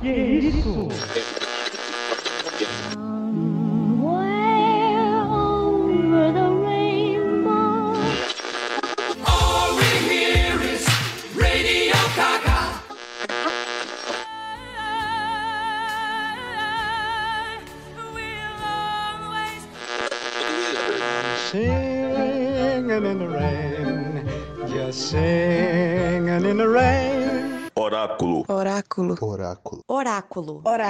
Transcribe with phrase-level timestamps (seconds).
[0.00, 1.27] Que isso?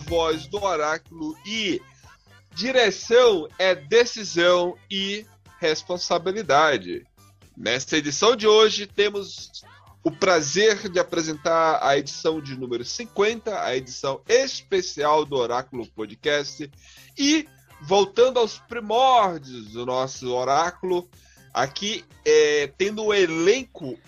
[0.00, 1.80] Voz do Oráculo e
[2.54, 5.26] direção é decisão e
[5.60, 7.04] responsabilidade.
[7.56, 9.50] Nesta edição de hoje temos
[10.02, 16.70] o prazer de apresentar a edição de número 50, a edição especial do Oráculo Podcast
[17.18, 17.46] e
[17.82, 21.08] voltando aos primórdios do nosso Oráculo,
[21.52, 23.98] aqui é, tendo o elenco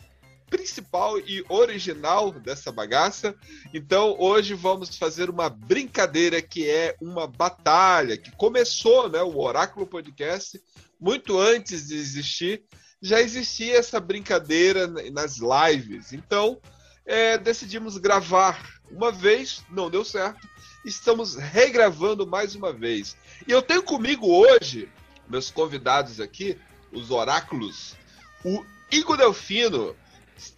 [0.53, 3.34] principal e original dessa bagaça.
[3.72, 9.86] Então, hoje vamos fazer uma brincadeira que é uma batalha que começou, né, o Oráculo
[9.86, 10.62] Podcast
[11.00, 12.62] muito antes de existir.
[13.00, 16.12] Já existia essa brincadeira nas lives.
[16.12, 16.61] Então,
[17.06, 20.47] é, decidimos gravar uma vez, não deu certo.
[20.84, 23.16] Estamos regravando mais uma vez.
[23.48, 24.87] E eu tenho comigo hoje
[25.27, 26.59] meus convidados aqui,
[26.92, 27.97] os oráculos,
[28.44, 29.97] o Igor Delfino,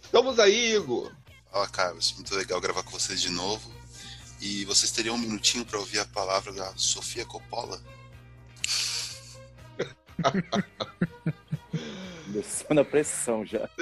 [0.01, 1.11] Estamos aí, Igor.
[1.51, 2.13] Fala, Carlos.
[2.13, 3.71] Muito legal gravar com vocês de novo.
[4.41, 7.81] E vocês teriam um minutinho para ouvir a palavra da Sofia Coppola?
[12.27, 13.69] Descendo a pressão já.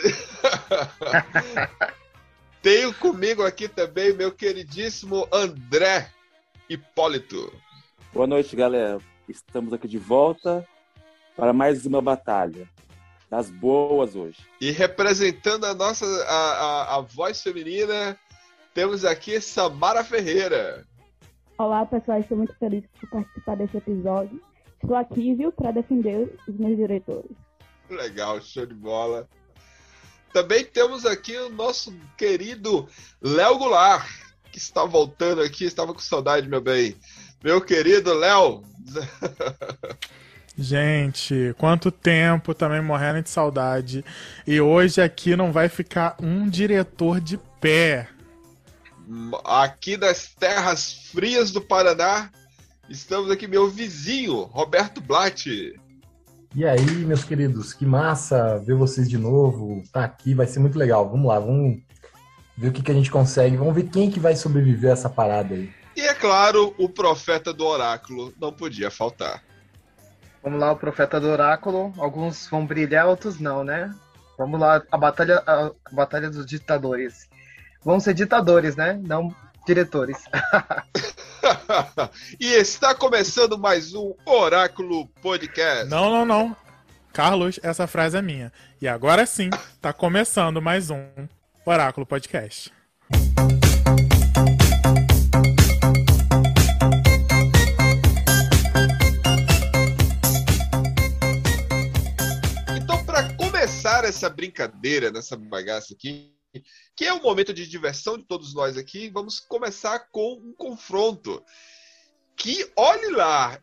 [2.61, 6.11] Tenho comigo aqui também meu queridíssimo André
[6.69, 7.51] Hipólito.
[8.13, 8.99] Boa noite, galera.
[9.27, 10.67] Estamos aqui de volta
[11.35, 12.69] para mais uma batalha.
[13.33, 14.37] Das boas hoje.
[14.61, 18.15] E representando a nossa a, a, a voz feminina,
[18.75, 20.85] temos aqui Samara Ferreira.
[21.57, 22.19] Olá, pessoal.
[22.19, 24.39] Estou muito feliz por participar desse episódio.
[24.79, 27.31] Estou aqui, viu, para defender os meus diretores.
[27.89, 29.27] Legal, show de bola.
[30.31, 32.87] Também temos aqui o nosso querido
[33.19, 34.07] Léo Goulart,
[34.51, 36.95] que está voltando aqui, estava com saudade, meu bem.
[37.43, 38.61] Meu querido Léo.
[40.57, 44.05] Gente, quanto tempo também morrendo de saudade.
[44.45, 48.07] E hoje aqui não vai ficar um diretor de pé.
[49.43, 52.29] Aqui das terras frias do Paraná,
[52.87, 55.73] estamos aqui meu vizinho, Roberto Blatt.
[56.55, 59.81] E aí, meus queridos, que massa ver vocês de novo.
[59.91, 61.09] Tá aqui, vai ser muito legal.
[61.09, 61.81] Vamos lá, vamos
[62.55, 63.57] ver o que, que a gente consegue.
[63.57, 65.73] Vamos ver quem que vai sobreviver a essa parada aí.
[65.95, 69.43] E é claro, o profeta do oráculo não podia faltar.
[70.43, 71.93] Vamos lá, o profeta do oráculo.
[71.97, 73.93] Alguns vão brilhar, outros não, né?
[74.37, 77.29] Vamos lá, a batalha, a, a batalha dos ditadores.
[77.81, 78.99] Vão ser ditadores, né?
[79.01, 79.33] Não
[79.65, 80.17] diretores.
[82.39, 85.89] e está começando mais um Oráculo Podcast.
[85.89, 86.55] Não, não, não.
[87.13, 88.51] Carlos, essa frase é minha.
[88.81, 89.49] E agora sim,
[89.81, 91.05] tá começando mais um
[91.65, 92.73] Oráculo Podcast.
[104.13, 106.31] Começar essa brincadeira, nessa bagaça aqui,
[106.95, 111.43] que é um momento de diversão de todos nós aqui, vamos começar com um confronto.
[112.37, 113.59] Que, olhe lá,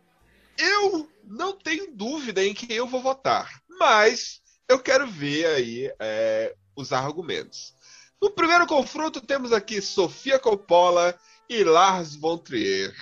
[0.58, 3.48] eu não tenho dúvida em quem eu vou votar,
[3.78, 7.74] mas eu quero ver aí é, os argumentos.
[8.20, 11.18] No primeiro confronto temos aqui Sofia Coppola
[11.48, 12.92] e Lars von Trier.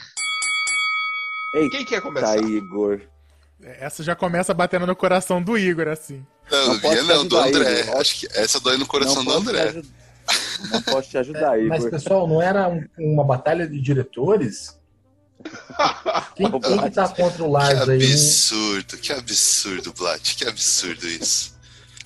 [1.55, 2.37] Ei, Quem quer começar?
[2.37, 3.01] Igor.
[3.61, 6.25] Essa já começa batendo no coração do Igor, assim.
[6.51, 7.81] Não, não, minha não, do André.
[7.81, 7.97] Igor.
[7.99, 9.83] Acho que essa dói no coração do André.
[10.71, 11.69] Não posso te ajudar, é, Igor.
[11.69, 14.77] Mas, pessoal, não era um, uma batalha de diretores?
[16.35, 18.13] Quem, quem que tá contra o Lars que aí?
[18.13, 21.57] absurdo, que absurdo, Blat, que absurdo isso.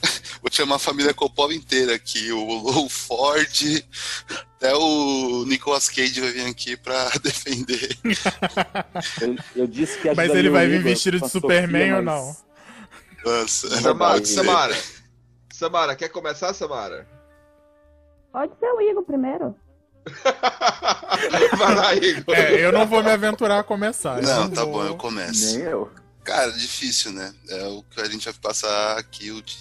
[0.42, 3.84] Vou chamar a família Coppola inteira aqui, o Lou Ford,
[4.56, 7.96] até o Nicolas Cage vai vir aqui pra defender.
[9.20, 12.14] Eu, eu disse que Mas ele vai vir vestido de Superman Sofia, ou mas...
[12.14, 12.51] não?
[13.24, 14.24] Nossa, Samara.
[14.24, 14.82] Samara.
[15.52, 17.08] Samara, quer começar, Samara?
[18.32, 19.54] Pode ser o Igor primeiro.
[21.56, 22.34] Vai lá, Igor.
[22.34, 24.20] É, eu não vou me aventurar a começar.
[24.20, 25.56] Não, tá vou- bom, eu começo.
[25.58, 25.90] Nem eu.
[26.24, 27.34] Cara, difícil, né?
[27.48, 29.56] É o que a gente vai passar aqui o de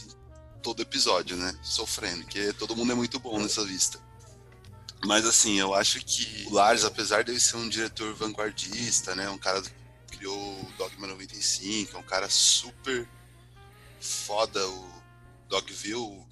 [0.62, 1.54] todo episódio, né?
[1.62, 4.00] Sofrendo, porque todo mundo é muito bom nessa vista.
[5.06, 9.28] Mas assim, eu acho que o Lars, apesar de ele ser um diretor vanguardista, né?
[9.30, 13.08] Um cara que criou o Dogma 95, é um cara super
[14.02, 14.92] foda, o
[15.48, 16.26] Dogville,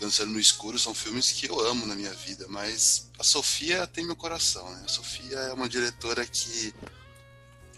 [0.00, 4.04] Dançando no Escuro, são filmes que eu amo na minha vida, mas a Sofia tem
[4.04, 4.82] meu coração, né?
[4.84, 6.74] A Sofia é uma diretora que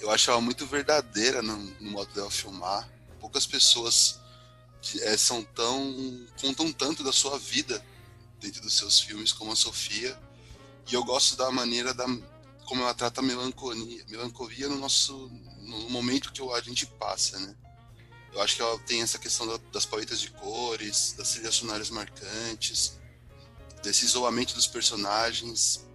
[0.00, 2.88] eu acho ela muito verdadeira no, no modo dela filmar.
[3.20, 4.18] Poucas pessoas
[5.00, 6.26] eh, são tão.
[6.40, 7.84] contam tanto da sua vida
[8.40, 10.18] dentro dos seus filmes como a Sofia.
[10.90, 12.06] E eu gosto da maneira da
[12.64, 15.30] como ela trata a melancolia, melancolia no nosso
[15.60, 17.54] no momento que a gente passa, né?
[18.36, 21.88] Eu acho que ela tem essa questão da- das paletas de cores, das trilhas sonoras
[21.88, 22.98] marcantes,
[23.82, 25.86] desse isolamento dos personagens.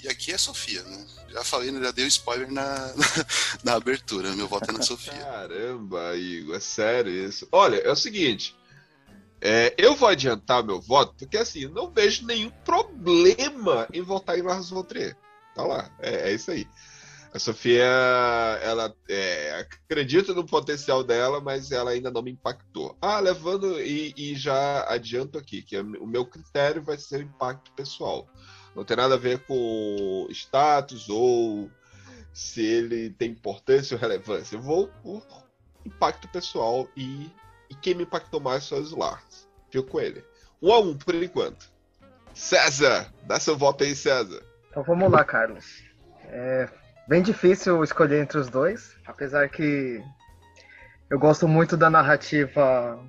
[0.00, 1.06] E aqui é Sofia, né?
[1.30, 2.94] Já falei, já dei o spoiler na,
[3.64, 4.32] na abertura.
[4.36, 5.12] Meu voto é na Sofia.
[5.12, 7.48] Caramba, Igor, é sério isso.
[7.50, 8.56] Olha, é o seguinte.
[9.40, 14.42] é, eu vou adiantar meu voto, porque assim, não vejo nenhum problema em votar em
[14.42, 15.16] Lars von Trier.
[15.56, 16.68] Tá lá, é, é isso aí.
[17.32, 17.84] A Sofia,
[18.60, 22.98] ela é, acredita no potencial dela, mas ela ainda não me impactou.
[23.00, 27.70] Ah, levando e, e já adianto aqui que o meu critério vai ser o impacto
[27.72, 28.28] pessoal.
[28.74, 31.70] Não tem nada a ver com status ou
[32.32, 34.56] se ele tem importância ou relevância.
[34.56, 35.22] Eu vou por
[35.86, 37.30] impacto pessoal e,
[37.70, 39.48] e quem me impactou mais são os Lars.
[39.70, 40.24] Fico com ele.
[40.60, 41.70] Um a um por enquanto.
[42.34, 44.42] César, dá seu voto aí, César.
[44.68, 45.84] Então vamos lá, Carlos.
[46.24, 46.79] É
[47.10, 50.00] bem difícil escolher entre os dois, apesar que
[51.10, 53.04] eu gosto muito da narrativa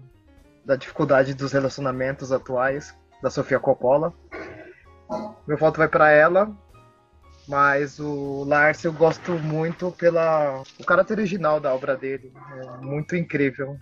[0.66, 4.12] da dificuldade dos relacionamentos atuais da Sofia Coppola.
[5.46, 6.52] Meu voto vai para ela,
[7.48, 13.16] mas o Lars eu gosto muito pela o caráter original da obra dele, é muito
[13.16, 13.78] incrível.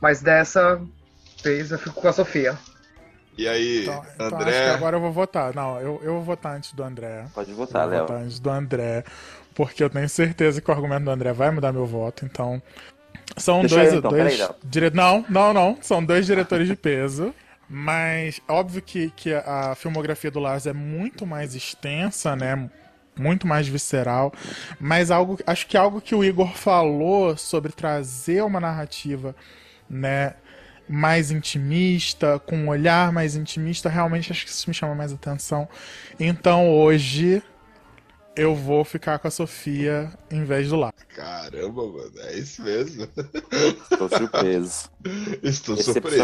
[0.00, 0.80] Mas dessa
[1.44, 2.56] vez eu fico com a Sofia.
[3.38, 4.68] E aí, Então, então acho que André?
[4.70, 5.54] agora eu vou votar.
[5.54, 7.26] Não, eu, eu vou votar antes do André.
[7.32, 8.00] Pode Eu votar, vou Léo.
[8.00, 9.04] votar antes do André.
[9.54, 12.24] Porque eu tenho certeza que o argumento do André vai mudar meu voto.
[12.24, 12.62] Então.
[13.36, 13.92] São Deixa dois.
[13.92, 14.90] eu, então, dois peraí, dire...
[14.90, 15.78] Não, não, não.
[15.82, 17.34] São dois diretores de peso.
[17.68, 22.70] Mas óbvio que, que a filmografia do Lars é muito mais extensa, né?
[23.18, 24.32] Muito mais visceral.
[24.80, 29.34] Mas algo, acho que algo que o Igor falou sobre trazer uma narrativa,
[29.90, 30.34] né?
[30.88, 35.68] Mais intimista, com um olhar mais intimista, realmente acho que isso me chama mais atenção.
[36.18, 37.42] Então hoje
[38.36, 40.92] eu vou ficar com a Sofia em vez do Lar.
[41.14, 43.08] Caramba, mano, é isso mesmo.
[43.90, 44.90] Estou surpreso.
[45.42, 46.22] Estou surpreso.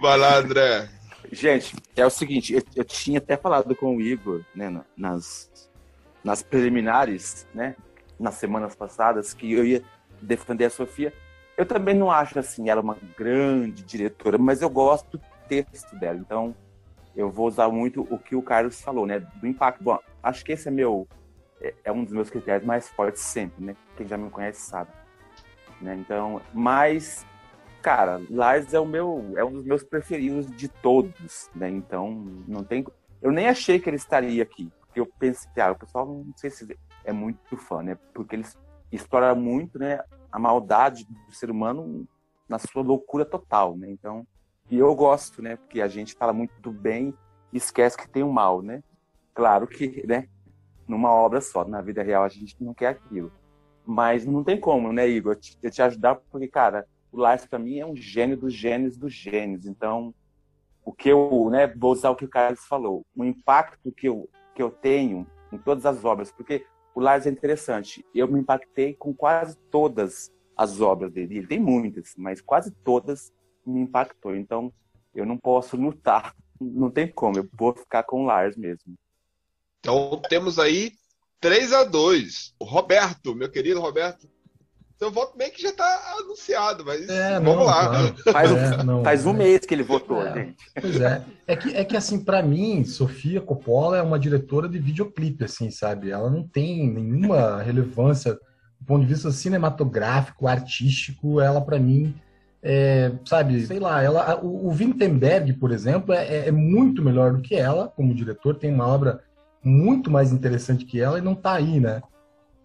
[0.00, 0.88] Vai lá, André.
[1.32, 5.50] Gente, é o seguinte, eu, eu tinha até falado com o Igor, né, na- nas,
[6.24, 7.74] nas preliminares, né,
[8.18, 9.82] nas semanas passadas, que eu ia
[10.22, 11.12] defender a Sofia.
[11.58, 16.16] Eu também não acho, assim, ela uma grande diretora, mas eu gosto do texto dela,
[16.18, 16.54] então
[17.16, 19.82] eu vou usar muito o que o Carlos falou, né, do impacto.
[19.82, 21.08] Bom, acho que esse é meu,
[21.60, 24.90] é, é um dos meus critérios mais fortes sempre, né, quem já me conhece sabe.
[25.80, 27.26] Né, então, mas
[27.82, 31.70] Cara, Lars é o meu, é um dos meus preferidos de todos, né?
[31.70, 32.10] Então,
[32.46, 32.84] não tem.
[33.22, 36.50] Eu nem achei que ele estaria aqui, porque eu pensei, ah, o pessoal não sei
[36.50, 37.96] se é muito fã, né?
[38.12, 38.58] Porque eles
[38.90, 40.00] exploram muito, né,
[40.30, 42.06] a maldade do ser humano
[42.48, 43.90] na sua loucura total, né?
[43.90, 44.26] Então,
[44.70, 45.56] e eu gosto, né?
[45.56, 47.14] Porque a gente fala muito do bem
[47.52, 48.82] e esquece que tem o mal, né?
[49.34, 50.28] Claro que, né?
[50.86, 53.30] Numa obra só, na vida real a gente não quer aquilo.
[53.86, 55.32] Mas não tem como, né, Igor?
[55.32, 58.52] Eu te, eu te ajudar, porque, cara, o Lars para mim é um gênio dos
[58.52, 59.66] gênios dos gênios.
[59.66, 60.14] Então,
[60.84, 64.28] o que eu, né, vou usar o que o Carlos falou, o impacto que eu,
[64.54, 66.66] que eu tenho em todas as obras, porque
[66.98, 68.04] o Lars é interessante.
[68.12, 71.38] Eu me impactei com quase todas as obras dele.
[71.38, 73.32] Ele tem muitas, mas quase todas
[73.64, 74.34] me impactou.
[74.34, 74.72] Então,
[75.14, 77.38] eu não posso lutar, não tem como.
[77.38, 78.96] Eu vou ficar com o Lars mesmo.
[79.78, 80.90] Então temos aí
[81.40, 84.28] 3 a 2 O Roberto, meu querido Roberto.
[84.98, 87.88] Seu voto meio que já tá anunciado, mas É, vamos não, lá.
[87.88, 88.14] claro.
[88.32, 89.34] Faz, É, não, faz um é.
[89.34, 90.34] mês que ele votou, É.
[90.34, 90.56] gente.
[90.80, 91.22] Pois é.
[91.46, 95.70] É que, é que assim, pra mim, Sofia Coppola é uma diretora de videoclipe, assim,
[95.70, 96.10] sabe?
[96.10, 98.34] Ela não tem nenhuma relevância
[98.80, 101.40] do ponto de vista cinematográfico, artístico.
[101.40, 102.12] Ela, pra mim,
[102.60, 107.40] é, sabe, sei lá, ela, o, o Wittenberg, por exemplo, é, é muito melhor do
[107.40, 109.20] que ela como diretor, tem uma obra
[109.62, 112.02] muito mais interessante que ela e não tá aí, né?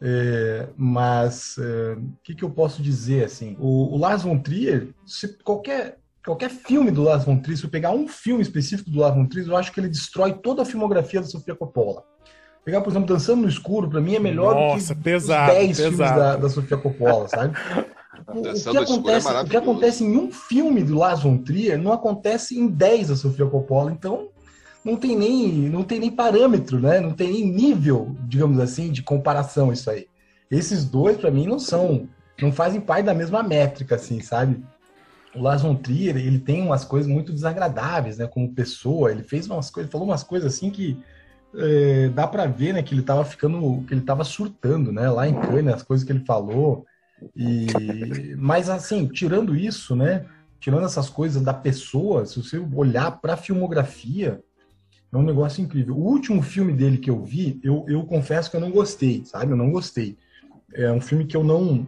[0.05, 3.55] É, mas é, o que, que eu posso dizer assim?
[3.57, 7.69] O, o Lars von Trier, se qualquer qualquer filme do Lars von Trier, se eu
[7.69, 10.65] pegar um filme específico do Lars von Trier, eu acho que ele destrói toda a
[10.65, 12.03] filmografia da Sofia Coppola.
[12.65, 15.57] Pegar, por exemplo, Dançando no Escuro, pra mim é melhor Nossa, do que pesado, os
[15.57, 16.19] 10 filmes pesado.
[16.19, 17.57] da, da Sofia Coppola, sabe?
[18.27, 21.77] O, o que é acontece, o que acontece em um filme do Lars von Trier
[21.77, 24.29] não acontece em 10 da Sofia Coppola, então
[24.83, 26.99] não tem nem não tem nem parâmetro, né?
[26.99, 30.07] Não tem nem nível, digamos assim, de comparação isso aí.
[30.51, 32.07] Esses dois pra mim não são,
[32.41, 34.63] não fazem parte da mesma métrica assim, sabe?
[35.35, 39.47] O Lars von Trier, ele tem umas coisas muito desagradáveis, né, como pessoa, ele fez
[39.47, 40.95] umas coisas, falou umas coisas assim que
[41.55, 45.27] é, dá pra ver, né, que ele tava ficando, que ele tava surtando, né, lá
[45.27, 46.85] em Cannes, as coisas que ele falou.
[47.35, 50.25] E mas assim, tirando isso, né,
[50.59, 54.39] tirando essas coisas da pessoa, se você olhar pra filmografia,
[55.13, 55.95] é um negócio incrível.
[55.95, 59.51] O último filme dele que eu vi, eu, eu confesso que eu não gostei, sabe?
[59.51, 60.17] Eu não gostei.
[60.73, 61.85] É um filme que eu não.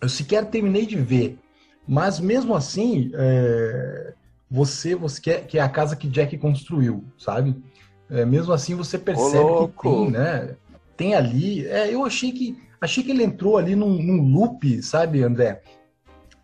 [0.00, 1.38] Eu sequer terminei de ver.
[1.86, 4.12] Mas mesmo assim, é,
[4.50, 7.56] você, você quer que é a casa que Jack construiu, sabe?
[8.10, 9.90] É, mesmo assim, você percebe que louco!
[9.90, 10.56] tem, né?
[10.94, 11.66] Tem ali.
[11.66, 15.62] É, eu achei que achei que ele entrou ali num, num loop, sabe, André?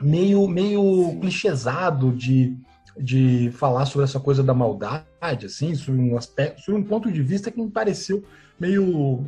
[0.00, 2.56] Meio meio clichêsado de,
[2.98, 7.22] de falar sobre essa coisa da maldade, assim, sobre um aspecto, sobre um ponto de
[7.22, 8.22] vista que me pareceu
[8.58, 9.26] meio,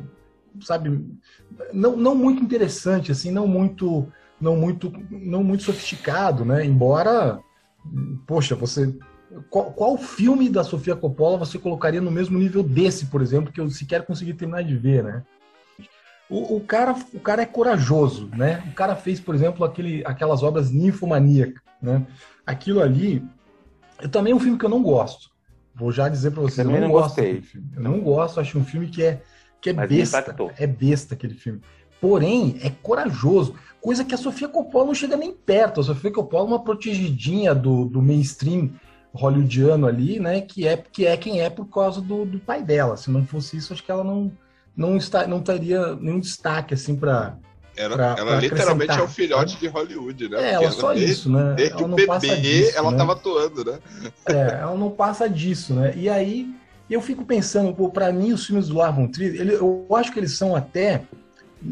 [0.61, 1.05] sabe,
[1.73, 4.07] não, não muito interessante, assim, não muito
[4.41, 6.65] não muito não muito sofisticado, né?
[6.65, 7.41] Embora,
[8.27, 8.95] poxa, você
[9.51, 13.61] qual, qual filme da Sofia Coppola você colocaria no mesmo nível desse, por exemplo, que
[13.61, 15.23] eu sequer consegui terminar de ver, né?
[16.29, 18.63] O, o cara, o cara é corajoso, né?
[18.71, 22.05] O cara fez, por exemplo, aquele, aquelas obras ninfomaníacas, né?
[22.45, 23.25] Aquilo ali,
[24.01, 25.31] eu também é um filme que eu não gosto.
[25.75, 27.71] Vou já dizer para vocês, eu Também não, gosto filme.
[27.75, 29.23] Eu não gosto, acho um filme que é
[29.61, 31.61] que é Mas besta, é besta aquele filme.
[32.01, 35.81] Porém, é corajoso, coisa que a Sofia Coppola não chega nem perto.
[35.81, 38.71] A Sofia Coppola é uma protegidinha do, do mainstream
[39.13, 40.43] hollywoodiano ali, né?
[40.43, 42.97] Que é, que é quem é por causa do, do pai dela.
[42.97, 44.31] Se não fosse isso, acho que ela não,
[44.77, 47.39] não, está, não teria nenhum destaque assim para
[47.77, 50.37] Ela, pra- ela pra literalmente é o filhote de Hollywood, né?
[50.39, 51.55] É, Porque ela só desde, isso, né?
[51.55, 52.97] Desde Ela o bebê, disso, ela né?
[52.97, 53.79] tava atuando, né?
[54.27, 55.93] É, ela não passa disso, né?
[55.95, 56.49] E aí
[56.89, 60.13] eu fico pensando, pô, pra mim os filmes do Lars von Trier, ele, eu acho
[60.13, 61.03] que eles são até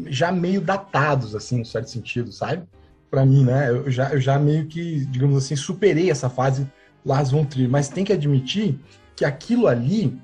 [0.07, 2.63] já meio datados, assim, no certo sentido, sabe?
[3.09, 3.69] Pra mim, né?
[3.69, 6.67] Eu já, eu já meio que, digamos assim, superei essa fase
[7.05, 8.79] Lars von Trier, mas tem que admitir
[9.15, 10.19] que aquilo ali,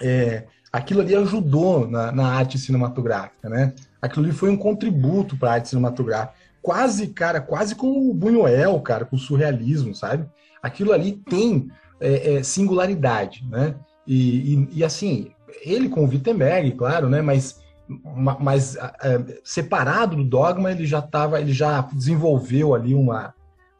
[0.00, 3.72] é, aquilo ali ajudou na, na arte cinematográfica, né?
[4.06, 6.34] Aquilo ali foi um contributo para a arte cinematográfica.
[6.62, 10.26] Quase, cara, quase com o Buñuel, cara, com o surrealismo, sabe?
[10.62, 11.68] Aquilo ali tem
[12.00, 13.76] é, é, singularidade, né?
[14.06, 15.30] E, e- e, assim,
[15.62, 17.22] ele com o Wittenberg, claro, né?
[17.22, 23.32] Mas, ma- mas é, separado do dogma, ele já tava, ele já desenvolveu ali uma,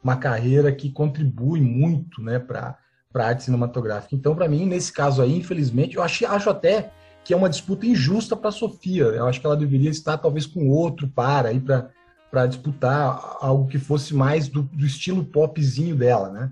[0.03, 2.77] uma carreira que contribui muito, né, para
[3.11, 4.13] para arte cinematográfica.
[4.15, 6.91] Então, para mim, nesse caso aí, infelizmente, eu acho, acho até
[7.27, 9.03] que é uma disputa injusta para a Sofia.
[9.03, 11.91] Eu acho que ela deveria estar talvez com outro para aí para
[12.31, 16.51] para disputar algo que fosse mais do, do estilo popzinho dela, né?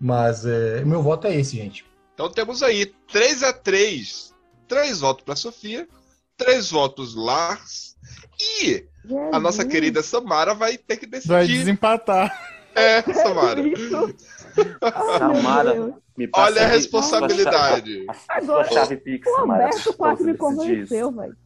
[0.00, 1.84] Mas é, meu voto é esse, gente.
[2.14, 4.34] Então temos aí 3 a 3
[4.68, 5.86] Três votos para Sofia,
[6.36, 7.96] três votos Lars.
[8.60, 8.84] E
[9.32, 11.32] a nossa querida Samara vai ter que decidir.
[11.32, 12.56] Vai desempatar.
[12.74, 13.62] É, Samara.
[15.18, 18.06] Samara, me passa Olha a responsabilidade.
[18.28, 19.40] A sua chave Pix, O.
[19.40, 21.36] Roberto quase me convenceu, velho.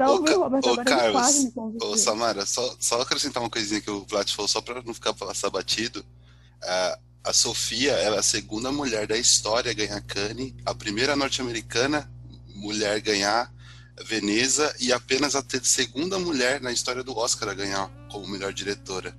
[0.00, 1.88] Ouvindo o Roberto agora, ele quase me Carlos, convenceu.
[1.90, 5.14] ô, Samara, só, só acrescentar uma coisinha que o Vlad falou, só para não ficar
[5.14, 6.04] passar batido.
[6.62, 11.14] A, a Sofia ela é a segunda mulher da história a ganhar Cannes, a primeira
[11.14, 12.10] norte-americana
[12.54, 13.52] mulher a ganhar
[14.04, 18.52] Veneza e apenas a ter- segunda mulher na história do Oscar a ganhar como melhor
[18.52, 19.16] diretora.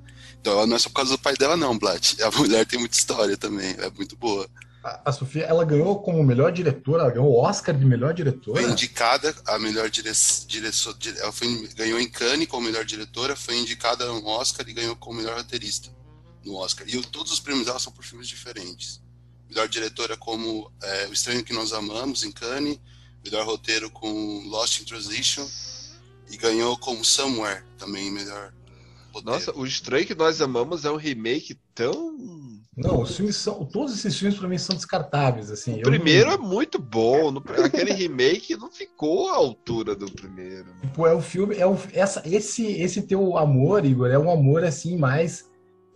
[0.47, 2.15] Então ela não é só por causa do pai dela, não, Blat.
[2.23, 4.49] A mulher tem muita história também, é muito boa.
[4.81, 8.61] A, a Sofia, ela ganhou como melhor diretora, ela ganhou o Oscar de melhor diretora.
[8.61, 10.09] Foi indicada a melhor dire...
[10.47, 10.95] direção.
[11.19, 11.67] Ela foi...
[11.75, 15.89] ganhou em Cannes como melhor diretora, foi indicada no Oscar e ganhou como melhor roteirista
[16.45, 16.87] no Oscar.
[16.87, 19.01] E todos os prêmios dela são por filmes diferentes.
[19.49, 22.79] Melhor diretora como é, O Estranho que Nós Amamos, em Cannes.
[23.21, 25.45] Melhor roteiro com Lost in Transition.
[26.29, 28.53] E ganhou como Somewhere, também melhor
[29.17, 29.39] roteiro.
[29.39, 32.17] Nossa, o estranho que nós amamos é um remake tão.
[32.75, 33.65] Não, os filmes são.
[33.65, 35.79] Todos esses filmes pra mim são descartáveis, assim.
[35.79, 37.31] O primeiro não- é muito bom.
[37.31, 40.65] no- Aquele remake não ficou à altura do primeiro.
[40.81, 44.63] Tipo, é o filme, é o, essa, esse, esse teu amor, Igor, é um amor
[44.63, 45.45] assim mais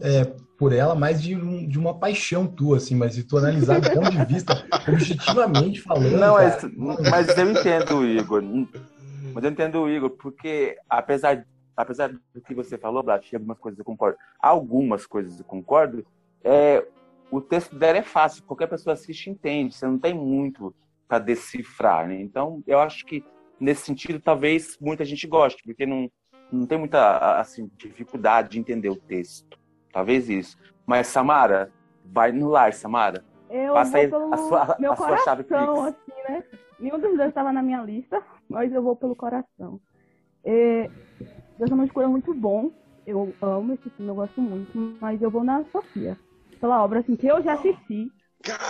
[0.03, 0.25] é,
[0.57, 3.91] por ela, mais de, um- de uma paixão tua, assim, mas se tu analisar do
[3.91, 8.41] ponto de vista objetivamente falando, Não, cara, mas, mas eu entendo, Igor.
[9.33, 13.79] Mas eu entendo o Igor, porque apesar, apesar do que você falou, Blat, algumas coisas
[13.79, 16.05] eu concordo, algumas coisas eu concordo,
[16.43, 16.85] é,
[17.31, 20.73] o texto dela é fácil, qualquer pessoa assiste e entende, você não tem muito
[21.07, 22.21] para decifrar, né?
[22.21, 23.23] Então, eu acho que
[23.59, 26.09] nesse sentido, talvez muita gente goste, porque não,
[26.51, 29.59] não tem muita assim, dificuldade de entender o texto.
[29.93, 30.57] Talvez isso.
[30.85, 31.71] Mas, Samara,
[32.03, 33.23] vai no lar, Samara.
[33.49, 36.43] Eu Passa aí a sua, meu a sua chave coração, assim, né?
[36.79, 39.79] Nenhum dos dois estava na minha lista, mas eu vou pelo coração.
[40.43, 40.89] É,
[41.61, 42.71] Deus é uma escolha muito bom.
[43.05, 46.17] Eu amo esse filme, eu gosto muito, mas eu vou na Sofia.
[46.59, 48.11] Pela obra, assim, que eu já assisti.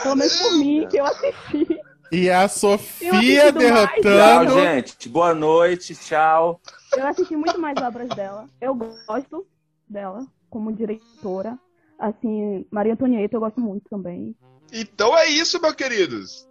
[0.04, 1.80] Pelo menos por mim, que eu assisti.
[2.12, 4.52] E a Sofia derrotando.
[4.52, 5.08] Tchau, gente.
[5.08, 6.60] Boa noite, tchau.
[6.98, 8.50] Eu assisti muito mais obras dela.
[8.60, 9.48] Eu gosto
[9.88, 11.58] dela como diretora.
[11.98, 14.36] Assim, Maria Antonieta eu gosto muito também.
[14.74, 16.46] Então é isso, meus queridos.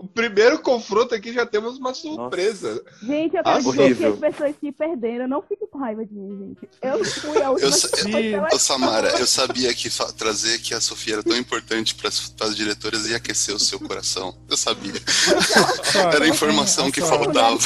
[0.00, 2.82] O primeiro confronto aqui já temos uma surpresa.
[3.02, 4.12] Gente, eu quero dizer que horrível.
[4.14, 6.70] as pessoas que perderam, não fiquem com raiva de mim, gente.
[6.80, 11.36] Eu fui a última Eu, Samara, eu sabia que trazer que a Sofia era tão
[11.36, 14.34] importante para as diretoras ia aquecer o seu coração.
[14.48, 14.94] Eu sabia.
[16.14, 17.58] Era a informação que faltava.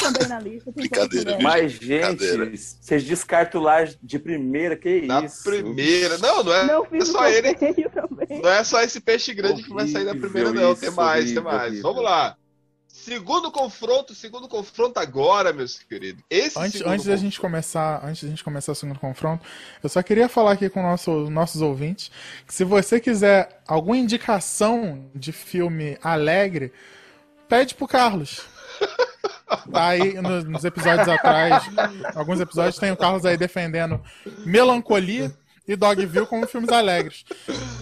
[0.75, 5.41] Brincadeira, Mas, gente, vocês descartam lá de primeira, que isso?
[5.43, 6.17] Primeira.
[6.17, 7.55] Não, não é, Não é só ele.
[8.43, 10.75] Não é só esse peixe grande que vai sair na Horrível primeira, não.
[10.75, 11.63] Tem isso, mais, horrível, tem mais.
[11.63, 11.81] horrível.
[11.83, 12.24] Vamos lá.
[13.05, 16.23] Segundo confronto, segundo confronto agora, meus queridos.
[16.27, 19.45] Esse Antes, antes da gente começar, antes da gente começar o segundo confronto,
[19.83, 22.09] eu só queria falar aqui com nosso, nossos ouvintes
[22.47, 26.73] que se você quiser alguma indicação de filme alegre,
[27.47, 28.41] pede pro Carlos.
[29.71, 31.63] Tá aí no- nos episódios atrás,
[32.15, 34.01] alguns episódios tem o Carlos aí defendendo
[34.43, 35.31] Melancolia
[35.67, 37.23] e Dogville como filmes alegres.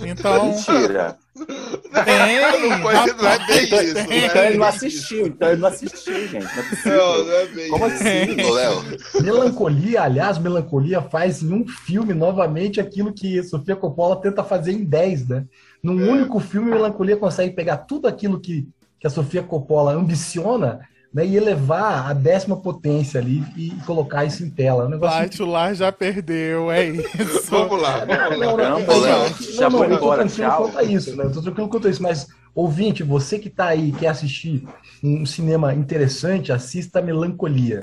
[0.05, 1.17] Então, Mentira.
[1.35, 4.07] tem, Não foi- não é bem rapaz, isso, tem.
[4.21, 4.25] né?
[4.25, 6.45] Então ele não assistiu, então ele não assistiu, gente.
[6.85, 6.97] Não é.
[6.97, 7.95] Não, não é bem Como isso.
[7.95, 8.51] assim?
[8.53, 8.83] Léo,
[9.21, 14.83] Melancolia, aliás, Melancolia faz em um filme novamente aquilo que Sofia Coppola tenta fazer em
[14.83, 15.45] 10, né?
[15.81, 18.67] Num único filme, Melancolia consegue pegar tudo aquilo que,
[18.99, 20.79] que a Sofia Coppola ambiciona
[21.13, 24.83] né, e elevar a décima potência ali e, colocar isso em tela.
[24.83, 27.51] É um negócio Bate o lar já perdeu, é isso.
[27.51, 28.29] Vamos lá, vamos lá.
[28.29, 30.61] Não, não, não, não, já não, foi eu tô embora, tranquilo tchau.
[30.63, 31.25] quanto a isso, né?
[31.25, 34.67] Eu tô tranquilo quanto a isso, mas ouvinte, você que tá aí, quer assistir
[35.03, 37.81] um cinema interessante, assista Melancolia.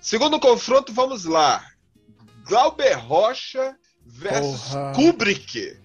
[0.00, 1.62] Segundo confronto, vamos lá.
[2.48, 4.92] Glauber Rocha versus Porra.
[4.94, 5.78] Kubrick.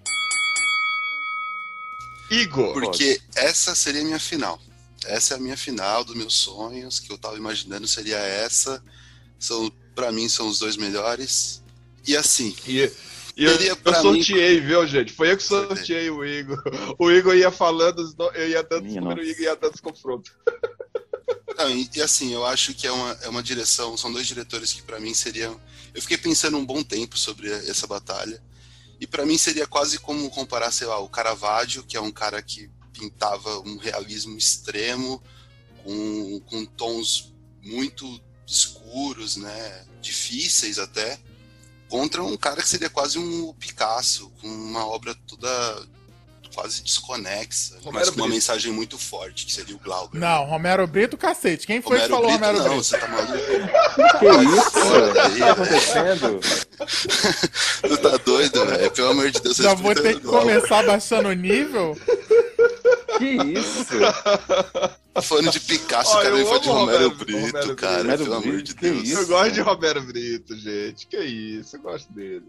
[2.29, 2.73] Igor.
[2.73, 4.59] porque essa seria a minha final.
[5.07, 8.83] Essa é a minha final dos meus sonhos, que eu tava imaginando seria essa.
[9.39, 11.63] São, para mim, são os dois melhores.
[12.05, 12.91] E assim, E,
[13.35, 15.13] e eu, eu sorteei, viu, gente?
[15.13, 16.61] Foi eu que sorteei o Igor.
[16.97, 19.29] O Igor ia falando, eu ia dando os Minha números, o.
[19.29, 20.31] Igor ia dando os confrontos.
[21.57, 24.73] Não, e, e assim, eu acho que é uma, é uma direção, são dois diretores
[24.73, 25.59] que pra mim seriam.
[25.93, 28.41] Eu fiquei pensando um bom tempo sobre essa batalha.
[28.99, 32.41] E pra mim seria quase como comparar, sei lá, o Caravaggio, que é um cara
[32.41, 35.21] que pintava um realismo extremo,
[35.83, 39.85] com, com tons muito escuros, né?
[40.01, 41.19] Difíceis até,
[41.89, 45.87] contra um cara que seria quase um Picasso, com uma obra toda
[46.57, 48.33] quase desconexa, Romero mas com uma Brito.
[48.33, 50.17] mensagem muito forte, que seria o Glauber.
[50.17, 51.67] Não, Romero Brito, cacete.
[51.67, 52.83] Quem foi que Romero falou Brito, Romero não, Brito?
[52.83, 53.37] você tá maluco?
[54.17, 54.25] Que
[54.57, 54.79] isso?
[54.79, 56.39] O daí, que tá acontecendo?
[57.81, 58.91] Você tá doido, velho?
[58.91, 60.55] Pelo amor de Deus, Já vou ter que Glauber.
[60.55, 61.95] começar baixando o nível?
[63.17, 63.25] Que
[63.59, 63.85] isso?
[65.13, 67.75] Tá falando de Picasso, Ó, o cara eu me fala de Romero Romero- Brito, Romero
[67.75, 68.23] cara, Brito.
[68.23, 69.03] pelo amor de Que Deus.
[69.07, 69.19] isso?
[69.21, 71.07] Eu gosto de Romero Brito, gente.
[71.07, 72.43] Que isso, eu gosto dele.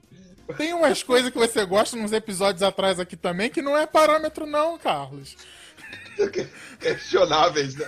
[0.57, 4.47] Tem umas coisas que você gosta nos episódios atrás aqui também que não é parâmetro,
[4.47, 5.37] não, Carlos.
[6.81, 7.87] Questionáveis, né?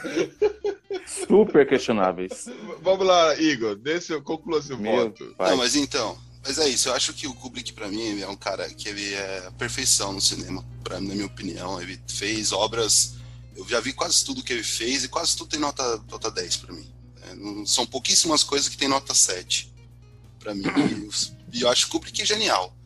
[1.06, 2.46] Super questionáveis.
[2.82, 5.34] Vamos lá, Igor, dê seu, conclua seu Meu voto.
[5.36, 5.50] pai.
[5.50, 8.36] Não, mas então, mas é isso, eu acho que o Kubrick, pra mim, é um
[8.36, 11.80] cara que ele é a perfeição no cinema, pra, na minha opinião.
[11.80, 13.14] Ele fez obras,
[13.56, 16.56] eu já vi quase tudo que ele fez e quase tudo tem nota, nota 10
[16.58, 16.88] pra mim.
[17.22, 19.72] É, não- são pouquíssimas coisas que tem nota 7
[20.38, 20.62] pra mim.
[21.52, 22.76] E eu- acho o Kubrick genial.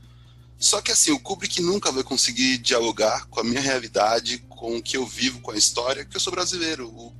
[0.58, 4.82] Só que assim, o Kubrick nunca vai conseguir dialogar com a minha realidade, com o
[4.82, 6.88] que eu vivo, com a história, porque eu sou brasileiro.
[6.88, 7.12] O-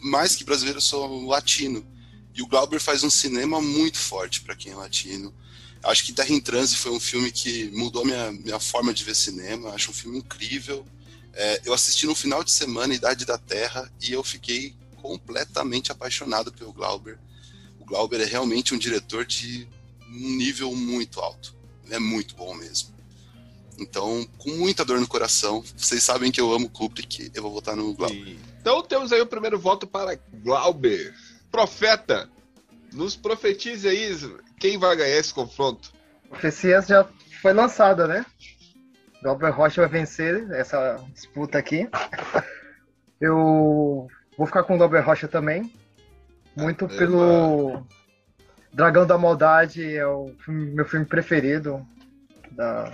[0.00, 1.84] mais que brasileiro, eu sou latino.
[2.34, 5.34] E o Glauber faz um cinema muito forte para quem é latino.
[5.82, 9.16] Acho que Terra em Transe foi um filme que mudou minha, minha forma de ver
[9.16, 9.70] cinema.
[9.70, 10.86] Acho um filme incrível.
[11.34, 16.52] É, eu assisti no final de semana Idade da Terra e eu fiquei completamente apaixonado
[16.52, 17.18] pelo Glauber.
[17.80, 19.68] O Glauber é realmente um diretor de
[20.12, 21.54] um nível muito alto.
[21.90, 22.92] É muito bom mesmo.
[23.78, 27.74] Então, com muita dor no coração, vocês sabem que eu amo Kubrick, eu vou votar
[27.74, 28.36] no Glauber.
[28.60, 31.14] Então temos aí o primeiro voto para Glauber.
[31.50, 32.28] Profeta,
[32.92, 34.16] nos profetize aí
[34.60, 35.92] quem vai ganhar esse confronto.
[36.28, 37.06] Profecias já
[37.40, 38.24] foi lançada, né?
[39.22, 41.88] Glauber Rocha vai vencer essa disputa aqui.
[43.20, 45.72] Eu vou ficar com o Glauber Rocha também.
[46.56, 46.98] Muito Caramba.
[46.98, 47.86] pelo
[48.72, 51.86] Dragão da Maldade, é o filme- meu filme preferido.
[52.52, 52.92] Da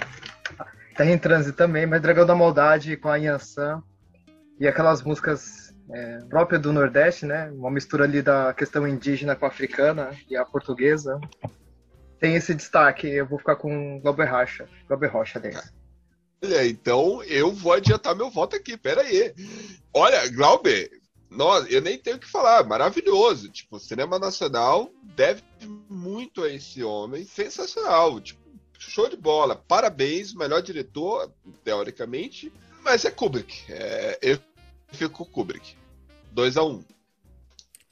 [0.96, 3.82] Terra em Transe também, mas Dragão da Maldade com a Yansan
[4.58, 7.50] e aquelas músicas é, próprias do Nordeste, né?
[7.52, 11.18] Uma mistura ali da questão indígena com a africana e a portuguesa.
[12.20, 14.68] Tem esse destaque, eu vou ficar com Glauber Rocha.
[14.86, 15.72] Glauber Rocha desse.
[16.44, 19.32] Olha, então eu vou adiantar meu voto aqui, pera aí.
[19.94, 20.90] Olha, Glauber,
[21.30, 23.48] nossa, eu nem tenho o que falar, maravilhoso.
[23.50, 25.42] Tipo, o cinema nacional deve
[25.88, 28.20] muito a esse homem, sensacional.
[28.20, 28.40] Tipo,
[28.78, 31.30] show de bola, parabéns, melhor diretor,
[31.64, 33.64] teoricamente, mas é Kubrick.
[33.68, 34.38] É, eu
[34.92, 35.76] fico com Kubrick.
[36.32, 36.84] 2 a 1 um.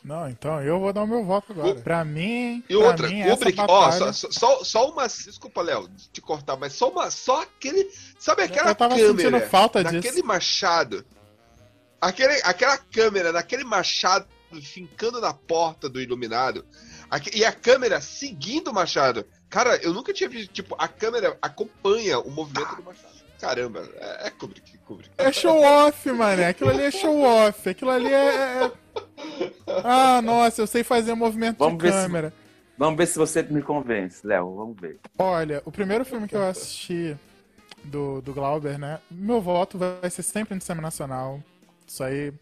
[0.05, 1.75] Não, então eu vou dar o meu voto agora.
[1.81, 4.13] Pra mim, E pra outra, mim, Kubrick, ó, batalha...
[4.13, 5.09] só, só, só uma.
[5.09, 7.11] Desculpa, Léo, te cortar, mas só uma.
[7.11, 7.91] Só aquele.
[8.17, 10.25] Sabe aquela Eu tava câmera sentindo falta daquele disso.
[10.25, 11.05] machado?
[12.01, 14.27] Aquele, aquela câmera daquele machado
[14.63, 16.65] fincando na porta do iluminado.
[17.35, 19.27] e a câmera seguindo o machado.
[19.49, 20.53] Cara, eu nunca tinha visto.
[20.53, 23.17] Tipo, a câmera acompanha o movimento do machado.
[23.41, 25.11] Caramba, é, é Kubrick, Kubrick.
[25.19, 26.45] É show off, mano.
[26.47, 27.69] Aquilo ali é show off.
[27.69, 28.65] Aquilo ali é.
[28.65, 28.73] é-
[29.85, 32.33] Ah, nossa, eu sei fazer movimento Vamos de ver se- câmera.
[32.79, 34.55] Vamos ver se você me convence, Léo.
[34.57, 34.99] Vamos ver.
[35.19, 37.17] Olha, o primeiro filme que eu assisti
[37.85, 39.01] do, do Glauber, né?
[39.11, 41.43] Meu voto vai ser sempre no cinema nacional.
[41.87, 42.33] Isso aí.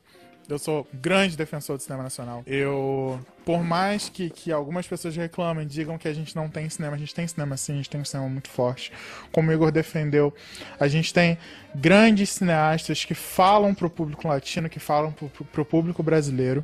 [0.46, 2.42] Eu sou grande defensor do cinema nacional.
[2.46, 6.96] Eu, por mais que, que algumas pessoas reclamem, digam que a gente não tem cinema,
[6.96, 8.92] a gente tem cinema sim, a gente tem um cinema muito forte.
[9.33, 10.35] Como o Igor defendeu,
[10.78, 11.38] a gente tem
[11.74, 16.62] grandes cineastas que falam pro público latino, que falam pro, pro, público brasileiro.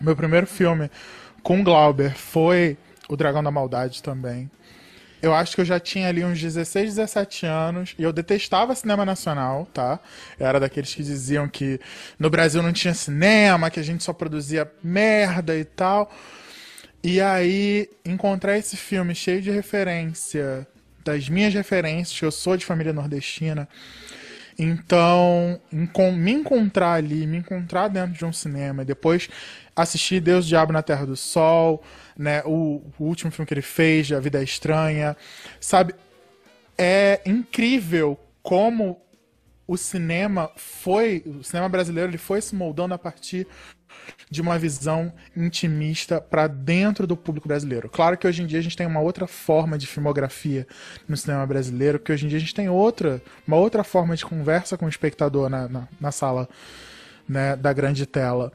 [0.00, 0.90] Meu primeiro filme
[1.44, 2.76] com Glauber foi
[3.08, 4.50] O Dragão da Maldade também.
[5.22, 9.04] Eu acho que eu já tinha ali uns 16, 17 anos e eu detestava cinema
[9.04, 9.98] nacional, tá?
[10.38, 11.80] Eu era daqueles que diziam que
[12.18, 16.12] no Brasil não tinha cinema, que a gente só produzia merda e tal.
[17.02, 20.66] E aí encontrar esse filme cheio de referência,
[21.04, 23.68] das minhas referências, que eu sou de família nordestina.
[24.58, 29.28] Então, me encontrar ali, me encontrar dentro de um cinema, e depois
[29.74, 31.82] assistir Deus, Diabo na Terra do Sol,
[32.16, 35.16] né, o, o último filme que ele fez, A Vida é Estranha,
[35.60, 35.94] sabe?
[36.78, 39.00] É incrível como
[39.66, 43.46] o cinema foi, o cinema brasileiro, ele foi se moldando a partir
[44.30, 47.88] de uma visão intimista para dentro do público brasileiro.
[47.88, 50.66] Claro que hoje em dia a gente tem uma outra forma de filmografia
[51.08, 54.24] no cinema brasileiro, que hoje em dia a gente tem outra, uma outra forma de
[54.24, 56.48] conversa com o espectador na, na, na sala
[57.28, 58.52] né, da grande tela.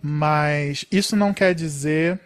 [0.00, 2.20] Mas isso não quer dizer,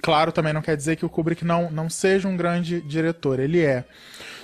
[0.00, 3.40] claro, também não quer dizer que o Kubrick não, não seja um grande diretor.
[3.40, 3.84] Ele é.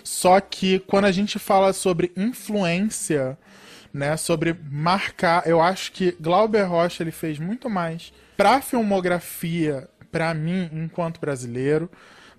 [0.03, 3.37] Só que quando a gente fala sobre influência,
[3.93, 10.33] né, sobre marcar, eu acho que Glauber Rocha ele fez muito mais pra filmografia, pra
[10.33, 11.91] mim, enquanto brasileiro,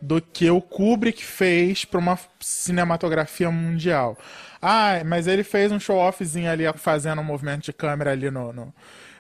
[0.01, 4.17] do que o Kubrick fez pra uma cinematografia mundial.
[4.62, 8.73] Ah, mas ele fez um show-offzinho ali fazendo um movimento de câmera ali no, no,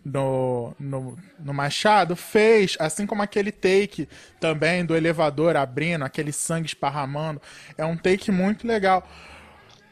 [0.05, 2.15] no, no, no Machado?
[2.15, 4.07] Fez, assim como aquele take
[4.39, 7.41] também do elevador abrindo, aquele sangue esparramando.
[7.77, 9.07] É um take muito legal.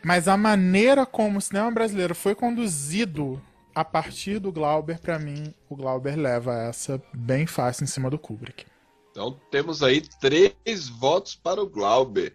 [0.07, 3.41] Mas a maneira como o cinema brasileiro foi conduzido
[3.75, 8.17] a partir do Glauber, pra mim, o Glauber leva essa bem fácil em cima do
[8.17, 8.65] Kubrick.
[9.11, 12.31] Então temos aí três votos para o Glauber.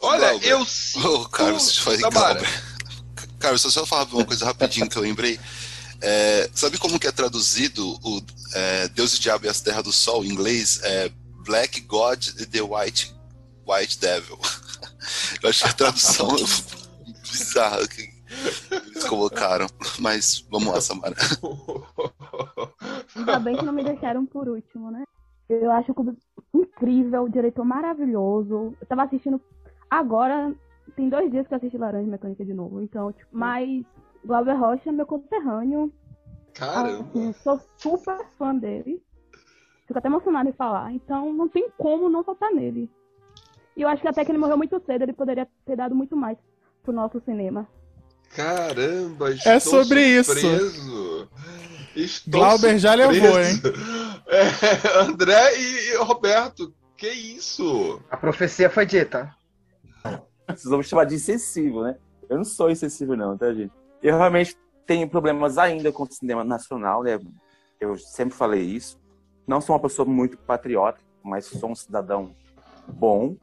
[0.00, 0.48] Olha, Glauber.
[0.48, 0.66] eu
[1.04, 2.40] Ô, Carlos, deixa eu Tamara.
[2.40, 2.64] Glauber.
[3.38, 5.38] Carlos, só eu falar uma coisa rapidinho que eu lembrei.
[6.00, 8.20] É, sabe como que é traduzido o
[8.52, 10.80] é, Deus e o Diabo e as Terras do Sol em inglês?
[10.82, 11.08] É
[11.44, 13.14] Black God e the White,
[13.64, 14.40] White Devil.
[15.40, 16.36] Eu acho que a tradução
[17.32, 18.02] bizarra que
[18.70, 19.66] eles colocaram.
[19.98, 21.16] Mas vamos lá, Samara.
[23.16, 25.04] Ainda bem que não me deixaram por último, né?
[25.48, 26.20] Eu acho o Kubrick
[26.54, 28.74] incrível, o diretor maravilhoso.
[28.80, 29.40] Eu tava assistindo
[29.90, 30.54] agora,
[30.96, 33.84] tem dois dias que eu assisti Laranja Mecânica de novo, então, tipo, mas
[34.24, 35.92] Glauber Rocha é meu conterrâneo.
[36.54, 37.04] Caramba.
[37.08, 39.02] Assim, sou super fã dele.
[39.86, 42.90] Fico até emocionada em falar, então não tem como não votar nele.
[43.76, 46.16] E eu acho que até que ele morreu muito cedo, ele poderia ter dado muito
[46.16, 46.38] mais
[46.82, 47.66] pro nosso cinema.
[48.34, 51.28] Caramba, estou É sobre surpreso.
[51.94, 53.22] Estou Glauber já surpreso.
[53.22, 53.62] levou, hein?
[54.24, 58.00] É, André e e Roberto, que isso?
[58.10, 59.34] A profecia foi dita.
[60.48, 61.96] Vocês vão me chamar de insensível, né?
[62.30, 63.72] Eu não sou insensível, não, tá, gente?
[64.02, 67.18] Eu realmente tenho problemas ainda com o cinema nacional, né?
[67.78, 68.98] Eu sempre falei isso.
[69.46, 72.34] não sou uma pessoa muito patriota, mas sou um cidadão
[72.88, 73.36] bom.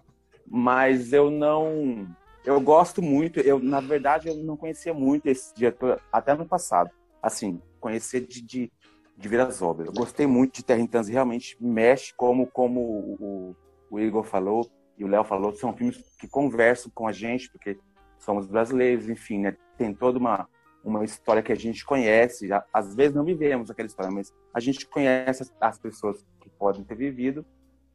[0.47, 2.07] Mas eu não.
[2.49, 3.39] Eu gosto muito.
[3.39, 6.89] Eu, na verdade, eu não conhecia muito esse diretor até no passado.
[7.21, 8.71] Assim, conhecer de, de,
[9.15, 9.87] de ver as obras.
[9.87, 13.55] Eu gostei muito de Terra em realmente mexe, como, como o,
[13.91, 17.77] o Igor falou e o Léo falou, são filmes que conversam com a gente, porque
[18.17, 19.55] somos brasileiros, enfim, né?
[19.77, 20.49] Tem toda uma,
[20.83, 22.49] uma história que a gente conhece.
[22.73, 26.83] Às vezes não vivemos aquela história, mas a gente conhece as, as pessoas que podem
[26.83, 27.45] ter vivido.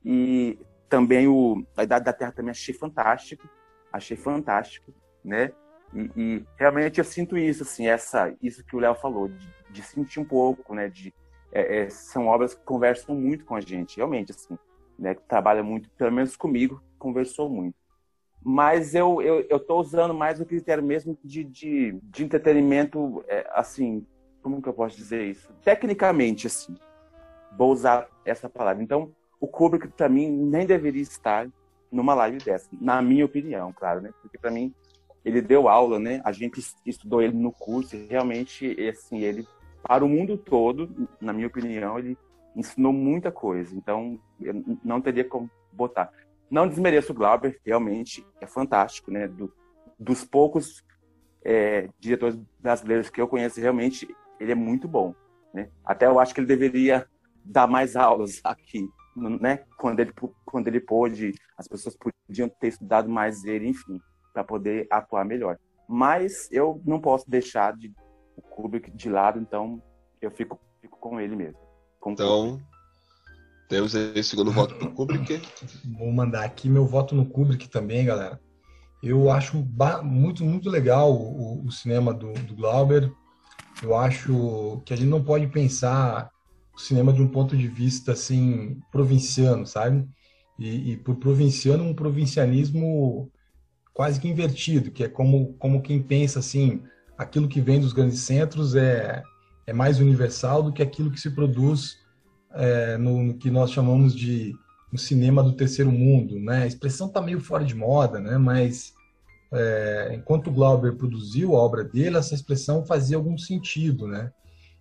[0.05, 0.57] E
[0.89, 3.49] também o A Idade da Terra também achei fantástico.
[3.97, 4.93] Achei fantástico,
[5.25, 5.53] né?
[5.95, 9.83] E, e realmente eu sinto isso, assim, essa, isso que o Léo falou, de, de,
[9.83, 10.89] sentir um pouco, né?
[10.89, 11.15] De,
[11.53, 14.59] é, é, são obras que conversam muito com a gente, realmente, assim,
[14.99, 15.15] né?
[15.15, 17.77] Que trabalha muito, pelo menos comigo, conversou muito
[18.45, 23.49] mas eu, eu, eu tô usando mais o critério mesmo de, de, de entretenimento, é,
[23.55, 24.07] assim,
[24.43, 25.51] como que eu posso dizer isso?
[25.65, 26.77] Tecnicamente, assim,
[27.57, 28.83] vou usar essa palavra.
[28.83, 31.49] Então, o Kubrick, para mim, nem deveria estar
[31.95, 34.11] numa live dessa, na minha opinião, claro, né?
[34.21, 34.75] Porque, para mim,
[35.25, 36.21] ele deu aula, né?
[36.25, 39.47] A gente estudou ele no curso e realmente, assim, ele,
[39.83, 42.19] para o mundo todo, na minha opinião, ele
[42.55, 43.75] ensinou muita coisa.
[43.75, 46.11] Então, eu não teria como botar.
[46.51, 49.27] Não desmereço o Glauber, realmente é fantástico, né?
[49.27, 49.53] Do,
[49.99, 50.85] dos poucos
[51.45, 54.09] é, diretores brasileiros que eu conheço, realmente
[54.41, 55.15] ele é muito bom,
[55.53, 55.69] né?
[55.85, 57.07] Até eu acho que ele deveria
[57.45, 59.65] dar mais aulas aqui, né?
[59.77, 60.13] Quando ele
[60.45, 64.01] quando ele pôde, as pessoas podiam ter estudado mais ele, enfim,
[64.33, 65.59] para poder atuar melhor.
[65.89, 67.93] Mas eu não posso deixar de,
[68.37, 69.83] o Kubrick de lado, então
[70.21, 71.59] eu fico, fico com ele mesmo.
[72.01, 72.61] Com então,
[73.69, 75.41] temos aí o segundo voto pro Kubrick.
[75.99, 78.41] Vou mandar aqui meu voto no Kubrick também, galera.
[79.03, 79.67] Eu acho
[80.03, 83.13] muito, muito legal o, o cinema do, do, Glauber.
[83.83, 86.31] Eu acho que a gente não pode pensar
[86.77, 90.07] o cinema de um ponto de vista assim provinciano, sabe?
[90.59, 93.31] E, e por provinciano, um provincianismo
[93.93, 96.83] quase que invertido, que é como, como quem pensa assim,
[97.17, 99.23] aquilo que vem dos grandes centros é,
[99.67, 101.99] é mais universal do que aquilo que se produz
[102.55, 104.55] é, no, no, que nós chamamos de
[104.93, 106.63] um cinema do terceiro mundo, né?
[106.63, 108.39] A expressão está meio fora de moda, né?
[108.39, 108.95] Mas
[109.53, 114.31] é, enquanto Glauber produziu a obra dele, essa expressão fazia algum sentido, né?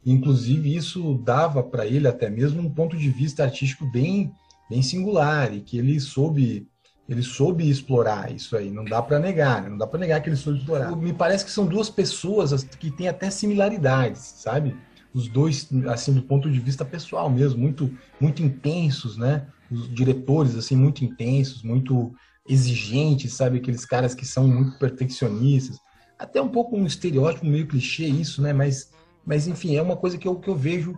[0.06, 4.32] Inclusive isso dava para ele até mesmo um ponto de vista artístico bem,
[4.70, 6.68] bem singular e que ele soube
[7.08, 9.68] ele soube explorar isso aí, não dá para negar, né?
[9.68, 10.96] não dá para negar que ele soube explorar.
[10.96, 14.74] Me parece que são duas pessoas que têm até similaridades, sabe?
[15.14, 19.46] os dois, assim, do ponto de vista pessoal mesmo, muito, muito intensos, né?
[19.70, 22.14] Os diretores, assim, muito intensos, muito
[22.48, 23.60] exigentes, sabe?
[23.60, 25.78] Aqueles caras que são muito perfeccionistas.
[26.18, 28.54] Até um pouco um estereótipo meio clichê isso, né?
[28.54, 28.92] Mas,
[29.26, 30.98] mas enfim, é uma coisa que eu, que eu vejo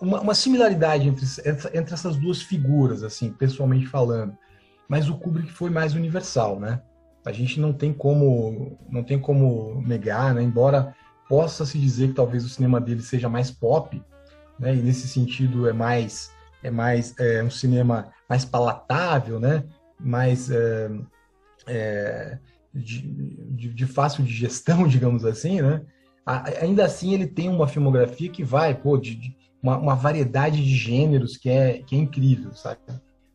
[0.00, 1.26] uma, uma similaridade entre,
[1.74, 4.36] entre essas duas figuras, assim, pessoalmente falando.
[4.88, 6.80] Mas o Kubrick foi mais universal, né?
[7.24, 10.42] A gente não tem como não tem como negar, né?
[10.42, 10.94] Embora
[11.28, 14.00] possa se dizer que talvez o cinema dele seja mais pop,
[14.58, 14.74] né?
[14.74, 16.30] E nesse sentido é mais
[16.62, 19.64] é mais é, um cinema mais palatável, né?
[19.98, 20.90] Mais é,
[21.66, 22.38] é,
[22.72, 25.82] de, de, de, fácil digestão, digamos assim, né?
[26.26, 30.76] Ainda assim ele tem uma filmografia que vai, pô, de, de uma, uma, variedade de
[30.76, 32.80] gêneros que é que é incrível, sabe?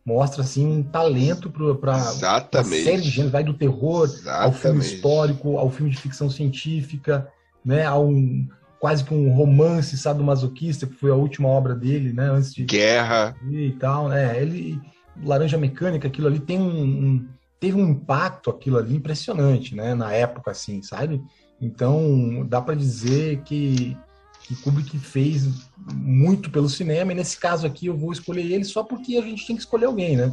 [0.06, 4.46] Mostra assim um talento para uma série de gêneros, vai do terror Exatamente.
[4.46, 7.28] ao filme histórico, ao filme de ficção científica,
[7.64, 8.48] né, a um
[8.80, 13.36] quase que um romance sadomasoquista, que foi a última obra dele, né, antes de Guerra
[13.52, 14.42] e tal, né?
[14.42, 14.82] Ele
[15.24, 17.28] Laranja Mecânica, aquilo ali tem um, um
[17.60, 21.22] teve um impacto aquilo ali impressionante, né, na época assim, sabe?
[21.62, 23.96] Então, dá para dizer que
[24.44, 25.48] que Kubrick fez
[25.94, 29.48] muito pelo cinema, e nesse caso aqui eu vou escolher ele só porque a gente
[29.48, 30.32] tem que escolher alguém, né?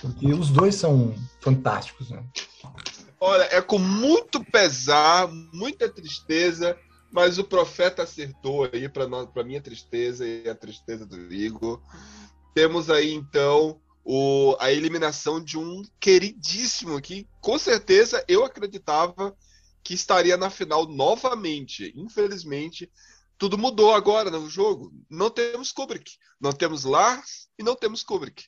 [0.00, 2.24] Porque os dois são fantásticos, né?
[3.20, 6.74] Olha, é com muito pesar, muita tristeza,
[7.12, 11.82] mas o profeta acertou aí para minha tristeza e a tristeza do Igor.
[12.54, 19.36] Temos aí então o, a eliminação de um queridíssimo que com certeza eu acreditava
[19.82, 21.92] que estaria na final novamente.
[21.96, 22.90] Infelizmente,
[23.38, 24.92] tudo mudou agora no jogo.
[25.08, 28.44] Não temos Kubrick, não temos Lars e não temos Kubrick.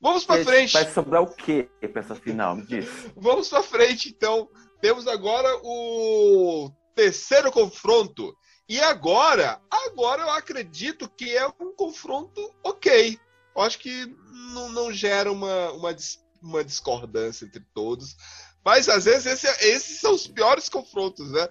[0.00, 0.72] Vamos para frente.
[0.72, 2.56] Vai sobrar o quê para essa final?
[2.56, 2.86] Me diz.
[3.14, 4.48] Vamos para frente, então.
[4.80, 8.34] Temos agora o terceiro confronto.
[8.66, 13.18] E agora, agora eu acredito que é um confronto ok.
[13.54, 14.06] Eu acho que
[14.54, 15.94] não, não gera uma, uma,
[16.40, 18.16] uma discordância entre todos.
[18.64, 21.48] Mas às vezes esse, esses são os piores confrontos, né?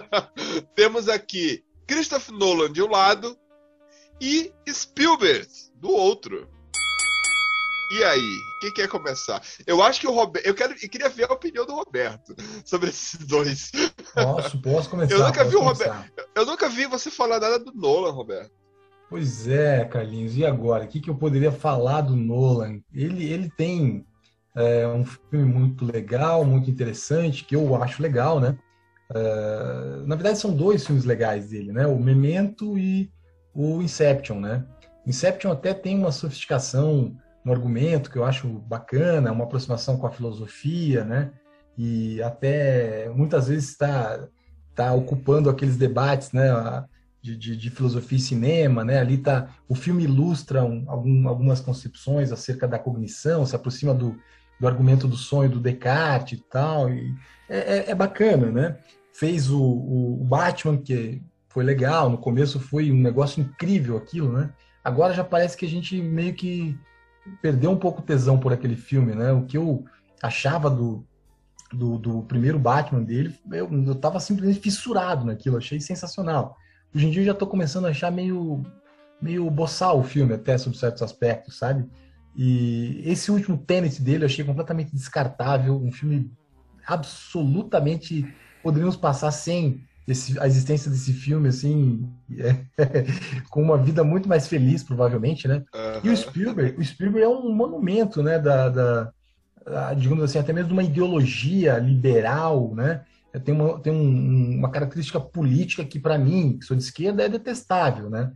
[0.74, 3.38] Temos aqui Christopher Nolan de um lado
[4.20, 6.48] e Spielberg do outro.
[7.90, 9.42] E aí, quem quer começar?
[9.66, 10.46] Eu acho que o Roberto.
[10.46, 13.70] Eu, quero, eu queria ver a opinião do Roberto sobre esses dois.
[14.14, 15.14] Posso, posso começar.
[15.14, 15.92] Eu nunca vi o começar.
[15.92, 16.28] Roberto.
[16.34, 18.52] Eu nunca vi você falar nada do Nolan, Roberto.
[19.08, 20.36] Pois é, Carlinhos.
[20.36, 20.84] E agora?
[20.84, 22.80] O que, que eu poderia falar do Nolan?
[22.92, 24.04] Ele, ele tem
[24.56, 28.56] é, um filme muito legal, muito interessante, que eu acho legal, né?
[29.12, 31.86] É, na verdade, são dois filmes legais dele, né?
[31.86, 33.10] O Memento e
[33.54, 34.64] o Inception, né?
[35.06, 40.10] Inception até tem uma sofisticação no argumento que eu acho bacana, uma aproximação com a
[40.10, 41.32] filosofia, né?
[41.76, 44.28] E até muitas vezes está
[44.74, 46.84] tá ocupando aqueles debates, né?
[47.20, 49.00] De, de, de filosofia e cinema, né?
[49.00, 54.16] Ali tá o filme ilustra um, algum, algumas concepções acerca da cognição, se aproxima do,
[54.58, 56.90] do argumento do sonho do Descartes e tal.
[56.90, 57.14] E
[57.48, 58.76] é, é- é bacana, né?
[59.12, 64.52] Fez o, o, Batman que foi legal, no começo foi um negócio incrível aquilo, né?
[64.82, 66.76] Agora já parece que a gente meio que
[67.40, 69.32] perdeu um pouco o tesão por aquele filme, né?
[69.32, 69.84] O que eu
[70.22, 71.06] achava do,
[71.72, 76.56] do, do primeiro Batman dele, eu, eu tava simplesmente fissurado naquilo, achei sensacional.
[76.94, 78.62] Hoje em dia eu já tô começando a achar meio,
[79.20, 81.88] meio boçal o filme, até sob certos aspectos, sabe?
[82.36, 86.30] E esse último Tenet dele eu achei completamente descartável, um filme
[86.86, 88.24] absolutamente
[88.62, 92.06] poderíamos passar sem esse- a existência desse filme, assim,
[92.38, 92.64] é,
[93.50, 95.62] com uma vida muito mais feliz, provavelmente, né?
[96.02, 99.12] E o Spielberg, o Spielberg é um monumento, né, da, da-
[99.64, 103.02] da, digamos assim, até mesmo de uma ideologia liberal, né?
[103.44, 107.28] Tem uma, tem um- uma característica política que, para mim, que sou de esquerda, é
[107.28, 108.30] detestável, né?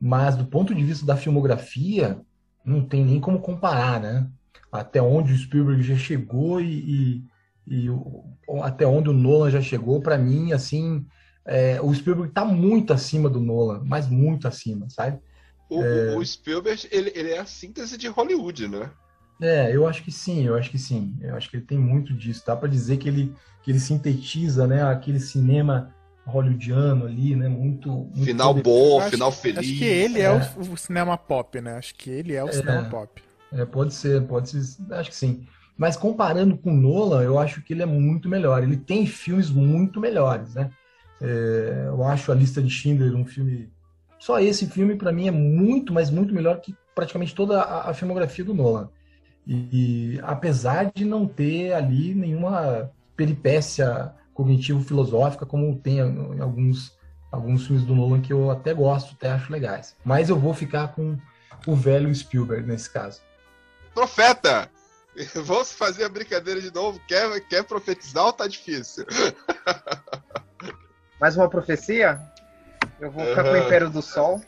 [0.00, 2.18] Mas, do ponto de vista da filmografia,
[2.64, 4.28] não tem nem como comparar, né?
[4.72, 7.24] Até onde o Spielberg já chegou e,
[7.66, 8.24] e, e o-
[8.62, 11.04] até onde o Nolan já chegou, para mim, assim,
[11.46, 15.18] é, o Spielberg tá muito acima do Nolan, mas muito acima, sabe?
[15.68, 16.16] O, É.
[16.16, 18.90] o Spielberg, ele, ele é a síntese de Hollywood, né?
[19.40, 21.16] É, eu acho que sim, eu acho que sim.
[21.20, 22.42] Eu acho que ele tem muito disso.
[22.46, 25.94] Dá para dizer que ele, que ele sintetiza, né, aquele cinema
[26.26, 29.58] hollywoodiano ali, né, muito, muito Final poder- bom, Acho- final feliz.
[29.58, 30.32] Acho que ele é, É.
[30.32, 31.76] o, o cinema pop, né?
[31.76, 32.52] Acho que ele é o É.
[32.52, 33.22] cinema pop.
[33.52, 35.44] É, pode ser, pode ser, acho que sim.
[35.76, 38.62] Mas comparando com Nolan, eu acho que ele é muito melhor.
[38.62, 40.70] Ele tem filmes muito melhores, né?
[41.20, 43.70] É, eu acho a lista de Schindler um filme.
[44.18, 47.94] Só esse filme para mim é muito, mas muito melhor que praticamente toda a, a
[47.94, 48.88] filmografia do Nolan.
[49.46, 49.54] E,
[50.16, 56.98] e apesar de não ter ali nenhuma peripécia cognitivo-filosófica como tem em alguns
[57.30, 59.94] alguns filmes do Nolan que eu até gosto, até acho legais.
[60.04, 61.16] Mas eu vou ficar com
[61.66, 63.20] o velho Spielberg nesse caso.
[63.94, 64.68] Profeta!
[65.34, 67.00] Vamos fazer a brincadeira de novo?
[67.06, 69.06] Quer, quer profetizar ou tá difícil?
[71.20, 72.20] Mais uma profecia?
[72.98, 73.56] Eu vou ficar com o.
[73.56, 74.40] Império do Sol,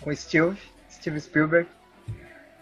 [0.00, 0.58] com Steve,
[0.90, 1.68] Steve Spielberg.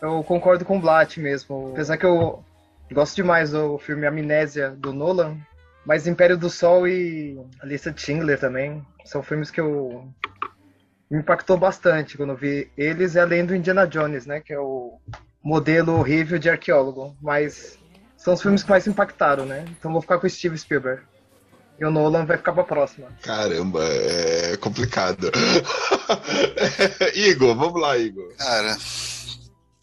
[0.00, 1.70] Eu concordo com o Blatt mesmo.
[1.72, 2.44] Apesar que eu
[2.92, 5.36] gosto demais do filme Amnésia do Nolan,
[5.88, 10.06] mas Império do Sol e a Lista de Schindler também são filmes que eu
[11.10, 14.60] me impactou bastante quando eu vi eles e além do Indiana Jones, né, que é
[14.60, 15.00] o
[15.42, 17.78] modelo horrível de arqueólogo, mas
[18.18, 19.64] são os filmes que mais impactaram, né?
[19.70, 21.00] Então eu vou ficar com o Steve Spielberg.
[21.80, 23.08] E o Nolan vai ficar pra próxima.
[23.22, 25.30] Caramba, é complicado.
[27.14, 28.34] Igor, vamos lá, Igor.
[28.36, 28.76] Cara,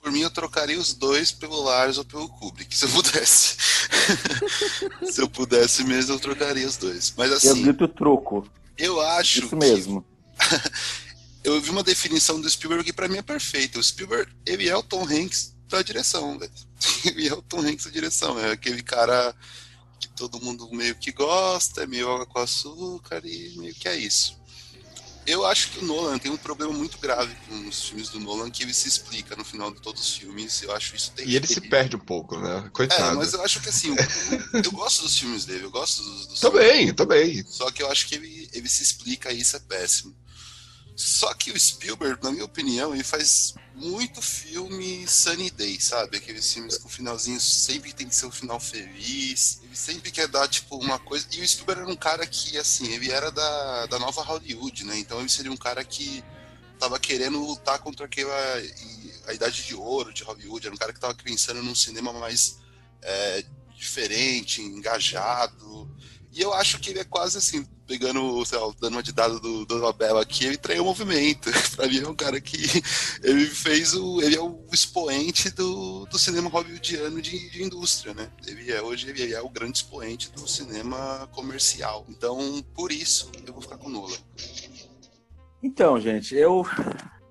[0.06, 3.58] por mim eu trocaria os dois pelo Lars ou pelo Kubrick, se eu pudesse.
[5.12, 7.12] se eu pudesse mesmo, eu trocaria os dois.
[7.18, 8.48] Mas Eu assim, grito troco.
[8.78, 10.06] eu acho Isso mesmo.
[11.44, 13.80] eu vi uma definição do Spielberg que pra mim é perfeita.
[13.80, 16.52] O Spielberg, ele é o Tom Hanks da direção, velho.
[17.04, 18.40] Ele é o Tom Hanks da direção.
[18.40, 19.36] É aquele cara
[20.00, 23.98] que todo mundo meio que gosta, é meio água com açúcar e meio que é
[23.98, 24.40] isso.
[25.26, 28.50] Eu acho que o Nolan tem um problema muito grave com os filmes do Nolan
[28.52, 30.62] que ele se explica no final de todos os filmes.
[30.62, 31.70] Eu acho isso E ele se terrível.
[31.72, 32.64] perde um pouco, né?
[32.66, 33.18] É, Coitado.
[33.18, 33.96] mas eu acho que assim,
[34.54, 37.44] eu gosto dos filmes dele, eu gosto dos, dos Também, também.
[37.48, 40.16] só que eu acho que ele, ele se explica e isso é péssimo.
[40.96, 46.18] Só que o Spielberg, na minha opinião, ele faz muito filme Sunny Day, sabe?
[46.18, 49.60] Aqueles filmes com finalzinho sempre tem que ser um final feliz.
[49.64, 51.28] Ele sempre quer dar, tipo, uma coisa.
[51.34, 54.98] E o Spielberg era um cara que, assim, ele era da, da nova Hollywood, né?
[54.98, 56.24] Então ele seria um cara que
[56.80, 58.34] tava querendo lutar contra aquela.
[59.28, 60.66] a idade de ouro de Hollywood.
[60.66, 62.60] Era um cara que tava pensando num cinema mais
[63.02, 63.44] é,
[63.76, 65.94] diferente, engajado.
[66.32, 69.40] E eu acho que ele é quase assim, pegando, sei lá, dando uma de dado
[69.40, 71.50] do, do Nobel aqui, ele traiu o movimento.
[71.76, 72.58] pra mim é um cara que
[73.24, 74.22] ele fez o.
[74.22, 78.30] Ele é o expoente do, do cinema hollywoodiano de, de indústria, né?
[78.46, 82.06] Ele é hoje ele é o grande expoente do cinema comercial.
[82.10, 84.18] Então, por isso, eu vou ficar com o Nolan.
[85.62, 86.66] Então, gente, eu.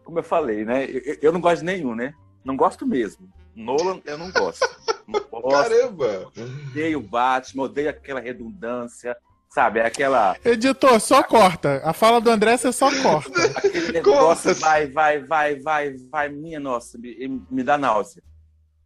[0.04, 0.84] como eu falei, né?
[0.86, 2.14] Eu, eu não gosto de nenhum, né?
[2.44, 3.32] Não gosto mesmo.
[3.54, 4.66] Nolan, eu não gosto.
[5.06, 5.48] Não gosto.
[5.48, 6.32] Caramba!
[6.70, 9.16] Odeio o Batman, odeio aquela redundância,
[9.54, 9.78] sabe?
[9.78, 10.36] É aquela.
[10.44, 11.80] Editor, só corta.
[11.84, 13.30] A fala do André você só corta.
[13.56, 18.20] Aquele negócio vai, vai, vai, vai, vai, minha nossa, me, me dá náusea.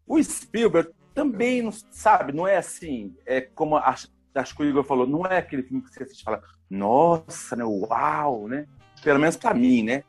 [0.07, 4.85] O Spielberg também, não, sabe, não é assim, é como acho, acho que o Igor
[4.85, 8.67] falou, não é aquele filme que você assiste e fala, nossa, né, uau, né?
[9.03, 10.05] Pelo menos pra mim, né?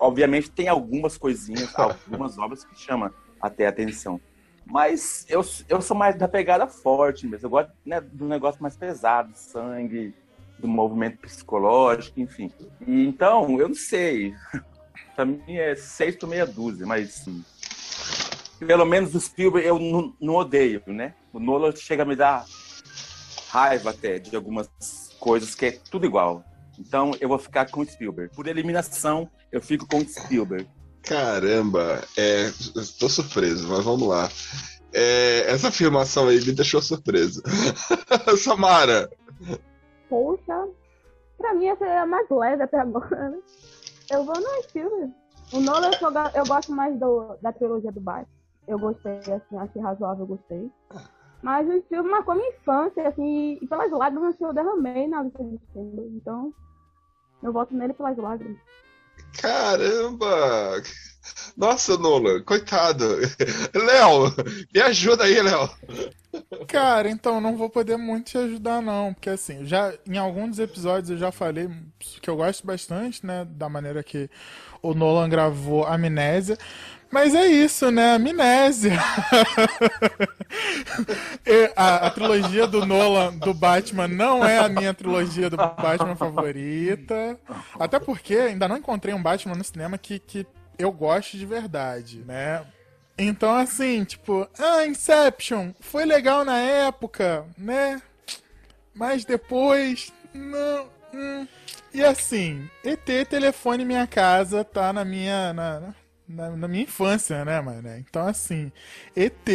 [0.00, 4.20] Obviamente tem algumas coisinhas, algumas obras que chamam até a atenção.
[4.66, 7.46] Mas eu, eu sou mais da pegada forte mesmo.
[7.46, 10.14] Eu gosto né, do negócio mais pesado, sangue,
[10.58, 12.50] do movimento psicológico, enfim.
[12.86, 14.34] E, então, eu não sei.
[15.14, 17.24] pra mim é seis por meia dúzia, mas
[18.58, 21.14] pelo menos o Spielberg eu não, não odeio, né?
[21.32, 22.44] O Nolan chega a me dar
[23.48, 24.68] raiva até de algumas
[25.20, 26.44] coisas que é tudo igual.
[26.78, 28.34] Então eu vou ficar com o Spielberg.
[28.34, 30.68] Por eliminação, eu fico com o Spielberg.
[31.06, 34.28] Caramba, é, estou surpreso, mas vamos lá.
[34.92, 37.42] É, essa afirmação aí me deixou surpreso.
[38.38, 39.10] Samara.
[40.08, 40.68] Poxa,
[41.36, 43.38] pra mim essa é a mais leve até agora.
[44.10, 45.12] Eu vou no Spielberg.
[45.52, 48.28] O Nolan eu, eu gosto mais do, da trilogia do Batman.
[48.66, 50.70] Eu gostei, assim, achei razoável, eu gostei.
[51.42, 55.60] Mas o filme marcou minha infância, assim, e pelas lágrimas eu derramei na lista de
[55.72, 56.06] Schindler.
[56.14, 56.54] Então,
[57.42, 58.58] eu voto nele pelas lágrimas.
[59.40, 60.82] Caramba!
[61.56, 63.04] Nossa, Nolan, coitado.
[63.74, 64.34] Léo,
[64.74, 65.70] me ajuda aí, Léo.
[66.66, 69.14] Cara, então não vou poder muito te ajudar, não.
[69.14, 73.46] Porque assim, já em alguns episódios eu já falei que eu gosto bastante, né?
[73.48, 74.28] Da maneira que
[74.82, 76.58] o Nolan gravou Amnésia.
[77.14, 78.16] Mas é isso, né?
[78.16, 78.98] Amnésia.
[81.76, 87.38] A, a trilogia do Nolan do Batman não é a minha trilogia do Batman favorita.
[87.78, 90.46] Até porque ainda não encontrei um Batman no cinema que, que
[90.78, 92.64] eu goste de verdade, né?
[93.16, 98.02] Então, assim, tipo, ah, Inception foi legal na época, né?
[98.92, 100.88] Mas depois, não.
[101.12, 101.46] hum.
[101.92, 105.52] E assim, ET Telefone Minha Casa tá na minha.
[105.52, 105.94] Na,
[106.26, 107.88] na, na minha infância, né, mano?
[107.98, 108.72] Então, assim,
[109.14, 109.48] ET,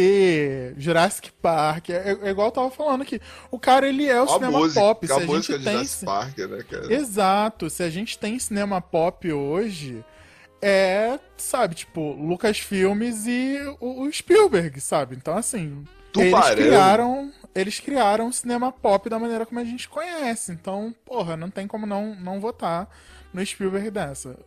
[0.76, 3.20] Jurassic Park, é, é igual eu tava falando aqui.
[3.50, 5.06] O cara, ele é o a cinema música, pop.
[5.06, 5.72] Se a a gente música de tem.
[5.74, 6.94] Jurassic Park, né, cara?
[6.94, 7.70] Exato.
[7.70, 10.04] Se a gente tem cinema pop hoje,
[10.62, 15.16] é, sabe, tipo, Lucas Filmes e o, o Spielberg, sabe?
[15.16, 15.84] Então, assim,
[16.16, 20.52] eles criaram, eles criaram o cinema pop da maneira como a gente conhece.
[20.52, 22.88] Então, porra, não tem como não, não votar
[23.32, 24.38] no Spielberg dessa.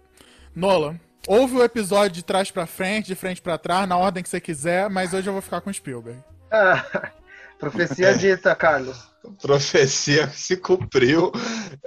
[0.56, 4.30] Nolan, ouve o episódio de trás pra frente, de frente pra trás, na ordem que
[4.30, 6.20] você quiser, mas hoje eu vou ficar com o Spielberg.
[6.52, 7.12] Ah,
[7.60, 9.14] profecia dita, Carlos.
[9.42, 11.32] Profecia se cumpriu.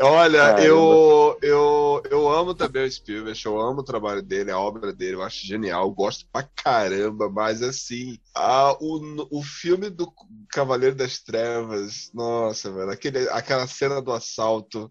[0.00, 0.64] Olha, Caramba.
[0.64, 5.16] eu, eu, eu amo também o Spielberg, eu amo o trabalho dele, a obra dele,
[5.16, 10.10] eu acho genial, eu gosto pra caramba, mas assim, a, o, o filme do
[10.50, 14.90] Cavaleiro das Trevas, nossa, velho, aquele, aquela cena do assalto,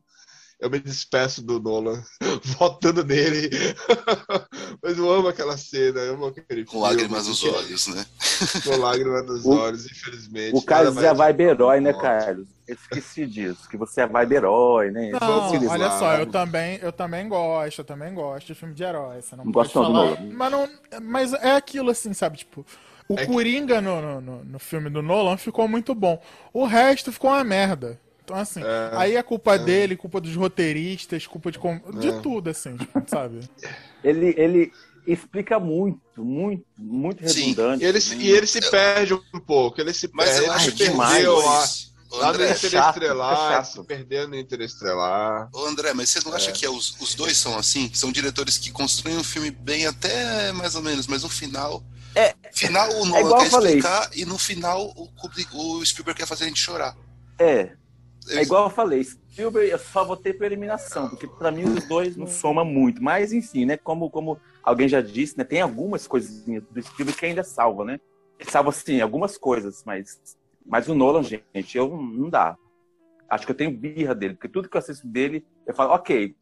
[0.60, 2.02] eu me despeço do Nolan,
[2.58, 3.50] votando nele,
[4.82, 8.06] mas eu amo aquela cena, eu amo aquele Com filme, lágrimas nos olhos, né?
[8.64, 10.56] Com lágrimas nos olhos, infelizmente.
[10.56, 11.94] O Carlos é a vibe herói, né.
[11.94, 12.48] Carlos?
[12.68, 15.12] Eu esqueci disso, que você é a vibe herói, né?
[15.12, 16.00] Não, olha utilizar.
[16.00, 19.22] só, eu também, eu também gosto, eu também gosto de filme de herói.
[19.22, 20.22] Você não, Não gosto não do falar.
[20.22, 20.34] Nolan.
[20.34, 20.70] Mas, não,
[21.04, 22.38] mas é aquilo assim, sabe?
[22.40, 22.66] Tipo,
[23.08, 26.20] o É que- Coringa no, no, no- no filme do Nolan ficou muito bom.
[26.52, 28.00] O resto ficou uma merda.
[28.26, 32.12] Então, assim, É, aí é culpa dele, culpa dos roteiristas, culpa de, com- de É.
[32.12, 32.76] tudo, assim,
[33.08, 33.40] sabe?
[34.04, 34.72] Ele, ele
[35.06, 37.84] explica muito, muito, muito Sim, redundante.
[37.84, 40.54] E ele, se- e ele se perde um pouco, ele se Mas perde, eu ele
[40.54, 41.64] acho se que demais perdeu lá.
[42.12, 43.66] Ô, lá no André, é chato, Interestelar, chato.
[43.66, 45.50] se perdeu no Interestelar.
[45.54, 47.92] Ô, André, mas você não acha que é os, os dois são assim?
[47.94, 51.84] São diretores que constroem um filme bem até mais ou menos, mas no final.
[52.16, 53.78] É- final o Nolan igual quer eu falei.
[53.78, 56.96] explicar e no final o, Kubrick- o Spielberg quer fazer a gente chorar.
[57.40, 57.76] É,
[58.30, 62.16] é igual eu falei, Spielberg eu só votei por eliminação, porque pra mim os dois
[62.16, 63.04] não soma muito.
[63.04, 63.78] Mas enfim, né?
[63.78, 65.44] Como, como alguém já disse, né?
[65.44, 68.00] Tem algumas coisinhas do Spielberg que ainda salva, né?
[68.48, 72.58] Salva sim, algumas coisas, mas, mas o Nolan, gente, eu não dá.
[73.30, 76.36] Acho que eu tenho birra dele, porque tudo que eu assisto dele, eu falo, ok,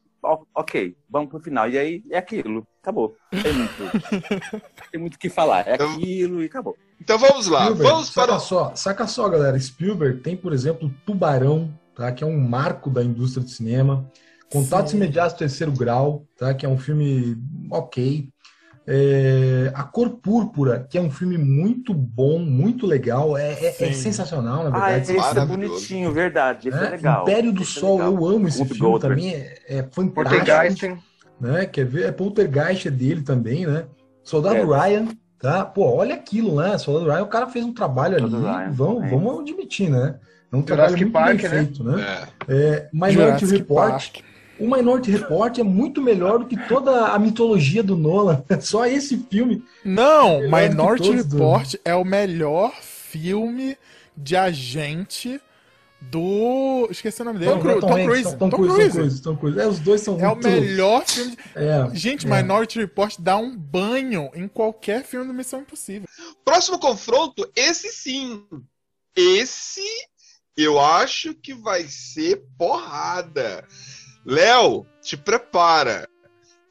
[0.53, 1.69] ok, vamos pro final.
[1.69, 3.15] E aí é aquilo, acabou.
[3.31, 4.61] Tem muito,
[4.91, 5.65] tem muito o que falar.
[5.67, 6.75] É aquilo e acabou.
[7.01, 8.39] Então vamos lá, Spielberg, vamos saca para o...
[8.39, 9.59] só, saca só, galera.
[9.59, 12.11] Spielberg tem, por exemplo, Tubarão, tá?
[12.11, 14.09] Que é um marco da indústria de cinema.
[14.51, 14.97] Contatos Sim.
[14.97, 16.53] Imediatos Terceiro Grau, tá?
[16.53, 17.35] Que é um filme
[17.71, 18.29] ok.
[18.85, 23.37] É, A Cor Púrpura, que é um filme muito bom, muito legal.
[23.37, 25.17] É, é- é sensacional, na Ah, verdade.
[25.17, 26.67] esse é bonitinho, verdade.
[26.69, 26.89] Esse é, né?
[26.89, 27.21] legal.
[27.23, 28.13] Império do Esse é Sol, legal.
[28.13, 29.15] eu amo esse filme Goldberg.
[29.21, 29.33] também.
[29.35, 30.85] É, é fantástico.
[30.85, 30.99] Hein?
[31.43, 31.65] Né?
[31.65, 32.05] Quer ver?
[32.05, 33.85] É Poltergeist é dele também, né?
[34.23, 34.63] Soldado É.
[34.89, 35.65] Ryan, tá?
[35.65, 36.77] Pô, olha aquilo, né?
[36.77, 39.09] Soldado Ryan, o cara fez um trabalho ali, Ryan, vamos, é.
[39.09, 40.15] vamos admitir, né?
[40.51, 41.49] É um trabalho Jurassic muito Park, bem né?
[41.65, 42.27] feito, né?
[42.47, 42.53] É.
[42.55, 44.15] É, Minority Jurassic Report, Park.
[44.59, 48.43] o Minority Report é muito melhor do que toda a mitologia do Nolan.
[48.61, 49.63] Só esse filme.
[49.83, 53.75] Não, que Minority todos do- Report é o melhor filme
[54.15, 55.41] de agente
[56.09, 56.87] do.
[56.89, 57.51] Esqueci o nome dele.
[57.51, 57.79] Tom, Cruise.
[58.37, 59.21] Tom, Tom Cruise, Tom Cruise.
[59.21, 59.59] Tom Cruise.
[59.59, 60.47] É, os dois são É o muito...
[60.47, 61.31] melhor filme.
[61.35, 62.29] de- É, Gente, é.
[62.41, 66.07] Minority Report dá um banho em qualquer filme do Missão Impossível.
[66.45, 68.43] Próximo confronto, esse sim.
[69.15, 69.81] Esse
[70.57, 73.67] eu acho que vai ser porrada.
[74.25, 76.07] Léo, te prepara.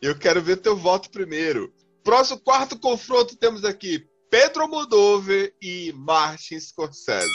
[0.01, 1.73] Eu quero ver teu voto primeiro.
[2.03, 7.29] Próximo quarto confronto temos aqui Pedro Moldover e Martin Scorsese.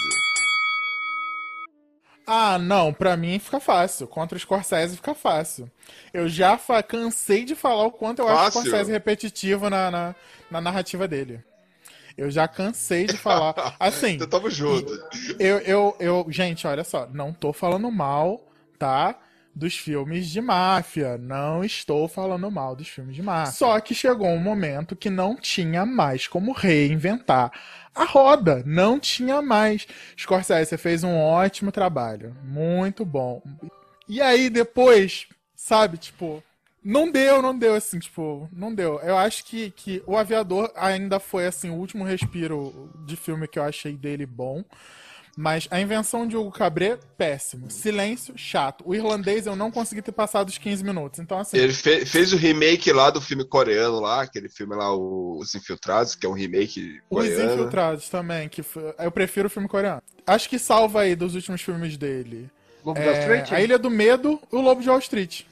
[2.29, 4.05] Ah, não, pra mim fica fácil.
[4.07, 5.71] Contra o Scorsese fica fácil.
[6.13, 8.61] Eu já fa- cansei de falar o quanto eu acho o Fácil?
[8.63, 10.15] Scorsese repetitivo na, na,
[10.51, 11.41] na narrativa dele.
[12.17, 13.75] Eu já cansei de falar.
[13.79, 14.91] Assim, Então tamo junto.
[15.39, 16.25] eu, eu, eu.
[16.29, 18.41] Gente, olha só, não tô falando mal,
[18.77, 19.15] tá?
[19.55, 21.17] Dos filmes de máfia.
[21.17, 23.53] Não estou falando mal dos filmes de máfia.
[23.53, 27.51] Só que chegou um momento que não tinha mais como reinventar
[27.97, 28.63] a roda.
[28.65, 29.87] Não tinha mais.
[30.17, 32.35] Scorsese, você fez um ótimo trabalho.
[32.43, 33.41] Muito bom.
[34.07, 36.43] E aí, depois, sabe, tipo.
[36.83, 38.99] Não deu, não deu, assim, tipo, não deu.
[39.01, 43.59] Eu acho que, que o Aviador ainda foi, assim, o último respiro de filme que
[43.59, 44.63] eu achei dele bom.
[45.39, 47.69] Mas a invenção de Hugo Cabret, péssimo.
[47.69, 48.83] Silêncio, chato.
[48.87, 51.19] O irlandês eu não consegui ter passado os 15 minutos.
[51.19, 51.55] Então, assim.
[51.57, 56.15] Ele fe- fez o remake lá do filme coreano lá, aquele filme lá, Os Infiltrados,
[56.15, 57.53] que é um remake Os coreano.
[57.53, 58.63] Infiltrados também, que
[58.97, 60.01] eu prefiro o filme coreano.
[60.25, 62.49] Acho que salva aí dos últimos filmes dele.
[62.83, 63.51] Lobo É, da Street?
[63.51, 65.43] a Ilha do Medo e o Lobo de Wall Street.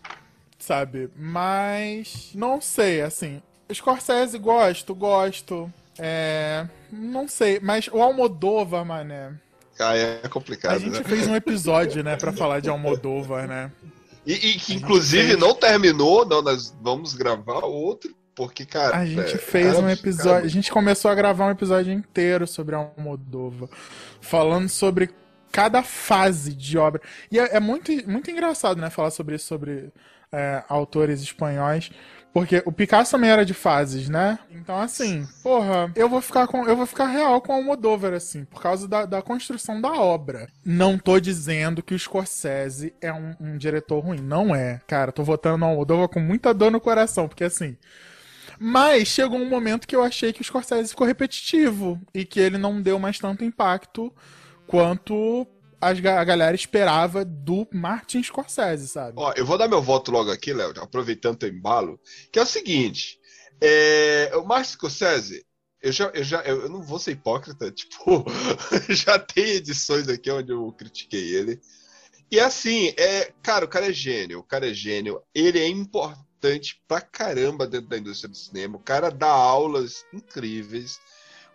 [0.57, 1.11] Sabe?
[1.15, 2.31] Mas.
[2.33, 3.39] Não sei, assim.
[3.71, 5.71] Scorsese, gosto, gosto.
[5.99, 6.65] É.
[6.91, 7.59] Não sei.
[7.59, 9.31] Mas o Almodóvar, mané.
[9.79, 11.03] Ah, é A complicado, gente né?
[11.03, 13.71] fez um episódio, né, pra falar de Almodóvar, né?
[14.25, 18.97] E, e que inclusive não terminou, não, nós vamos gravar outro, porque, cara.
[18.97, 20.45] A gente é, fez cara, um episódio.
[20.45, 23.69] A gente começou a gravar um episódio inteiro sobre Almodóvar.
[24.19, 25.09] Falando sobre
[25.51, 27.01] cada fase de obra.
[27.31, 28.89] E é, é muito, muito engraçado, né?
[28.89, 29.89] Falar sobre isso, sobre
[30.31, 31.89] é, autores espanhóis.
[32.35, 34.37] Porque o Picasso também era de fases, né?
[34.51, 36.67] Então, assim, porra, eu vou ficar com.
[36.67, 40.49] Eu vou ficar real com o Almodóvar, assim, por causa da, da construção da obra.
[40.65, 44.19] Não tô dizendo que o Scorsese é um, um diretor ruim.
[44.19, 44.81] Não é.
[44.85, 47.77] Cara, tô votando no Almodóvar com muita dor no coração, porque assim.
[48.59, 52.57] Mas chegou um momento que eu achei que o Scorsese ficou repetitivo e que ele
[52.57, 54.13] não deu mais tanto impacto
[54.67, 55.47] quanto
[55.81, 59.13] a galera esperava do Martin Scorsese, sabe?
[59.17, 61.99] Ó, eu vou dar meu voto logo aqui, Léo, aproveitando o embalo,
[62.31, 63.19] que é o seguinte:
[63.61, 65.45] é, o Martin Scorsese,
[65.81, 68.25] eu já, eu já eu, não vou ser hipócrita, tipo,
[68.89, 71.59] já tem edições aqui onde eu critiquei ele.
[72.31, 76.81] E assim, é, cara, o cara é gênio, o cara é gênio, ele é importante
[76.87, 78.77] pra caramba dentro da indústria do cinema.
[78.77, 80.99] O cara dá aulas incríveis.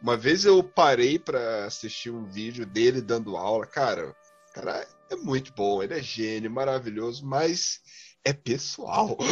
[0.03, 5.17] Uma vez eu parei pra assistir um vídeo dele dando aula, cara, o cara é
[5.17, 7.81] muito bom, ele é gênio, maravilhoso, mas
[8.25, 9.17] é pessoal.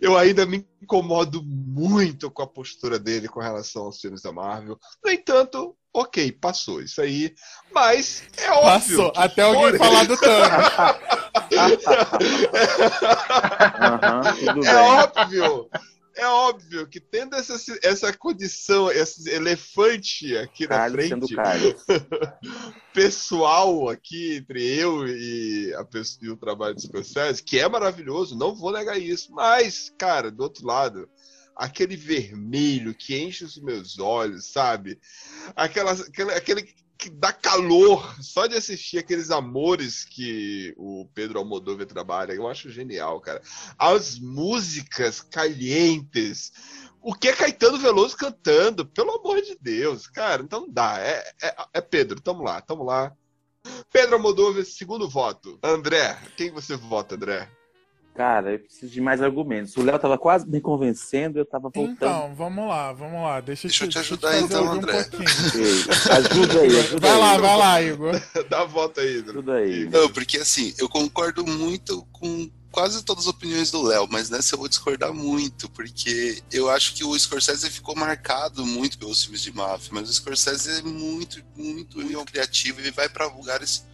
[0.00, 4.78] Eu ainda me incomodo muito com a postura dele com relação aos filmes da Marvel.
[5.04, 7.34] No entanto, ok, passou isso aí.
[7.72, 8.70] Mas é óbvio.
[8.98, 10.68] Passou, até alguém fora- falar do Thanos.
[14.40, 15.68] Tudo É óbvio.
[16.14, 21.76] É óbvio que tendo essa, essa condição, esse elefante aqui na Carlos sendo frente,
[22.92, 25.86] pessoal aqui entre eu e, a,
[26.20, 30.42] e o trabalho de Scorsese, que é maravilhoso, não vou negar isso, mas, cara, do
[30.42, 31.08] outro lado,
[31.56, 34.98] aquele vermelho que enche os meus olhos, sabe?
[35.54, 41.86] Aquelas, aquele, aquele que dá calor só de assistir aqueles amores que o Pedro Almodóvar
[41.86, 43.42] trabalha, eu acho genial, cara.
[43.78, 46.52] As músicas calientes,
[47.00, 48.86] o que é Caetano Veloso cantando?
[48.86, 50.98] Pelo amor de Deus, cara, então dá.
[51.00, 53.12] É, é, é Pedro, tamo lá, tamo lá.
[53.92, 55.58] Pedro Almodóvar, segundo voto.
[55.62, 57.48] André, quem você vota, André?
[58.14, 59.74] Cara, eu preciso de mais argumentos.
[59.76, 61.92] O Léo tava quase me convencendo, eu tava voltando.
[61.92, 63.40] Então, vamos lá, vamos lá.
[63.40, 64.98] Deixa, Deixa eu te deixa ajudar fazer então, ouvir André.
[64.98, 66.12] Um.
[66.12, 67.18] Ajuda aí, ajuda Vai aí.
[67.20, 68.22] lá, vai lá, Igor.
[68.50, 69.30] Dá voto aí, Pedro.
[69.30, 69.88] Ajuda aí.
[69.88, 74.54] Não, porque assim, eu concordo muito com quase todas as opiniões do Léo, mas nessa
[74.54, 79.42] eu vou discordar muito, porque eu acho que o Scorsese ficou marcado muito pelos filmes
[79.42, 83.86] de máfia, mas o Scorsese é muito, muito, muito criativo e vai para lugares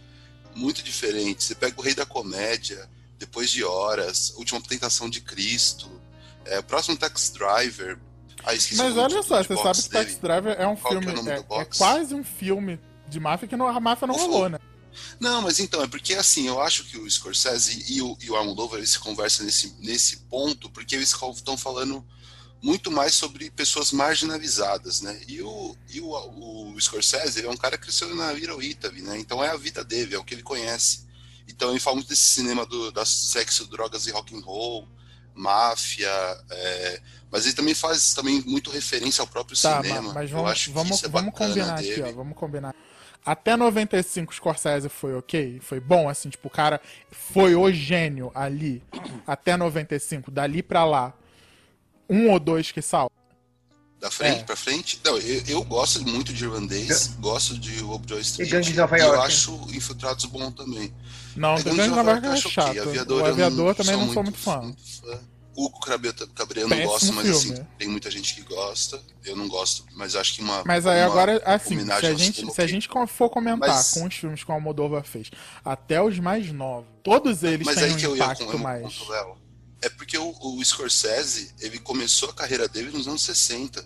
[0.55, 1.45] muito diferentes.
[1.45, 2.89] Você pega o Rei da Comédia,
[3.19, 5.89] Depois de Horas, Última Tentação de Cristo,
[6.45, 7.99] é, próximo Tax Driver.
[8.43, 10.05] Ah, Mas olha só, você sabe que dele.
[10.05, 11.29] Taxi Driver é um Qual é filme.
[11.29, 11.77] É, é box?
[11.77, 14.59] quase um filme de máfia que não, a máfia não rolou, né?
[15.19, 18.35] Não, mas então, é porque assim, eu acho que o Scorsese e o, e o
[18.35, 22.05] Almodóvar eles se conversam nesse, nesse ponto, porque eles estão falando
[22.61, 25.21] muito mais sobre pessoas marginalizadas, né?
[25.27, 29.01] E o, e o, o Scorsese, ele é um cara que cresceu na Little Italy,
[29.01, 29.17] né?
[29.17, 31.07] Então é a vida dele, é o que ele conhece.
[31.49, 34.87] Então ele fala muito desse cinema do, da sexo, drogas e rock and roll,
[35.35, 36.09] máfia,
[36.49, 40.01] é, mas ele também faz também muito referência ao próprio Tá, cinema.
[40.09, 42.03] ma- mas Eu vamos, vamos, isso é vamos combinar aqui, dele.
[42.03, 42.11] ó.
[42.13, 42.75] Vamos combinar.
[43.25, 45.59] Até 95 Scorsese foi ok?
[45.61, 46.79] Foi bom, assim, tipo, o cara
[47.11, 48.81] foi o gênio ali.
[49.27, 51.13] Até 95, dali pra lá.
[52.09, 53.11] Um ou dois que salva.
[53.99, 54.43] Da frente É.
[54.43, 54.99] pra frente?
[55.03, 57.83] Não, eu, eu gosto muito de Irlandês, gosto de
[58.21, 58.49] Street.
[58.49, 59.27] Gangue de Nova e eu York.
[59.27, 60.93] acho Infiltrados bom também.
[61.35, 62.69] Não, É, Grande Nova York é eu acho chato.
[62.69, 62.83] ok, o
[63.19, 64.61] eu Aviador também sou não sou muito fã.
[65.01, 65.19] fã.
[65.55, 67.53] O Cabreta Cabreiro eu não gosto, mas filme.
[67.59, 69.01] assim, tem muita gente que gosta.
[69.25, 70.63] Eu não gosto, mas acho que uma.
[70.65, 74.05] Mas aí uma agora, assim, se a gente, se a gente for comentar Mas- com
[74.05, 75.29] os filmes que o Almodóvar fez,
[75.65, 79.01] até os mais novos, todos eles Mas têm aí um que eu ia impacto mais.
[79.81, 83.85] É porque o, o Scorsese, ele começou a carreira dele nos anos 60.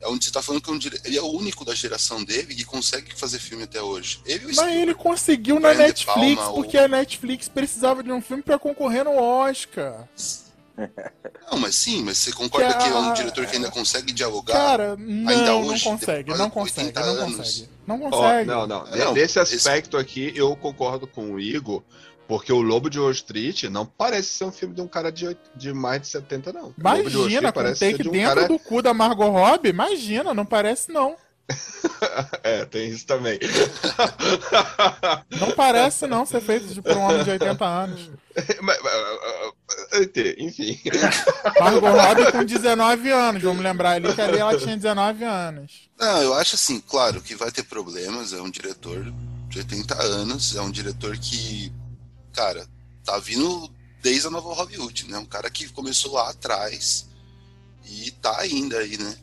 [0.00, 2.22] É onde você tá falando que é um dire- ele é o único da geração
[2.22, 4.20] dele que consegue fazer filme até hoje.
[4.26, 8.20] Ele o Mas ele conseguiu na Netflix, Palma, porque o- a Netflix precisava de um
[8.20, 10.04] filme pra concorrer no Oscar.
[11.50, 14.12] Não, mas sim, mas você concorda Que que, é um a- diretor que ainda consegue
[14.12, 14.52] dialogar?
[14.52, 17.68] Cara, não, ainda não hoje, consegue, depois não consegue, 80 não consegue.
[17.86, 18.46] Não consegue.
[18.48, 18.84] não, não.
[18.86, 21.82] Não, Nesse esse- aspecto aqui, eu concordo com o Igor,
[22.26, 25.36] porque o Lobo de Wall Street não parece ser um filme de um cara de,
[25.54, 26.74] de mais de 70, não.
[26.76, 28.48] Imagina, com o parece ser take de um dentro cara...
[28.48, 31.16] do cu da Margot Robbie, imagina, não parece não.
[32.42, 33.38] É, tem isso também.
[35.30, 38.10] Não parece não ser feito por um homem de 80 anos.
[38.60, 40.78] Mas, mas, Enfim.
[41.58, 45.88] Margot Robbie com 19 anos, vamos lembrar ali que ali ela tinha 19 anos.
[45.98, 48.34] Não, eu acho assim, claro que vai ter problemas.
[48.34, 49.10] É um diretor
[49.48, 51.72] de 80 anos, é um diretor que,
[52.36, 52.68] cara,
[53.02, 53.72] tá vindo
[54.02, 55.16] desde a nova Hollywood, né?
[55.16, 57.06] Um cara que começou lá atrás
[57.82, 59.16] e tá ainda aí, né?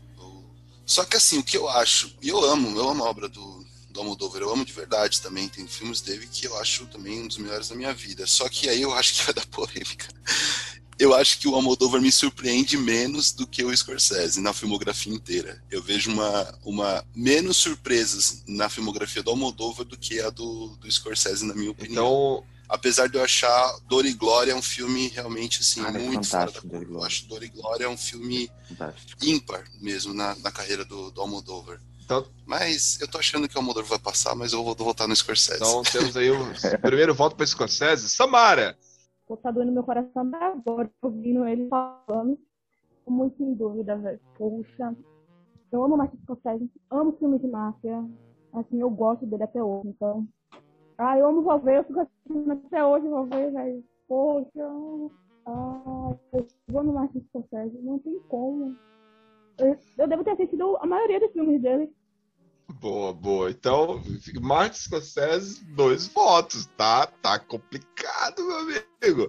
[0.83, 3.65] Só que assim, o que eu acho, e eu amo, eu amo a obra do,
[3.91, 5.47] do Almodóvar, eu amo de verdade também.
[5.47, 8.25] Tem filmes dele que eu acho também um dos melhores da minha vida.
[8.25, 10.07] Só que aí eu acho que vai dar polêmica.
[10.99, 15.63] Eu acho que o Almodóvar me surpreende menos do que o Scorsese na filmografia inteira.
[15.71, 20.91] Eu vejo uma, uma menos surpresas na filmografia do Almodóvar do que a do, do
[20.91, 22.05] Scorsese, na minha opinião.
[22.05, 25.91] Então, Apesar de eu achar Dor e Glória é um filme realmente assim, Ah, é
[25.99, 26.99] muito fora da fantástico, Dor e curva.
[27.01, 29.25] Eu acho Dor e Glória é um filme Fantástico.
[29.25, 31.79] ímpar mesmo na, na carreira do, do Almodóvar.
[32.03, 35.07] Então- Mas eu tô achando que o Almodóvar vai passar, mas eu vou vou votar
[35.07, 35.57] no Scorsese.
[35.57, 36.37] então temos aí o
[36.81, 38.09] primeiro voto para Scorsese.
[38.09, 38.77] Samara!
[39.27, 42.37] Pô, tá doendo meu coração até agora, ouvindo ele falando.
[43.05, 44.19] Tô muito em dúvida, velho.
[44.37, 44.95] Poxa,
[45.71, 48.03] eu amo Martin Scorsese, amo filme de máfia.
[48.53, 50.27] Assim, eu gosto dele até hoje, então.
[50.97, 53.83] Ah, eu amo o Volver, eu fico assistindo até hoje o Volver, velho.
[54.07, 54.49] Poxa,
[55.45, 58.75] ah, eu vou no Martin Scorsese, não tem como.
[59.57, 61.91] Eu, eu devo ter assistido a maioria dos filmes dele.
[62.79, 63.49] Boa, boa.
[63.49, 64.01] Então,
[64.41, 67.07] Martin Scorsese, dois votos, tá?
[67.07, 69.27] Tá complicado, meu amigo.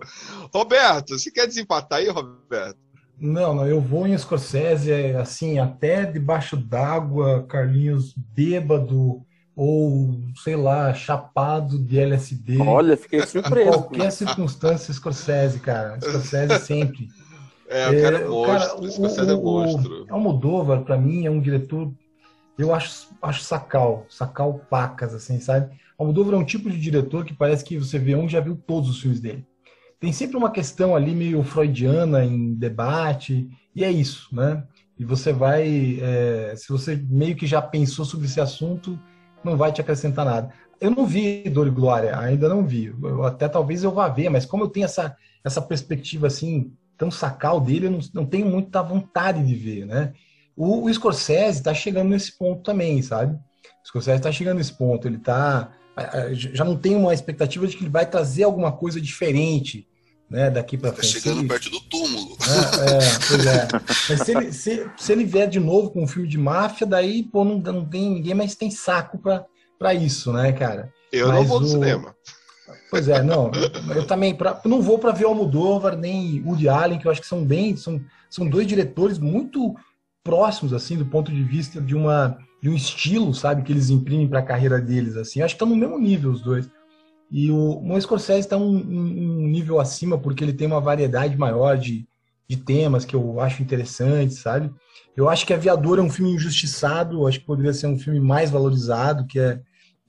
[0.52, 2.78] Roberto, você quer desempatar aí, Roberto?
[3.18, 9.24] Não, não, eu vou em Scorsese, assim, até debaixo d'água, Carlinhos bêbado,
[9.56, 12.58] ou, sei lá, chapado de LSD.
[12.60, 13.70] Olha, fiquei Em surpreso.
[13.70, 16.00] qualquer circunstância, Scorsese, cara.
[16.00, 17.08] Scorsese sempre.
[17.68, 20.06] É, o cara é É, monstro, o- o Scorsese é monstro.
[20.10, 21.92] O Almodóvar, pra mim, é um diretor,
[22.58, 25.74] eu acho, acho sacal, sacal pacas, assim, sabe?
[25.98, 28.56] Almodóvar é um tipo de diretor que parece que você vê um e já viu
[28.56, 29.46] todos os filmes dele.
[30.00, 34.64] Tem sempre uma questão ali meio freudiana em debate, e é isso, né?
[34.98, 38.98] E você vai, é, se você meio que já pensou sobre esse assunto,
[39.44, 40.50] não vai te acrescentar nada.
[40.80, 42.94] Eu não vi Dor e Glória, ainda não vi.
[43.02, 47.10] Eu, até talvez eu vá ver, mas como eu tenho essa, essa perspectiva assim, tão
[47.10, 50.12] sacal dele, eu não, não tenho muita vontade de ver, né?
[50.56, 53.34] O, o Scorsese está chegando nesse ponto também, sabe?
[53.34, 55.72] O Scorsese está chegando nesse ponto, ele tá
[56.32, 59.86] já não tem uma expectativa de que ele vai trazer alguma coisa diferente,
[60.34, 61.12] né, daqui para Tá frente.
[61.20, 62.36] chegando Se- perto do túmulo.
[62.40, 63.68] é, é, pois é.
[64.08, 67.22] Mas se ele, se, se ele vier de novo com um filme de máfia, daí,
[67.22, 69.44] pô, não, não tem ninguém mais tem saco pra,
[69.78, 70.92] pra isso, né, cara?
[71.12, 72.14] Eu não Mas vou no o- cinema.
[72.90, 73.50] Pois é, não.
[73.94, 77.20] Eu também pra, não vou pra ver o Almodóvar nem Woody Allen, que eu acho
[77.20, 79.74] que são bem, são, são dois diretores muito
[80.22, 84.26] próximos assim do ponto de vista de uma de um estilo, sabe, que eles imprimem
[84.26, 85.40] pra carreira deles assim.
[85.40, 86.66] Eu acho que estão no mesmo nível os dois.
[87.36, 91.76] E o, o Scorsese está um, um, nível acima porque ele tem uma variedade maior
[91.76, 92.06] de,
[92.48, 94.72] de temas que eu acho interessantes, sabe?
[95.16, 98.52] Eu acho que Aviador é um filme injustiçado, acho que poderia ser um filme mais
[98.52, 99.60] valorizado, que é,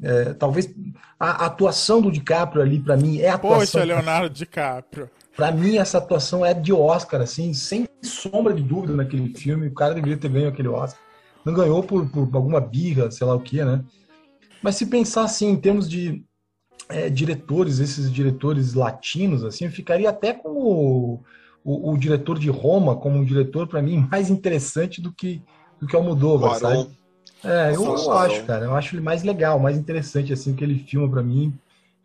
[0.03, 0.71] é talvez
[1.19, 3.81] a, a atuação do DiCaprio ali para mim é a atuação.
[3.81, 5.09] Poxa, Leonardo DiCaprio.
[5.35, 9.65] Para mim essa atuação é de Oscar, assim, sem sombra de dúvida naquele filme.
[9.65, 11.01] O cara deveria ter ganho aquele Oscar.
[11.43, 13.83] Não ganhou por, por alguma birra, sei lá o que, né?
[14.61, 16.23] Mas se pensar assim em termos de
[16.89, 21.19] é, diretores, esses diretores latinos, assim, eu ficaria até com o,
[21.63, 25.41] o, o diretor de Roma como um diretor, para mim, mais interessante do que,
[25.79, 26.87] do que Almodóvar, sabe?
[27.43, 28.65] É, eu, eu acho, cara.
[28.65, 31.53] Eu acho ele mais legal, mais interessante, assim, que ele filma para mim.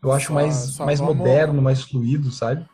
[0.02, 1.16] Eu acho só, mais, só mais vamos...
[1.16, 2.66] moderno, mais fluido, sabe?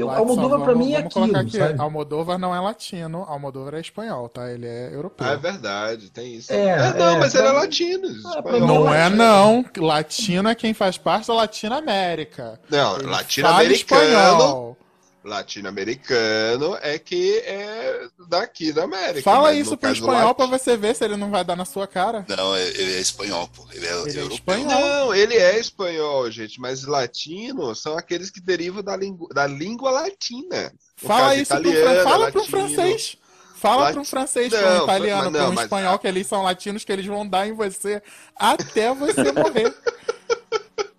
[0.00, 1.78] Eu, Almodóvar para mim é aquilo, aqui, sabe?
[1.78, 4.50] Almodóvar não é latino, Almodóvar é espanhol, tá?
[4.50, 5.26] Ele é europeu.
[5.26, 6.50] Ah, é verdade, tem isso.
[6.50, 8.08] É, é não, é, mas ele é latino.
[8.08, 12.58] É, não é não, latino é quem faz parte da Latina América.
[12.70, 14.76] Não, latino-americano
[15.22, 19.22] latino-americano é que é daqui da América.
[19.22, 22.24] Fala isso pro espanhol para você ver se ele não vai dar na sua cara.
[22.28, 23.66] Não, ele é espanhol, pô.
[23.72, 24.66] Ele é, ele é espanhol.
[24.66, 29.90] Não, ele é espanhol, gente, mas latinos são aqueles que derivam da, língua, da língua
[29.90, 30.72] latina.
[30.96, 32.42] Fala isso italiano, pro, fala latino.
[32.42, 33.16] pro francês.
[33.60, 33.92] Fala Lat...
[33.92, 36.00] para um francês, para um italiano, para um espanhol, mas...
[36.00, 38.02] que eles são latinos, que eles vão dar em você
[38.34, 39.74] até você morrer.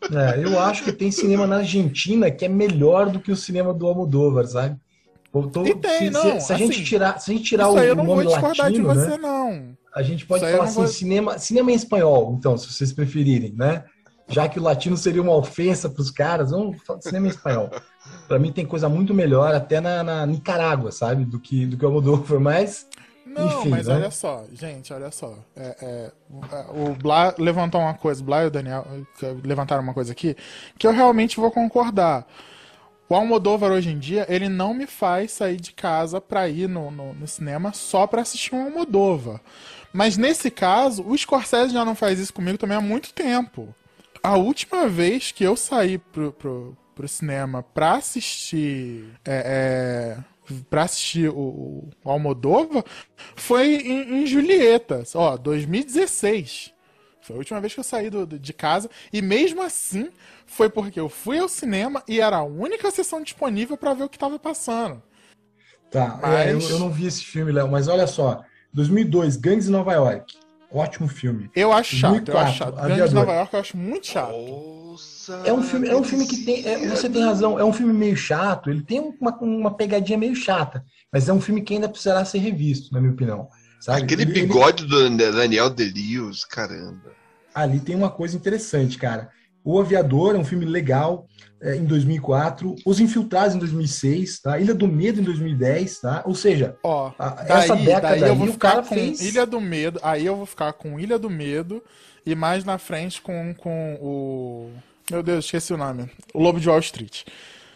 [0.09, 3.73] É, eu acho que tem cinema na Argentina que é melhor do que o cinema
[3.73, 4.77] do Almodóvar, sabe?
[5.31, 6.39] Tô, e tem, se, não.
[6.39, 9.17] Se, se a gente assim, tirar, se a gente tirar o, nome latino, você, né?
[9.17, 9.77] Não.
[9.95, 10.87] A gente pode falar assim, vou...
[10.87, 13.85] cinema, cinema em espanhol, então, se vocês preferirem, né?
[14.27, 17.69] Já que o latino seria uma ofensa para os caras, vamos falar cinema em espanhol.
[18.27, 21.23] Para mim tem coisa muito melhor até na, na Nicarágua, sabe?
[21.23, 22.87] Do que do que o Almodóvar, mas
[23.33, 23.95] não, Enfim, mas né?
[23.95, 25.37] olha só, gente, olha só.
[25.55, 26.11] É, é,
[26.69, 28.85] o Blá levantou uma coisa, o Blá e o Daniel
[29.43, 30.35] levantaram uma coisa aqui,
[30.77, 32.27] que eu realmente vou concordar.
[33.07, 36.89] O Almodóvar hoje em dia, ele não me faz sair de casa pra ir no,
[36.89, 39.41] no, no cinema só pra assistir um Almodóvar.
[39.93, 43.73] Mas nesse caso, o Scorsese já não faz isso comigo também há muito tempo.
[44.23, 50.30] A última vez que eu saí pro, pro, pro cinema pra assistir é, é
[50.69, 52.83] pra assistir o, o Almodóvar
[53.35, 56.73] foi em, em Julietas, ó, 2016.
[57.21, 58.89] Foi a última vez que eu saí do, de casa.
[59.13, 60.09] E mesmo assim,
[60.45, 64.09] foi porque eu fui ao cinema e era a única sessão disponível para ver o
[64.09, 65.01] que tava passando.
[65.89, 66.47] Tá, mas...
[66.47, 68.43] é, eu, eu, não vi esse filme, Léo, mas olha só.
[68.73, 70.35] 2002, Gangues de Nova York.
[70.73, 71.51] Ótimo filme.
[71.53, 72.57] Eu acho 2004, chato, eu acho
[72.97, 73.09] chato.
[73.09, 74.31] De Nova York eu acho muito chato.
[74.31, 76.65] Nossa, é um filme, é um filme que tem.
[76.65, 80.35] É, você tem razão, é um filme meio chato, ele tem uma, uma pegadinha meio
[80.35, 83.49] chata, mas é um filme que ainda precisará ser revisto, na minha opinião.
[83.81, 84.03] Sabe?
[84.03, 85.09] Aquele ele, bigode ele...
[85.09, 87.11] do Daniel Delius, caramba.
[87.53, 89.29] Ali tem uma coisa interessante, cara.
[89.63, 91.27] O Aviador é um filme legal
[91.61, 94.59] é, em 2004, Os Infiltrados em 2006, tá?
[94.59, 96.23] Ilha do Medo em 2010, tá?
[96.25, 99.45] Ou seja, Ó, a, daí, essa década daí eu vou aí, o cara fez Ilha
[99.45, 101.83] do Medo, aí eu vou ficar com Ilha do Medo
[102.25, 104.71] e mais na frente com, com o.
[105.09, 106.09] Meu Deus, esqueci o nome.
[106.33, 107.23] O Lobo de Wall Street.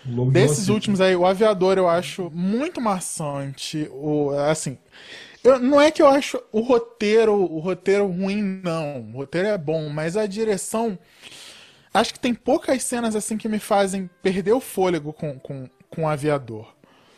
[0.08, 3.90] Lobo Desses últimos aí, o Aviador eu acho muito maçante.
[3.92, 4.78] O, assim.
[5.44, 9.02] Eu, não é que eu acho o roteiro, o roteiro ruim, não.
[9.14, 10.98] O roteiro é bom, mas a direção.
[11.96, 16.04] Acho que tem poucas cenas assim que me fazem perder o fôlego com, com, com
[16.04, 16.76] o aviador.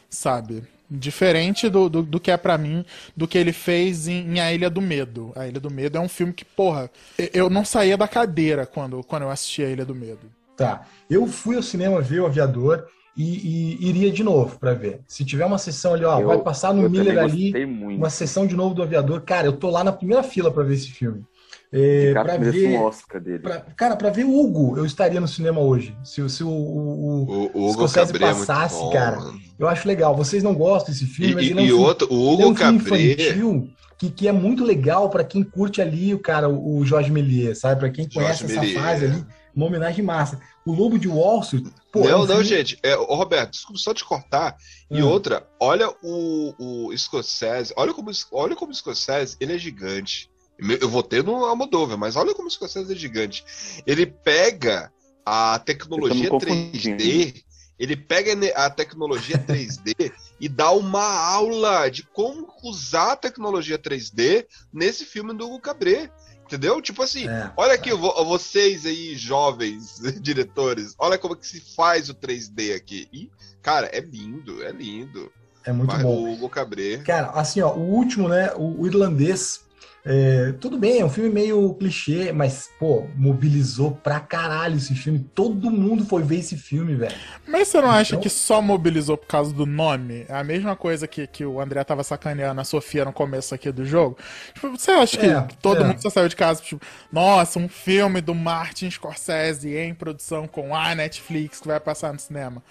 [0.07, 0.63] Sabe?
[0.88, 4.53] Diferente do, do, do que é para mim, do que ele fez em, em, A
[4.53, 5.34] Ilha do Medo.
[5.36, 6.91] A Ilha do Medo é um filme que, porra,
[7.34, 10.32] eu não saía da cadeira quando, quando eu assisti A Ilha do Medo.
[10.55, 10.86] Tá.
[11.09, 12.86] Eu fui ao cinema ver o Aviador
[13.17, 15.01] e, e iria de novo para ver.
[15.07, 18.55] Se tiver uma sessão ali, ó, eu, vai passar no Miller ali, uma sessão de
[18.55, 21.25] novo do Aviador, cara, eu tô lá na primeira fila para ver esse filme.
[21.72, 23.39] É, para ver um Oscar dele.
[23.39, 25.97] Pra, cara, para ver o Hugo, eu estaria no cinema hoje.
[26.03, 29.88] Se, se o, o, o, o Hugo Cabré é passasse, é cara, bom, eu acho
[29.88, 30.15] legal.
[30.15, 32.43] Vocês não gostam desse filme, e, mas ele é um, e filme, outro, o Hugo
[32.43, 32.76] é um Cabré...
[32.76, 37.59] infantil que, que é muito legal para quem curte ali o cara, o Jorge Méliès,
[37.59, 37.80] sabe?
[37.80, 38.82] Para quem conhece Jorge essa Méliès.
[38.82, 40.39] fase ali, uma homenagem massa.
[40.65, 41.65] O Lobo de Wall Street.
[41.91, 42.43] Pô, não, é um não, filme...
[42.43, 42.78] gente.
[42.84, 44.55] É, ô, Roberto, desculpa só te cortar.
[44.91, 45.07] E hum.
[45.07, 50.30] outra, olha o, o Scorsese, olha como, olha como o Scorsese, ele é gigante.
[50.59, 53.43] Eu votei no Almodóvar, mas olha como o Scorsese é gigante.
[53.85, 54.91] Ele pega
[55.25, 57.43] a tecnologia 3D,
[57.77, 64.47] ele pega a tecnologia 3D e dá uma aula de como usar a tecnologia 3D
[64.73, 66.09] nesse filme do Hugo Cabret.
[66.45, 66.81] Entendeu?
[66.81, 67.93] Tipo assim, é, olha aqui, é.
[67.93, 73.07] vocês aí, jovens diretores, olha como que se faz o 3D aqui.
[73.11, 73.29] E,
[73.61, 75.29] cara, é lindo, é lindo.
[75.65, 76.23] É muito Vai, bom.
[76.23, 77.03] O Hugo Cabret.
[77.03, 79.66] Cara, assim, ó, o último, né, o irlandês
[80.09, 85.19] É, tudo bem, é um filme meio clichê, mas, pô, mobilizou pra caralho esse filme.
[85.35, 87.13] Todo mundo foi ver esse filme, velho.
[87.45, 90.25] Mas você não acha Então- que só mobilizou por causa do nome?
[90.29, 93.69] É a mesma coisa que, que o André tava sacaneando a Sofia no começo aqui
[93.69, 94.17] do jogo?
[94.53, 95.87] Tipo, você acha que É, todo é.
[95.87, 96.81] mundo só saiu de casa, tipo,
[97.11, 102.19] nossa, um filme do Martin Scorsese em produção com a Netflix que vai passar no
[102.19, 102.63] cinema?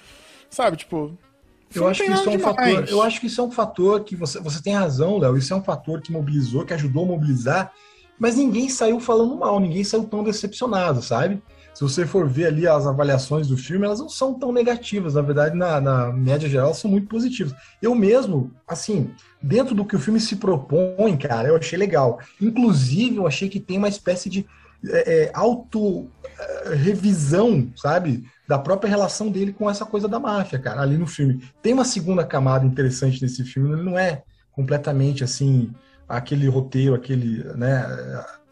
[0.49, 1.19] Sabe, tipo.
[1.77, 2.89] Eu acho que isso é um fator.
[2.89, 5.37] Eu acho que isso é um fator que você, você tem razão, Léo.
[5.37, 7.73] Isso é um fator que mobilizou, que ajudou a mobilizar,
[8.19, 11.43] mas ninguém saiu falando mal, ninguém saiu tão decepcionado, sabe?
[11.77, 15.13] Se você for ver ali as avaliações do filme, elas não são tão negativas.
[15.13, 17.55] Na verdade, na, na média geral, elas são muito positivas.
[17.83, 19.11] Eu mesmo, assim,
[19.43, 22.19] dentro do que o filme se propõe, cara, eu achei legal.
[22.41, 24.47] Inclusive, eu achei que tem uma espécie de
[24.89, 28.25] é, é, auto-revisão, sabe?
[28.49, 31.43] Da própria relação dele com essa coisa da máfia, cara, ali no filme.
[31.61, 34.23] Tem uma segunda camada interessante nesse filme, ele não é
[34.53, 35.73] completamente assim,
[36.09, 37.85] aquele roteiro, aquele, né,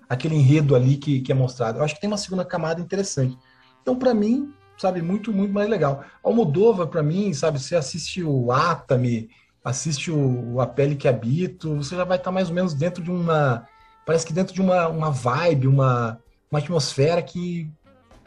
[0.09, 1.79] aquele enredo ali que, que é mostrado.
[1.79, 3.39] Eu acho que tem uma segunda camada interessante.
[3.81, 6.05] Então, pra mim, sabe, muito, muito mais legal.
[6.23, 9.29] Almodóvar, pra mim, sabe, você assiste o Atami,
[9.65, 13.11] assiste o A Pele que Habito, você já vai estar mais ou menos dentro de
[13.11, 13.67] uma.
[14.05, 16.19] Parece que dentro de uma, uma vibe, uma,
[16.51, 17.71] uma atmosfera que,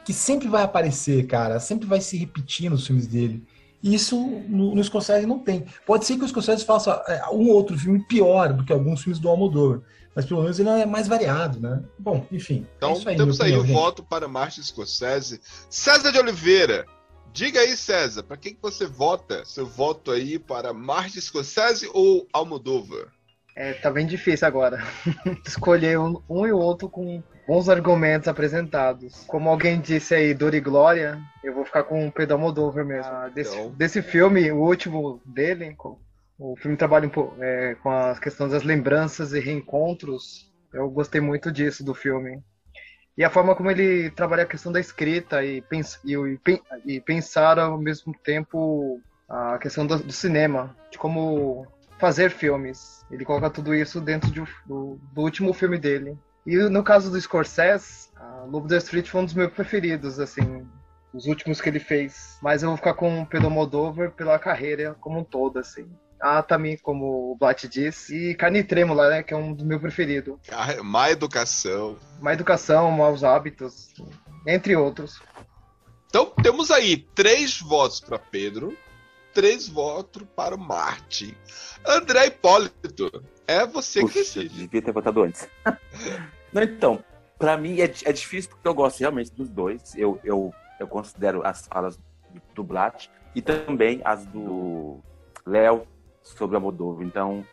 [0.07, 1.59] que sempre vai aparecer, cara.
[1.59, 3.43] Sempre vai se repetir nos filmes dele.
[3.83, 5.65] E isso no, no Scorsese não tem.
[5.85, 9.19] Pode ser que o Scorsese faça é, um outro filme pior do que alguns filmes
[9.19, 9.81] do Almodóvar.
[10.15, 11.83] Mas pelo menos ele é mais variado, né?
[11.99, 12.65] Bom, enfim.
[12.77, 15.41] Então é isso aí, temos aí o voto para Martin Scorsese.
[15.69, 16.85] César de Oliveira,
[17.33, 19.43] diga aí, César, para quem que você vota?
[19.43, 23.09] Seu voto aí para Martin Scorsese ou Almodóvar?
[23.57, 24.81] É, tá bem difícil agora.
[25.45, 29.23] Escolher um, um e o outro com bons argumentos apresentados.
[29.25, 33.11] Como alguém disse aí, Dor e Glória, eu vou ficar com o Pedro Almodóvar mesmo.
[33.11, 33.71] Ah, desse, Então.
[33.71, 35.75] desse filme, o último dele,
[36.37, 40.51] o filme trabalha um pouco é, com a questão das lembranças e reencontros.
[40.73, 42.41] Eu gostei muito disso do filme.
[43.17, 46.61] E a forma como ele trabalha a questão da escrita e, pens e, e pen-
[47.03, 51.65] pensar ao mesmo tempo a questão do, do cinema, de como
[51.97, 53.03] fazer filmes.
[53.09, 56.15] Ele coloca tudo isso dentro de do, do último filme dele.
[56.47, 60.65] E no caso do Scorsese, a Lobo da Street foi um dos meus preferidos, assim,
[61.13, 62.37] os últimos que ele fez.
[62.41, 65.85] Mas eu vou ficar com o Pedro Moldover pela carreira como um todo, assim.
[66.21, 68.31] Ah, também, como o Blat disse.
[68.31, 70.39] E Carne Trêmula, né, que é um dos meus preferidos.
[70.49, 71.97] Ah, Má educação.
[72.21, 73.93] Má educação, maus hábitos,
[74.47, 75.21] entre outros.
[76.07, 78.75] Então temos aí três votos para Pedro,
[79.33, 81.35] três votos para o Martin.
[81.85, 83.11] André Hipólito,
[83.45, 84.49] é você que Puxa, decide.
[84.61, 85.47] devia ter votado antes.
[86.57, 87.03] Não, então,
[87.37, 89.93] pra mim é, é difícil porque eu gosto realmente dos dois.
[89.95, 91.99] Eu, eu, eu considero as falas
[92.55, 93.05] do Blat
[93.35, 94.99] e também as do
[95.45, 95.87] Léo
[96.23, 97.03] sobre a Moldova.
[97.03, 97.45] Então,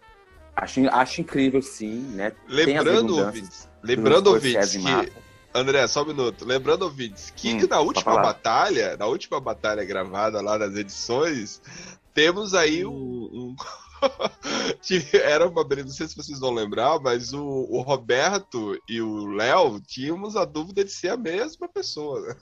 [0.57, 2.33] acho, acho incrível, sim, né?
[2.49, 5.13] Lembrando, ouvintes, lembrando, do ouvintes, que.
[5.55, 6.47] André, só um minuto.
[6.47, 11.61] Lembrando, ouvintes, que Hum, na última batalha, na última batalha gravada lá nas edições,
[12.15, 12.91] temos aí um.
[12.91, 13.57] um-
[15.13, 19.27] Era uma briga, não sei se vocês vão lembrar, mas o, o Roberto e o
[19.27, 22.21] Léo tínhamos a dúvida de ser a mesma pessoa.
[22.21, 22.37] né?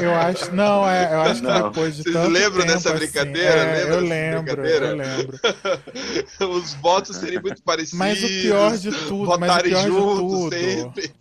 [0.00, 0.52] Eu, acho.
[0.54, 1.68] Não, é, eu acho que Não.
[1.68, 3.50] depois de Vocês tanto lembram tempo, dessa assim, brincadeira?
[3.50, 4.86] é, Lembra eu lembro, brincadeira?
[4.86, 5.40] eu lembro.
[6.56, 7.98] Os votos seriam muito parecidos.
[7.98, 11.12] Mas o pior de tudo, mas o pior de tudo, sempre.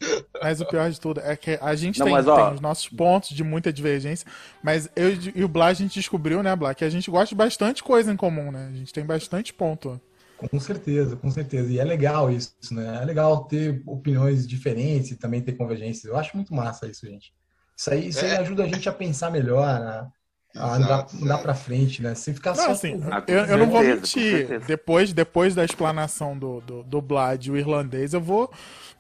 [0.42, 2.62] mas o pior de tudo é que a gente Não, tem, mas, ó- tem os
[2.62, 4.26] nossos pontos de muita divergência,
[4.64, 7.36] mas eu e o Blá a gente descobriu, né, Blá, que a gente gosta de
[7.36, 8.70] bastante coisa em comum, né?
[8.74, 10.00] A gente tem bastante ponto.
[10.48, 11.72] Com certeza, com certeza.
[11.72, 13.00] E é legal isso, né?
[13.02, 16.06] É legal ter opiniões diferentes e também ter convergências.
[16.06, 17.34] Eu acho muito massa isso, gente.
[17.76, 18.38] Isso aí, isso aí É.
[18.38, 20.08] ajuda a gente a pensar melhor, a,
[20.56, 22.16] a andar, Exato, andar pra frente, né?
[22.16, 22.72] Sem ficar Não, só.
[22.72, 24.60] assim, eu, eu não vou mentir.
[24.66, 28.52] Depois, depois da explanação do, do, do Blad e o irlandês, eu vou,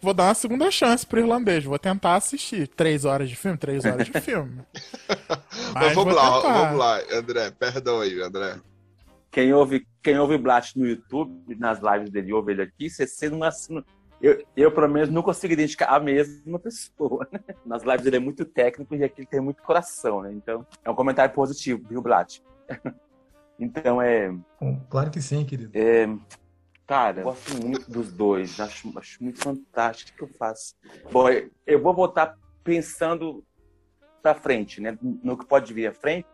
[0.02, 1.64] vou dar uma segunda chance pro irlandês.
[1.64, 2.68] Vou tentar assistir.
[2.68, 3.58] Três horas de filme?
[3.58, 4.62] Três horas de filme.
[5.74, 6.54] Mas, vamos vou lá, tentar.
[6.66, 7.52] vamos lá, André.
[7.52, 8.56] Perdão aí, André.
[9.32, 13.44] Quem ouve, quem ouve Blat no YouTube, nas lives dele, ouve ele aqui, você, não
[13.44, 13.84] assina.
[14.22, 17.28] Eu, eu, pelo menos, não consigo identificar a mesma pessoa.
[17.32, 17.40] né?
[17.66, 20.34] Nas lives ele é muito técnico e aqui ele tem muito coração, né?
[20.34, 22.40] Então, é um comentário positivo, viu, Blat?
[23.62, 24.34] Então, é.
[24.90, 25.78] Claro que sim, querido.
[25.78, 26.08] é
[26.88, 28.58] cara, eu gosto muito dos dois.
[28.58, 30.76] Acho, acho muito fantástico o que eu faço.
[31.12, 31.28] Bom,
[31.68, 33.44] eu- vou votar pensando
[34.24, 34.98] pra frente, né?
[35.02, 36.26] No que pode vir à frente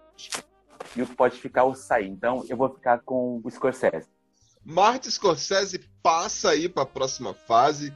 [0.96, 2.08] e o que pode ficar ou sair.
[2.08, 4.08] Então, eu vou ficar com o Scorsese.
[4.64, 7.94] Martin Scorsese passa aí para a próxima fase.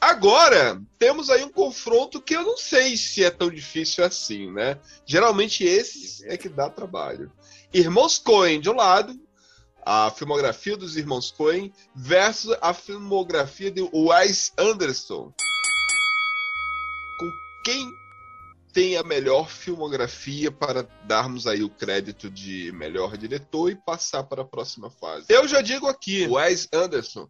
[0.00, 4.78] Agora, temos aí um confronto que eu não sei se é tão difícil assim, né?
[5.04, 7.30] Geralmente esses é que dá trabalho.
[7.72, 9.14] Irmãos Coen de um lado,
[9.84, 15.32] a filmografia dos irmãos Coen versus a filmografia de Wes Anderson.
[17.18, 17.30] Com
[17.64, 17.92] quem
[18.72, 24.42] tem a melhor filmografia para darmos aí o crédito de melhor diretor e passar para
[24.42, 25.26] a próxima fase?
[25.28, 27.28] Eu já digo aqui, Wes Anderson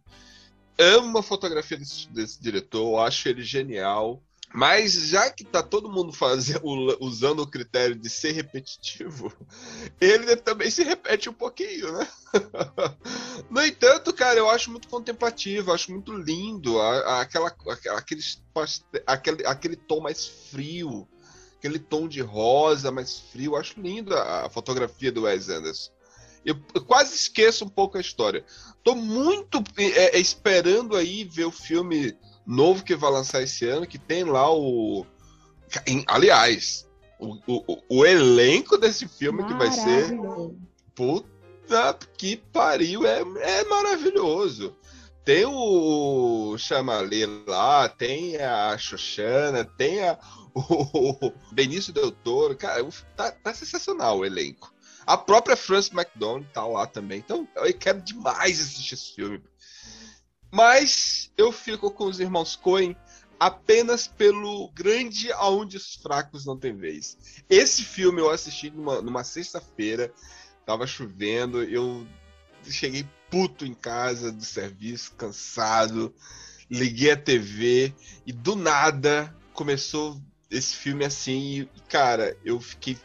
[0.81, 4.21] amo a fotografia desse, desse diretor, acho ele genial.
[4.53, 6.61] Mas já que tá todo mundo fazendo,
[6.99, 9.31] usando o critério de ser repetitivo,
[10.01, 12.07] ele também se repete um pouquinho, né?
[13.49, 17.53] No entanto, cara, eu acho muito contemplativo, acho muito lindo aquela,
[17.97, 18.21] aquele,
[19.05, 21.07] aquele, aquele tom mais frio,
[21.61, 23.55] aquele tom de rosa mais frio.
[23.55, 25.91] Acho lindo a, fotografia do Wes Anderson.
[26.43, 28.43] Eu, eu, quase esqueço um pouco a história.
[28.83, 33.85] Tô muito é, é, esperando aí ver o filme novo que vai lançar esse ano,
[33.85, 35.05] que tem lá o.
[36.07, 36.87] Aliás,
[37.19, 40.17] o, o, o elenco desse filme que vai ser.
[40.95, 44.75] Puta que pariu, é, é maravilhoso.
[45.23, 50.17] Tem o Chamalê lá, tem a Xoxana, tem a,
[50.55, 52.55] o Benício Del Toro.
[52.55, 52.85] Cara,
[53.15, 54.73] tá, tá sensacional o elenco.
[55.05, 57.19] A própria Frances McDonald tá lá também.
[57.19, 59.41] Então, eu quero demais assistir esse filme.
[60.51, 62.95] Mas eu fico com os irmãos Coen
[63.39, 67.17] apenas pelo grande aonde os fracos não têm vez.
[67.49, 70.13] Esse filme eu assisti numa, numa sexta-feira,
[70.63, 72.05] tava chovendo, eu
[72.69, 76.13] cheguei puto em casa do serviço, cansado,
[76.69, 77.91] liguei a TV
[78.27, 80.21] e do nada começou
[80.51, 82.97] esse filme assim, e, cara, eu fiquei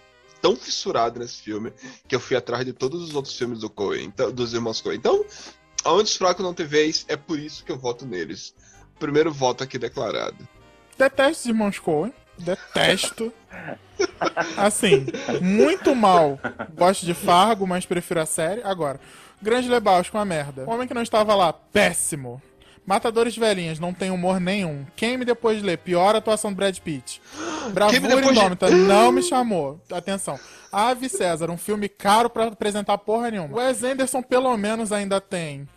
[0.43, 1.73] tão fissurado nesse filme
[2.07, 4.97] que eu fui atrás de todos os outros filmes do Coen, então, dos irmãos Coen.
[4.97, 5.25] Então,
[5.87, 6.67] Aonde os fracos não têm
[7.07, 8.53] é por isso que eu voto neles.
[8.99, 10.37] Primeiro voto aqui declarado.
[10.99, 12.13] Detesto os irmãos Coen.
[12.37, 13.33] Detesto.
[14.57, 15.07] Assim,
[15.41, 16.41] muito mal.
[16.75, 18.63] Gosto de Fargo, mas prefiro a série.
[18.65, 18.99] Agora,
[19.41, 20.65] Grande Lebowski, uma merda.
[20.65, 22.43] O homem que não estava lá, péssimo.
[22.87, 24.87] Matadores de Velhinhas, não tem humor nenhum.
[24.95, 25.79] Quem me depois de ler?
[25.79, 27.21] Pior atuação do Brad Pitt.
[27.75, 28.75] Bravura Indômita, de...
[28.77, 29.81] não me chamou.
[29.91, 30.39] Atenção.
[30.71, 33.57] Ave César, um filme caro para apresentar porra nenhuma.
[33.57, 35.69] Wes Anderson, pelo menos, ainda tem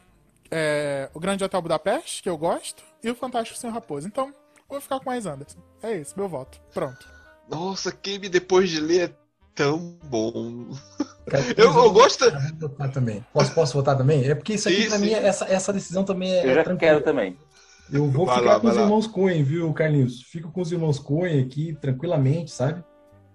[0.52, 4.08] é, o Grande Hotel Budapeste, que eu gosto, e o Fantástico Senhor Raposo.
[4.08, 4.34] Então,
[4.70, 5.60] vou ficar com mais Anderson.
[5.82, 6.62] É isso, meu voto.
[6.74, 7.08] Pronto.
[7.50, 9.14] Nossa, Game depois de ler é
[9.60, 10.70] tão bom.
[11.58, 12.24] eu, eu gosto.
[12.58, 13.26] Votar também.
[13.34, 14.26] Posso, posso votar também?
[14.26, 14.90] É porque isso aqui, isso.
[14.90, 16.50] pra mim, essa, essa decisão também é.
[16.50, 16.94] Eu já tranquila.
[16.94, 17.38] quero também.
[17.92, 18.82] Eu vou vai ficar lá, com os lá.
[18.84, 20.22] irmãos Coen, viu, Carlinhos?
[20.22, 22.82] Fico com os irmãos Coen aqui, tranquilamente, sabe?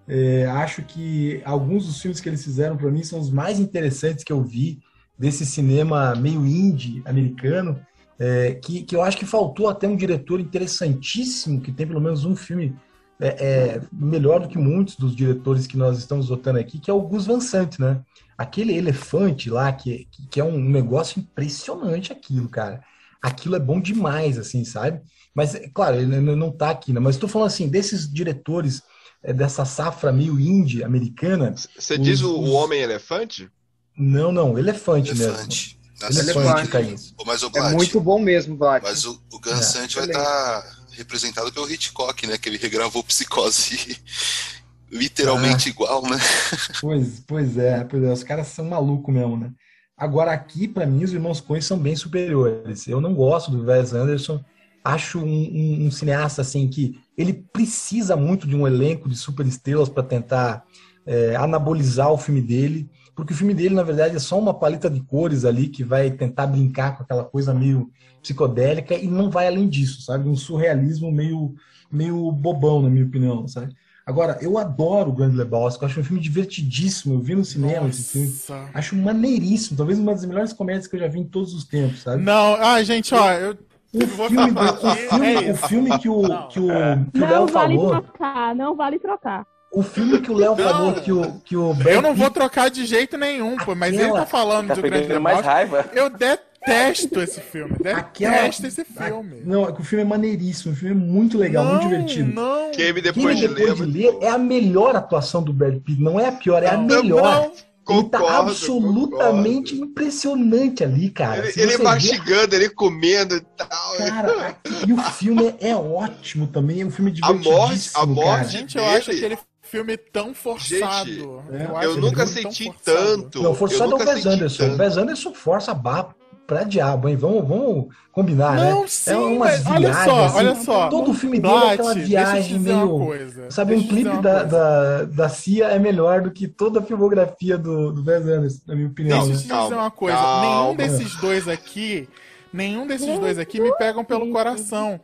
[0.09, 4.25] É, acho que alguns dos filmes que eles fizeram para mim são os mais interessantes
[4.25, 4.81] que eu vi
[5.19, 7.79] desse cinema meio indie americano,
[8.19, 12.25] é, que, que eu acho que faltou até um diretor interessantíssimo, que tem pelo menos
[12.25, 12.75] um filme
[13.21, 16.95] é, é, melhor do que muitos dos diretores que nós estamos votando aqui, que é
[16.95, 18.01] o Gus Van Sant, né?
[18.37, 22.83] Aquele elefante lá, que, que é um negócio impressionante aquilo, cara.
[23.23, 25.01] Aquilo é bom demais, assim, sabe?
[25.35, 27.01] Mas, claro, ele não tá aqui, né?
[27.01, 28.83] Mas estou falando assim, desses diretores
[29.23, 31.55] é, dessa safra meio indie americana...
[31.79, 33.49] Você diz o, o Homem-Elefante?
[33.97, 35.79] Não, não, elefante, elefante.
[36.03, 36.21] mesmo.
[36.21, 37.15] elefante, Thaís.
[37.25, 38.83] Mas o é muito bom mesmo, Blat.
[38.83, 40.01] Mas o, o Gansante é.
[40.01, 42.39] vai estar tá representado pelo Hitchcock, né?
[42.39, 43.99] Que ele regravou Psicose
[44.91, 45.71] literalmente ah.
[45.71, 46.19] igual, né?
[46.81, 49.51] Pois, pois é, pois é, os caras são malucos mesmo, né?
[49.97, 52.87] Agora aqui, para mim, os irmãos Coen são bem superiores.
[52.89, 54.45] Eu não gosto do Wes Anderson.
[54.83, 59.89] Acho um, um, um cineasta assim que ele precisa muito de um elenco de superestrelas
[59.89, 60.65] para tentar
[61.07, 64.91] é, anabolizar o filme dele porque o filme dele, na verdade, é só uma paleta
[64.91, 67.91] de cores ali que vai tentar brincar com aquela coisa meio
[68.21, 70.29] psicodélica e não vai além disso, sabe?
[70.29, 71.55] Um surrealismo meio,
[71.91, 73.75] meio bobão, na minha opinião, sabe?
[74.07, 77.87] Agora, eu adoro o Grande Lebowski, eu acho um filme divertidíssimo, eu vi no cinema
[77.87, 78.01] Nossa.
[78.01, 81.55] esse filme, acho maneiríssimo, talvez uma das melhores comédias que eu já vi em todos
[81.55, 82.23] os tempos, sabe?
[82.23, 83.57] Não, ai, gente, ó, eu...
[83.95, 86.67] O filme, do, o, filme, o filme que o, que o,
[87.13, 87.91] que o Léo vale falou...
[87.91, 89.47] Trocar, não vale trocar.
[89.75, 92.87] O filme que o Léo falou que o, que o Eu não vou trocar de
[92.87, 95.43] jeito nenhum, pô, mas ele tá falando tá de O Grande Lebowski.
[95.43, 95.91] raiva.
[95.93, 97.73] Eu detesto esse filme.
[97.73, 98.47] Detesto Aquela...
[98.47, 99.43] esse filme.
[99.45, 102.33] Não, o filme é maneiríssimo, o filme é muito legal, não, muito divertido.
[102.33, 102.71] Não.
[102.71, 106.01] Game depois, Game depois de, ler, de ler é a melhor atuação do Brad Pitt,
[106.01, 107.23] não é a pior, é a melhor.
[107.23, 107.75] Não.
[107.85, 109.91] Concordo, ele tá absolutamente concordo.
[109.91, 111.47] impressionante ali, cara.
[111.47, 112.57] Ele, ele mastigando, vê...
[112.57, 113.97] ele comendo e tal.
[113.99, 114.57] Cara,
[114.87, 118.45] e o filme é ótimo também, é um filme divertidíssimo, a morte, a morte cara.
[118.45, 119.39] Gente, eu acho que ele
[119.75, 121.11] filme tão forçado.
[121.11, 123.43] Gente, eu, eu nunca senti tanto.
[123.43, 124.69] Não, forçado é o Wes Anderson.
[124.69, 126.15] O Wes Anderson força a barra
[126.47, 127.17] pra diabo, hein?
[127.17, 128.71] Vamos, vamos combinar, né?
[128.71, 130.89] Não, sim, é umas mas olha viagens, só, assim, olha só.
[130.89, 132.99] Todo o filme dele é aquela viagem meio.
[132.99, 136.83] coisa, Sabe, um deixa clipe da, da, da Cia é melhor do que toda a
[136.83, 139.27] filmografia do, do Wes Anderson, na minha opinião.
[139.27, 139.57] Deixa eu né?
[139.57, 140.17] te dizer uma coisa.
[140.17, 140.47] calma.
[140.47, 142.09] Nenhum desses dois aqui,
[142.53, 145.01] nenhum desses dois aqui me pegam pelo coração.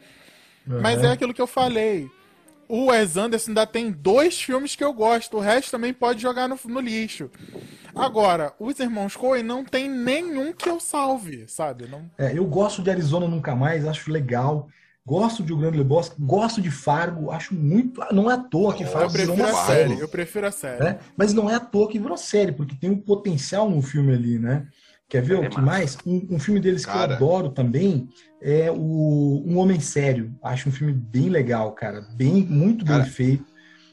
[0.65, 2.09] Mas é aquilo que eu falei.
[2.71, 5.37] O Wes Anderson ainda tem dois filmes que eu gosto.
[5.37, 7.29] O resto também pode jogar no, no lixo.
[7.95, 11.89] Agora, os irmãos Coen não tem nenhum que eu salve, sabe?
[11.89, 12.09] Não...
[12.17, 14.69] É, eu gosto de Arizona Nunca Mais, acho legal.
[15.05, 18.01] Gosto de O Grande Lebowski, gosto de Fargo, acho muito.
[18.13, 19.89] Não é à toa que Eu Fargo virou prefiro uma a série.
[19.89, 20.01] série.
[20.01, 20.85] Eu prefiro a série.
[20.85, 20.99] né?
[21.17, 24.39] Mas não é à toa que virou série, porque tem um potencial no filme ali,
[24.39, 24.69] né?
[25.11, 25.99] Quer ver É o que mais?
[26.07, 27.13] Um, um filme deles que Cara.
[27.13, 28.09] eu adoro também
[28.41, 30.33] é o Um Homem Sério.
[30.43, 32.01] Acho um filme bem legal, cara.
[32.15, 33.05] Bem, muito bem Cara.
[33.11, 33.45] feito.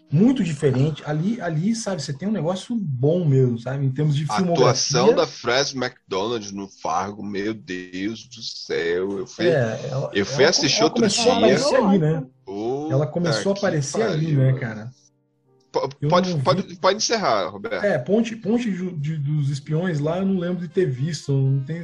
[0.09, 1.03] Muito diferente.
[1.05, 3.85] Ali, ali, sabe, você tem um negócio bom mesmo, sabe?
[3.85, 4.53] Em termos de A filmografia.
[5.01, 9.17] atuação da Fred McDonald no Fargo, meu Deus do céu.
[9.17, 11.37] Eu fui, É, ela, eu fui ela- assistir ela outro começou a dia.
[11.57, 12.23] aparecer ali, né?
[12.45, 14.91] Puta Ela começou a que aparecer ali, né, cara?
[15.71, 16.43] Pode, não vi.
[16.43, 17.83] pode, pode encerrar, Roberto.
[17.83, 21.31] É, Ponte, Ponte ju- de- dos Espiões lá, eu não lembro de ter visto.
[21.31, 21.83] Não tem,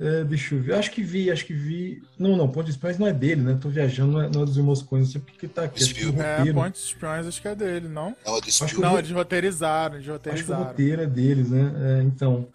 [0.00, 0.74] é, deixa eu ver.
[0.74, 2.02] Acho que vi, acho que vi.
[2.18, 3.58] Não, não, Ponte dos Espiões não é dele, né?
[3.60, 5.82] Tô viajando, não é, não é dos Irmãos Coen, não sei porque que tá aqui.
[5.82, 6.02] Acho que.
[6.02, 6.06] É,
[6.38, 8.16] roteiro, Ponte dos Espiões acho que é dele, não?
[8.24, 8.80] É uma do Acho que.
[8.80, 10.64] Não, eles roteirizaram, eles acho que o roteirizaram.
[10.64, 11.72] roteiro é deles, né?
[12.00, 12.48] É, então.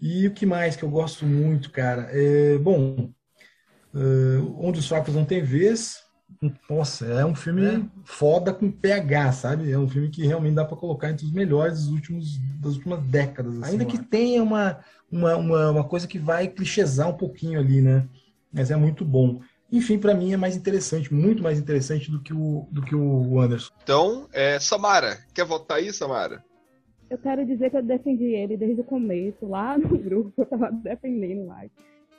[0.00, 2.08] E o que mais que eu gosto muito, cara?
[2.12, 3.10] É, bom,
[3.94, 3.98] é,
[4.58, 6.03] Onde os Fracos Não Têm Vez.
[6.68, 9.70] Nossa, é um filme foda com PH, sabe?
[9.70, 13.02] É um filme que realmente dá pra colocar entre os melhores dos últimos, das últimas
[13.04, 13.62] décadas.
[13.62, 14.78] assim, Ainda que tenha uma,
[15.10, 18.08] uma, uma, uma coisa que vai clichêsar um pouquinho ali, né?
[18.52, 19.40] Mas é muito bom.
[19.70, 23.40] Enfim, pra mim é mais interessante, muito mais interessante do que o, do que o
[23.40, 23.72] Anderson.
[23.82, 26.44] Então, é, Samara, quer votar aí, Samara?
[27.10, 30.70] Eu quero dizer que eu defendi ele desde o começo, lá no grupo, eu tava
[30.70, 31.70] defendendo mais.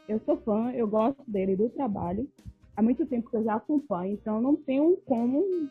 [0.08, 2.30] Eu sou fã, eu gosto dele do trabalho.
[2.76, 5.70] Há muito tempo que eu já acompanho, então não tenho como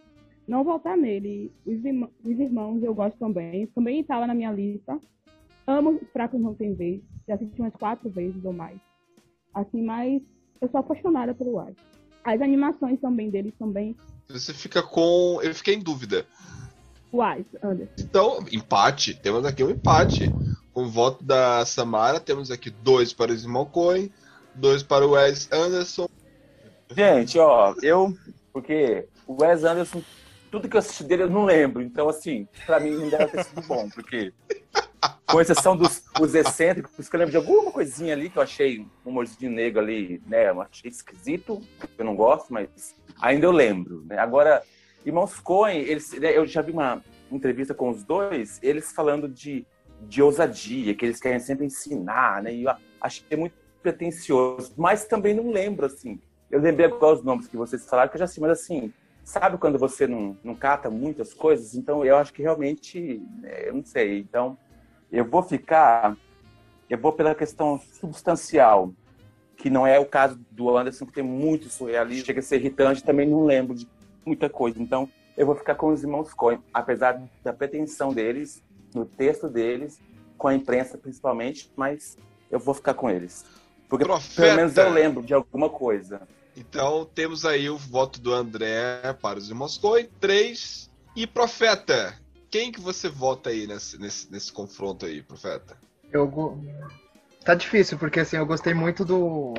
[0.48, 1.52] não votar nele.
[1.66, 3.66] Os, irmã- os irmãos eu gosto também.
[3.68, 4.98] Também estava na minha lista.
[5.66, 7.00] Amo os Fracos Não Tem Vez.
[7.28, 8.78] Já assisti umas quatro vezes ou mais.
[9.52, 10.22] Assim, mas
[10.60, 11.76] eu sou apaixonada pelo Wise.
[12.24, 13.96] As animações também deles também.
[14.28, 15.40] Você fica com.
[15.42, 16.26] Eu fiquei em dúvida.
[17.12, 17.94] Wise, Anderson.
[17.98, 19.14] Então, empate.
[19.14, 20.32] Temos aqui um empate.
[20.72, 24.10] Com o voto da Samara, temos aqui dois para o irmão Coen,
[24.56, 26.08] dois para o Wes Anderson.
[26.90, 28.14] Gente, ó, eu.
[28.52, 30.02] Porque o Wes Anderson,
[30.50, 31.82] tudo que eu assisti dele eu não lembro.
[31.82, 34.32] Então, assim, pra mim não deve ter sido bom, porque.
[35.26, 38.80] Com exceção dos os excêntricos, que eu lembro de alguma coisinha ali que eu achei
[38.80, 40.48] um humorzinho negro ali, né?
[40.48, 41.60] Eu achei esquisito,
[41.98, 44.04] eu não gosto, mas ainda eu lembro.
[44.06, 44.18] Né?
[44.18, 44.62] Agora,
[45.04, 49.66] Irmãos Coen, eles, né, eu já vi uma entrevista com os dois, eles falando de,
[50.00, 52.54] de ousadia, que eles querem sempre ensinar, né?
[52.54, 56.18] E eu achei muito pretencioso, mas também não lembro, assim.
[56.50, 58.92] Eu lembrei agora os nomes que vocês falaram, que eu já sei, mas assim,
[59.24, 61.74] sabe quando você não, não cata muitas coisas?
[61.74, 64.20] Então eu acho que realmente, é, eu não sei.
[64.20, 64.56] Então,
[65.10, 66.16] eu vou ficar,
[66.88, 68.92] eu vou pela questão substancial,
[69.56, 73.02] que não é o caso do Anderson, que tem muito surrealismo, chega a ser irritante,
[73.02, 73.88] também não lembro de
[74.26, 74.80] muita coisa.
[74.80, 78.62] Então, eu vou ficar com os irmãos Coen, apesar da pretensão deles,
[78.94, 80.00] no texto deles,
[80.36, 82.16] com a imprensa principalmente, mas
[82.50, 83.44] eu vou ficar com eles.
[83.88, 84.42] Porque Profeta.
[84.42, 86.22] pelo menos eu lembro de alguma coisa.
[86.56, 90.08] Então, temos aí o voto do André para os irmãos Coen.
[90.20, 90.90] Três.
[91.16, 92.16] E Profeta,
[92.50, 95.76] quem que você vota aí nesse, nesse, nesse confronto aí, Profeta?
[96.12, 96.58] Eu go...
[97.44, 99.54] Tá difícil, porque assim, eu gostei muito do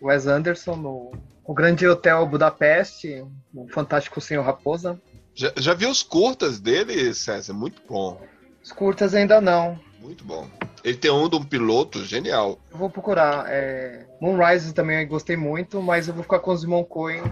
[0.00, 1.12] Wes Anderson no
[1.42, 5.00] O Grande Hotel Budapeste, o Fantástico Senhor Raposa.
[5.34, 7.52] Já, já viu os curtas dele, César?
[7.52, 8.20] Muito bom.
[8.62, 9.80] Os curtas ainda não.
[9.98, 10.48] Muito bom.
[10.84, 12.58] Ele tem um de um piloto genial.
[12.70, 13.46] Eu vou procurar.
[13.48, 14.06] É...
[14.20, 17.22] Moonrise também eu gostei muito, mas eu vou ficar com os irmãos Coen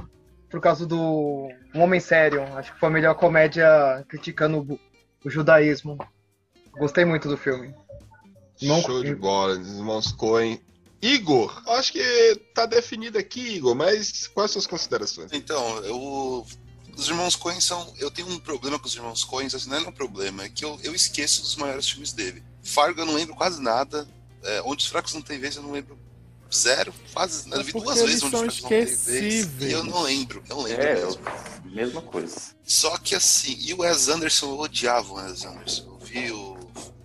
[0.51, 2.43] por causa do Um Homem Sério.
[2.57, 4.81] Acho que foi a melhor comédia criticando o,
[5.27, 5.99] o judaísmo.
[6.79, 7.75] Gostei muito do filme.
[8.59, 10.59] Show de bola, os irmãos Coen.
[11.03, 15.31] Igor, acho que tá definido aqui, Igor, mas quais as suas considerações?
[15.33, 16.47] Então, eu.
[16.97, 17.93] Os irmãos Coen são.
[17.99, 20.65] Eu tenho um problema com os irmãos Coen, assim, não é um problema, é que
[20.65, 22.43] eu, eu esqueço dos maiores filmes dele.
[22.63, 24.07] Fargo eu não lembro quase nada.
[24.43, 25.99] É, Onde os Fracos Não Tem Vez eu não lembro
[26.55, 26.93] zero.
[27.13, 27.51] Quase.
[27.51, 29.09] Eu vi porque duas vezes Onde os Fracos Não Tem Vez.
[29.61, 31.21] E eu não lembro, não lembro É, mesmo.
[31.65, 32.37] mesma coisa.
[32.65, 35.85] Só que assim, e o Wes Anderson, eu odiava o Wes Anderson.
[35.85, 36.59] Eu vi o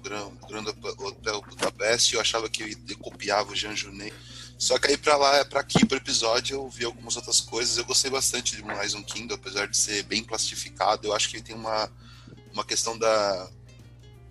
[0.03, 4.13] Gran- Grande Hotel Budapeste e eu achava que ele copiava o Jean Genet.
[4.57, 7.77] Só que aí pra lá, pra aqui, pro episódio, eu vi algumas outras coisas.
[7.77, 11.07] Eu gostei bastante de Moonrise on Kingdom, apesar de ser bem plastificado.
[11.07, 11.91] Eu acho que ele tem uma,
[12.51, 13.47] uma questão da...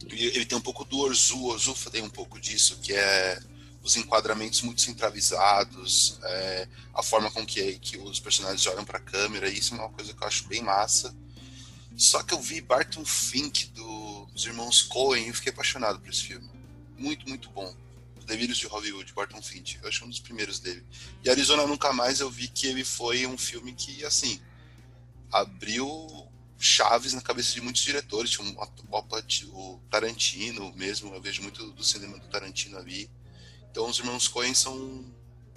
[0.09, 3.41] Ele tem um pouco do Orzu, o Orzu tem um pouco disso, que é
[3.83, 9.01] os enquadramentos muito centralizados, é, a forma com que, que os personagens olham para a
[9.01, 11.15] câmera, isso é uma coisa que eu acho bem massa.
[11.97, 16.25] Só que eu vi Barton Fink do, dos irmãos Coen e fiquei apaixonado por esse
[16.25, 16.49] filme.
[16.99, 17.75] Muito, muito bom.
[18.27, 19.79] Delírios de Hollywood, Barton Fink.
[19.81, 20.85] Eu acho um dos primeiros dele.
[21.25, 24.41] E Arizona Nunca Mais eu vi que ele foi um filme que, assim,
[25.33, 26.26] abriu
[26.59, 28.39] chaves na cabeça de muitos diretores.
[28.39, 28.57] Um,
[29.53, 33.11] o Tarantino mesmo, eu vejo muito do cinema do Tarantino ali.
[33.71, 35.05] Então os irmãos Coen são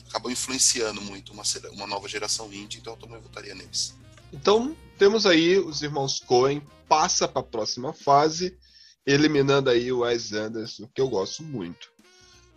[0.10, 3.96] acabam influenciando muito uma, uma nova geração indie, então eu também votaria neles.
[4.34, 8.58] Então, temos aí os irmãos Coen, passa para a próxima fase,
[9.06, 11.90] eliminando aí o Wes Anderson, que eu gosto muito.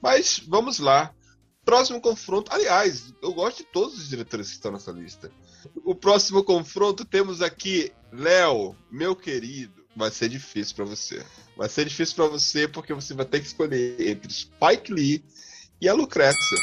[0.00, 1.14] Mas vamos lá.
[1.64, 2.52] Próximo confronto.
[2.52, 5.30] Aliás, eu gosto de todos os diretores que estão nessa lista.
[5.84, 9.82] O próximo confronto temos aqui Léo, meu querido.
[9.96, 11.22] Vai ser difícil para você.
[11.56, 15.24] Vai ser difícil para você porque você vai ter que escolher entre Spike Lee
[15.80, 16.58] e a Lucrécia.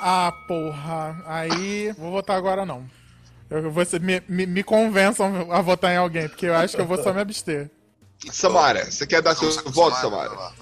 [0.00, 1.22] Ah, porra.
[1.26, 1.92] Aí.
[1.92, 2.88] Vou votar agora não.
[3.50, 6.86] Eu, você me, me, me convençam a votar em alguém, porque eu acho que eu
[6.86, 7.70] vou só me abster.
[8.30, 10.52] Samara, você quer dar seu voto, Samara?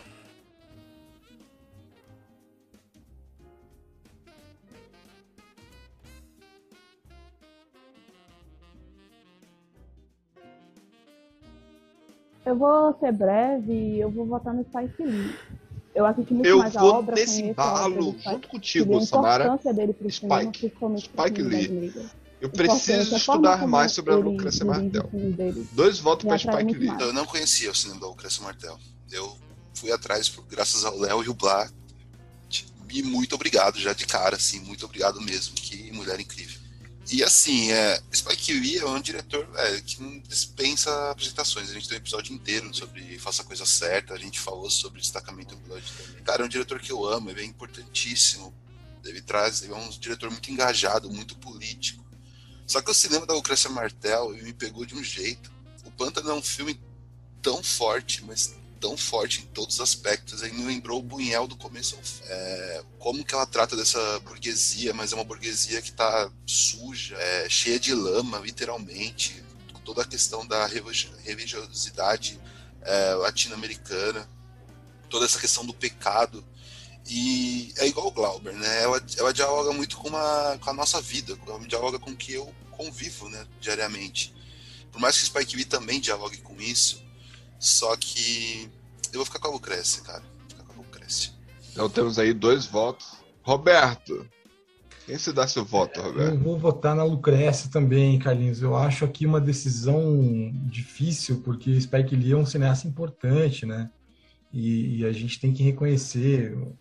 [12.46, 15.34] Eu vou ser breve e eu vou votar no Spike Lee.
[15.92, 19.44] Eu assisti muito eu mais a vou obra, nesse balo junto contigo, a Samara.
[19.44, 21.64] importância dele pro cinema, Spike, principalmente Spike pro Lee.
[21.64, 22.10] cinema
[22.40, 25.10] Eu preciso estudar mais sobre a Lucrécia Martel.
[25.72, 26.92] Dois votos para Spike Lee.
[27.00, 28.78] Eu não conhecia o cinema da Lucrécia Martel.
[29.10, 29.36] Eu
[29.74, 31.68] fui atrás por, graças ao Léo e o Blá.
[32.88, 35.54] E muito obrigado já de cara, assim, muito obrigado mesmo.
[35.56, 36.55] Que mulher incrível.
[37.08, 41.70] E assim, é, Spike Lee é um diretor é, que não dispensa apresentações.
[41.70, 45.00] A gente tem um episódio inteiro sobre Faça a Coisa Certa, a gente falou sobre
[45.00, 46.22] destacamento Blood também.
[46.24, 48.52] Cara, é um diretor que eu amo, ele é importantíssimo.
[49.04, 52.04] Ele traz, ele é um diretor muito engajado, muito político.
[52.66, 55.52] Só que o cinema da Lucrécia Martel me pegou de um jeito.
[55.84, 56.80] O Pântano é um filme
[57.40, 60.42] tão forte, mas tão forte em todos os aspectos.
[60.42, 61.98] Aí me lembrou o Bunhel do começo.
[62.24, 67.48] É, como que ela trata dessa burguesia, mas é uma burguesia que está suja, é,
[67.48, 69.44] cheia de lama, literalmente.
[69.84, 72.40] Toda a questão da religiosidade
[72.82, 74.28] é, latino-americana,
[75.08, 76.44] toda essa questão do pecado.
[77.08, 78.82] E é igual o Glauber, né?
[78.82, 82.32] Ela, ela dialoga muito com, uma, com a nossa vida, ela dialoga com o que
[82.32, 84.34] eu convivo né, diariamente.
[84.90, 87.05] Por mais que Spike Lee também dialogue com isso,
[87.58, 88.70] só que
[89.12, 90.22] eu vou ficar com a Lucrécia, cara.
[90.22, 91.32] Vou ficar com a Lucrécia.
[91.72, 93.16] Então temos aí dois votos.
[93.42, 94.26] Roberto,
[95.06, 96.34] quem se dá seu voto, Roberto?
[96.34, 98.60] Eu vou votar na Lucrécia também, Carlinhos.
[98.60, 103.88] Eu acho aqui uma decisão difícil, porque Spike Lee é um cineasta importante, né?
[104.52, 106.76] E, e, a gente tem que reconhecer o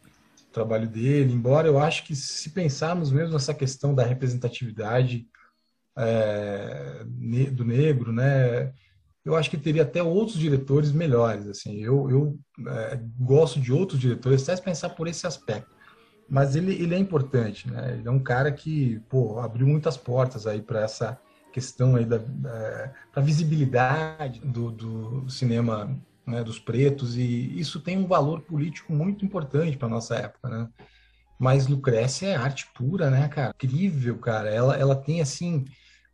[0.51, 5.27] trabalho dele, embora eu acho que se pensarmos mesmo nessa questão da representatividade
[5.97, 7.03] é,
[7.51, 8.73] do negro, né?
[9.25, 11.47] Eu acho que teria até outros diretores melhores.
[11.47, 15.73] Assim, eu, eu é, gosto de outros diretores, até se pensar por esse aspecto.
[16.29, 17.97] Mas ele, ele é importante, né?
[17.97, 21.19] Ele é um cara que, pô, abriu muitas portas aí para essa
[21.51, 28.07] questão aí da, da, visibilidade do, do cinema né, dos pretos e isso tem um
[28.07, 30.67] valor político muito importante para nossa época, né?
[31.39, 33.53] Mas Lucrécia é arte pura, né, cara?
[33.55, 34.49] Incrível, cara.
[34.49, 35.65] Ela, ela tem assim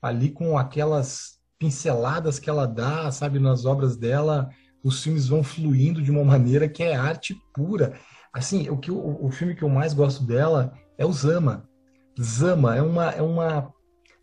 [0.01, 4.49] ali com aquelas pinceladas que ela dá, sabe, nas obras dela,
[4.83, 7.93] os filmes vão fluindo de uma maneira que é arte pura.
[8.33, 11.69] Assim, o que o, o filme que eu mais gosto dela é o Zama.
[12.19, 13.71] Zama é uma é uma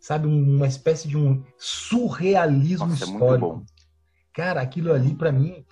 [0.01, 3.63] sabe uma espécie de um surrealismo Nossa, é histórico.
[3.65, 3.79] É
[4.33, 5.65] Cara, aquilo ali para mim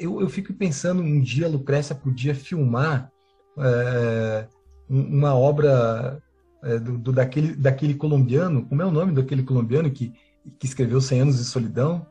[0.00, 3.10] eu, eu fico pensando um dia a Lucrécia podia filmar
[3.58, 4.46] é,
[4.88, 6.20] uma obra
[6.64, 10.12] é, do, do, daquele, daquele colombiano, como é o nome daquele colombiano que
[10.58, 12.06] que escreveu 100 Anos de Solidão.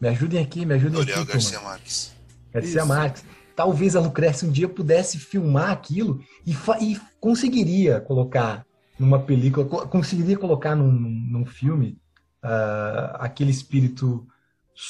[0.00, 1.32] Me ajudem aqui, me ajudem Gabriel aqui.
[1.32, 2.12] Garcia Marques.
[2.52, 2.86] Garcia Isso.
[2.86, 3.24] Marques.
[3.54, 8.64] Talvez a Lucrécia um dia pudesse filmar aquilo e, e conseguiria colocar
[8.98, 11.98] numa película, conseguiria colocar num, num filme
[12.44, 14.26] uh, aquele espírito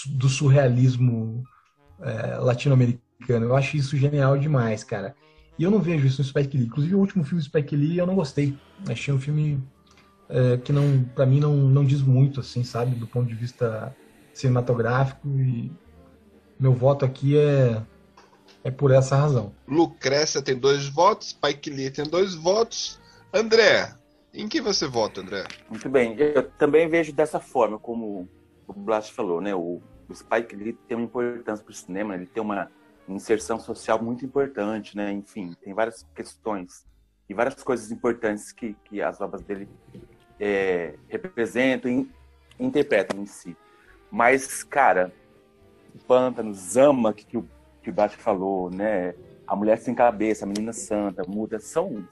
[0.07, 1.45] do surrealismo
[1.99, 3.47] uh, latino-americano.
[3.47, 5.15] Eu acho isso genial demais, cara.
[5.59, 6.67] E eu não vejo isso no Spike Lee.
[6.67, 8.57] Inclusive, o último filme do Spike Lee eu não gostei.
[8.89, 9.63] Achei um filme
[10.31, 12.95] é, que não para mim não, não diz muito assim sabe?
[12.95, 13.95] Do ponto de vista
[14.33, 15.71] cinematográfico e
[16.59, 17.83] meu voto aqui é
[18.63, 19.55] é por essa razão.
[19.67, 23.01] Lucrécia tem dois votos Spike Lee tem dois votos.
[23.33, 23.95] André
[24.33, 25.45] em que você vota André?
[25.69, 28.29] Muito bem eu também vejo dessa forma como
[28.67, 29.55] o Blas falou né?
[29.55, 32.71] O, o Spike Lee tem uma importância para o cinema ele tem uma
[33.09, 35.13] inserção social muito importante, né?
[35.13, 36.87] Enfim, tem várias questões
[37.29, 39.69] e várias coisas importantes que, que as obras dele
[40.41, 42.11] é, representam e
[42.59, 43.57] interpretam em si.
[44.11, 45.13] Mas, cara,
[46.09, 47.49] Pântano, Zama, que, que o
[47.83, 49.15] que o Bate falou, né?
[49.47, 52.07] A Mulher Sem Cabeça, A Menina Santa, Muda, são,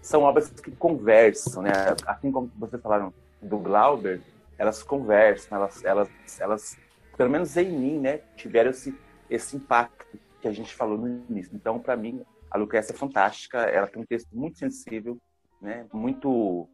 [0.00, 1.72] são obras que conversam, né?
[2.06, 4.20] Assim como vocês falaram do Glauber,
[4.56, 6.78] elas conversam, elas, elas, elas
[7.16, 8.94] pelo menos em mim, né, tiveram esse,
[9.28, 10.06] esse impacto
[10.40, 11.54] que a gente falou no início.
[11.54, 15.18] Então, para mim, a Lucrécia é fantástica, ela tem um texto muito sensível,
[15.60, 16.68] né, muito,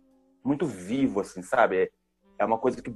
[0.47, 1.90] muito vivo, assim, sabe?
[2.39, 2.94] É, uma coisa que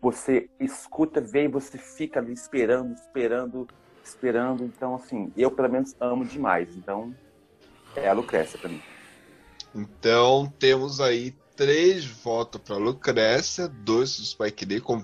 [0.00, 3.68] você escuta, vê e você fica ali esperando, esperando,
[4.02, 4.64] esperando.
[4.64, 6.76] Então, assim, eu pelo menos amo demais.
[6.76, 7.14] Então,
[7.94, 8.82] é a Lucrécia para mim.
[9.74, 14.80] Então, temos aí três votos para Lucrécia, dois do Spike Lee.
[14.80, 15.02] Com...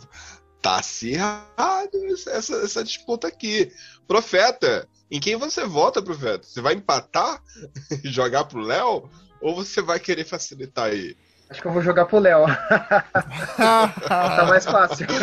[0.60, 1.96] Tá acirrado
[2.28, 3.70] essa, essa disputa aqui.
[4.08, 6.44] Profeta, em quem você vota, Profeta?
[6.44, 7.40] Você vai empatar
[8.02, 9.08] e jogar pro Léo?
[9.40, 11.16] Ou você vai querer facilitar aí?
[11.48, 12.44] Acho que eu vou jogar pro Léo.
[13.56, 15.06] tá mais fácil.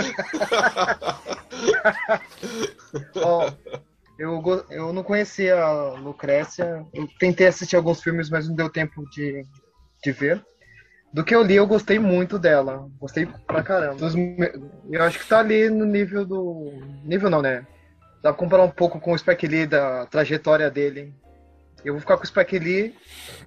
[3.18, 3.52] Ó,
[4.18, 6.86] eu, eu não conhecia a Lucrécia.
[6.94, 9.44] Eu tentei assistir alguns filmes, mas não deu tempo de,
[10.04, 10.42] de ver.
[11.14, 12.90] Do que eu li, eu gostei muito dela.
[13.00, 13.96] Gostei pra caramba.
[13.96, 16.72] Dos eu acho que tá ali no nível do.
[17.04, 17.68] Nível não, né?
[18.24, 21.14] Dá pra comparar um pouco com o Spike Lee, da trajetória dele.
[21.84, 22.96] Eu vou ficar com o Spike Lee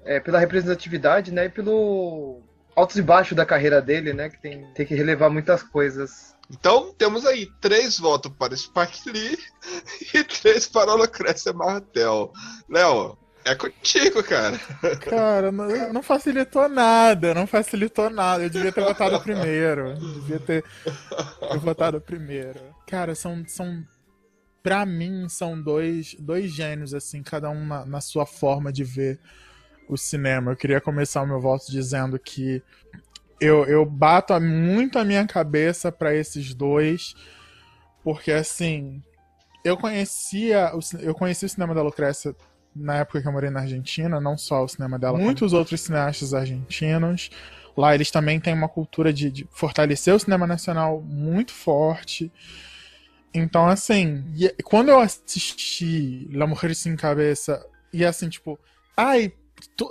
[0.05, 1.47] é, pela representatividade, né?
[1.47, 2.43] E pelo
[2.77, 4.29] altos e baixos da carreira dele, né?
[4.29, 6.37] Que tem, tem que relevar muitas coisas.
[6.51, 9.39] Então, temos aí três votos para Spike Lee
[10.15, 12.33] e três para Lucrécia Martel.
[12.69, 14.59] Léo, é contigo, cara.
[15.01, 18.45] Cara, não, não facilitou nada, não facilitou nada.
[18.45, 19.95] Eu devia ter votado primeiro.
[19.95, 20.65] Devia ter,
[21.51, 22.61] ter votado primeiro.
[22.87, 23.83] Cara, são, são.
[24.63, 29.21] Pra mim, são dois, dois gênios, assim, cada um na, na sua forma de ver
[29.89, 30.53] o cinema.
[30.53, 32.63] Eu queria começar o meu voto dizendo que
[33.41, 37.15] eu, eu bato muito a minha cabeça pra esses dois,
[38.03, 39.03] porque assim,
[39.65, 42.35] eu conhecia o, eu conheci o cinema da Lucrécia
[42.75, 46.35] na época que eu morei na Argentina, não só o cinema dela, muitos outros cineastas
[46.35, 47.31] argentinos.
[47.77, 52.33] Lá eles também têm uma cultura de, de fortalecer o cinema nacional muito forte.
[53.35, 58.59] Então, assim, e- quando eu assisti La Mujer Sin Cabeça, e assim, tipo,
[58.97, 59.33] ai,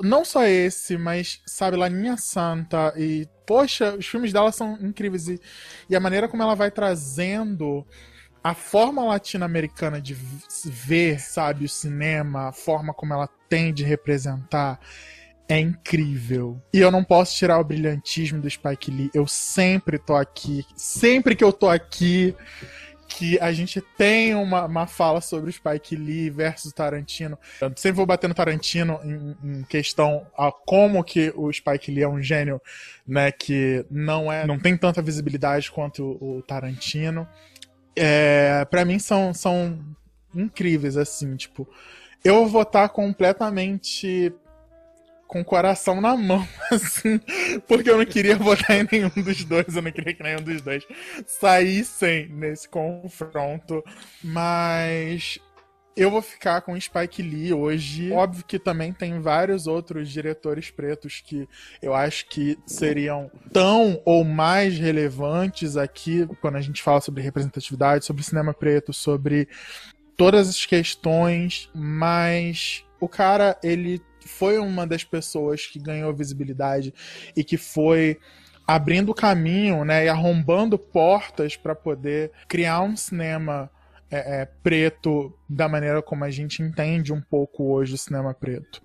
[0.01, 5.39] não só esse, mas, sabe, Laninha Santa, e, poxa, os filmes dela são incríveis, e,
[5.89, 7.85] e a maneira como ela vai trazendo
[8.43, 10.15] a forma latino-americana de
[10.65, 14.79] ver, sabe, o cinema, a forma como ela tem de representar,
[15.49, 16.61] é incrível.
[16.73, 19.11] E eu não posso tirar o brilhantismo do Spike Lee.
[19.13, 22.35] Eu sempre tô aqui, sempre que eu tô aqui,
[23.07, 27.37] que a gente tem uma, uma fala sobre o Spike Lee versus Tarantino.
[27.61, 32.03] Eu sempre vou bater no Tarantino em, em questão a como que o Spike Lee
[32.03, 32.61] é um gênio,
[33.07, 37.27] né, que não é, não tem tanta visibilidade quanto o, o Tarantino.
[37.95, 39.79] É, para mim são, são
[40.33, 41.67] incríveis assim, tipo,
[42.23, 44.33] eu vou votar completamente
[45.27, 47.19] com o coração na mão, assim,
[47.67, 50.61] porque eu não queria votar em nenhum dos dois, eu não queria que nenhum dos
[50.61, 50.85] dois
[51.25, 53.83] saíssem nesse confronto,
[54.23, 55.39] mas
[55.95, 58.11] eu vou ficar com Spike Lee hoje.
[58.11, 61.47] Óbvio que também tem vários outros diretores pretos que
[61.81, 68.03] eu acho que seriam tão ou mais relevantes aqui quando a gente fala sobre representatividade,
[68.03, 69.47] sobre cinema preto, sobre
[70.17, 76.93] todas as questões, mas o cara, ele foi uma das pessoas que ganhou visibilidade
[77.35, 78.19] e que foi
[78.67, 83.69] abrindo caminho, né, e arrombando portas para poder criar um cinema
[84.09, 88.81] é, é, preto da maneira como a gente entende um pouco hoje o cinema preto.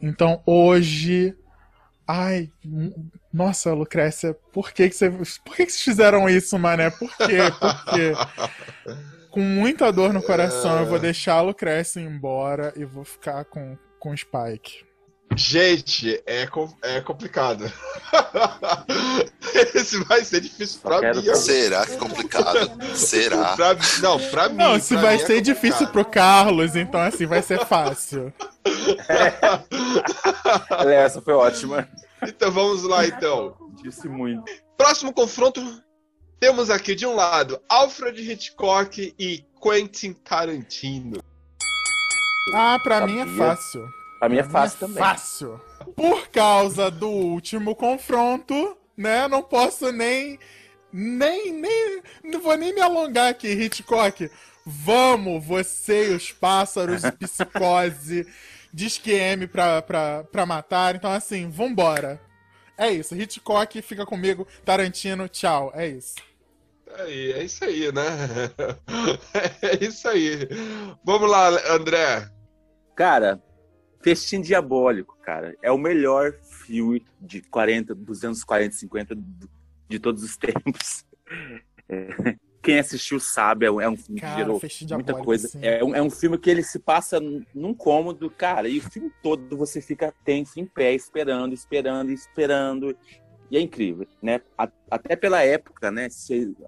[0.00, 1.36] Então hoje,
[2.06, 2.50] ai,
[3.32, 5.10] nossa, Lucrécia, por que que, você,
[5.44, 6.90] por que que vocês fizeram isso, mané?
[6.90, 7.38] Por quê?
[7.58, 8.12] Por quê?
[9.30, 13.78] Com muita dor no coração, eu vou deixar a Lucrécia embora e vou ficar com,
[14.00, 14.84] com o Spike.
[15.36, 17.72] Gente, é, com- é complicado.
[19.74, 21.34] Esse vai ser difícil pra mim.
[21.36, 22.96] Será que é complicado?
[22.96, 23.54] Será?
[23.56, 24.56] Pra- não, pra mim.
[24.56, 25.92] Não, se vai é ser difícil complicado.
[25.92, 28.32] pro Carlos, então assim vai ser fácil.
[30.84, 31.88] Léo, essa foi ótima.
[32.26, 33.54] Então vamos lá, então.
[33.82, 34.42] Disse muito.
[34.76, 35.62] Próximo confronto,
[36.40, 41.22] temos aqui de um lado Alfred Hitchcock e Quentin Tarantino.
[42.54, 43.36] Ah, pra mim é Sabia.
[43.36, 43.88] fácil.
[44.18, 44.98] Pra mim é fácil também.
[45.02, 45.60] Fácil.
[45.96, 49.26] Por causa do último confronto, né?
[49.28, 50.38] Não posso nem.
[50.92, 52.02] Nem, nem.
[52.24, 54.30] Não vou nem me alongar aqui, Hitchcock.
[54.66, 58.26] Vamos, você e os pássaros, psicose,
[58.72, 60.94] diz que M pra, pra, pra matar.
[60.94, 62.20] Então, assim, vambora.
[62.76, 63.14] É isso.
[63.14, 64.46] Hitchcock fica comigo.
[64.64, 65.72] Tarantino, tchau.
[65.74, 66.16] É isso.
[66.98, 68.04] Aí, é isso aí, né?
[69.62, 70.48] É isso aí.
[71.04, 72.28] Vamos lá, André.
[73.00, 73.42] Cara,
[74.02, 75.56] Festim Diabólico, cara.
[75.62, 76.34] É o melhor
[76.66, 79.16] filme de 40, 240, 50
[79.88, 81.06] de todos os tempos.
[81.88, 84.60] É, quem assistiu sabe, é um, é um filme Cara, que gerou
[84.90, 85.48] muita coisa.
[85.48, 85.60] sim.
[85.62, 87.18] É um, é um filme que ele se passa
[87.54, 92.94] num- cômodo, cara, e o filme todo você fica tenso em pé, esperando, esperando, esperando.
[93.50, 94.42] E é incrível, né?
[94.90, 96.08] Até pela época, né?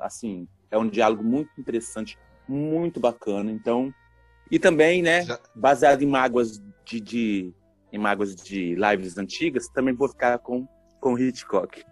[0.00, 2.18] assim, é um diálogo muito interessante,
[2.48, 3.52] muito bacana.
[3.52, 3.92] Então,
[4.52, 5.22] e também, né?
[5.24, 7.52] Já- Baseado em mágoas de, de
[7.92, 10.68] em mágoas de lives antigas, também vou ficar com
[11.00, 11.82] com Hitchcock.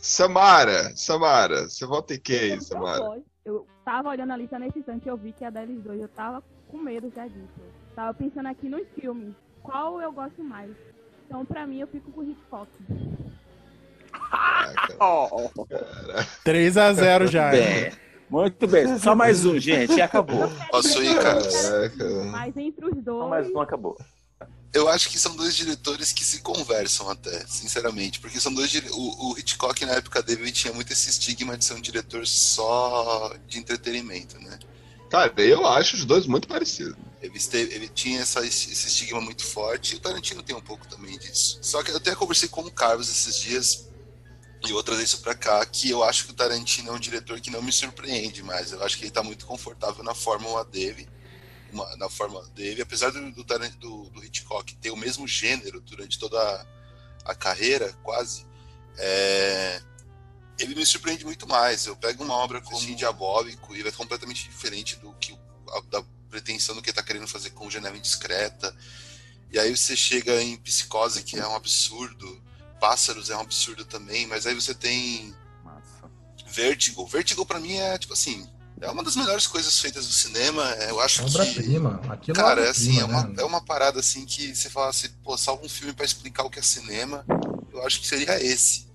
[0.00, 3.22] Samara, Samara, você volta em quem, Eu Samara?
[3.44, 6.00] Eu tava olhando a lista nesse instante e eu vi que é a deles dois.
[6.00, 7.60] Eu tava com medo já disso.
[7.94, 9.34] Tava pensando aqui nos filmes.
[9.62, 10.70] Qual eu gosto mais?
[11.26, 12.68] Então, pra mim, eu fico com o Hitchcock.
[14.12, 15.50] Caraca, Oh,
[16.44, 17.50] 3x0 já.
[17.50, 17.92] bem.
[18.34, 18.98] Muito bem.
[18.98, 20.48] Só mais um, gente, e acabou.
[20.68, 21.40] Posso ir, cara?
[22.32, 23.30] Mas entre os Só dois.
[23.30, 23.96] mais um acabou.
[24.72, 28.88] Eu acho que são dois diretores que se conversam até, sinceramente, porque são dois dire...
[28.90, 33.32] o, o Hitchcock na época dele tinha muito esse estigma de ser um diretor só
[33.46, 34.58] de entretenimento, né?
[35.08, 36.96] Cara, eu acho os dois muito parecidos.
[37.22, 40.60] Ele, esteve- ele tinha essa- esse esse estigma muito forte e o Tarantino tem um
[40.60, 41.56] pouco também disso.
[41.62, 43.88] Só que eu até conversei com o Carlos esses dias
[44.68, 47.50] e trazer isso pra cá, que eu acho que o Tarantino é um diretor que
[47.50, 48.72] não me surpreende mais.
[48.72, 51.08] Eu acho que ele tá muito confortável na fórmula dele,
[51.72, 56.18] uma- na forma dele, apesar do, do, do- do Hitchcock ter o mesmo gênero durante
[56.18, 58.46] toda a, a carreira, quase.
[58.98, 59.82] é,
[60.58, 61.84] ele me surpreende muito mais.
[61.86, 65.36] Eu pego uma obra como Festim Diabólico e ele é completamente diferente do que
[65.72, 68.74] a- da pretensão do que ele tá querendo fazer com Janela Indiscreta.
[69.50, 72.40] E aí você chega em Psicose, que é um absurdo.
[72.84, 75.34] Pássaros é um absurdo também, mas aí você tem
[75.64, 76.10] Massa.
[76.48, 77.06] Vertigo.
[77.06, 78.46] Vertigo pra mim é tipo assim,
[78.78, 80.62] é uma das melhores coisas feitas no cinema.
[80.74, 82.00] É, Eu acho É que obra-prima.
[82.10, 83.36] Aquilo Cara, é é assim, é uma, né?
[83.38, 86.50] é uma parada assim que você fala assim, pô, salva um filme pra explicar o
[86.50, 87.24] que é cinema,
[87.72, 88.86] eu acho que seria esse.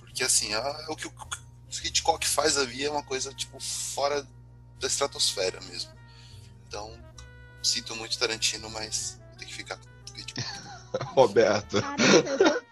[0.00, 1.12] Porque assim, é o que o
[1.84, 4.26] Hitchcock faz ali é uma coisa, tipo, fora
[4.80, 5.92] da estratosfera mesmo.
[6.66, 6.92] Então,
[7.62, 10.48] sinto muito Tarantino, mas tem que ficar com o Hitchcock.
[11.14, 11.80] Roberto.
[11.80, 12.67] Cara, eu tô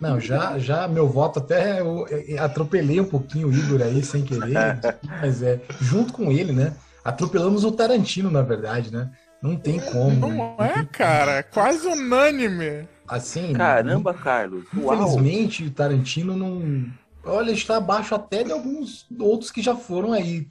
[0.00, 2.06] Não, já, já meu voto até eu,
[2.38, 4.78] atropelei um pouquinho o Igor aí sem querer,
[5.20, 6.74] mas é junto com ele, né?
[7.04, 9.10] Atropelamos o Tarantino, na verdade, né?
[9.42, 10.28] Não tem como.
[10.28, 10.36] né?
[10.58, 11.32] Não é, cara?
[11.38, 12.88] É quase unânime.
[13.06, 14.64] Assim, Caramba, Carlos.
[14.76, 14.94] Uau.
[14.94, 16.86] infelizmente o Tarantino não.
[17.24, 20.46] Olha, está abaixo até de alguns outros que já foram aí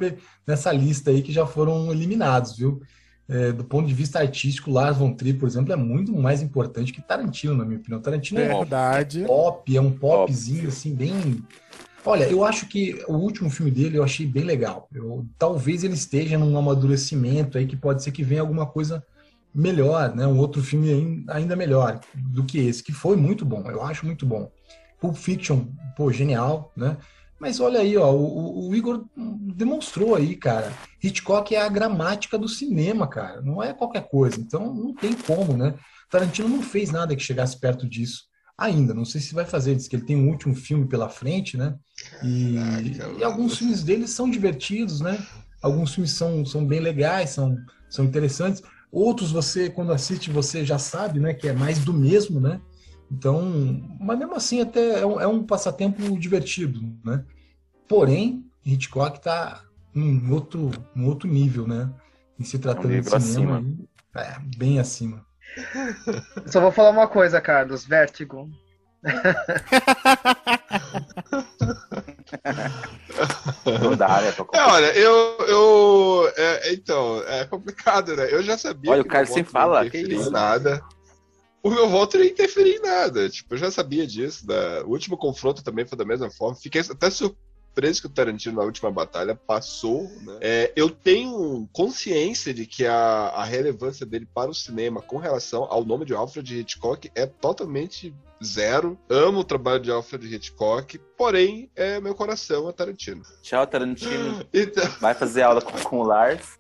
[0.46, 2.82] nessa lista aí que já foram eliminados, viu?
[3.30, 6.94] É, do ponto de vista artístico, Lars von Trier, por exemplo, é muito mais importante
[6.94, 8.00] que Tarantino, na minha opinião.
[8.02, 9.26] Tarantino é Verdade.
[9.26, 11.44] pop, é um popzinho assim, bem.
[12.06, 14.88] Olha, eu acho que o último filme dele eu achei bem legal.
[14.94, 19.04] Eu, talvez ele esteja num amadurecimento aí que pode ser que venha alguma coisa
[19.54, 20.26] melhor, né?
[20.26, 24.06] Um outro filme ain- ainda melhor do que esse, que foi muito bom, eu acho
[24.06, 24.50] muito bom.
[25.02, 25.66] Pulp Fiction,
[25.98, 26.96] pô, genial, né?
[27.40, 29.06] Mas olha aí, ó, o, o- Igor
[29.56, 30.74] demonstrou aí, cara.
[31.04, 33.42] Hitchcock é a gramática do cinema, cara.
[33.42, 34.40] Não é qualquer coisa.
[34.40, 35.76] Então não tem como, né?
[36.10, 38.24] Tarantino não fez nada que chegasse perto disso
[38.58, 38.94] ainda.
[38.94, 39.76] Não sei se vai fazer.
[39.76, 41.76] Diz que ele tem um último filme pela frente, né?
[42.24, 42.56] E,
[42.98, 45.18] Caraca, e alguns filmes dele são divertidos, né?
[45.62, 47.56] Alguns filmes são, são bem legais, são,
[47.90, 48.62] são interessantes.
[48.92, 51.34] Outros você, quando assiste, você já sabe, né?
[51.34, 52.60] Que é mais do mesmo, né?
[53.12, 53.42] Então,
[54.00, 57.24] mas mesmo assim, até é um, é um passatempo divertido, né?
[57.88, 59.62] Porém, Hitchcock está
[59.96, 61.90] em outro, em outro nível, né?
[62.40, 65.26] Em se tratando de nível cinema, aí, é, bem acima.
[66.48, 67.86] Só vou falar uma coisa, Carlos.
[67.86, 68.50] Vertigo.
[73.82, 74.32] Não dá, né?
[74.32, 75.38] pra É, olha, eu.
[75.48, 78.28] eu é, então, é complicado, né?
[78.30, 80.32] Eu já sabia Olha, que o cara sem fala, que isso?
[80.32, 80.84] nada.
[81.68, 83.30] O meu voto não ia interferir em nada.
[83.30, 84.48] Tipo, eu já sabia disso.
[84.48, 84.86] Da...
[84.86, 86.56] O último confronto também foi da mesma forma.
[86.56, 90.10] Fiquei até surpreso que o Tarantino na última batalha passou.
[90.22, 90.38] Né?
[90.40, 95.66] É, eu tenho consciência de que a, a relevância dele para o cinema com relação
[95.70, 98.98] ao nome de Alfred Hitchcock é totalmente zero.
[99.10, 103.24] Amo o trabalho de Alfred Hitchcock, porém, é, meu coração é Tarantino.
[103.42, 104.46] Tchau, Tarantino.
[104.54, 106.58] Então, Vai fazer aula com, com o Lars.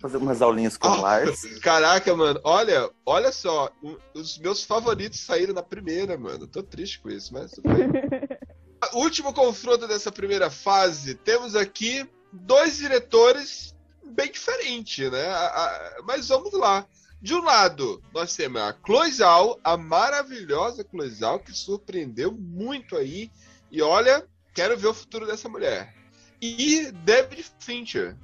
[0.00, 1.00] Fazer umas aulinhas com o.
[1.00, 1.58] Lars.
[1.60, 3.70] Caraca, mano, olha, olha só,
[4.14, 6.46] os meus favoritos saíram na primeira, mano.
[6.46, 7.88] Tô triste com isso, mas tudo bem.
[8.94, 15.28] Último confronto dessa primeira fase, temos aqui dois diretores bem diferente, né?
[15.28, 16.86] A- a- mas vamos lá.
[17.20, 23.30] De um lado, nós temos a Cloizal, a maravilhosa Cloizal, que surpreendeu muito aí.
[23.70, 25.94] E olha, quero ver o futuro dessa mulher.
[26.40, 28.16] E David Fincher.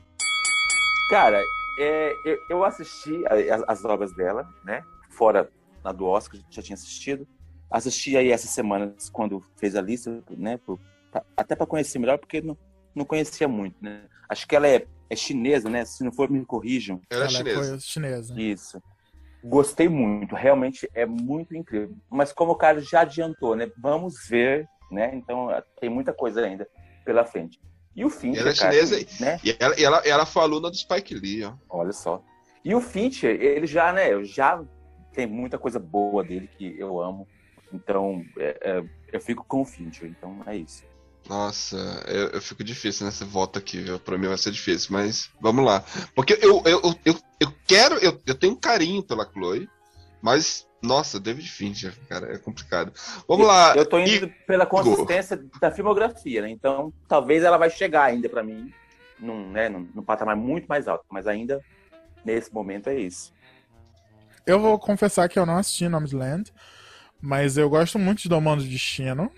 [1.11, 1.43] Cara,
[1.78, 4.82] é, eu, eu assisti a- as, as obras dela, né?
[5.11, 5.51] Fora
[5.85, 7.27] a do Oscar, já tinha assistido.
[7.70, 10.57] Assisti aí essas semanas quando fez a lista, né?
[10.59, 10.78] por-
[11.11, 12.57] pra- até para conhecer melhor, porque não,
[12.94, 14.05] não conhecia muito, né?
[14.28, 15.85] Acho que ela é, é chinesa, né?
[15.85, 17.01] Se não for, me corrijam.
[17.11, 17.78] Ela é Ela é chinesa.
[17.78, 18.40] chinesa.
[18.40, 18.82] Isso.
[19.44, 21.97] Gostei muito, realmente é muito incrível.
[22.11, 23.70] Mas como o cara já adiantou, né?
[23.78, 25.15] Vamos ver, né?
[25.15, 25.48] Então
[25.81, 26.66] tem muita coisa ainda
[27.05, 27.61] pela frente.
[27.97, 29.40] E o Fincher, Ela é cara, chinesa né?
[29.43, 31.55] E ela, ela, ela foi aluna do Spike Lee, ó.
[31.70, 32.23] Olha só.
[32.62, 34.12] E o Fincher, ele já, né?
[34.12, 34.62] Eu já
[35.14, 37.27] tem muita coisa boa dele que eu amo.
[37.73, 40.09] Então, é, é, eu fico com o Fincher.
[40.09, 40.85] Então, é isso.
[41.28, 43.98] Nossa, eu, eu fico difícil nessa volta aqui, viu?
[43.98, 45.82] Pra mim vai ser difícil, mas vamos lá.
[46.14, 49.68] Porque eu, eu, eu, eu, eu quero, eu, eu tenho um carinho pela Chloe,
[50.23, 52.93] mas, nossa, David Fincher, cara, é complicado.
[53.27, 53.74] Vamos lá.
[53.77, 56.51] Eu tô indo E- pela consistência da filmografia, né?
[56.51, 58.73] Então, talvez ela vai chegar ainda pra mim
[59.19, 61.05] num, né, num, num patamar muito mais alto.
[61.11, 61.61] Mas ainda,
[62.24, 63.32] nesse momento, é isso.
[64.47, 66.53] Eu vou confessar que eu não assisti Nomadland,
[67.20, 69.31] mas eu gosto muito de Domando o Destino.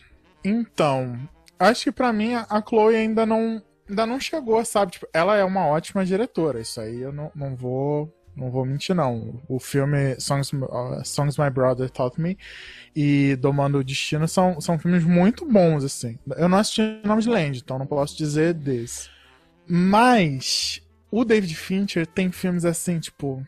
[0.44, 1.18] Então,
[1.58, 4.92] acho que pra mim a a Chloe ainda não, ainda não chegou, sabe?
[4.92, 8.94] Tipo, ela é uma ótima diretora, isso aí eu não, não vou não vou mentir
[8.94, 9.40] não.
[9.48, 12.38] O filme Songs, uh, Songs My Brother Taught Me
[12.94, 16.18] e Domando o Destino são, são filmes muito bons, assim.
[16.36, 19.10] Eu não assisti Nomadland, então não posso dizer desse.
[19.66, 23.44] Mas o David Fincher tem filmes assim, tipo,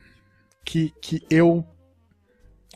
[0.65, 1.65] que, que eu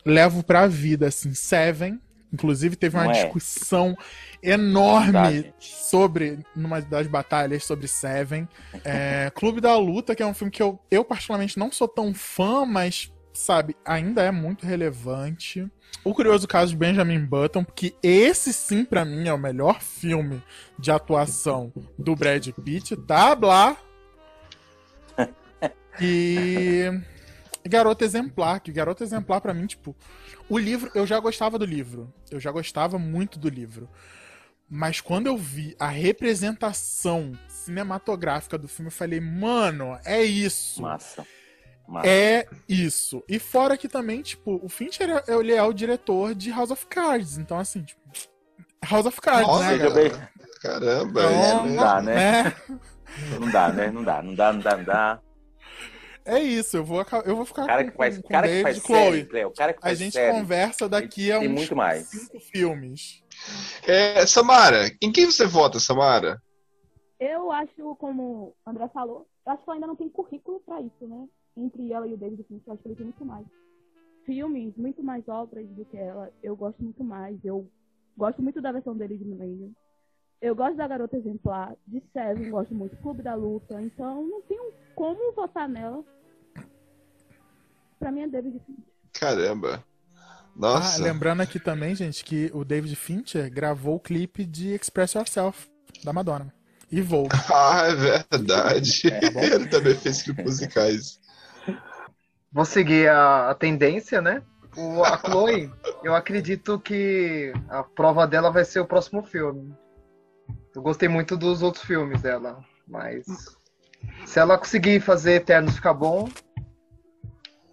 [0.05, 1.35] levo pra vida, assim.
[1.35, 2.01] Seven,
[2.35, 3.23] inclusive, teve uma Não é?
[3.23, 3.97] discussão
[4.43, 5.55] enorme Verdade.
[5.59, 8.47] sobre, numa das batalhas sobre Seven.
[8.85, 12.13] É, Clube da Luta, que é um filme que eu, eu particularmente não sou tão
[12.13, 15.67] fã, mas, sabe, ainda é muito relevante.
[16.05, 20.43] O Curioso Caso de Benjamin Button, porque esse sim, pra mim, é o melhor filme
[20.79, 23.77] de atuação do Brad Pitt, tá, Blá?
[26.01, 26.91] E
[27.67, 29.95] Garota Exemplar, que Garota Exemplar pra mim, tipo,
[30.49, 32.13] o livro, eu já gostava do livro.
[32.31, 33.89] Eu já gostava muito do livro.
[34.69, 40.83] Mas quando eu vi a representação cinematográfica do filme, eu falei, mano, é isso.
[40.83, 41.27] Massa.
[41.87, 42.09] Massa.
[42.09, 43.23] É isso.
[43.29, 46.87] E fora que também, tipo, o Fincher é, ele é o diretor de House of
[46.87, 47.37] Cards.
[47.37, 48.01] Então, assim, tipo,
[48.91, 49.91] House of Cards, Nossa, né?
[49.91, 50.13] Bem.
[50.61, 52.43] Caramba, Então, não dá, né?
[52.43, 52.55] né?
[53.39, 53.91] Não dá, né?
[53.91, 55.21] Não dá, não dá, não dá, não dá.
[56.27, 58.63] É isso, eu vou, eu vou ficar O cara com, que faz, com, cara que
[58.63, 58.99] faz Chloe.
[58.99, 60.33] série, Cleo, cara que A faz gente série.
[60.33, 62.07] conversa daqui a uns muito mais.
[62.09, 63.23] cinco filmes.
[63.87, 66.41] É, Samara, em quem você vota, Samara?
[67.21, 70.81] Eu acho, como o André falou, eu acho que ela ainda não tem currículo pra
[70.81, 71.27] isso, né?
[71.57, 73.47] Entre ela e o David Fincher, eu acho que ele tem muito mais.
[74.25, 76.33] Filmes, muito mais obras do que ela.
[76.43, 77.37] Eu gosto muito mais.
[77.45, 77.69] Eu
[78.17, 79.73] gosto muito da versão dele de Millennium.
[80.45, 83.81] Eu gosto da Garota Exemplar, de Seven, gosto muito do Clube da Luta.
[83.81, 86.05] Então, não tenho como votar nela.
[87.99, 88.85] Pra mim é David Fincher.
[89.15, 89.83] Caramba.
[90.15, 91.03] Ah, Nossa.
[91.03, 95.67] lembrando aqui também, gente, que o David Fincher gravou o clipe de Express Yourself,
[96.05, 96.53] da Madonna.
[96.93, 97.31] E Vogue.
[97.51, 99.09] Ah, é verdade.
[99.09, 99.41] É, tá bom.
[99.49, 101.21] Ele também fez clipes musicais.
[102.53, 104.43] Vou seguir a, a tendência, né?
[104.77, 105.73] O, a Chloe,
[106.03, 109.75] eu acredito que a prova dela vai ser o próximo filme.
[110.75, 113.25] Eu gostei muito dos outros filmes dela, mas
[114.27, 116.29] se ela conseguir fazer Eternos ficar bom,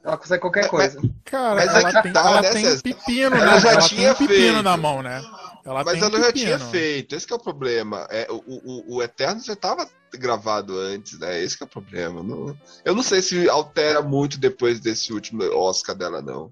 [0.03, 0.99] ela consegue qualquer coisa.
[1.25, 2.81] Cara, Mas ela, é tem, tá, ela né, tem César?
[2.83, 3.59] pepino, Ela né?
[3.59, 4.63] já ela tinha tem pepino feito.
[4.63, 5.21] na mão, né?
[5.63, 6.45] Ela Mas tem ela já pepino.
[6.45, 8.07] tinha feito, esse que é o problema.
[8.09, 11.39] É, o, o, o Eterno já estava gravado antes, né?
[11.41, 12.21] Esse que é o problema.
[12.23, 16.51] Não- eu não sei se altera muito depois desse último Oscar dela, não.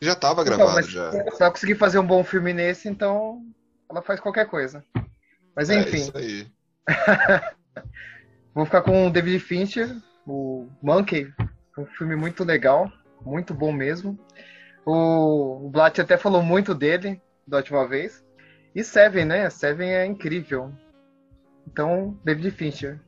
[0.00, 1.10] Já estava Então, gravado, mas já.
[1.10, 3.42] se ela conseguir fazer um bom filme nesse, então
[3.90, 4.84] ela faz qualquer coisa.
[5.54, 6.46] Mas É enfim, isso aí.
[8.54, 11.32] vou ficar com o David Fincher, o Monkey,
[11.78, 12.90] um filme muito legal,
[13.24, 14.18] muito bom mesmo.
[14.84, 18.22] O, o Blatt até falou muito dele da última vez.
[18.74, 19.48] E Seven, né?
[19.50, 20.72] Seven é incrível.
[21.66, 23.00] Então, David Fincher.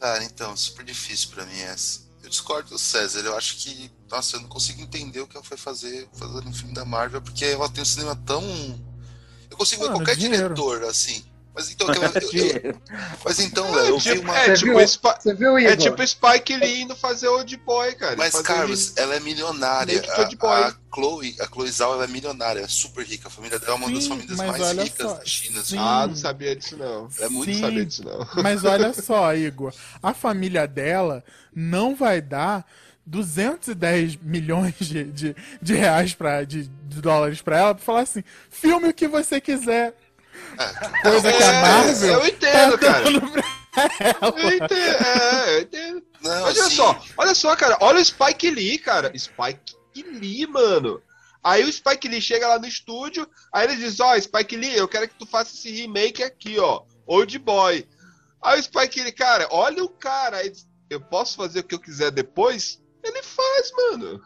[0.00, 2.04] Cara, então, super difícil pra mim essa.
[2.22, 3.20] Eu discordo do César.
[3.20, 6.52] Eu acho que, nossa, eu não consigo entender o que ela foi fazer fazendo um
[6.52, 8.42] filme da Marvel, porque ela tem um cinema tão.
[9.50, 10.54] Eu consigo ver Mano, qualquer dinheiro.
[10.54, 11.24] diretor, assim,
[11.54, 12.80] Mas então, eu- eu- eu-
[13.24, 14.36] mas então, É eu vi tipo, uma.
[14.38, 15.76] é, Você tipo viu- Você viu, é Igor?
[15.76, 18.16] tipo Spike Lee indo fazer Old Boy, cara.
[18.16, 20.02] Mas, Carlos, ele- ela é milionária.
[20.10, 20.22] A,
[20.68, 23.28] a Chloe, a Chloe Zhao, ela é milionária, é super rica.
[23.28, 25.54] A família dela é uma das famílias mais ricas só, da China.
[25.54, 25.60] sim.
[25.60, 25.78] assim.
[25.78, 27.08] Ah, não sabia disso não.
[27.20, 27.60] É muito Sim.
[27.60, 28.26] sabia disso não.
[28.42, 29.72] Mas olha só, Igor,
[30.02, 31.22] a família dela
[31.54, 32.66] não vai dar
[33.06, 38.24] 210 milhões de, de, de reais pra, de, de dólares pra ela pra falar assim:
[38.50, 39.94] filme o que você quiser.
[41.02, 43.04] Coisa que a É, Marvel eu entendo, tá cara.
[43.04, 43.44] dando pra
[44.00, 44.40] ela.
[44.40, 46.02] Eu entendo, é, eu entendo.
[46.22, 49.12] Não, Mas olha assim, só, olha só, cara, olha o Spike Lee, cara.
[49.18, 49.76] Spike
[50.12, 51.02] Lee, mano.
[51.42, 54.88] Aí o Spike Lee chega lá no estúdio, aí ele diz, ó, Spike Lee, eu
[54.88, 56.82] quero que tu faça esse remake aqui, ó.
[57.06, 57.86] Old Boy.
[58.42, 60.38] Aí o Spike Lee, cara, olha o cara.
[60.38, 62.80] Aí diz, eu posso fazer o que eu quiser depois?
[63.04, 64.22] Ele faz, mano.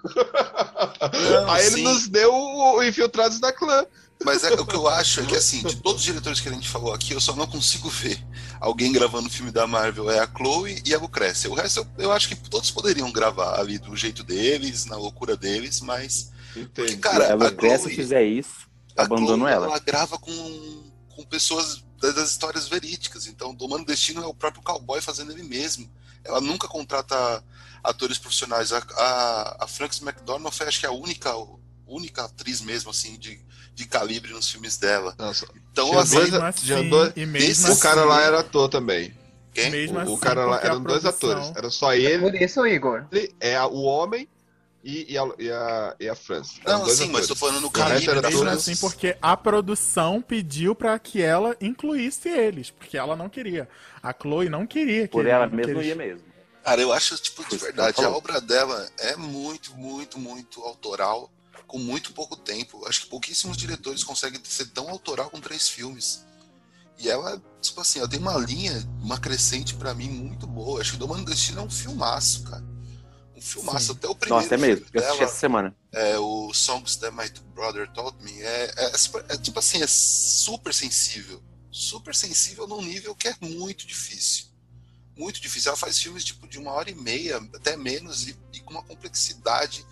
[1.31, 1.83] Não, aí ele sim.
[1.83, 3.85] nos deu o, o Infiltrados da Clã.
[4.25, 6.53] Mas é, o que eu acho é que, assim, de todos os diretores que a
[6.53, 8.19] gente falou aqui, eu só não consigo ver
[8.61, 10.11] alguém gravando o filme da Marvel.
[10.11, 11.51] É a Chloe e a Lucrécia.
[11.51, 15.37] O resto, eu, eu acho que todos poderiam gravar ali do jeito deles, na loucura
[15.37, 16.33] deles, mas.
[16.75, 19.67] Porque, cara, a a Lucrécia Chloe, fizer isso, abandono Chloe, ela.
[19.67, 23.27] ela grava com, com pessoas das, das histórias verídicas.
[23.27, 25.89] Então, Domando Destino é o próprio cowboy fazendo ele mesmo.
[26.25, 27.43] Ela nunca contrata
[27.83, 28.73] atores profissionais.
[28.73, 31.33] A, a, a Frances McDormand foi, acho que, a única,
[31.87, 33.41] única atriz mesmo, assim, de,
[33.75, 35.15] de calibre nos filmes dela.
[35.19, 38.23] Nossa, Então, Tinha assim, Mesmo assim, tinha dois- e mesmo Esse- o assim, cara lá
[38.23, 39.13] era ator também.
[39.55, 39.71] quem?
[39.71, 41.57] mesmo O, assim, o cara lá eram dois produção- atores.
[41.57, 43.05] Era só É ele, por isso, Igor.
[43.41, 44.29] é a- o homem
[44.85, 46.17] e, e a, e, a, e a.
[46.65, 47.27] Eram Não, dois sim, mas atores.
[47.29, 48.69] tô falando no calibre era da Mesmo Frances.
[48.69, 53.69] assim, porque a produção pediu pra que ela incluísse eles, porque ela não queria.
[54.03, 56.28] A Chloe não queria que Por ela mesma eles- ia mesmo.
[56.69, 61.31] Cara, eu acho, tipo, de verdade, a obra dela é muito, muito, muito autoral,
[61.66, 62.86] com muito pouco tempo.
[62.86, 66.24] Acho que pouquíssimos diretores conseguem ser tão autoral com três filmes.
[66.99, 70.81] E ela, tipo assim, ela tem uma linha, uma crescente pra mim muito boa.
[70.81, 72.65] Acho que Domando Destino é um filmaço, cara.
[73.36, 73.93] Um filmaço.
[73.93, 74.86] Até o primeiro Nossa, é mesmo.
[74.93, 75.77] Eu assisti essa semana.
[75.93, 79.86] é, o Songs That My Brother Taught Me, é, é, super- é, tipo assim, é
[79.86, 81.40] super sensível.
[81.70, 84.48] Super sensível num nível que é muito difícil.
[85.19, 85.70] Muito difícil.
[85.70, 88.82] Ela faz filmes tipo de uma hora e meia, até menos, e, e com uma
[88.82, 89.85] complexidade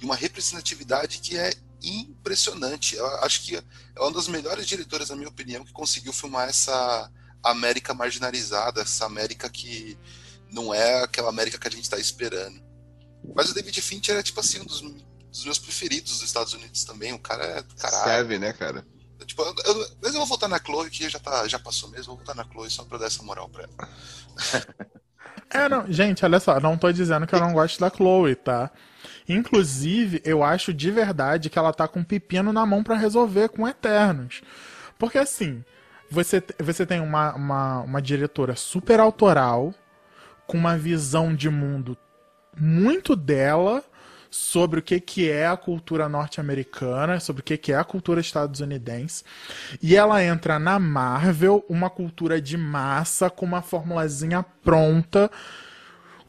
[0.00, 1.52] e uma representatividade que é
[1.82, 2.96] impressionante.
[2.96, 7.10] Eu acho que é uma das melhores diretoras, na minha opinião, que conseguiu filmar essa
[7.42, 9.98] América marginalizada, essa América que
[10.50, 12.62] não é aquela América que a gente está esperando.
[13.34, 16.84] Mas o David Fincher é, tipo assim, um dos, dos meus preferidos dos Estados Unidos
[16.84, 17.12] também.
[17.12, 18.04] O cara é caralho.
[18.04, 18.86] Seven, né, cara?
[19.24, 22.14] Tipo, eu, mas eu vou votar na Chloe, que já, tá, já passou mesmo.
[22.14, 24.64] Vou votar na Chloe só pra dar essa moral pra ela.
[25.50, 28.70] É, não, gente, olha só, não tô dizendo que eu não gosto da Chloe, tá?
[29.28, 33.48] Inclusive, eu acho de verdade que ela tá com um pepino na mão pra resolver
[33.50, 34.42] com Eternos.
[34.98, 35.64] Porque assim,
[36.10, 39.74] você, você tem uma, uma, uma diretora super autoral,
[40.46, 41.96] com uma visão de mundo
[42.56, 43.82] muito dela
[44.36, 48.20] sobre o que, que é a cultura norte-americana, sobre o que, que é a cultura
[48.20, 49.22] estadunidense.
[49.80, 55.30] E ela entra na Marvel, uma cultura de massa, com uma formulazinha pronta,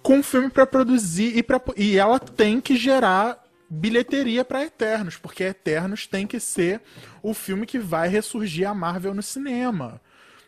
[0.04, 5.18] com um filme pra produzir e, pra, e ela tem que gerar bilheteria pra Eternos,
[5.18, 6.82] porque Eternos tem que ser
[7.24, 10.00] o filme que vai ressurgir a Marvel no cinema.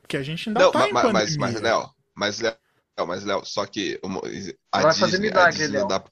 [0.01, 1.38] Porque a gente ainda Não, tá ma- em ma- mas, pandemia.
[1.38, 2.55] mas, Léo, mas, Léo,
[2.97, 4.19] Léo, mas, Léo, só que uma-
[4.71, 5.87] a Vai Disney, a Disney não Léo.
[5.87, 6.03] dá,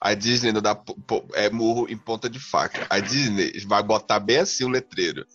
[0.00, 0.78] a Disney não dá
[1.34, 2.86] é murro em ponta de faca.
[2.90, 5.26] A Disney vai botar bem assim o letreiro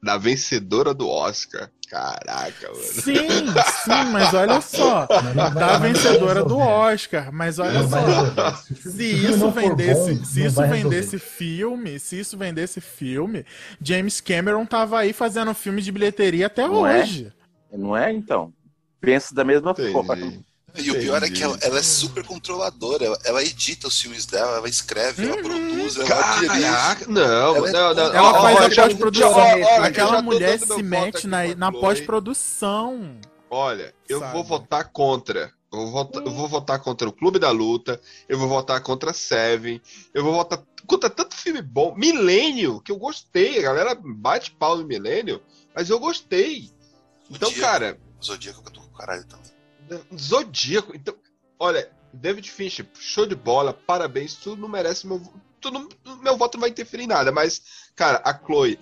[0.00, 1.68] da vencedora do Oscar.
[1.90, 2.82] Caraca, mano.
[2.82, 3.46] Sim,
[3.84, 5.06] sim, mas olha só.
[5.22, 6.58] Não Da não vencedora do.
[6.58, 8.64] Oscar, mas olha Não só.
[8.66, 13.44] Se isso não vendesse, se não isso vendesse filme, se isso vendesse filme,
[13.80, 17.02] James Cameron tava aí fazendo filme de bilheteria até Não é?
[17.02, 17.32] hoje.
[17.72, 18.52] Não é, então?
[19.06, 20.16] Penso da mesma forma.
[20.16, 20.44] Entendi.
[20.78, 23.04] E o pior é que ela, ela é super controladora.
[23.04, 25.42] Ela, ela edita os filmes dela, ela escreve, ela Uhum.
[25.44, 26.06] produz, ela.
[26.08, 28.02] Caraca, não, Ela é não, não.
[28.14, 29.34] Ela faz a pós-produção.
[29.84, 33.16] Aquela mulher se mete na, na pós-produção.
[33.48, 34.32] Olha, eu Sabe?
[34.32, 35.52] vou votar contra.
[35.72, 39.12] Eu vou, votar, eu vou votar contra o Clube da Luta, eu vou votar contra
[39.12, 39.80] Seven,
[40.14, 41.94] eu vou votar contra tanto filme bom.
[41.96, 43.58] Milênio, que eu gostei.
[43.60, 45.40] A galera bate pau no Milênio,
[45.74, 46.70] mas eu gostei.
[47.30, 47.72] Então, Zodíaco.
[47.72, 49.56] cara, Zodíaco que eu tô caralho também.
[50.18, 50.94] Zodíaco.
[50.94, 51.14] Então,
[51.58, 54.34] olha, David Fincher, show de bola, parabéns.
[54.34, 55.20] Tu não merece meu.
[55.60, 55.88] Tu não,
[56.22, 58.78] meu voto não vai interferir em nada, mas, cara, a Chloe,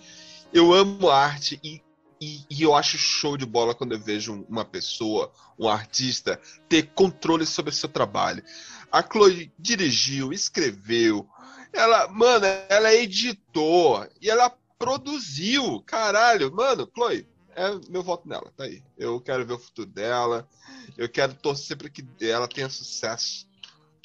[0.52, 1.82] eu amo arte e,
[2.20, 6.90] e, e eu acho show de bola quando eu vejo uma pessoa, um artista, ter
[6.94, 8.42] controle sobre seu trabalho.
[8.90, 11.28] A Chloe dirigiu, escreveu,
[11.72, 15.80] ela, mano, ela editou e ela produziu.
[15.86, 17.26] Caralho, mano, Chloe,
[17.56, 18.82] é meu voto nela, tá aí.
[18.96, 20.48] Eu quero ver o futuro dela.
[20.96, 23.46] Eu quero torcer para que ela tenha sucesso.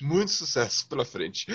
[0.02, 1.48] Muito sucesso pela frente.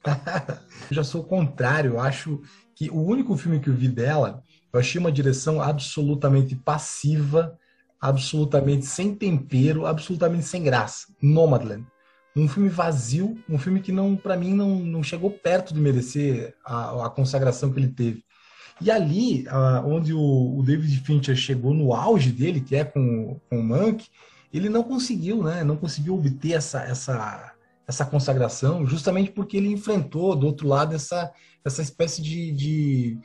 [0.90, 1.92] Já sou o contrário.
[1.92, 2.42] Eu acho
[2.74, 4.42] que o único filme que eu vi dela,
[4.72, 7.58] eu achei uma direção absolutamente passiva,
[8.00, 11.06] absolutamente sem tempero, absolutamente sem graça.
[11.22, 11.86] Nomadland.
[12.34, 16.54] Um filme vazio, um filme que não, para mim, não, não chegou perto de merecer
[16.64, 18.24] a, a consagração que ele teve.
[18.82, 19.44] E ali,
[19.84, 24.08] onde o, o David Fincher chegou no auge dele, que é com, com o Monk,
[24.52, 25.62] ele não conseguiu, né?
[25.62, 27.54] Não conseguiu obter essa, essa,
[27.86, 31.32] essa consagração, justamente porque ele enfrentou do outro lado essa,
[31.64, 33.18] essa espécie de, de,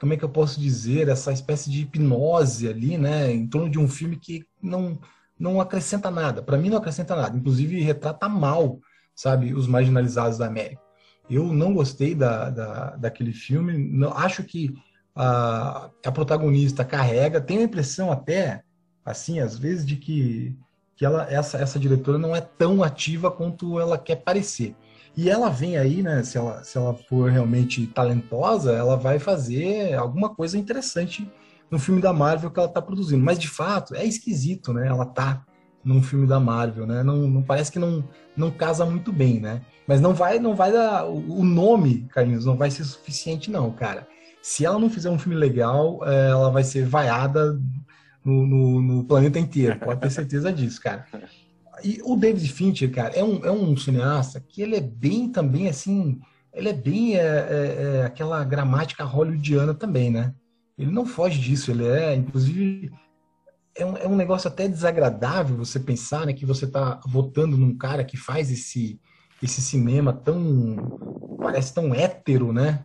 [0.00, 3.32] como é que eu posso dizer, essa espécie de hipnose ali, né?
[3.32, 4.98] Em torno de um filme que não
[5.38, 6.40] não acrescenta nada.
[6.40, 7.36] Para mim não acrescenta nada.
[7.36, 8.78] Inclusive retrata mal,
[9.12, 10.80] sabe, os marginalizados da América.
[11.28, 13.76] Eu não gostei da, da daquele filme.
[13.76, 14.72] Não, acho que
[15.14, 17.40] a, a protagonista carrega.
[17.40, 18.62] Tenho a impressão até,
[19.04, 20.56] assim, às vezes, de que,
[20.96, 24.74] que ela, essa, essa diretora não é tão ativa quanto ela quer parecer.
[25.16, 26.22] E ela vem aí, né?
[26.22, 31.30] Se ela, se ela for realmente talentosa, ela vai fazer alguma coisa interessante
[31.70, 33.22] no filme da Marvel que ela está produzindo.
[33.22, 34.88] Mas de fato é esquisito, né?
[34.88, 35.44] Ela tá
[35.84, 37.02] num filme da Marvel, né?
[37.02, 39.60] Não, não parece que não, não casa muito bem, né?
[39.86, 44.06] Mas não vai, não vai dar o nome, Carlinhos, não vai ser suficiente não, cara
[44.42, 47.58] se ela não fizer um filme legal, é, ela vai ser vaiada
[48.24, 49.78] no, no, no planeta inteiro.
[49.78, 51.06] Pode ter certeza disso, cara.
[51.84, 55.68] E o David Fincher, cara, é um, é um cineasta que ele é bem também,
[55.68, 56.20] assim,
[56.52, 60.34] ele é bem é, é, é, aquela gramática hollywoodiana também, né?
[60.76, 62.90] Ele não foge disso, ele é, inclusive,
[63.76, 67.76] é um, é um negócio até desagradável você pensar, né, que você tá votando num
[67.76, 69.00] cara que faz esse,
[69.42, 72.84] esse cinema tão, parece tão hétero, né?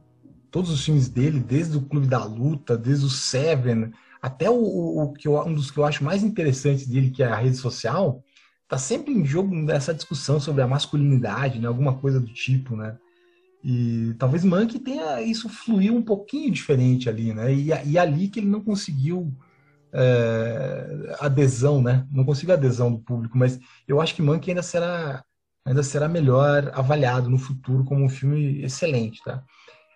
[0.51, 3.91] Todos os filmes dele, desde o Clube da Luta, desde o Seven,
[4.21, 7.27] até o, o, que eu, um dos que eu acho mais interessantes dele, que é
[7.27, 8.23] a rede social,
[8.67, 11.67] tá sempre em jogo nessa discussão sobre a masculinidade, né?
[11.67, 12.97] Alguma coisa do tipo, né?
[13.63, 17.53] E talvez Monkey tenha isso fluir um pouquinho diferente ali, né?
[17.53, 19.33] E, e ali que ele não conseguiu
[19.93, 22.05] é, adesão, né?
[22.11, 25.23] Não conseguiu adesão do público, mas eu acho que Monkey ainda será
[25.65, 29.43] ainda será melhor avaliado no futuro como um filme excelente, tá?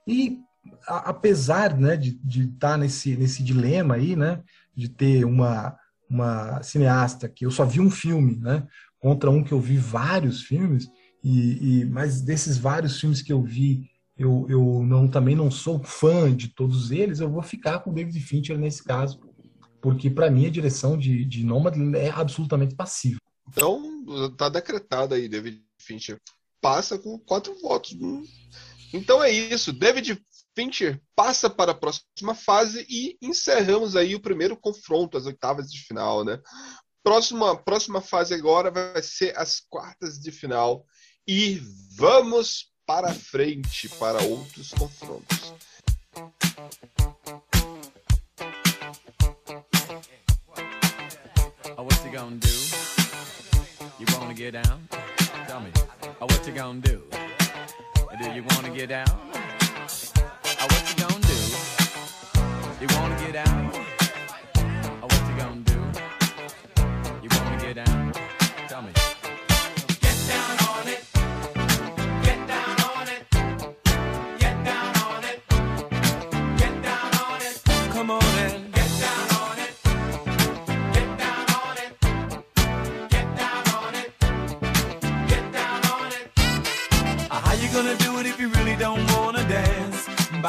[0.07, 0.39] E
[0.87, 4.41] a, apesar né, de estar tá nesse, nesse dilema aí, né,
[4.75, 5.77] de ter uma,
[6.09, 8.67] uma cineasta que eu só vi um filme, né,
[8.99, 10.89] contra um que eu vi vários filmes,
[11.23, 15.83] e, e mas desses vários filmes que eu vi, eu, eu não, também não sou
[15.83, 19.19] fã de todos eles, eu vou ficar com o David Fincher nesse caso,
[19.81, 23.19] porque para mim a direção de, de Nomad é absolutamente passiva.
[23.49, 24.05] Então,
[24.37, 26.19] tá decretado aí, David Fincher
[26.61, 27.97] passa com quatro votos.
[28.93, 29.71] Então é isso.
[29.71, 30.21] David
[30.55, 35.79] Fincher passa para a próxima fase e encerramos aí o primeiro confronto, as oitavas de
[35.79, 36.39] final, né?
[37.03, 40.85] Próxima, próxima fase agora vai ser as quartas de final
[41.27, 41.61] e
[41.95, 45.53] vamos para frente para outros confrontos.
[51.77, 52.47] Oh, what you gonna do?
[53.97, 54.87] You wanna get down?
[55.47, 55.71] Tell me.
[56.19, 57.20] Oh, what you gonna do?
[58.21, 59.07] Do you wanna get down?
[59.09, 61.37] Oh, what you gonna do?
[62.79, 63.90] You wanna get out?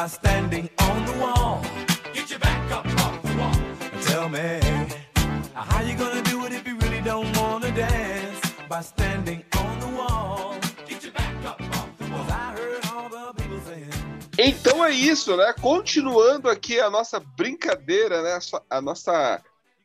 [0.03, 1.61] By standing on the wall.
[2.13, 3.55] Get your back up off the wall.
[4.01, 4.59] Tell me,
[5.53, 8.51] how you gonna do it if you really don't wanna dance?
[8.67, 10.57] By standing on the wall.
[10.89, 11.89] Get back up off
[12.29, 13.87] I heard all the people saying.
[14.37, 15.53] Então é isso, né?
[15.61, 18.39] Continuando aqui a nossa brincadeira, né?
[18.69, 19.41] A nossa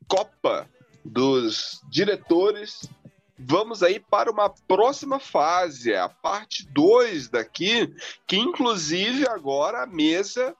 [0.09, 0.67] Copa
[1.05, 2.89] dos diretores.
[3.39, 7.93] Vamos aí para uma próxima fase, a parte 2 daqui,
[8.27, 10.53] que inclusive agora a mesa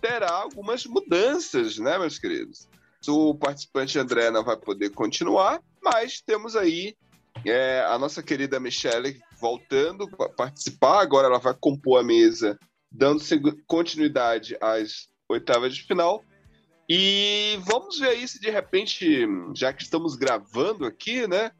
[0.00, 2.68] terá algumas mudanças, né, meus queridos?
[3.06, 6.96] O participante André não vai poder continuar, mas temos aí
[7.44, 11.00] é, a nossa querida Michelle voltando para participar.
[11.00, 12.58] Agora ela vai compor a mesa,
[12.90, 13.22] dando
[13.66, 16.24] continuidade às oitavas de final.
[16.88, 21.50] E vamos ver aí se de repente, já que estamos gravando aqui, né?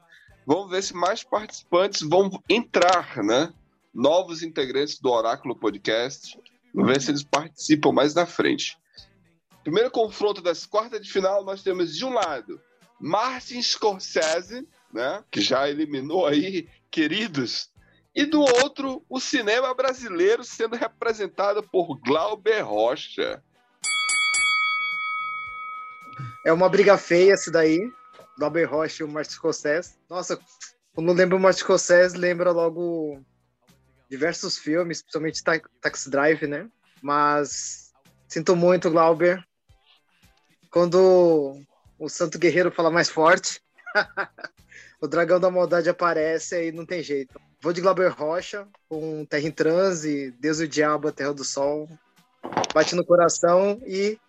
[0.45, 3.51] Vamos ver se mais participantes vão entrar, né?
[3.93, 6.39] Novos integrantes do Oráculo Podcast.
[6.73, 8.77] Vamos ver se eles participam mais na frente.
[9.63, 12.61] Primeiro confronto das quartas de final, nós temos de um lado
[12.99, 17.69] Martin Scorsese, né, que já eliminou aí queridos,
[18.13, 23.43] e do outro o cinema brasileiro sendo representado por Glauber Rocha.
[26.45, 27.91] É uma briga feia essa daí.
[28.37, 29.95] Glauber Rocha e o Martin Scorsese.
[30.09, 30.39] Nossa,
[30.93, 33.21] quando lembro o Martin Scorsese, lembra logo
[34.09, 36.69] diversos filmes, principalmente Ta- Taxi Drive, né?
[37.01, 37.91] Mas
[38.27, 39.43] sinto muito, Glauber.
[40.69, 41.59] Quando
[41.97, 43.61] o Santo Guerreiro fala mais forte,
[45.01, 47.39] o Dragão da Maldade aparece aí não tem jeito.
[47.61, 51.43] Vou de Glauber Rocha, com Terra em Transe, Deus e o Diabo, a Terra do
[51.43, 51.89] Sol.
[52.73, 54.19] Bate no coração e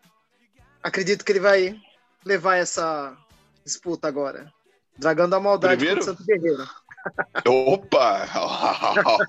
[0.82, 1.76] acredito que ele vai
[2.24, 3.16] levar essa
[3.66, 4.50] disputa agora.
[4.98, 6.00] Dragão da Maldade Primeiro?
[6.00, 6.66] contra o Santo Guerreiro.
[7.46, 8.26] Opa!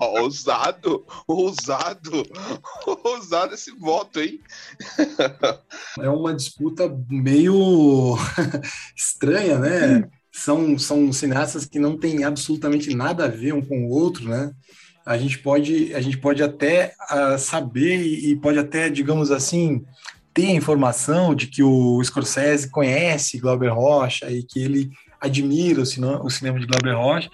[0.00, 1.04] ousado!
[1.26, 2.22] Ousado!
[3.04, 4.40] Ousado esse voto, hein?
[6.00, 8.16] É uma disputa meio
[8.96, 10.08] estranha, né?
[10.32, 14.52] São, são cineastas que não têm absolutamente nada a ver um com o outro, né?
[15.04, 19.84] A gente pode, a gente pode até ah, saber e, e pode até, digamos assim,
[20.38, 26.30] ter a informação de que o Scorsese conhece Glauber Rocha e que ele admira o
[26.30, 27.28] cinema de Glauber Rocha,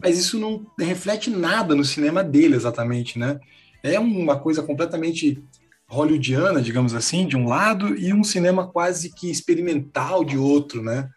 [0.00, 3.40] mas isso não reflete nada no cinema dele exatamente, né?
[3.82, 5.42] É uma coisa completamente
[5.88, 11.08] hollywoodiana, digamos assim, de um lado, e um cinema quase que experimental de outro, né?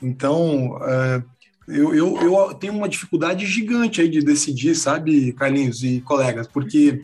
[0.00, 1.22] Então, eh,
[1.68, 7.02] eu, eu, eu tenho uma dificuldade gigante aí de decidir, sabe, Carlinhos e colegas, porque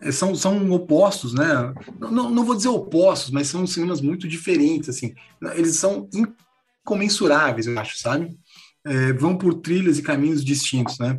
[0.00, 1.72] eh, são, são opostos, né?
[2.00, 5.14] Não, não, vou dizer opostos, mas são cinemas muito diferentes, assim.
[5.54, 6.08] Eles são
[6.82, 8.36] incomensuráveis, eu acho, sabe?
[8.84, 11.16] Eh, vão por trilhas e caminhos distintos, né?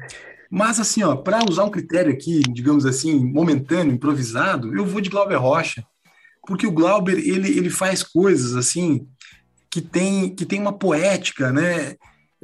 [0.49, 5.09] Mas, assim, ó, para usar um critério aqui, digamos assim, momentâneo, improvisado, eu vou de
[5.09, 5.83] Glauber Rocha,
[6.47, 9.07] porque o Glauber, ele, ele faz coisas, assim,
[9.69, 11.95] que tem, que tem uma poética, né?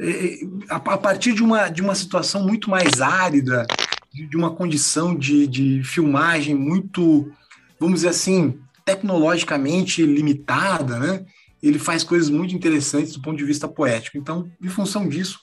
[0.02, 3.68] É, a, a partir de uma, de uma situação muito mais árida,
[4.11, 7.32] de, uma condição de, de filmagem muito,
[7.80, 11.26] vamos dizer assim, tecnologicamente limitada, né?
[11.61, 14.18] Ele faz coisas muito interessantes do ponto de vista poético.
[14.18, 15.40] Então, em função disso,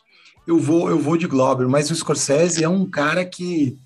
[0.46, 3.78] eu vou eu vou de Glauber, mas o Scorsese é um cara que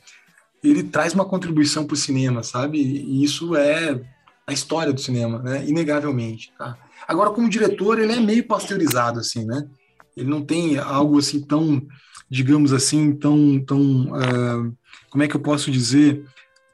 [0.64, 2.78] ele traz uma contribuição para o cinema, sabe?
[2.78, 4.00] E isso é
[4.46, 5.64] a história do cinema, né?
[5.66, 6.78] Inegavelmente, tá?
[7.06, 9.68] Agora, como diretor, ele é meio pasteurizado, assim, né?
[10.16, 11.82] Ele não tem algo assim tão,
[12.30, 14.70] digamos assim, tão, tão, ah,
[15.10, 16.24] como é que eu posso dizer,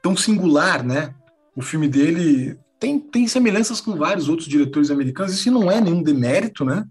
[0.01, 1.13] tão singular, né?
[1.55, 5.33] O filme dele tem, tem semelhanças com vários outros diretores americanos.
[5.33, 6.85] Isso não é nenhum demérito, né?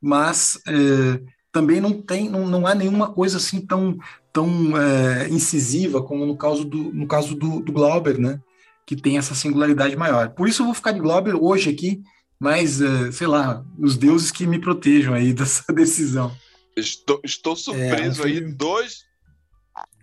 [0.00, 1.20] Mas eh,
[1.52, 3.96] também não tem, não, não há nenhuma coisa assim tão,
[4.32, 8.40] tão eh, incisiva como no caso do, no caso do, do Glauber, né?
[8.84, 10.30] Que tem essa singularidade maior.
[10.30, 12.02] Por isso eu vou ficar de Glauber hoje aqui,
[12.40, 16.34] mas eh, sei lá, os deuses que me protejam aí dessa decisão.
[16.76, 18.34] Estou, estou surpreso É, aí.
[18.36, 19.04] filme- Dois,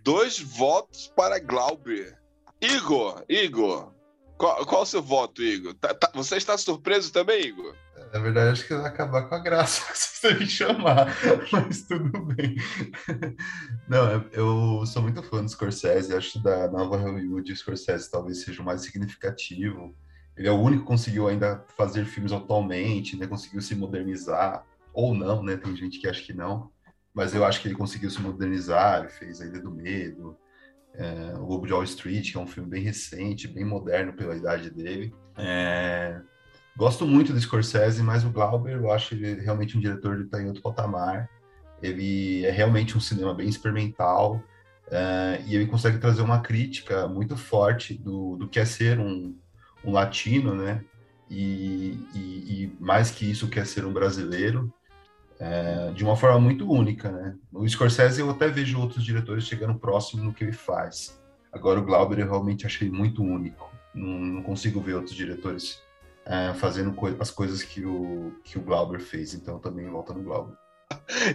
[0.04, 2.18] dois votos para Glauber.
[2.62, 3.94] Igor, Igor,
[4.38, 5.74] qual, qual o seu voto, Igor?
[5.76, 7.74] Tá- tá- você está surpreso também, Igor?
[8.14, 11.08] Na verdade, acho que vai acabar com a graça se você me chamar,
[11.52, 12.56] mas tudo bem.
[13.88, 14.30] Não, eu-
[14.80, 18.66] eu sou muito fã do Scorsese, acho da nova Hollywood o Scorsese talvez seja o
[18.66, 19.96] mais significativo.
[20.38, 23.28] Ele é o único que conseguiu ainda fazer filmes atualmente, né?
[23.28, 25.58] Conseguiu se modernizar, ou não, né?
[25.58, 26.70] Tem gente que acha que não,
[27.14, 30.38] mas eu acho que ele conseguiu se modernizar, ele fez A Ilha do Medo,
[30.94, 34.36] é, O Lobo de Wall Street, que é um filme bem recente, bem moderno pela
[34.36, 35.14] idade dele.
[35.38, 36.20] É,
[36.78, 40.42] Gosto muito do Scorsese, mas o Glauber, eu acho ele realmente um diretor que está
[40.42, 41.30] em outro patamar.
[41.82, 44.44] Ele é realmente um cinema bem experimental
[44.92, 49.38] eh, e ele consegue trazer uma crítica muito forte do, do que é ser um,
[49.86, 50.84] um latino, né?
[51.30, 54.72] E, e- e mais que isso, o que é ser um brasileiro,
[55.40, 57.36] eh, de uma forma muito única, né?
[57.52, 61.20] O Scorsese eu até vejo outros diretores chegando próximo no que ele faz.
[61.52, 63.72] Agora o Glauber eu realmente achei muito único.
[63.94, 65.82] Não, não consigo ver outros diretores
[66.26, 70.24] é, fazendo coi- as coisas que o, que o Glauber fez, então também volta no
[70.24, 70.54] Glauber.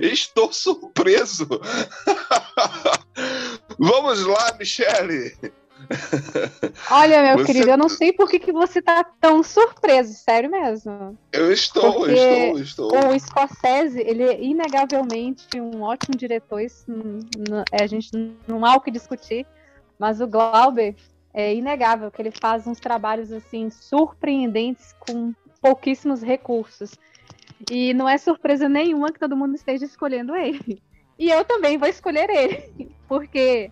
[0.01, 1.47] Estou surpreso.
[3.79, 5.35] Vamos lá, Michele.
[6.91, 10.51] Olha, meu Você- querido, eu não sei por que, que você tá tão surpreso, sério
[10.51, 11.19] mesmo.
[11.33, 13.09] Eu estou, Porque eu estou, estou.
[13.11, 18.11] O Scorsese, ele é inegavelmente um ótimo diretor, isso não- a gente
[18.47, 19.47] não há o que discutir,
[19.99, 20.95] mas o Glauber
[21.33, 26.91] é inegável que ele faz uns trabalhos assim surpreendentes com pouquíssimos recursos.
[27.71, 30.83] E não é surpresa nenhuma que todo mundo esteja escolhendo ele.
[31.19, 33.71] E eu também vou escolher ele, porque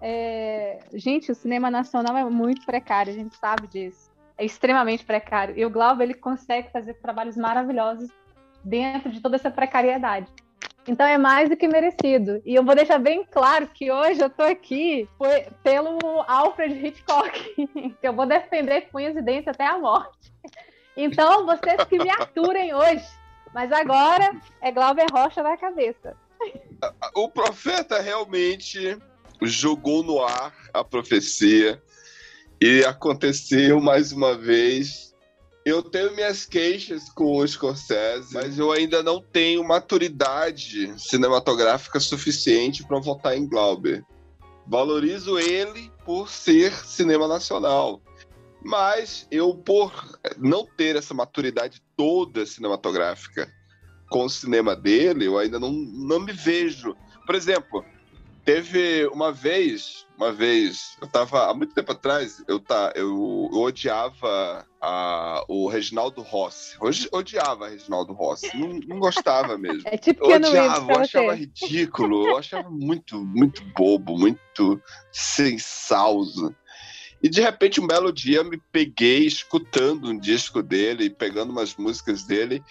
[0.00, 4.10] é, gente, o cinema nacional é muito precário, a gente sabe disso.
[4.36, 5.58] é extremamente precário.
[5.58, 8.08] E o Glauber, ele consegue fazer trabalhos maravilhosos
[8.64, 10.28] dentro de toda essa precariedade.
[10.86, 12.40] Então é mais do que merecido.
[12.46, 17.30] E eu vou deixar bem claro que hoje eu tô aqui foi pelo Alfred Hitchcock,
[17.54, 20.32] que eu vou defender com e dentes até a morte.
[20.96, 23.06] Então, vocês que me aturem hoje.
[23.52, 26.16] Mas agora é Glauber Rocha na cabeça.
[27.14, 28.98] O profeta realmente
[29.42, 31.82] jogou no ar a profecia
[32.60, 35.14] e aconteceu mais uma vez.
[35.64, 42.84] Eu tenho minhas queixas com o Scorsese, mas eu ainda não tenho maturidade cinematográfica suficiente
[42.84, 44.04] para votar em Glauber.
[44.66, 48.00] Valorizo ele por ser cinema nacional.
[48.64, 53.48] Mas eu, por não ter essa maturidade toda cinematográfica
[54.10, 56.96] com o cinema dele, eu ainda não, não me vejo.
[57.26, 57.84] Por exemplo,
[58.48, 63.58] teve uma vez, uma vez, eu tava há muito tempo atrás, eu tá, eu, eu
[63.58, 66.74] odiava a, o Reginaldo Rossi.
[66.80, 69.82] Hoje odiava Reginaldo Rossi, não, não gostava mesmo.
[69.84, 74.80] É tipo eu odiava, eu achava ridículo, eu achava muito, muito bobo, muito
[75.12, 76.54] sem salso.
[77.22, 82.22] E de repente, um belo dia, me peguei escutando um disco dele, pegando umas músicas
[82.22, 82.64] dele,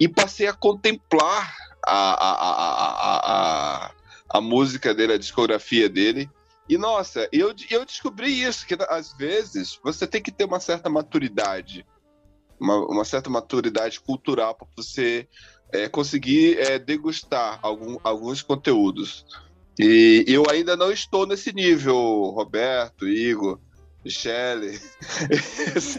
[0.00, 1.54] e passei a contemplar
[1.86, 3.90] a, a, a, a, a,
[4.30, 6.30] a música dele, a discografia dele.
[6.68, 10.88] E nossa, eu, eu descobri isso, que às vezes você tem que ter uma certa
[10.88, 11.84] maturidade,
[12.60, 15.28] uma, uma certa maturidade cultural para você
[15.72, 19.26] é, conseguir é, degustar algum, alguns conteúdos.
[19.78, 21.96] E eu ainda não estou nesse nível,
[22.36, 23.58] Roberto, Igor,
[24.04, 24.78] Michele.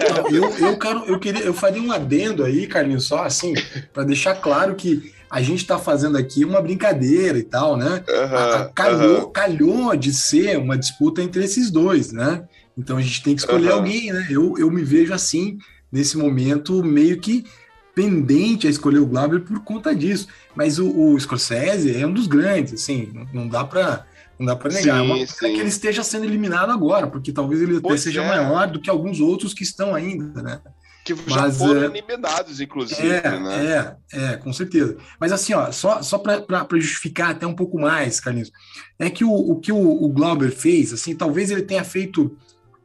[0.10, 3.54] Não, eu, eu, quero, eu, queria, eu faria um adendo aí, Carlinhos, só assim,
[3.94, 8.04] para deixar claro que a gente está fazendo aqui uma brincadeira e tal, né?
[8.10, 12.44] A- a- calhou, calhou de ser uma disputa entre esses dois, né?
[12.78, 13.78] Então a gente tem que escolher Aham.
[13.78, 14.28] alguém, né?
[14.30, 15.58] Eu, eu me vejo assim,
[15.92, 17.46] nesse momento, meio que
[17.94, 20.28] pendente a escolher o Glauber por conta disso.
[20.56, 24.06] Mas o, o Scorsese é um dos grandes, assim, não- não dá para
[24.42, 24.98] não dá para negar.
[24.98, 25.54] é uma Sim, pena sim.
[25.54, 28.28] que ele esteja sendo eliminado agora, porque talvez ele Pois seja é.
[28.28, 30.60] maior do que alguns outros que estão ainda, né?
[31.06, 33.98] Que já Mas, foram é, eliminados, inclusive, é, né?
[34.12, 34.98] é, é, com certeza.
[35.20, 38.52] Mas assim, ó, só, só para justificar até um pouco mais, Carlinhos,
[39.00, 42.36] é que o, o que o, o Glauber fez, assim, talvez ele tenha feito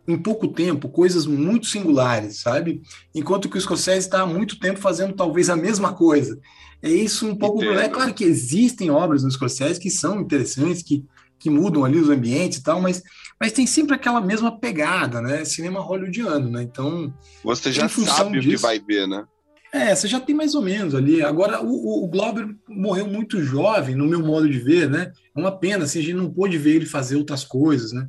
[0.08, 2.80] em pouco tempo coisas muito singulares, sabe?
[3.14, 6.38] Enquanto que o Scorsese está há muito tempo fazendo talvez a mesma coisa.
[6.82, 7.62] É isso um pouco.
[7.62, 7.80] Entendo.
[7.80, 11.04] É claro que existem obras no Scorsese que são interessantes, que,
[11.38, 13.02] que mudam ali os ambientes e tal, mas,
[13.40, 15.44] mas tem sempre aquela mesma pegada, né?
[15.44, 16.62] Cinema hollywoodiano, né?
[16.62, 17.12] Então.
[17.44, 19.24] Você já sabe o que disso- vai ver, né?
[19.72, 21.22] é, você já tem mais ou menos ali.
[21.22, 25.12] Agora, o, o, o Glauber morreu muito jovem, no meu modo de ver, né?
[25.36, 28.08] É uma pena, assim, a gente não pôde ver ele fazer outras coisas, né?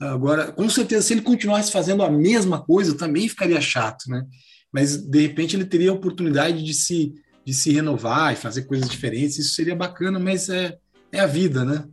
[0.00, 4.24] Agora, com certeza, se ele continuasse fazendo a mesma coisa, também ficaria chato, né?
[4.72, 7.12] Mas, de repente, ele teria a oportunidade de se,
[7.46, 9.38] de se renovar e fazer coisas diferentes.
[9.38, 10.76] Isso seria bacana, mas é,
[11.12, 11.84] é a vida, né?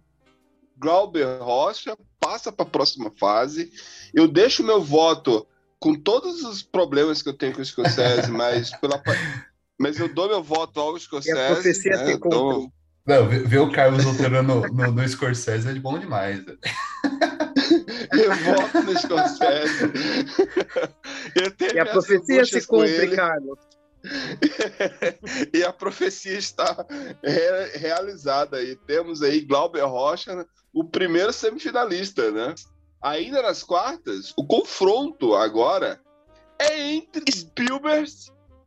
[0.82, 3.72] Glauber Rocha passa para a próxima fase.
[4.14, 5.46] Eu deixo meu voto
[5.80, 9.02] com todos os problemas que eu tenho com o Scorsese, mas pela
[9.80, 11.54] mas eu dou meu voto ao Scorsese.
[11.54, 12.06] profecia né?
[12.06, 12.74] se Eu dou- cumpre.
[13.04, 16.40] Não, ver, o Carlos voltando no, no, no Scorsese é de bom demais.
[18.14, 19.92] Eu voto no Scorsese.
[21.36, 23.16] Eu tenho E a profecia se cumpre.
[23.16, 23.58] Carlos.
[25.54, 26.86] e a profecia está
[27.24, 28.76] re- realizada aí.
[28.76, 32.56] Temos aí Glauber Rocha, o primeiro semifinalista, né?
[33.02, 36.00] Ainda nas quartas, o confronto agora
[36.60, 38.12] é entre Spielberg,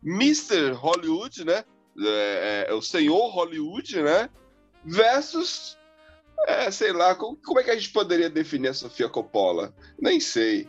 [0.05, 0.73] Mr.
[0.73, 1.65] Hollywood, né?
[1.99, 4.29] É, é o senhor Hollywood, né?
[4.85, 5.79] Versus,
[6.47, 9.73] é, sei lá, como, como é que a gente poderia definir a Sofia Coppola?
[9.99, 10.69] Nem sei.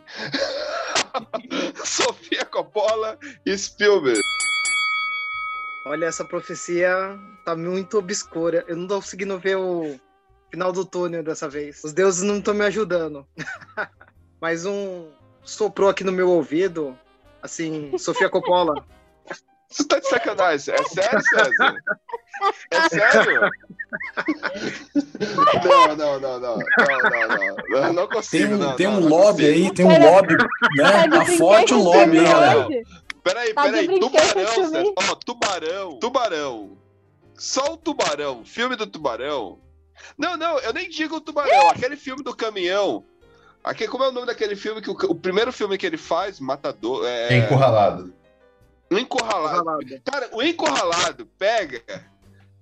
[1.84, 4.20] Sofia Coppola e Spielberg.
[5.86, 8.64] Olha, essa profecia tá muito obscura.
[8.66, 9.94] Eu não tô conseguindo ver o
[10.50, 11.84] final do túnel dessa vez.
[11.84, 13.24] Os deuses não estão me ajudando.
[14.40, 15.06] Mas um
[15.44, 16.98] soprou aqui no meu ouvido,
[17.40, 18.84] assim, Sofia Coppola.
[19.68, 20.74] Você tá de sacanagem?
[20.74, 21.76] É sério, César?
[22.72, 23.40] É sério?
[25.64, 26.56] Não, não, não, não.
[26.58, 27.56] Não, não, não.
[27.68, 28.76] Não, não Tem consigo, um, não.
[28.76, 29.66] tem não, um não lobby consigo.
[29.66, 30.36] aí, tem um lobby,
[30.76, 31.08] né?
[31.08, 32.68] Tá forte o lobby, hein, galera?
[33.26, 33.98] Peraí, Tá peraí.
[33.98, 34.54] Tubarão.
[34.54, 34.84] César.
[34.96, 35.98] Ó, tubarão.
[35.98, 36.78] Tubarão.
[37.34, 38.44] Só o tubarão.
[38.44, 39.58] Filme do tubarão.
[40.16, 41.70] Não, não, eu nem digo o tubarão.
[41.70, 43.04] Aquele filme do caminhão.
[43.64, 46.38] Aquele, como é o nome daquele filme que o, o primeiro filme que ele faz,
[46.38, 47.04] Matador.
[47.04, 48.14] É, encurralado.
[48.88, 49.64] O Encurralado.
[50.04, 51.82] Cara, o Encurralado pega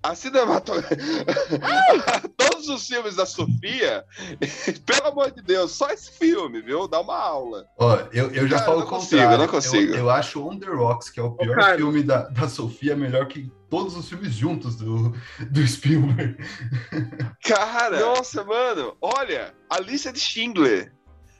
[0.04, 1.24] a cinematografia.
[2.36, 4.04] Todos os filmes da Sofia,
[4.84, 6.86] pelo amor de Deus, só esse filme, viu?
[6.86, 7.64] Dá uma aula.
[7.78, 9.38] Ó, eu, eu já Cara, falo não consigo, contrário.
[9.38, 9.92] não consigo.
[9.92, 11.76] Eu, eu acho On The Rocks, que é o pior Carlos.
[11.78, 15.14] filme da, da Sofia, melhor que todos os filmes juntos do,
[15.50, 16.36] do Spielberg.
[17.42, 20.92] Cara, nossa, mano, olha, a lista de Schindler,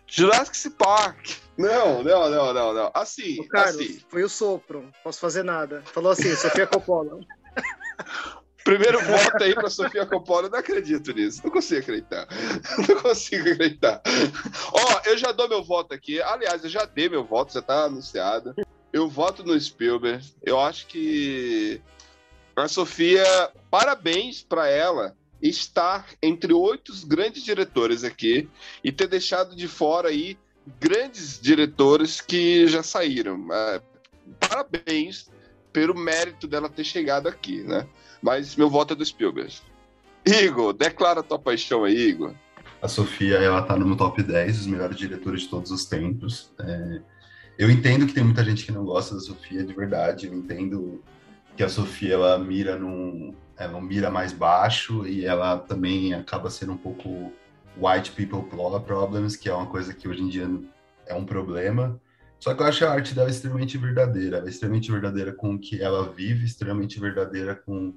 [0.07, 1.33] Jurassic Park.
[1.59, 2.91] Não, não, não, não, não.
[2.95, 4.01] Assim, Ô, Carlos, assim.
[4.09, 4.91] foi o sopro.
[5.05, 5.83] Posso fazer nada.
[5.85, 7.21] Falou assim, Sofia Coppola.
[8.65, 11.43] Primeiro voto aí pra Sofia Coppola, eu não acredito nisso.
[11.45, 12.27] Não consigo acreditar.
[12.89, 14.01] Não consigo acreditar.
[14.73, 16.21] Ó, eu já dou meu voto aqui.
[16.23, 18.55] Aliás, eu já dei meu voto, já tá anunciado.
[18.91, 20.25] Eu voto no Spielberg.
[20.43, 21.83] Eu acho que
[22.57, 28.49] a Sofia, parabéns pra ela estar entre oito grandes diretores aqui
[28.83, 30.39] e ter deixado de fora aí
[30.81, 33.47] grandes diretores que já saíram.
[33.53, 33.83] É,
[34.41, 35.29] parabéns
[35.73, 37.87] pelo mérito dela ter chegado aqui, né?
[38.25, 39.53] Mas meu voto é do Spielberg.
[40.25, 42.35] Igor, declara tua paixão aí, Igor.
[42.81, 46.51] A Sofia, ela tá no top 10 dos melhores diretores de todos os tempos.
[46.59, 47.03] É,
[47.59, 50.27] eu entendo que tem muita gente que não gosta da Sofia, de verdade.
[50.27, 51.05] Eu entendo
[51.55, 53.35] que a Sofia, ela mira num...
[53.59, 57.31] Ela mira mais baixo e ela também acaba sendo um pouco
[57.77, 58.43] white people
[58.87, 60.49] problems, que é uma coisa que hoje em dia
[61.07, 62.01] é um problema.
[62.41, 64.39] Só que eu acho a arte dela extremamente verdadeira.
[64.39, 67.95] Ela é extremamente verdadeira com o que ela vive, extremamente verdadeira com,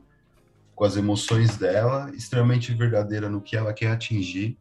[0.78, 4.60] com as emoções dela, extremamente verdadeira no que ela quer atingir.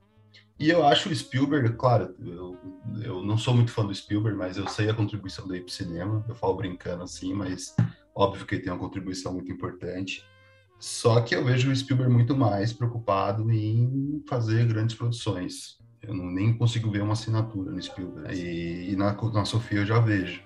[0.58, 2.58] E eu acho o Spielberg, claro, eu,
[3.02, 5.74] eu não sou muito fã do Spielberg, mas eu sei a contribuição dele para o
[5.74, 6.24] cinema.
[6.26, 7.76] Eu falo brincando assim, mas
[8.14, 10.24] óbvio que ele tem uma contribuição muito importante.
[10.80, 15.76] Só que eu vejo o Spielberg muito mais preocupado em fazer grandes produções.
[16.00, 18.34] Eu não, nem consigo ver uma assinatura no Spielberg.
[18.34, 20.42] E, e na, na Sofia eu já vejo.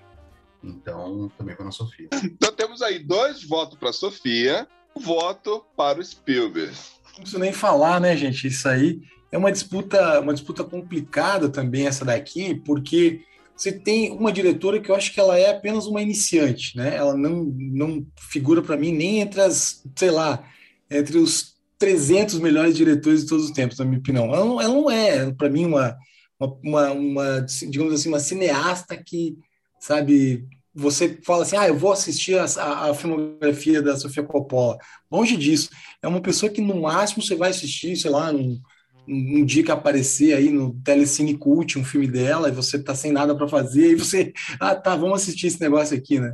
[0.61, 2.09] Então, também vou na Sofia.
[2.25, 6.73] Então temos aí dois votos para Sofia, voto para o Spielberg.
[7.13, 8.47] Não preciso nem falar, né, gente?
[8.47, 9.01] Isso aí
[9.31, 13.21] é uma disputa, uma disputa complicada também essa daqui, porque
[13.55, 16.95] você tem uma diretora que eu acho que ela é apenas uma iniciante, né?
[16.95, 20.43] Ela não, não figura para mim nem entre as, sei lá,
[20.89, 24.25] entre os 300 melhores diretores de todos os tempos, na minha opinião.
[24.25, 25.97] Ela não, ela não é, para mim, uma,
[26.39, 29.37] uma, uma, uma, digamos assim, uma cineasta que,
[29.79, 34.77] sabe, você fala assim, ah, eu vou assistir a, a, filmografia da Sofia Coppola.
[35.11, 35.69] Longe disso.
[36.01, 38.59] É uma pessoa que, no máximo, você vai assistir, sei lá, num,
[39.07, 43.11] um dia que aparecer aí no Telecine Cult um filme dela e você tá sem
[43.11, 46.33] nada para fazer e você, ah, tá, vamos assistir esse negócio aqui, né?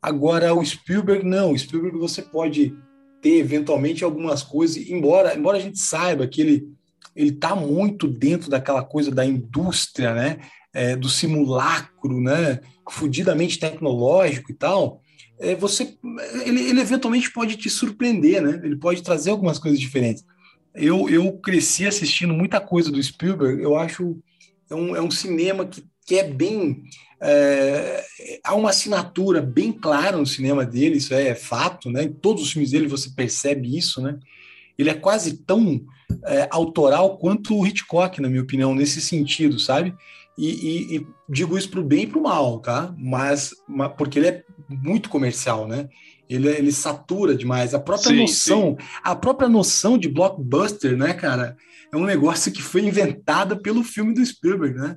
[0.00, 1.52] Agora, o Spielberg, não.
[1.52, 2.74] O Spielberg você pode
[3.20, 6.76] ter eventualmente algumas coisas, embora, embora a gente saiba que ele
[7.16, 10.38] ele está muito dentro daquela coisa da indústria, né?
[10.72, 12.60] É, do simulacro, né?
[12.90, 15.00] Fudidamente tecnológico e tal.
[15.38, 15.96] É, você,
[16.44, 18.60] ele, ele eventualmente pode te surpreender, né?
[18.64, 20.24] Ele pode trazer algumas coisas diferentes.
[20.74, 23.62] Eu, eu cresci assistindo muita coisa do Spielberg.
[23.62, 24.18] Eu acho
[24.70, 26.82] é um, é um cinema que, que é bem
[27.20, 28.04] é,
[28.44, 32.04] há uma assinatura bem clara no cinema dele, isso é fato, né?
[32.04, 34.18] Em todos os filmes dele você percebe isso, né?
[34.78, 35.82] Ele é quase tão
[36.24, 39.94] é, autoral quanto o Hitchcock, na minha opinião, nesse sentido, sabe?
[40.38, 42.94] E, e, e digo isso para o bem e para o mal, tá?
[42.98, 45.88] Mas, mas, porque ele é muito comercial, né?
[46.28, 47.72] Ele, ele satura demais.
[47.72, 51.56] A própria Sim, noção, a própria noção de blockbuster, né, cara?
[51.92, 54.96] É um negócio que foi inventada pelo filme do Spielberg, né?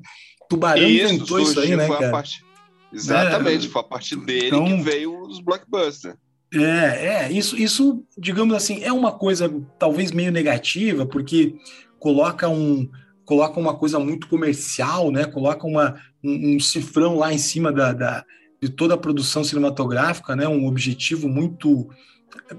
[0.49, 2.11] Tubarão Isso, inventou isso aí, né, cara?
[2.11, 2.44] partir-
[2.91, 6.16] Exatamente, É, foi a partir dele então- que veio os blockbusters.
[6.52, 11.53] É, é, isso, isso, digamos assim, é uma coisa talvez meio negativa, porque
[11.99, 12.90] coloca um
[13.30, 15.23] coloca uma coisa muito comercial, né?
[15.23, 18.26] Coloca uma, um, um cifrão lá em cima da, da-
[18.60, 20.47] de toda a produção cinematográfica, né?
[20.47, 21.88] Um objetivo muito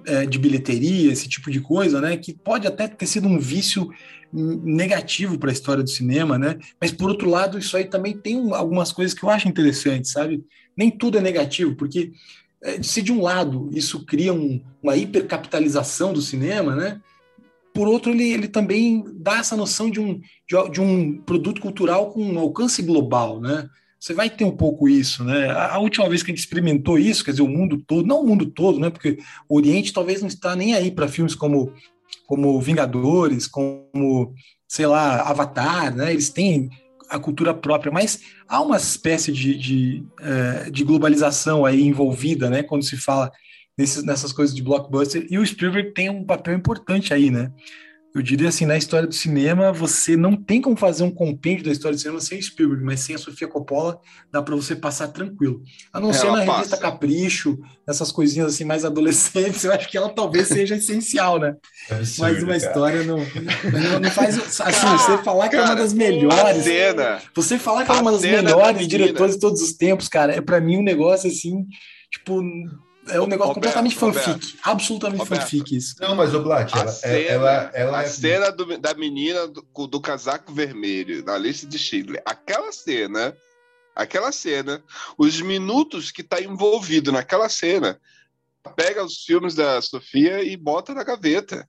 [0.06, 2.16] é, de bilheteria, esse tipo de coisa, né?
[2.16, 3.90] Que pode até ter sido um vício
[4.32, 6.56] negativo para a história do cinema, né?
[6.80, 10.12] Mas por outro lado, isso aí também tem um- algumas coisas que eu acho interessantes,
[10.12, 10.44] sabe?
[10.76, 12.12] Nem tudo é negativo, porque
[12.62, 17.00] é, se de um lado isso cria um- uma hipercapitalização do cinema, né?
[17.72, 22.10] Por outro, ele, ele também dá essa noção de um, de, de um produto cultural
[22.10, 23.68] com um alcance global, né?
[23.98, 25.50] Você vai ter um pouco isso, né?
[25.50, 28.26] A, última vez que a gente experimentou isso, quer dizer, o mundo todo, não o
[28.26, 28.88] mundo todo, né?
[28.88, 31.72] Porque o Oriente talvez não está nem aí para filmes como,
[32.26, 34.32] como Vingadores, como,
[34.66, 36.12] sei lá, Avatar, né?
[36.12, 36.70] Eles têm
[37.10, 42.62] a cultura própria, mas há uma espécie de, de, eh, de globalização aí envolvida, né?
[42.62, 43.30] Quando se fala
[43.80, 47.50] nesses, nessas coisas de blockbuster, e o Spielberg tem um papel importante aí, né?
[48.12, 51.70] Eu diria assim, na história do cinema, você não tem como fazer um compêndio da
[51.70, 54.00] história do cinema sem Spielberg, mas sem a Sofia Coppola
[54.32, 55.62] dá para você passar tranquilo.
[55.92, 56.90] A não ser Ela na revista passa.
[56.90, 57.56] Capricho,
[57.88, 61.54] essas coisinhas assim mais adolescentes, eu acho que ela talvez seja essencial, né?
[61.88, 62.56] Absurdo, mas uma cara.
[62.56, 67.22] história não, não, não faz assim, você falar que é uma Cara, das melhores, cena.
[67.32, 68.88] você falar que ela é uma das da melhores menina.
[68.88, 71.64] diretoras de todos os tempos, cara, é para mim um negócio assim,
[72.10, 72.42] tipo,
[73.10, 74.58] é um negócio Roberto, completamente fanfic, Roberto.
[74.62, 75.40] absolutamente Roberto.
[75.42, 75.94] fanfic isso.
[76.00, 78.06] Não, mas o Blat, A ela, cena, ela, ela a é.
[78.06, 82.22] cena do- da menina do, do casaco vermelho na lista de Schindler.
[82.24, 83.36] Aquela cena,
[83.94, 84.82] aquela cena,
[85.18, 88.00] os minutos que tá envolvido naquela cena,
[88.76, 91.68] pega os filmes da Sofia e bota na gaveta.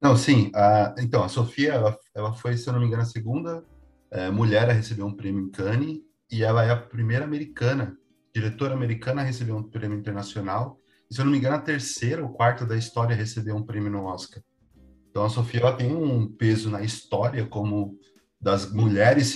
[0.00, 0.50] Não, sim.
[0.54, 3.64] A, então, a Sofia, ela, ela foi, se eu não me engano, a segunda
[4.10, 5.98] eh, mulher a receber um prêmio em Cannes
[6.30, 7.96] e ela é a primeira americana,
[8.36, 10.78] diretora americana a receber um prêmio internacional.
[11.10, 13.62] E, se eu não me engano, a terceira ou quarta da história a receber um
[13.62, 14.42] prêmio no Oscar.
[15.10, 17.98] Então, a Sofia ela tem um peso na história como
[18.38, 19.34] das mulheres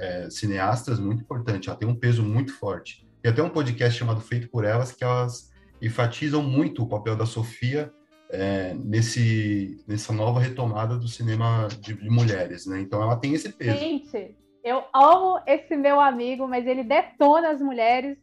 [0.00, 1.68] eh, cineastas muito importante.
[1.68, 3.06] Ela tem um peso muito forte.
[3.22, 7.26] Tem até um podcast chamado Feito por Elas que elas enfatizam muito o papel da
[7.26, 7.92] Sofia
[8.30, 12.80] é, nesse, nessa nova retomada do cinema de, de mulheres, né?
[12.80, 13.78] Então ela tem esse peso.
[13.78, 18.16] Gente, eu amo esse meu amigo, mas ele detona as mulheres,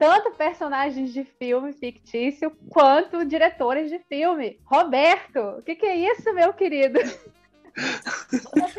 [0.00, 4.58] tanto personagens de filme fictício quanto diretores de filme.
[4.64, 6.98] Roberto, o que, que é isso, meu querido?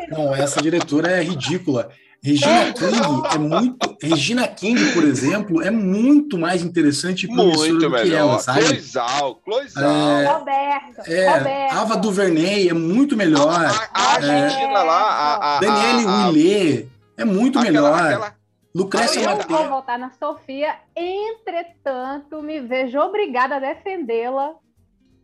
[0.10, 1.91] Não, essa diretora é ridícula.
[2.23, 3.98] Regina King é muito.
[4.02, 8.18] Regina King, por exemplo, é muito mais interessante e promissora do que melhor.
[8.19, 8.61] ela, sabe?
[8.65, 9.91] Cloizal, Cloizal.
[9.91, 11.73] É, Roberto, é, Roberto.
[11.77, 13.49] Ava DuVernay é muito melhor.
[13.93, 18.06] A Argentina lá, a, a, Daniele a, a, Willet é muito aquela- melhor.
[18.06, 18.41] aquela-
[18.73, 24.56] Lucrécia Eu vou votar na Sofia, entretanto, me vejo obrigada a defendê-la,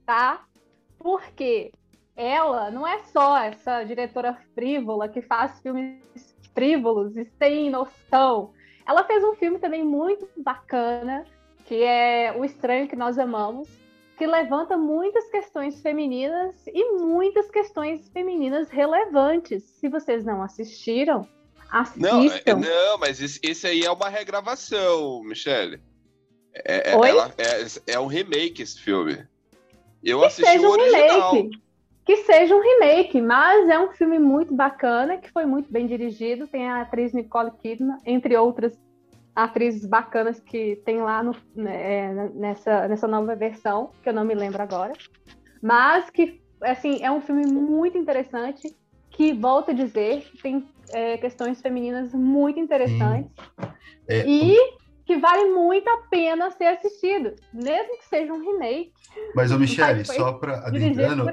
[0.05, 0.45] tá?
[0.99, 1.71] Porque
[2.15, 8.51] ela não é só essa diretora frívola que faz filmes frívolos e sem noção.
[8.85, 11.23] Ela fez um filme também muito bacana,
[11.65, 13.69] que é O Estranho que Nós Amamos,
[14.17, 19.63] que levanta muitas questões femininas e muitas questões femininas relevantes.
[19.63, 21.27] Se vocês não assistiram,
[21.71, 22.55] assistam.
[22.59, 25.81] não, mas esse, esse aí é uma regravação, Michele.
[26.53, 27.09] É, é- Oi?
[27.09, 29.25] ela- é, é um remake esse filme.
[30.03, 31.33] Eu que assisti seja o um original.
[31.33, 31.61] remake.
[32.05, 36.47] Que seja um remake, mas é um filme muito bacana, que foi muito bem dirigido.
[36.47, 38.79] Tem a atriz Nicole Kidman, entre outras
[39.35, 44.33] atrizes bacanas que tem lá no- né, nessa, nessa nova versão, que eu não me
[44.33, 44.93] lembro agora.
[45.61, 48.75] Mas que, assim, é um filme muito interessante,
[49.17, 53.31] que, volto a dizer, tem é, questões femininas muito interessantes
[54.07, 54.55] É, e
[55.05, 58.93] que vale muito a pena ser assistido, mesmo que seja um remake.
[59.33, 61.25] Mas, ô Michele, só para adentrando,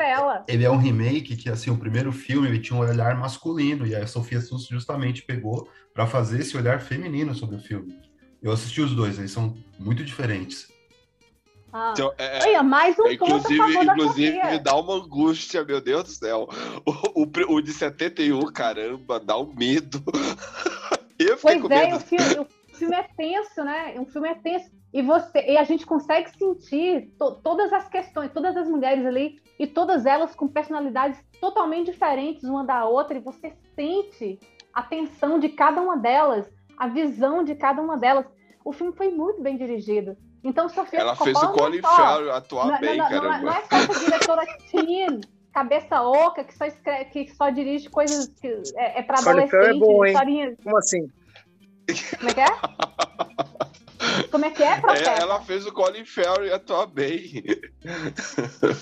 [0.48, 3.94] ele é um remake que, assim, o primeiro filme ele tinha um olhar masculino e
[3.94, 7.96] a Sofia Sus justamente pegou para fazer esse olhar feminino sobre o filme.
[8.42, 10.68] Eu assisti os dois, eles são muito diferentes.
[11.76, 11.90] Ah.
[11.92, 16.10] Então, é- Olha, mais um é, inclusive, inclusive me dá uma angústia, meu Deus do
[16.10, 16.48] céu.
[16.86, 20.00] O, o, o de 71, caramba, dá um medo.
[21.18, 21.96] Eu fiquei Pois com é, medo.
[21.96, 23.94] o filme, o filme é tenso, né?
[23.98, 24.70] Um filme é tenso.
[24.92, 29.40] E, você, e a gente consegue sentir to- todas as questões, todas as mulheres ali,
[29.58, 34.38] e todas elas com personalidades totalmente diferentes uma da outra, e você sente
[34.72, 36.46] a tensão de cada uma delas,
[36.78, 38.26] a visão de cada uma delas.
[38.64, 40.16] O filme foi muito bem dirigido.
[40.44, 43.20] Então, Sofia Ela fez o é Colin Farrell atuar não, bem, não, não, não, é-
[43.20, 43.38] caramba.
[43.46, 45.20] não é só essa diretora teen,
[45.52, 49.44] cabeça oca, que só, escreve, que só dirige coisas que é, é para Colin é
[49.44, 50.12] adolescente, bom, hein?
[50.12, 50.54] historinhas.
[50.62, 51.10] Como assim?
[52.18, 54.24] Como é que é?
[54.30, 55.10] Como é que é, É, Profeta?
[55.10, 57.42] ela fez o Colin Farrell atuar bem.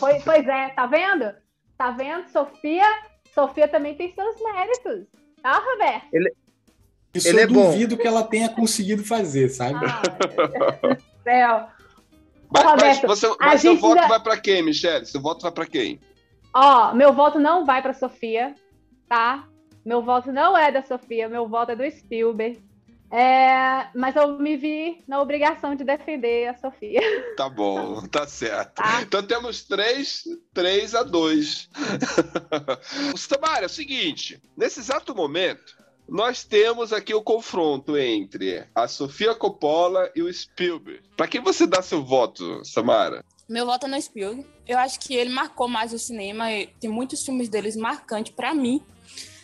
[0.00, 1.32] Pois, pois é, tá vendo?
[1.78, 2.28] Tá vendo?
[2.28, 2.86] Sofia,
[3.34, 5.06] Sofia também tem seus méritos.
[5.42, 6.06] Tá, Roberto?
[7.14, 7.70] Isso Ele eu é bom.
[7.70, 9.78] duvido que ela tenha conseguido fazer, sabe?
[11.22, 11.68] Céu.
[12.50, 15.06] Mas, Ô, mas Roberto, você, mas seu voto ainda- vai pra quem, Michele?
[15.06, 15.98] Seu voto vai pra quem?
[16.54, 18.54] Ó, meu voto não vai pra Sofia,
[19.08, 19.46] tá?
[19.84, 22.62] Meu voto não é da Sofia, meu voto é do Spielberg.
[23.10, 27.00] É, mas eu me vi na obrigação de defender a Sofia.
[27.36, 28.82] Tá bom, tá certo.
[29.02, 31.68] Então temos 3, 3 a 2.
[33.28, 35.74] Tamara, é o seguinte: nesse exato momento,
[36.12, 41.00] nós temos aqui o confronto entre a Sofia Coppola e o Spielberg.
[41.16, 43.24] Pra quem você dá seu voto, Samara?
[43.48, 44.46] Meu voto é no Spielberg.
[44.68, 46.52] Eu acho que ele marcou mais o cinema.
[46.52, 48.82] e Tem muitos filmes deles marcantes pra mim.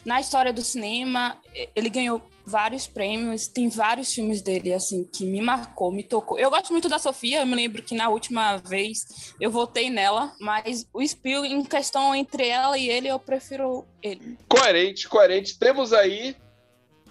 [0.04, 1.38] na história do cinema,
[1.74, 6.38] ele ganhou vários prêmios, tem vários filmes dele, assim, que me marcou, me tocou.
[6.38, 10.34] Eu gosto muito da Sofia, eu me lembro que na última vez eu votei nela,
[10.40, 14.38] mas o Spiel, em questão entre ela e ele, eu prefiro ele.
[14.48, 15.58] Coerente, coerente.
[15.58, 16.36] Temos aí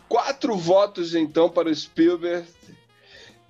[0.08, 2.48] quatro votos, então, para o Spielberg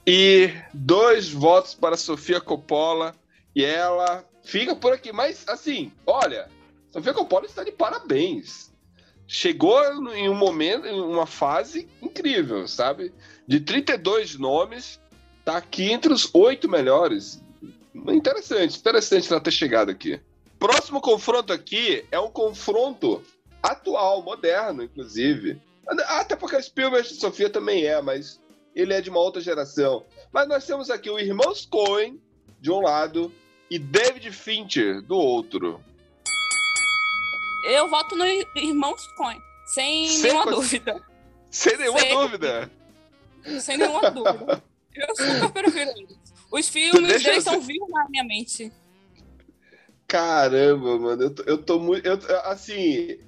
[0.06, 3.14] e dois votos para Sofia Coppola.
[3.56, 5.12] E ela fica por aqui.
[5.12, 6.50] Mas, assim, olha,
[6.92, 8.72] Sofia Coppola está de parabéns.
[9.28, 13.14] Chegou em um momento, em uma fase incrível, sabe?
[13.46, 15.02] De 32 nomes,
[15.44, 17.44] tá aqui entre os oito melhores.
[17.94, 20.22] Interessante, interessante ela ter chegado aqui.
[20.58, 23.22] Próximo confronto aqui é um confronto
[23.62, 25.62] atual, moderno, inclusive.
[26.08, 28.40] Até porque Spielberg e Sofia também é, mas
[28.76, 30.06] ele é de uma outra geração.
[30.32, 32.20] Mas nós temos aqui o Irmãos Coen,
[32.60, 33.32] de um lado,
[33.70, 35.82] e David Fincher, do outro.
[37.66, 41.02] Eu voto no Irmãos Coen, sem, Sem nenhuma dúvida.
[41.50, 42.72] Sem nenhuma Sem- dúvida.
[43.62, 44.64] Sem nenhuma dúvida.
[44.96, 46.18] Eu super prefiro eles.
[46.52, 48.72] Os filmes deles eu- são vivos na minha mente.
[50.08, 52.06] Caramba, mano, eu tô, eu tô muito.
[52.08, 53.20] eu- assim,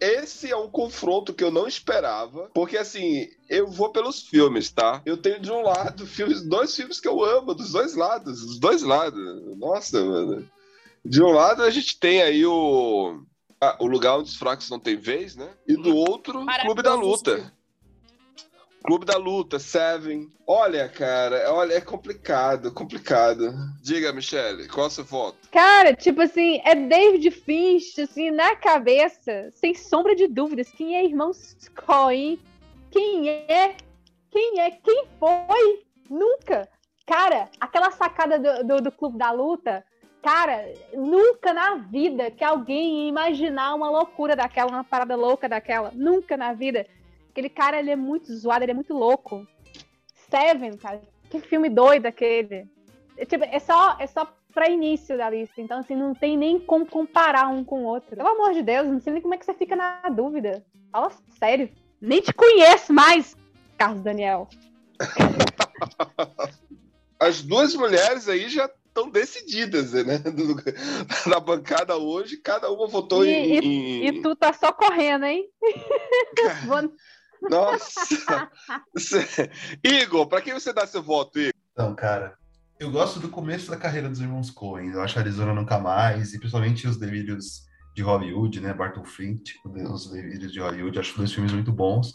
[0.00, 5.02] esse é um confronto que eu não esperava, porque assim, eu vou pelos filmes, tá?
[5.04, 8.58] Eu tenho de um lado filmes, dois filmes que eu amo, dos dois lados, dos
[8.58, 9.56] dois lados.
[9.56, 10.48] Nossa, mano.
[11.04, 13.22] De um lado a gente tem aí o.
[13.60, 15.48] ah, o lugar onde os fracos não têm vez, né?
[15.66, 17.52] E do outro, Clube da Luta.
[18.86, 20.28] Clube da Luta, Seven.
[20.46, 23.52] Olha, cara, olha, é complicado, complicado.
[23.82, 25.38] Diga, Michele, qual é o seu voto?
[25.50, 30.70] Cara, tipo assim, é David Finch, assim, na cabeça, sem sombra de dúvidas.
[30.70, 32.38] Quem é Irmãos Coen?
[32.92, 33.74] Quem é?
[34.30, 34.70] Quem é?
[34.70, 35.84] Quem foi?
[36.08, 36.68] Nunca.
[37.04, 39.84] Cara, aquela sacada do, do, do Clube da Luta,
[40.22, 40.64] cara,
[40.94, 45.90] nunca na vida que alguém ia imaginar uma loucura daquela, uma parada louca daquela.
[45.92, 46.86] Nunca na vida.
[47.36, 49.46] Aquele cara, ele é muito zoado, ele é muito louco.
[50.30, 52.66] Seven, cara, que filme doido aquele.
[53.14, 55.60] É, tipo, é só, é só pra início da lista.
[55.60, 58.16] Então, assim, não tem nem como comparar um com o outro.
[58.16, 60.64] Pelo amor de Deus, não sei nem como é que você fica na dúvida.
[60.90, 61.68] Fala sério.
[62.00, 63.36] Nem te conheço mais,
[63.76, 64.48] Carlos Daniel.
[67.20, 70.22] As duas mulheres aí já estão decididas, né?
[71.28, 73.52] Na bancada hoje, cada uma votou E, em.
[73.52, 75.46] e- em- e tu tá só correndo, hein?
[76.66, 76.90] Vou-
[77.42, 78.50] Nossa!
[79.84, 81.52] Igor, pra quem você dá seu voto, Igor?
[81.72, 82.36] Então, cara,
[82.78, 84.90] eu gosto do começo da carreira dos irmãos Coen.
[84.90, 88.72] Eu acho Arizona Nunca Mais, e principalmente os Delírios de Hollywood, né?
[88.74, 90.98] Barton Fink, os Delírios de Hollywood.
[90.98, 92.12] Acho dois filmes muito bons.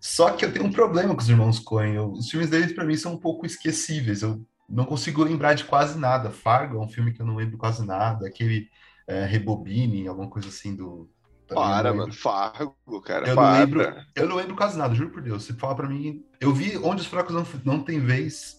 [0.00, 1.94] Só que eu tenho um problema com os irmãos Coen.
[1.94, 4.22] Eu- os filmes deles, pra mim, são um pouco esquecíveis.
[4.22, 6.30] Eu não consigo lembrar de quase nada.
[6.30, 8.26] Fargo é um filme que eu não lembro quase nada.
[8.26, 8.68] Aquele
[9.06, 11.10] é, Rebobine, alguma coisa assim do.
[11.50, 12.12] Não Para, mano.
[12.12, 13.26] Fargo, cara.
[13.28, 13.58] Eu não, para.
[13.60, 15.44] lembro, eu não lembro quase nada, juro por Deus.
[15.44, 16.22] Se fala pra mim.
[16.40, 18.58] Eu vi Onde os Fracos Não, não Tem Vez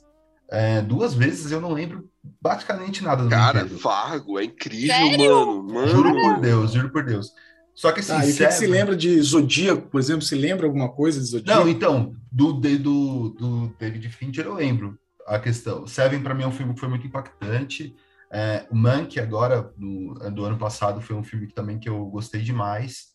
[0.52, 2.10] é, duas vezes, eu não lembro
[2.42, 3.78] praticamente nada do Cara, enredo.
[3.78, 5.46] Fargo é incrível, Sério?
[5.46, 5.64] mano.
[5.74, 5.88] Mano.
[5.88, 7.32] Juro por Deus, juro por Deus.
[7.76, 10.24] Só que assim, Ah, que, se lembra de Zodíaco, por exemplo?
[10.24, 11.62] Se lembra alguma coisa de Zodíaco?
[11.62, 14.98] Não, então, do, de- do, do David Fincher eu lembro
[15.28, 15.86] a questão.
[15.88, 17.96] Seven, para mim, é um filme que foi muito impactante.
[18.32, 22.06] É, o Mank, agora, do, do ano passado, foi um filme que, também que eu
[22.06, 23.08] gostei demais.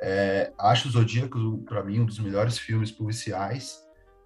[0.00, 3.84] É, acho o Zodíaco, para mim, um dos melhores filmes policiais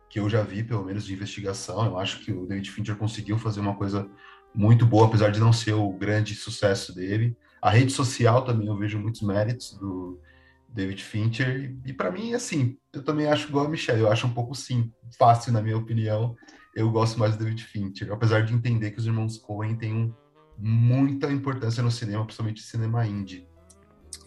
[0.09, 1.85] que eu já vi, pelo menos de investigação.
[1.85, 4.09] Eu acho que o David Fincher conseguiu fazer uma coisa
[4.55, 7.37] muito boa, apesar de não ser o grande sucesso dele.
[7.61, 10.21] A rede social também eu vejo muitos méritos do
[10.69, 11.77] David Fincher.
[11.85, 14.93] E para mim, assim, eu também acho igual a Michelle, eu acho um pouco sim,
[15.19, 16.37] fácil na minha opinião.
[16.77, 20.15] Eu gosto mais do David Fincher, apesar de entender que os irmãos Coen têm um-
[20.59, 23.47] muita importância no cinema, principalmente cinema indie.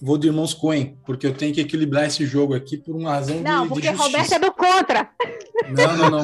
[0.02, 3.38] Vou de Irmãos Coen, porque eu tenho que equilibrar esse jogo aqui por uma razão
[3.38, 4.04] de- Não, de, porque justiça.
[4.06, 5.10] Roberto é do contra.
[5.70, 6.10] Não, não,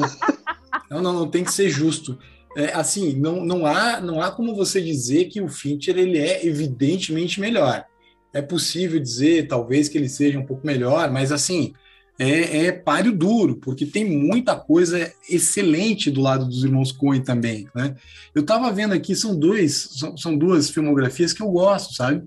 [0.90, 2.16] Não, não, não tem que ser justo.
[2.56, 6.46] É, assim, não, não, há, não há como você dizer que o Fincher ele é
[6.46, 7.84] evidentemente melhor.
[8.32, 11.74] É possível dizer, talvez, que ele seja um pouco melhor, mas assim,
[12.18, 17.68] é, é páreo duro, porque tem muita coisa excelente do lado dos irmãos Coen também,
[17.74, 17.96] né?
[18.34, 22.22] Eu estava vendo aqui, são dois, são, são duas filmografias que eu gosto, sabe?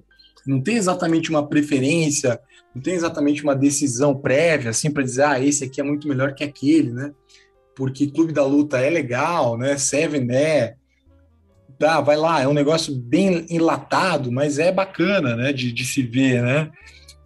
[0.46, 2.40] Não tem exatamente uma preferência,
[2.74, 6.34] não tem exatamente uma decisão prévia, assim, para dizer, ah, esse aqui é muito melhor
[6.36, 7.12] que aquele, né?
[7.76, 9.78] Porque Clube da Luta é legal, né?
[9.78, 10.76] Seven é.
[11.78, 15.54] Tá, vai lá, é um negócio bem enlatado, mas é bacana, né?
[15.54, 16.72] De, de se ver, né?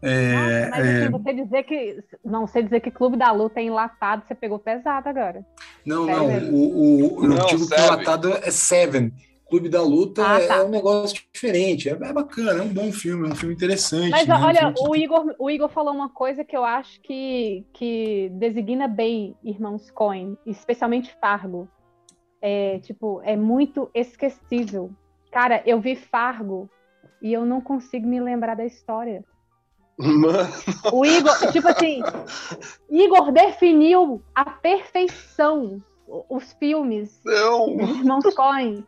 [0.04, 2.04] É, Mas é, assim, você dizer que.
[2.26, 5.46] Não, você dizer que Clube da Luta é enlatado, você pegou pesado agora.
[5.86, 7.86] Não, Sério não, o, o, eu Não, digo que o Seven.
[7.86, 9.14] enlatado é Seven,
[9.48, 10.56] Clube da Luta Ah, é- tá.
[10.56, 11.88] é um negócio diferente.
[11.90, 14.10] É, é bacana, é um bom filme, é um filme interessante.
[14.10, 14.36] Mas né?
[14.36, 18.88] Olha, que- o Igor, o Igor falou uma coisa que eu acho que, que designa
[18.88, 21.68] bem Irmãos Coen, especialmente Fargo.
[22.42, 24.92] É, tipo, é muito esquecível.
[25.32, 26.68] Cara, eu vi Fargo
[27.22, 29.24] e eu não consigo me lembrar da história.
[30.02, 30.50] Mano,
[30.92, 32.02] O Igor, tipo assim,
[32.90, 35.82] Igor definiu a perfeição
[36.30, 37.78] os filmes Não.
[37.78, 38.86] dos Irmãos Coen.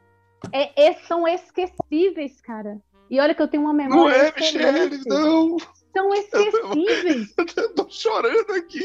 [0.52, 2.82] É, é- são esquecíveis, cara.
[3.10, 4.66] E olha que eu tenho uma não memória é, Michele,
[4.96, 5.08] excelente.
[5.10, 5.58] não.
[5.94, 7.34] São esquecíveis.
[7.56, 8.84] Eu tô chorando aqui.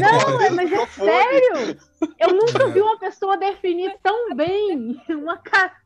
[0.00, 1.78] Não, é- mas é sério.
[2.18, 5.40] Eu nunca vi uma pessoa definir tão bem uma,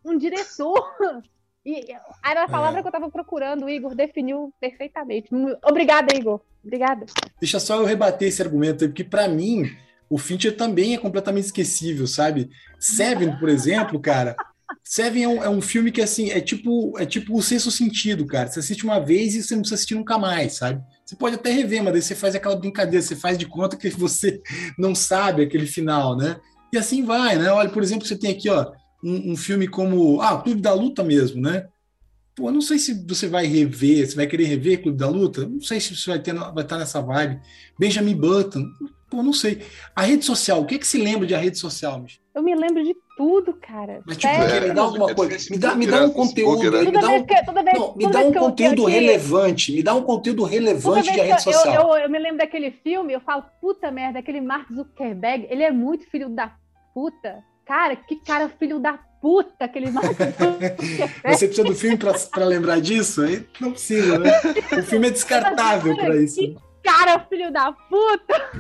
[0.05, 0.94] um diretor.
[1.65, 1.86] E
[2.23, 3.65] era a palavra que eu tava procurando.
[3.65, 5.31] O Igor definiu perfeitamente.
[5.65, 6.41] Obrigada, Igor.
[6.62, 7.07] Obrigada.
[7.41, 9.65] Deixa só eu rebater esse argumento aí, porque pra mim
[10.09, 12.51] o Fincher também é completamente esquecível, sabe?
[12.78, 14.36] Seven, por exemplo, cara.
[14.82, 18.27] Seven é um, é um filme que assim é tipo é tipo o sexto sentido,
[18.27, 18.49] cara.
[18.49, 20.82] Você assiste uma vez e você não precisa assistir nunca mais, sabe?
[21.05, 23.89] Você pode até rever, mas daí você faz aquela brincadeira, você faz de conta que
[23.89, 24.43] você
[24.78, 26.39] não sabe aquele final, né?
[26.73, 27.51] E assim vai, né?
[27.51, 28.73] Olha, por exemplo, você tem aqui, ó,
[29.05, 31.68] um, um filme como ah, Clube da Luta mesmo, né?
[32.35, 35.47] Pô, eu não sei se você vai rever, se vai querer rever Clube da Luta,
[35.47, 37.40] não sei se você vai, ter, vai estar nessa vibe.
[37.78, 38.64] Benjamin Button,
[39.09, 39.62] pô, não sei.
[39.94, 42.24] A rede social, o que que se lembra de a rede social, Michel?
[42.35, 44.02] Eu me lembro de tudo, cara.
[44.05, 44.68] Mas tipo, Sério.
[44.68, 47.35] me dá alguma é coisa, me dá, me dá um conteúdo, me dá um, que,
[47.35, 51.35] vez, não, me dá um conteúdo relevante, me dá um conteúdo relevante de rede eu,
[51.35, 51.97] eu, social.
[51.97, 55.70] eu, eu me lembro daquele filme, eu falo, puta merda, aquele Mark Zuckerberg, ele é
[55.70, 56.52] muito filho da
[56.93, 57.44] puta.
[57.66, 59.91] Cara, que cara filho da puta, aquele.
[61.27, 63.23] Você precisa do filme para lembrar disso?
[63.23, 64.31] Aí não precisa, né?
[64.78, 66.36] O filme é descartável para isso.
[66.36, 68.51] Que cara filho da puta!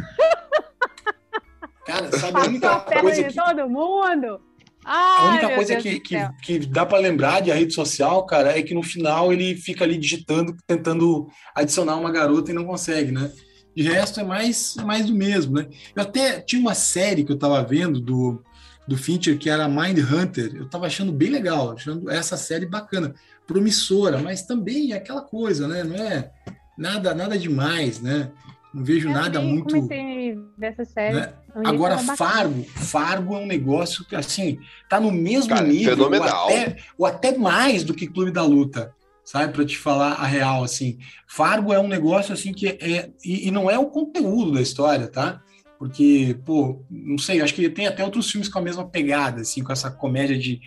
[1.84, 4.40] Cara, sabe a Passou única a perna coisa de que todo mundo.
[4.86, 8.24] A Ai, única meu coisa que, que, que dá para lembrar de a rede social,
[8.26, 12.64] cara, é que no final ele fica ali digitando, tentando adicionar uma garota e não
[12.64, 13.30] consegue, né?
[13.76, 15.68] De resto é mais, é mais do mesmo, né?
[15.94, 18.42] Eu até tinha uma série que eu tava vendo do,
[18.86, 20.54] do Fincher que era Mind Hunter.
[20.54, 23.14] Eu tava achando bem legal, achando essa série bacana,
[23.46, 25.82] promissora, mas também é aquela coisa, né?
[25.84, 26.30] Não é
[26.76, 28.30] nada, nada demais, né?
[28.72, 29.72] Não vejo nada Eu muito.
[29.72, 31.14] comecei a ver essa série.
[31.14, 31.32] né?
[31.64, 31.96] Agora.
[31.96, 34.58] Fargo, Fargo é um negócio que, assim,
[34.88, 36.46] tá no mesmo Cara, nível, ou fenomenal.
[36.48, 38.92] até, ou até mais do que Clube da Luta,
[39.24, 39.52] sabe?
[39.52, 40.98] Para te falar a real, assim.
[41.28, 43.10] Fargo é um negócio, assim, que é...
[43.24, 45.40] E, e não é o conteúdo da história, tá?
[45.84, 49.62] Porque, pô, não sei, acho que tem até outros filmes com a mesma pegada, assim,
[49.62, 50.58] com essa comédia de,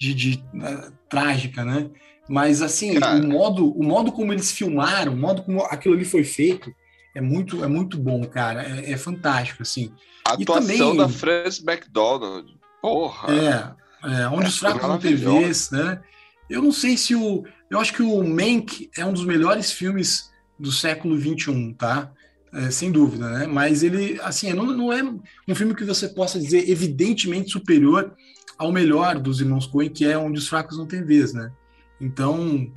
[0.00, 1.90] de, de, eh, trágica, né?
[2.26, 3.22] Mas, assim, Cara.
[3.22, 6.72] o modo, o modo como eles filmaram, o modo como aquilo ali foi feito,
[7.14, 8.62] é muito, é muito bom, cara.
[8.62, 9.92] É, é fantástico, assim.
[10.26, 12.48] A E atuação também- da Frances McDonald.
[12.80, 13.28] Porra.
[14.02, 14.98] É, é onde É os fracos não.
[14.98, 16.00] TVs, né?
[16.48, 17.44] Eu não sei se o.
[17.70, 22.10] Eu acho que o Mank é um dos melhores filmes do século XXI, tá?
[22.52, 23.46] É, sem dúvida, né?
[23.46, 28.14] Mas ele, assim, não, não é um filme que você possa dizer evidentemente superior
[28.58, 31.50] ao melhor dos Irmãos Coen, que é onde os fracos não têm vez, né?
[31.98, 32.70] Então,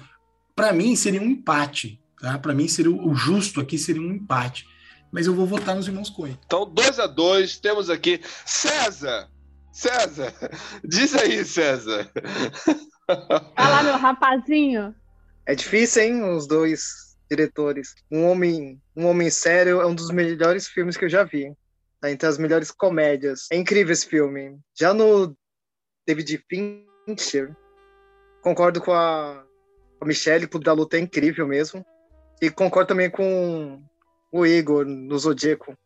[0.56, 2.39] para mim seria um empate, tá?
[2.39, 4.65] Para mim seria o justo aqui seria um empate.
[5.11, 6.38] Mas eu vou votar nos Irmãos Coen.
[6.45, 9.30] Então, 2 a 2 temos aqui César.
[9.72, 10.34] César,
[10.84, 12.10] diz aí, César.
[13.07, 14.95] Vai lá, meu rapazinho.
[15.45, 16.23] É difícil, hein?
[16.23, 17.93] Os dois diretores.
[18.11, 21.53] Um homem, um homem sério é um dos melhores filmes que eu já vi.
[21.99, 23.47] Tá entre as melhores comédias.
[23.51, 24.59] É incrível esse filme.
[24.77, 25.35] Já no
[26.07, 27.55] David Fincher,
[28.41, 29.43] concordo com a,
[29.99, 31.85] a Michelle, Clube da Luta é incrível mesmo.
[32.41, 33.81] E concordo também com
[34.31, 35.77] o Igor no Zodíaco.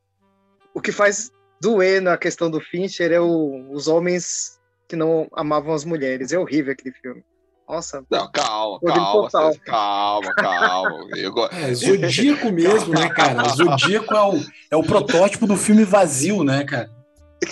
[0.73, 1.31] O que faz
[1.61, 6.31] doer na questão do Fincher é o- os homens que não amavam as mulheres.
[6.31, 7.23] É horrível aquele filme.
[7.69, 8.03] Nossa.
[8.09, 9.51] Não, calma, calma, total.
[9.53, 11.07] César, calma, calma.
[11.15, 13.43] Eu go- É, Zodíaco mesmo, né, cara?
[13.55, 16.89] Zodíaco é o, é o protótipo do filme vazio, né, cara?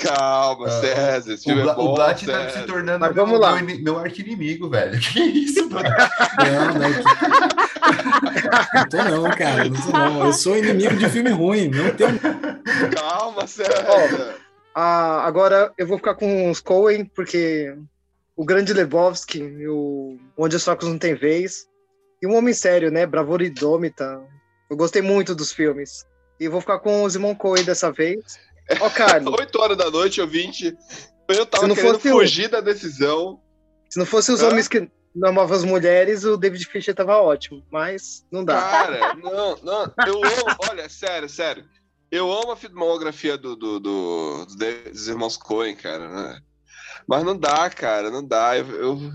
[0.02, 3.26] Calma, César, esse O, filme é Bla, bom, o Blat tá se tornando Mas meu,
[3.26, 3.62] vamos lá.
[3.62, 5.00] meu, meu arqui-inimigo, velho.
[5.00, 5.88] Que isso, mano?
[5.88, 6.90] Não, não,
[8.74, 9.66] não tô não, cara.
[9.70, 10.26] Não tô não.
[10.26, 11.70] Eu sou inimigo de filme ruim.
[11.70, 12.20] Não tenho.
[12.94, 14.36] Calma, César.
[14.76, 17.74] Ah, agora eu vou ficar com os Coen, porque
[18.38, 21.68] o Grande Lebowski, o Onde os Fracos Não Tem Vez,
[22.22, 23.06] e um Homem Sério, né?
[23.06, 24.22] Bravura e Dômita.
[24.70, 26.06] Eu gostei muito dos filmes.
[26.40, 28.40] E vou ficar com os irmãos Coen dessa vez.
[28.80, 30.76] Ó, Carlos, 8 horas da noite, ouvinte.
[31.28, 33.42] Eu tava querendo fosse o- fugir da decisão.
[33.90, 34.50] se não fosse os Hã?
[34.50, 37.64] homens que não amavam as mulheres, o David Fincher tava ótimo.
[37.72, 38.62] Mas não dá.
[38.62, 39.94] Cara, não, não.
[40.06, 40.56] Eu amo.
[40.70, 41.66] Olha, sério, sério.
[42.12, 46.08] Eu amo a filmografia do, do, do- dos irmãos Coen, cara.
[46.08, 46.40] Né?
[47.08, 48.58] Mas não dá, cara, não dá.
[48.58, 49.12] Eu, eu,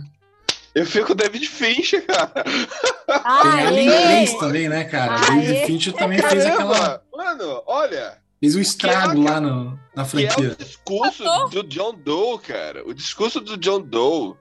[0.75, 2.33] eu fico com o David Fincher, cara.
[2.45, 3.89] Tem
[4.35, 5.19] a também, né, cara?
[5.27, 7.03] David Fincher também fez Caramba, aquela.
[7.15, 8.19] Mano, olha.
[8.41, 10.57] Fez um estrago lá no- na Que é o franquia.
[10.59, 12.83] discurso do John Doe, cara.
[12.89, 14.35] O discurso do John Doe.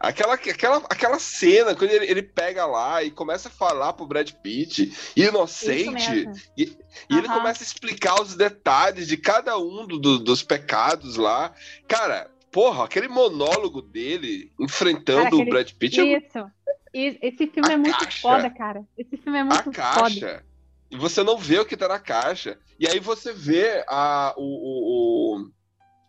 [0.00, 4.28] Aquela, aquela, aquela cena, quando ele, ele pega lá e começa a falar pro Brad
[4.42, 6.76] Pitt, inocente, e,
[7.08, 11.52] e ele começa a explicar os detalhes de cada um do- do- dos pecados lá.
[11.86, 16.50] Cara, porra, aquele monólogo dele enfrentando Cara, o aquele- Brad Pitt é Isso.
[16.94, 18.20] Esse filme é muito caixa.
[18.20, 18.84] foda, cara.
[18.98, 19.76] Esse filme é a muito foda.
[19.76, 20.44] caixa.
[20.90, 22.58] E você não vê o que tá na caixa.
[22.78, 25.40] E aí você vê a, o, o,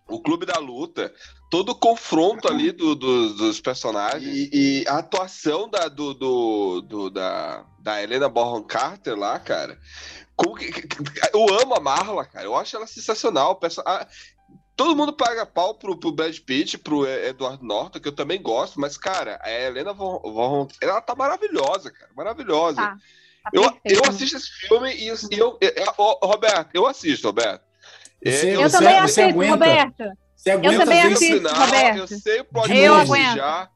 [0.09, 1.13] o, o Clube da Luta,
[1.49, 4.29] todo o confronto ali do, do- dos personagens.
[4.35, 4.49] E,
[4.81, 9.79] e a atuação da, do, do, do- da, da Helena Bonham Carter lá, cara.
[10.35, 10.97] Como que- que- que-
[11.33, 12.43] eu amo a Marla, cara.
[12.43, 13.57] Eu acho ela sensacional.
[14.75, 18.79] Todo mundo paga pau pro, pro Brad Pitt, pro Edward Norton, que eu também gosto,
[18.79, 22.09] mas, cara, a Helena Von, Von- ela tá maravilhosa, cara.
[22.15, 22.77] Maravilhosa.
[22.81, 22.97] Tá.
[23.43, 25.93] Tá Eu, eu assisto esse filme e eu, e eu- eu-
[26.23, 27.61] Roberto, eu assisto, Roberto.
[28.25, 30.03] Você- É, Eu você- também você assisto, aguenta- Roberto.
[30.35, 31.97] Você Eu aguenta também no esse- assisto, final, Roberto.
[31.97, 33.35] eu sei o plot Eu aguento.
[33.35, 33.69] já,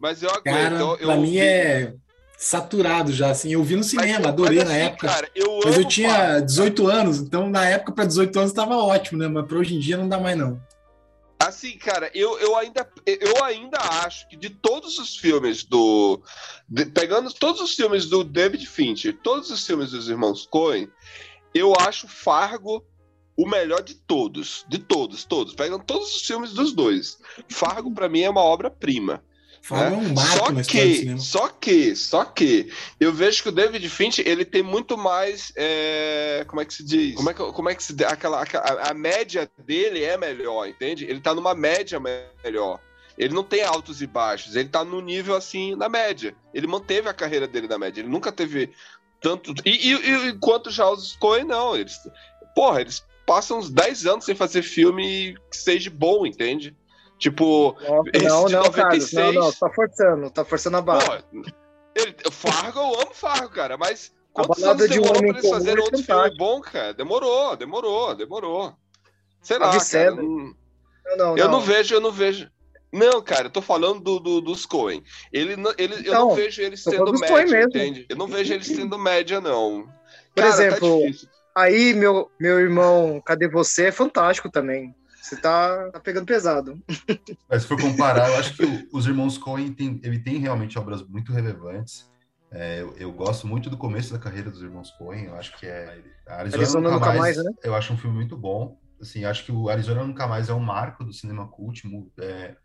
[0.00, 0.44] mas eu aguento.
[0.54, 1.94] Cara, eu, eu pra mim vi- é
[2.38, 3.52] saturado já, assim.
[3.52, 5.08] Eu vi no cinema, mas adorei na assim, época.
[5.08, 6.46] Cara, eu mas eu tinha Fargo.
[6.46, 9.26] 18 anos, então na época pra 18 anos tava ótimo, né?
[9.26, 10.62] Mas pra hoje em dia não dá mais, não.
[11.40, 16.20] Assim, cara, eu, eu, ainda, eu ainda acho que de todos os filmes do.
[16.68, 20.88] de- pegando todos os filmes do David Fincher, todos os filmes dos irmãos Coen,
[21.54, 22.84] eu acho Fargo
[23.36, 24.64] o melhor de todos.
[24.68, 25.54] De todos, todos.
[25.54, 27.18] Pegando todos os filmes dos dois.
[27.48, 29.22] Fargo, pra mim, é uma obra-prima.
[29.76, 29.86] Né?
[29.86, 31.18] é um marco só história do que, cinema.
[31.20, 36.44] só que, só que, eu vejo que o David Fincher, ele tem muito mais, é,
[36.48, 37.14] como é que se diz?
[37.14, 37.94] Como é que, como é que se?
[38.04, 41.04] Aquela, aquela- a média dele é melhor, entende?
[41.04, 42.80] Ele tá numa média me- melhor.
[43.16, 46.34] Ele não tem altos e baixos, ele tá no nível assim, na média.
[46.54, 48.70] Ele manteve a carreira dele na média, ele nunca teve
[49.20, 49.52] tanto.
[49.64, 51.98] E, e, e enquanto já os Coen, não, eles.
[52.54, 56.74] Porra, eles passam uns 10 anos sem fazer filme que seja bom, entende?
[57.18, 57.76] Tipo,
[58.22, 59.12] Não, de não, Carlos.
[59.12, 59.12] 96.
[59.14, 61.22] Não, não, tá forçando, tá forçando a barra.
[61.94, 65.80] Ele, Fargo, eu amo Fargo, cara, mas quantos anos de um demorou pra eles fazerem
[65.80, 66.36] é outro fantástico.
[66.36, 66.94] filme bom, cara?
[66.94, 68.72] Demorou, demorou, demorou.
[69.42, 70.10] Sei lá, cara.
[70.12, 71.52] não- Não, não, eu não.
[71.52, 72.48] não vejo, eu não vejo.
[72.92, 75.02] Não, cara, eu tô falando do, do- dos Coen.
[75.32, 78.06] Ele, não- ele, eu Então, não vejo eles Coen média, entende?
[78.08, 79.82] Eu não vejo eles tendo média, não.
[80.34, 81.28] Por Cara, tá exemplo, difícil.
[81.54, 83.86] aí meu, meu irmão, cadê você?
[83.86, 84.94] É fantástico também.
[85.28, 86.78] Você tá, tá pegando pesado.
[87.48, 90.78] Mas se for comparar, eu acho que o- os irmãos Coen tem, ele tem realmente
[90.78, 92.06] obras muito relevantes.
[92.50, 95.26] É, eu, eu gosto muito do começo da carreira dos irmãos Coen.
[95.26, 97.52] Eu acho que é Arizona, Arizona Nunca, Nunca mais, Mais, né?
[97.62, 98.78] Eu acho um filme muito bom.
[99.00, 101.82] Assim, acho que o Arizona Nunca Mais é um marco do cinema cult,
[102.20, 102.56] é,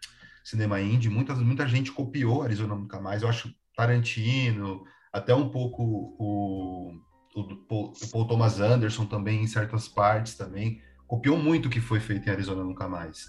[0.44, 1.10] cinema indie.
[1.10, 3.22] Muita, muita gente copiou Arizona Nunca Mais.
[3.23, 6.94] Eu acho Tarantino, até um pouco o,
[7.35, 10.81] o, o Paul Thomas Anderson também, em certas partes também.
[11.07, 13.25] Copiou muito o que foi feito em Arizona Nunca Mais.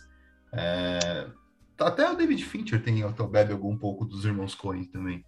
[0.52, 1.26] É,
[1.78, 5.24] até o David Fincher tem bebe algum pouco dos irmãos Coen também.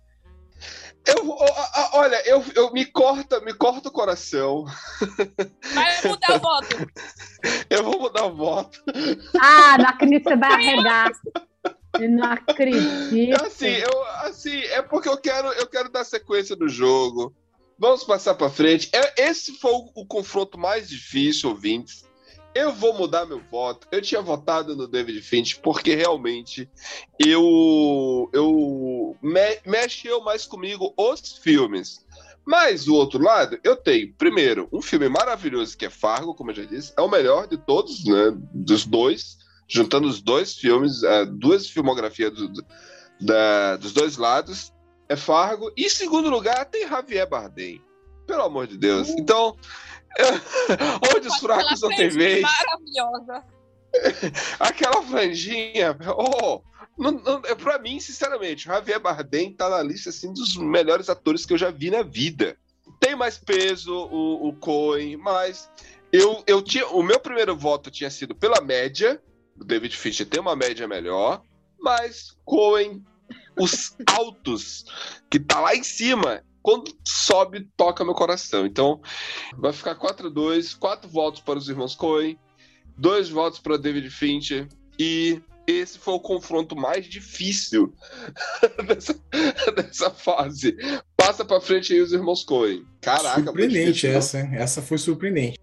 [1.06, 4.64] Eu, vou- ó, ó, olha, eu, eu me corta, me corta o coração.
[5.74, 6.76] Vai mudar o voto.
[7.70, 8.82] Eu vou mudar o voto.
[9.40, 11.12] Ah, não acredito que você vai arregar.
[12.00, 13.44] Eu não acredito.
[13.44, 17.34] Assim, eu, assim, é porque eu quero, eu quero dar sequência no jogo.
[17.78, 18.90] Vamos passar pra frente.
[18.92, 22.04] É, esse foi o, o confronto mais difícil, ouvintes.
[22.56, 23.86] Eu vou mudar meu voto.
[23.92, 26.66] Eu tinha votado no David Finch porque realmente
[27.18, 32.02] eu, eu me, mexeu mais comigo os filmes.
[32.46, 36.54] Mas do outro lado, eu tenho, primeiro, um filme maravilhoso que é Fargo, como eu
[36.54, 38.34] já disse, é o melhor de todos, né?
[38.54, 39.36] Dos dois,
[39.68, 42.64] juntando os dois filmes, uh, duas filmografias do, do,
[43.20, 44.72] da, dos dois lados,
[45.10, 45.70] é Fargo.
[45.76, 47.82] E em segundo lugar, tem Javier Bardem.
[48.26, 49.10] Pelo amor de Deus.
[49.10, 49.54] Então,
[51.14, 52.42] onde os fracos não tem vez.
[52.42, 53.44] Maravilhosa.
[54.60, 56.60] Aquela franjinha, oh,
[56.98, 61.08] não, não, é pra mim, sinceramente, o Javier Bardem tá na lista assim, dos melhores
[61.08, 62.56] atores que eu já vi na vida.
[62.98, 65.70] Tem mais peso o, o Coen, mas
[66.12, 66.86] eu, eu tinha.
[66.88, 69.20] O meu primeiro voto tinha sido pela média.
[69.58, 71.42] O David Fincher tem uma média melhor,
[71.78, 73.04] mas Coen,
[73.58, 74.84] os altos,
[75.30, 78.66] que tá lá em cima, quando sobe, toca meu coração.
[78.66, 79.00] Então,
[79.56, 82.36] vai ficar 4-2, quatro votos para os irmãos Coen,
[82.98, 84.66] dois votos para David Fincher
[84.98, 87.94] e esse foi o confronto mais difícil
[88.84, 89.14] dessa,
[89.76, 90.76] dessa fase.
[91.16, 92.84] Passa para frente aí os irmãos Coen.
[93.00, 94.50] Caraca, surpreendente difícil, essa, hein?
[94.54, 95.60] Essa foi surpreendente.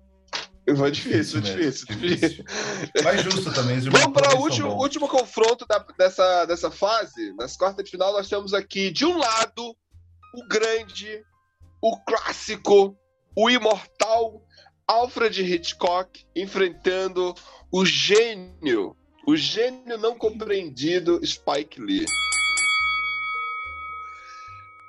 [0.77, 2.45] Foi difícil, difícil, difícil.
[3.03, 3.77] Mas justo também.
[3.77, 7.33] os Vamos para o último, último confronto da- dessa, dessa fase.
[7.33, 9.75] Nas quartas de final, nós temos aqui, de um lado,
[10.33, 11.23] o grande,
[11.81, 12.97] o clássico,
[13.35, 14.41] o imortal
[14.87, 17.35] Alfred Hitchcock enfrentando
[17.71, 18.95] o gênio,
[19.27, 22.05] o gênio não compreendido Spike Lee.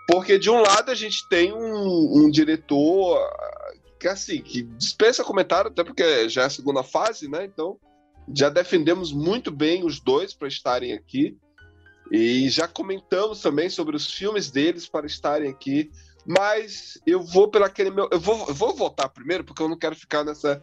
[0.08, 5.24] Porque de um lado a gente tem um, um diretor ah, que assim, que dispensa
[5.24, 7.44] comentário, até porque já é a segunda fase, né?
[7.44, 7.78] Então
[8.34, 11.36] já defendemos muito bem os dois para estarem aqui.
[12.10, 15.90] E já comentamos também sobre os filmes deles para estarem aqui.
[16.26, 18.08] Mas eu vou pelo aquele meu.
[18.10, 20.62] Eu vou, eu vou votar primeiro, porque eu não quero ficar nessa.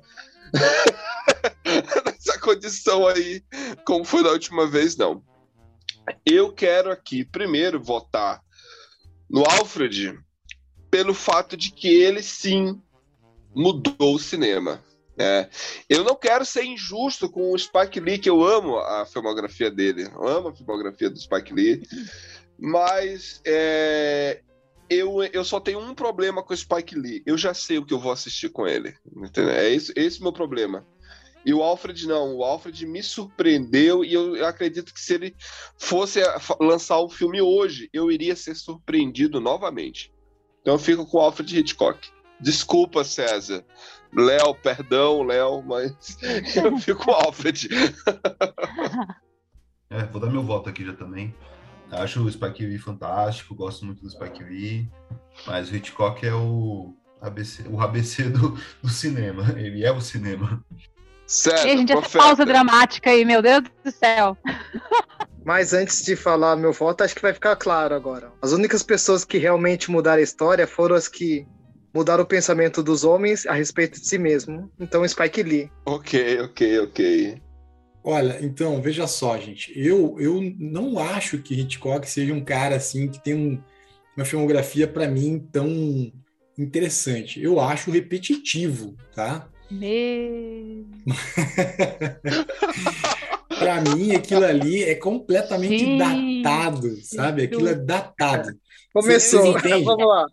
[2.05, 3.43] nessa condição aí,
[3.85, 5.23] como foi da última vez, não.
[6.25, 8.41] Eu quero aqui primeiro votar
[9.29, 10.19] no Alfred
[10.89, 12.81] pelo fato de que ele sim
[13.55, 14.83] mudou o cinema.
[15.21, 15.49] Né?
[15.89, 20.09] eu não quero ser injusto com o Spike Lee, que eu amo a filmografia dele,
[20.13, 21.81] eu amo a filmografia do Spike Lee,
[22.59, 24.41] mas é,
[24.89, 27.23] eu, eu só tenho um problema com o Spike Lee.
[27.25, 28.93] Eu já sei o que eu vou assistir com ele.
[29.15, 29.53] Entendeu?
[29.53, 30.85] É esse, esse o meu problema.
[31.45, 32.35] E o Alfred não.
[32.35, 35.35] O Alfred me surpreendeu e eu, eu acredito que se ele
[35.77, 36.19] fosse
[36.59, 40.13] lançar um filme hoje, eu iria ser surpreendido novamente.
[40.61, 42.09] Então eu fico com o Alfred Hitchcock.
[42.41, 43.63] Desculpa, César.
[44.13, 46.17] Léo, perdão, Léo, mas
[46.55, 47.69] eu fico com Alfred.
[49.93, 51.35] É, vou dar meu voto aqui já também.
[51.91, 54.89] Acho o Spike Lee fantástico, gosto muito do Spike Lee,
[55.45, 59.53] mas o Hitchcock é o ABC, o ABC do, do cinema.
[59.57, 60.63] Ele é o cinema.
[61.27, 64.37] César, Ei, gente, essa pausa dramática aí, meu Deus do céu.
[65.43, 68.31] Mas antes de falar meu voto, acho que vai ficar claro agora.
[68.41, 71.47] As únicas pessoas que realmente mudaram a história foram as que
[71.93, 74.71] mudaram o pensamento dos homens a respeito de si mesmo.
[74.79, 75.69] Então, Spike Lee.
[75.85, 77.41] Ok, ok, ok.
[78.03, 79.71] Olha, então, veja só, gente.
[79.75, 83.61] Eu, eu não acho que Hitchcock seja um cara assim que tem um-
[84.17, 86.11] uma filmografia para mim tão
[86.57, 87.41] interessante.
[87.41, 89.47] Eu acho repetitivo, tá?
[89.69, 90.85] Me...
[93.59, 97.43] Para mim, aquilo ali é completamente Gente, datado, sabe?
[97.43, 98.49] Aquilo é datado.
[98.93, 99.53] Começou.
[99.85, 100.25] Vamos lá.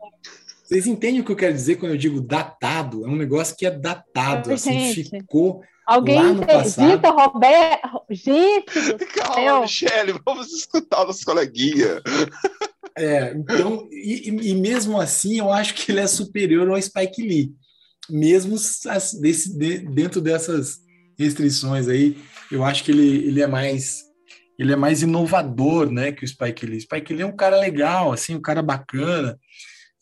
[0.68, 3.02] Vocês entendem o que eu quero dizer quando eu digo datado?
[3.06, 6.90] É um negócio que é datado, assim, ficou Alguém lá no passado.
[6.96, 8.02] Vitor Roberto.
[8.10, 9.60] Gente do Calma.
[9.62, 12.02] Michele, vamos escutar nosso coleguinha.
[12.98, 17.22] É, então, e, e- e mesmo assim, eu acho que ele é superior ao Spike
[17.22, 17.52] Lee.
[18.10, 20.80] Mesmo as- desse- de- dentro dessas
[21.18, 22.18] restrições aí,
[22.52, 24.06] eu acho que ele, ele é mais
[24.58, 26.80] ele é mais inovador, né, que o Spike Lee.
[26.80, 29.38] Spike Lee é um cara legal, assim, um cara bacana.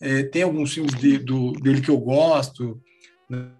[0.00, 2.80] É, tem alguns filmes de- do- dele que eu gosto,
[3.30, 3.50] né?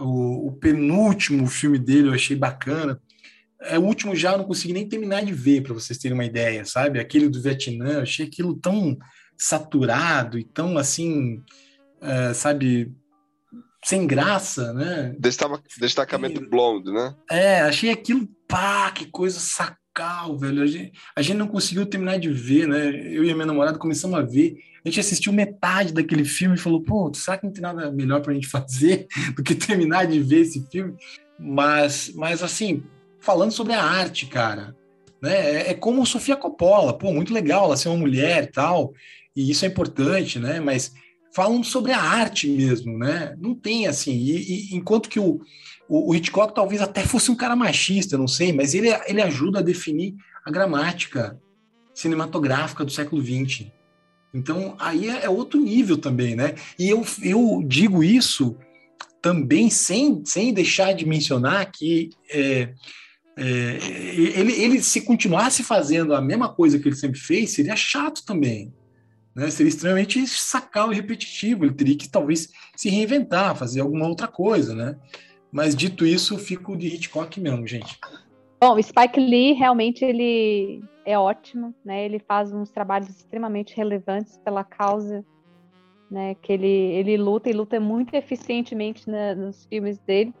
[0.00, 3.00] O, o penúltimo filme dele eu achei bacana.
[3.62, 6.26] É, o último já eu não consegui nem terminar de ver, para vocês terem uma
[6.26, 7.00] ideia, sabe?
[7.00, 8.98] Aquele do Vietnã, eu achei aquilo tão
[9.36, 11.42] saturado e tão assim,
[12.02, 12.92] é, sabe,
[13.82, 15.14] sem graça, né?
[15.18, 17.14] Destava- Destacamento blonde, né?
[17.30, 20.62] É, achei aquilo, pá, que coisa sacal, velho.
[20.62, 22.88] A gente, a gente não conseguiu terminar de ver, né?
[22.90, 24.54] Eu e a minha namorada começamos a ver.
[24.86, 28.22] A gente assistiu metade daquele filme e falou, pô, será que não tem nada melhor
[28.22, 30.94] pra gente fazer do que terminar de ver esse filme?
[31.36, 32.84] Mas, mas assim,
[33.18, 34.76] falando sobre a arte, cara,
[35.20, 35.34] né?
[35.34, 38.94] É, é como Sofia Coppola, pô, muito legal ela ser uma mulher e tal,
[39.34, 40.60] e isso é importante, né?
[40.60, 40.92] Mas
[41.34, 43.34] falam sobre a arte mesmo, né?
[43.40, 45.40] Não tem assim, e, e enquanto que o,
[45.88, 49.58] o, o Hitchcock talvez até fosse um cara machista, não sei, mas ele, ele ajuda
[49.58, 51.36] a definir a gramática
[51.92, 53.66] cinematográfica do século XX.
[54.32, 56.54] Então, aí é, é outro nível também, né?
[56.78, 58.56] E eu, eu digo isso
[59.22, 62.74] também sem, sem deixar de mencionar que é,
[63.36, 63.78] é,
[64.38, 68.72] ele, ele, se continuasse fazendo a mesma coisa que ele sempre fez, seria chato também.
[69.34, 69.50] Né?
[69.50, 71.64] Seria extremamente sacal e repetitivo.
[71.64, 74.96] Ele teria que talvez se reinventar, fazer alguma outra coisa, né?
[75.52, 77.98] Mas dito isso, fico de Hitchcock mesmo, gente.
[78.60, 82.04] Bom, Spike Lee realmente ele é ótimo, né?
[82.04, 85.24] Ele faz uns trabalhos extremamente relevantes pela causa,
[86.10, 86.34] né?
[86.34, 90.34] Que ele, ele luta e luta muito eficientemente né, nos filmes dele.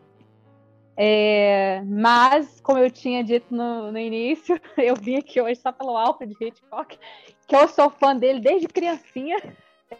[0.96, 5.96] É, mas, como eu tinha dito no, no início, eu vim aqui hoje só pelo
[5.96, 6.98] Alfred Hitchcock,
[7.46, 9.36] que eu sou fã dele desde criancinha.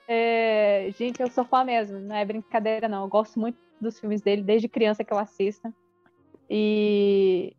[0.09, 3.05] É, gente, eu sou fã mesmo, não é brincadeira não.
[3.05, 5.73] Eu gosto muito dos filmes dele desde criança que eu assisto.
[6.51, 7.55] E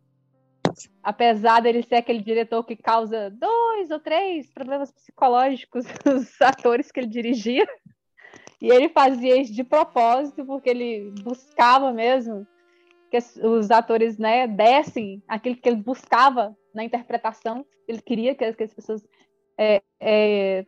[1.02, 7.00] apesar dele ser aquele diretor que causa dois ou três problemas psicológicos nos atores que
[7.00, 7.66] ele dirigia,
[8.60, 12.46] E ele fazia isso de propósito, porque ele buscava mesmo
[13.10, 17.64] que os atores né, dessem aquilo que ele buscava na interpretação.
[17.86, 19.06] Ele queria que, as pessoas
[19.56, 20.66] é, é,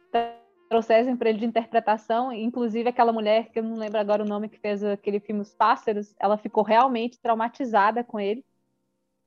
[0.69, 2.33] trouxessem para ele de interpretação.
[2.33, 5.53] Inclusive, aquela mulher, que eu não lembro agora o nome, que fez aquele filme Os
[5.53, 8.45] Pássaros, ela ficou realmente traumatizada com ele,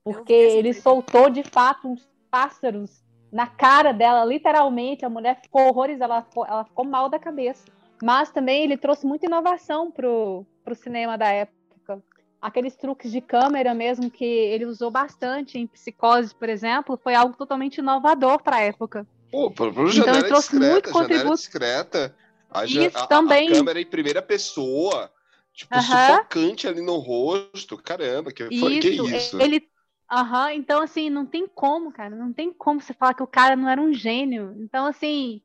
[0.04, 3.02] porque ele soltou de fato uns pássaros
[3.32, 5.06] na cara dela, literalmente.
[5.06, 7.66] A mulher ficou horrorizada, ela ficou, ela ficou mal da cabeça.
[8.02, 12.04] Mas também ele trouxe muita inovação pro, pro cinema da época.
[12.42, 17.38] Aqueles truques de câmera mesmo que ele usou bastante em Psicose, por exemplo, foi algo
[17.38, 19.08] totalmente inovador para a época.
[19.32, 21.36] Pô, pro, pro Então, janela ele trouxe discreta, muito janela contributo.
[21.38, 22.16] discreta.
[22.52, 23.48] A, Isso a- também.
[23.48, 25.10] a câmera em primeira pessoa,
[25.54, 25.82] tipo, Aham.
[25.82, 27.78] sufocante ali no rosto.
[27.78, 29.42] Caramba, que foi que Isso, isso?
[29.42, 29.72] ele.
[30.12, 33.56] Aham, então assim, não tem como, cara, não tem como você falar que o cara
[33.56, 34.56] não era um gênio.
[34.60, 35.42] Então, assim,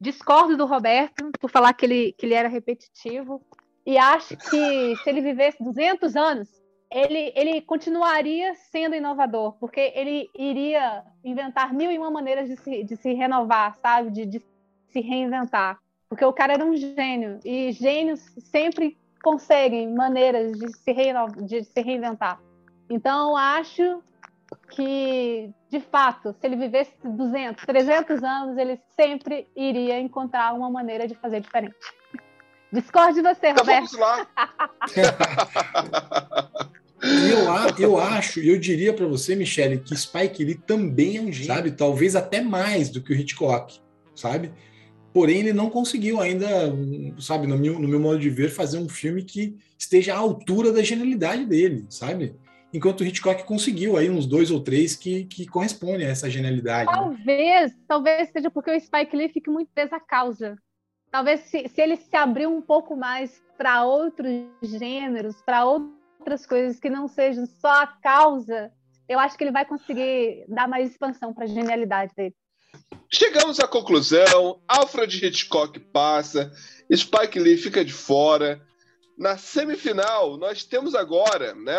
[0.00, 3.40] discordo do Roberto por falar que ele, que ele era repetitivo
[3.86, 6.48] e acho que se ele vivesse 200 anos,
[6.90, 12.84] ele, ele continuaria sendo inovador, porque ele iria inventar mil e uma maneiras de se,
[12.84, 14.10] de se renovar, sabe?
[14.10, 14.40] De, de
[14.90, 15.78] se reinventar.
[16.08, 21.62] Porque o cara era um gênio, e gênios sempre conseguem maneiras de se, reino- de
[21.64, 22.40] se reinventar.
[22.90, 24.02] Então, acho
[24.70, 31.06] que, de fato, se ele vivesse 200, 300 anos, ele sempre iria encontrar uma maneira
[31.06, 31.76] de fazer diferente.
[32.72, 33.96] Discordo de você, Então Roberto.
[33.96, 34.26] vamos lá.
[37.00, 37.46] Eu,
[37.78, 41.70] eu acho, eu diria para você, Michele, que Spike Lee também é um gênio, sabe?
[41.70, 43.78] Talvez até mais do que o Hitchcock,
[44.16, 44.50] sabe?
[45.12, 46.46] Porém, ele não conseguiu ainda,
[47.20, 50.72] sabe, no meu, no meu modo de ver, fazer um filme que esteja à altura
[50.72, 52.34] da genialidade dele, sabe?
[52.72, 56.90] Enquanto o Hitchcock conseguiu aí uns dois ou três que, que correspondem a essa genialidade.
[56.90, 56.96] né?
[56.96, 60.56] Talvez, talvez seja porque o Spike Lee fique muito preso à causa.
[61.10, 64.30] Talvez se, se ele se abrir um pouco mais para outros
[64.62, 68.70] gêneros, para outras coisas que não sejam só a causa,
[69.08, 72.34] eu acho que ele vai conseguir dar mais expansão para a genialidade dele.
[73.10, 76.52] Chegamos à conclusão: Alfred Hitchcock passa,
[76.94, 78.60] Spike Lee fica de fora.
[79.18, 81.74] Na semifinal, nós temos agora, né?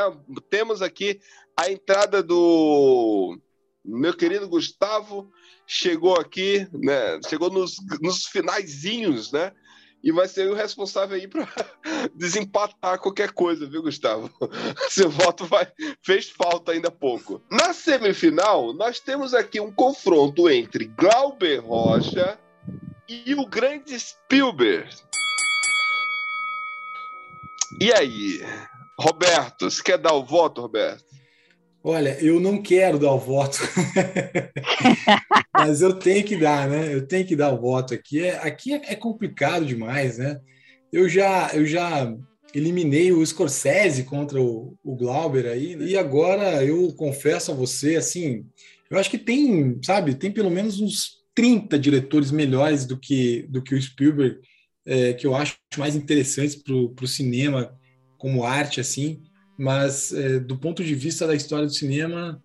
[0.50, 1.22] Temos aqui
[1.56, 3.40] a entrada do
[3.84, 5.32] meu querido Gustavo.
[5.66, 7.18] Chegou aqui, né?
[7.30, 9.54] Chegou nos, nos finaizinhos, né?
[10.04, 11.48] E vai ser o responsável aí para
[12.14, 14.30] desempatar qualquer coisa, viu, Gustavo?
[14.90, 15.66] Seu voto vai,
[16.04, 17.42] fez falta ainda há pouco.
[17.50, 22.38] Na semifinal, nós temos aqui um confronto entre Glauber Rocha
[23.08, 25.09] e o grande Spielberg.
[27.82, 28.42] E aí,
[29.00, 31.06] Roberto, você quer dar o voto, Roberto?
[31.82, 33.58] Olha, eu não quero dar o voto,
[35.56, 36.94] mas eu tenho que dar, né?
[36.94, 38.26] Eu tenho que dar o voto aqui.
[38.26, 40.42] É, aqui é, é complicado demais, né?
[40.92, 42.14] Eu já, eu já
[42.54, 45.86] eliminei o Scorsese contra o, o Glauber aí, né?
[45.86, 48.46] e agora eu confesso a você, assim,
[48.90, 53.62] eu acho que tem, sabe, tem pelo menos uns 30 diretores melhores do que, do
[53.62, 54.40] que o Spielberg,
[54.90, 57.74] é, que eu acho mais interessantes para o cinema
[58.18, 59.24] como arte, assim
[59.60, 62.42] mas é, do ponto de vista da história do cinema,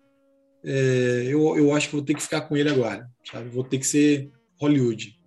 [0.65, 3.47] é, eu, eu acho que vou ter que ficar com ele agora, sabe?
[3.47, 5.17] Vou ter que ser Hollywood.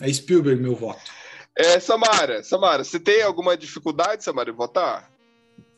[0.00, 1.02] É Spielberg meu voto.
[1.54, 5.12] É, Samara, Samara, você tem alguma dificuldade, Samara, em votar?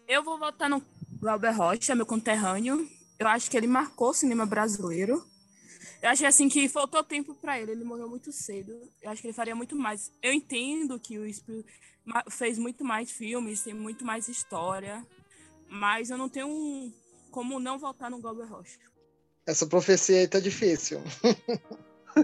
[0.06, 0.80] Eu vou votar no
[1.20, 2.88] Glauber Rocha, meu conterrâneo.
[3.18, 5.24] Eu acho que ele marcou o cinema brasileiro.
[6.00, 8.72] Eu acho assim que faltou tempo para ele, ele morreu muito cedo.
[9.02, 10.12] Eu acho que ele faria muito mais.
[10.22, 11.68] Eu entendo que o Spielberg
[12.30, 15.04] fez muito mais filmes, tem muito mais história,
[15.68, 16.92] mas eu não tenho um-
[17.30, 18.78] como não votar no Glauber Rocha.
[19.46, 21.00] Essa profecia aí tá difícil.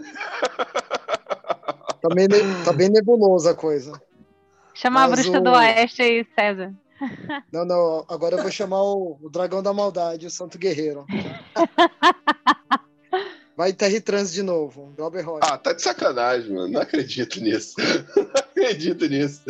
[2.01, 2.28] tá, bem
[2.65, 4.01] tá bem nebulosa a coisa.
[4.73, 6.75] Chama a Mas bruxa o- do Oeste aí, César.
[7.53, 11.05] Não, não, agora eu vou chamar o, o dragão da maldade, o santo guerreiro.
[13.57, 15.47] Vai Terry Trans de novo, Glauber Rocha.
[15.47, 16.68] Ah, tá de sacanagem, mano.
[16.68, 17.74] Não acredito nisso.
[18.16, 19.42] Não acredito nisso.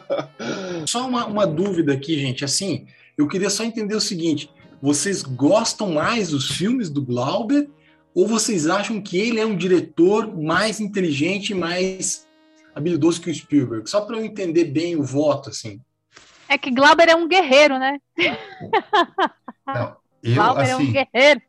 [0.86, 2.44] Só uma, uma dúvida aqui, gente.
[2.44, 4.50] Assim, eu queria só entender o seguinte:
[4.80, 7.68] vocês gostam mais dos filmes do Glauber
[8.14, 12.26] ou vocês acham que ele é um diretor mais inteligente, mais
[12.74, 13.88] habilidoso que o Spielberg?
[13.90, 15.80] Só para eu entender bem o voto, assim.
[16.48, 17.98] É que Glauber é um guerreiro, né?
[20.22, 21.42] Eu, Glauber é um assim, guerreiro.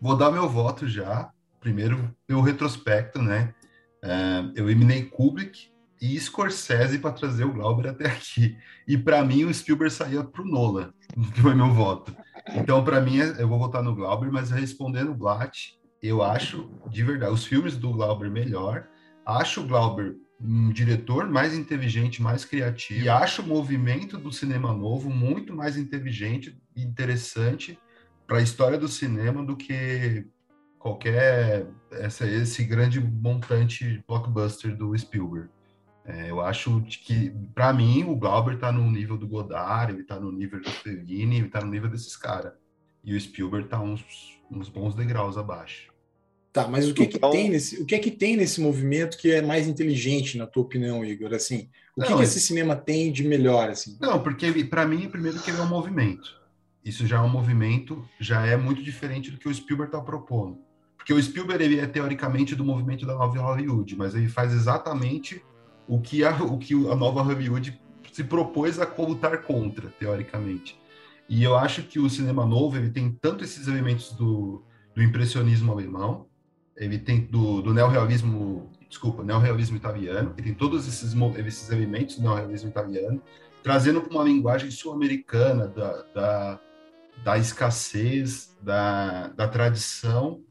[0.00, 1.30] Vou dar meu voto já.
[1.60, 3.54] Primeiro, pelo retrospecto, né?
[4.02, 5.70] É, eu eliminei Kubrick
[6.00, 8.56] e Scorsese para trazer o Glauber até aqui.
[8.86, 10.94] E para mim, o Spielberg saía pro Nola,
[11.34, 12.14] que foi meu voto.
[12.54, 17.02] Então, para mim, eu vou votar no Glauber, mas respondendo o Blatt, eu acho, de
[17.02, 18.86] verdade, os filmes do Glauber melhor.
[19.26, 23.04] Acho o Glauber um diretor mais inteligente, mais criativo.
[23.04, 27.76] E acho o movimento do cinema novo muito mais inteligente e interessante
[28.28, 30.24] para a história do cinema do que
[30.78, 35.48] qualquer essa, esse grande montante blockbuster do Spielberg.
[36.04, 40.20] É, eu acho que, para mim, o Glauber está no nível do Godard, ele está
[40.20, 42.52] no nível do Fellini, ele está no nível desses caras.
[43.04, 44.02] E o Spielberg está uns,
[44.50, 45.90] uns bons degraus abaixo.
[46.52, 49.18] Tá, mas o que, Então- que tem nesse, o que é que tem nesse movimento
[49.18, 51.32] que é mais inteligente, na tua opinião, Igor?
[51.34, 53.96] Assim, o que, Não, que esse- esse cinema tem de melhor, assim?
[54.00, 56.37] Não, porque para mim, primeiro que ele é um movimento.
[56.88, 60.58] Isso já é um movimento, já é muito diferente do que o Spielberg está propondo.
[60.96, 65.42] Porque o Spielberg ele é teoricamente do movimento da nova Hollywood, mas ele faz exatamente
[65.86, 67.80] o que a, o que a nova Hollywood
[68.12, 70.78] se propôs a lutar contra, teoricamente.
[71.28, 74.62] E eu acho que o cinema novo ele tem tanto esses elementos do,
[74.94, 76.26] do impressionismo alemão,
[76.76, 81.14] ele tem do, do neorrealismo, desculpa, neorrealismo italiano, ele tem todos esses,
[81.46, 83.20] esses elementos do neorrealismo italiano,
[83.62, 86.60] trazendo para uma linguagem sul-americana da, da,
[87.24, 90.42] da escassez, da, da tradição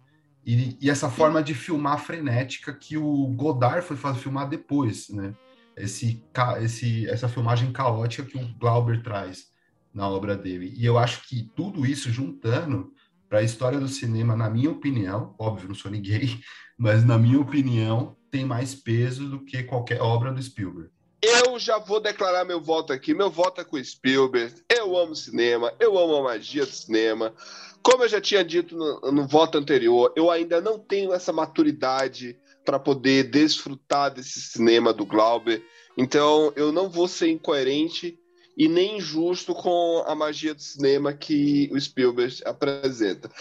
[0.48, 5.36] e, e essa forma de filmar frenética que o Godard foi fazer filmar depois, né?
[5.76, 6.24] Esse,
[6.62, 9.52] esse, essa filmagem caótica que o Glauber traz
[9.94, 10.74] na obra dele.
[10.76, 12.94] E eu acho que tudo isso juntando
[13.28, 16.40] para a história do cinema, na minha opinião, óbvio, não sou ninguém,
[16.80, 20.90] mas na minha opinião, tem mais peso do que qualquer obra do Spielberg.
[21.22, 23.14] Eu já vou declarar meu voto aqui.
[23.14, 24.54] Meu voto é com Spielberg.
[24.70, 27.34] Eu amo cinema, eu amo a magia do cinema.
[27.82, 32.38] Como eu já tinha dito no, no voto anterior, eu ainda não tenho essa maturidade
[32.66, 35.64] para poder desfrutar desse cinema do Glauber.
[35.98, 38.20] Então, eu não vou ser incoerente
[38.58, 43.32] e nem injusto com a magia do cinema que o Spielberg apresenta.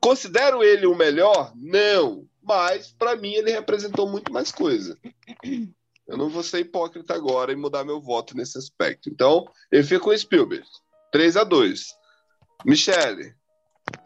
[0.00, 1.52] Considero ele o melhor?
[1.54, 2.26] Não.
[2.42, 4.98] Mas, para mim, ele representou muito mais coisa.
[6.06, 9.08] Eu não vou ser hipócrita agora e mudar meu voto nesse aspecto.
[9.08, 10.64] Então, eu fico com o Spielberg.
[11.12, 11.86] 3 a 2
[12.64, 13.34] Michele.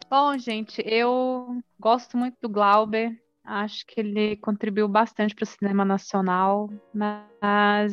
[0.09, 3.11] Bom, gente, eu gosto muito do Glauber.
[3.43, 7.23] Acho que ele contribuiu bastante para o cinema nacional, mas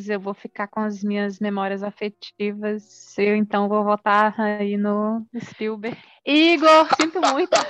[0.07, 3.15] eu vou ficar com as minhas memórias afetivas.
[3.17, 5.97] Eu então vou votar aí no Spielberg.
[6.25, 7.51] Igor, sinto muito.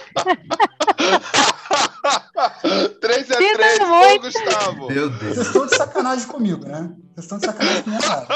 [3.01, 4.21] 3 a Sinto 3 com o muito.
[4.21, 4.91] Gustavo.
[4.91, 6.95] Meu Vocês estão de sacanagem comigo, né?
[7.15, 8.27] Vocês estão de sacanagem com a minha cara.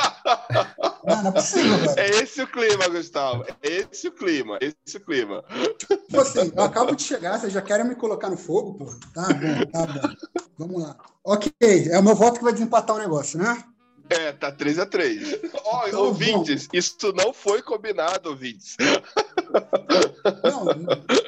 [1.05, 1.99] Não, não é possível, velho.
[1.99, 3.43] É esse o clima, Gustavo.
[3.63, 4.59] É esse o clima.
[4.61, 5.43] Esse o clima.
[5.77, 8.85] Tipo assim, eu acabo de chegar, vocês já querem me colocar no fogo, pô?
[9.13, 10.15] Tá bom, tá bom.
[10.57, 10.97] Vamos lá.
[11.23, 13.63] Ok, é o meu voto que vai desempatar o negócio, né?
[14.09, 18.75] É, tá 3 a 3 Ó, Então, ouvintes, isso não foi combinado, ouvintes.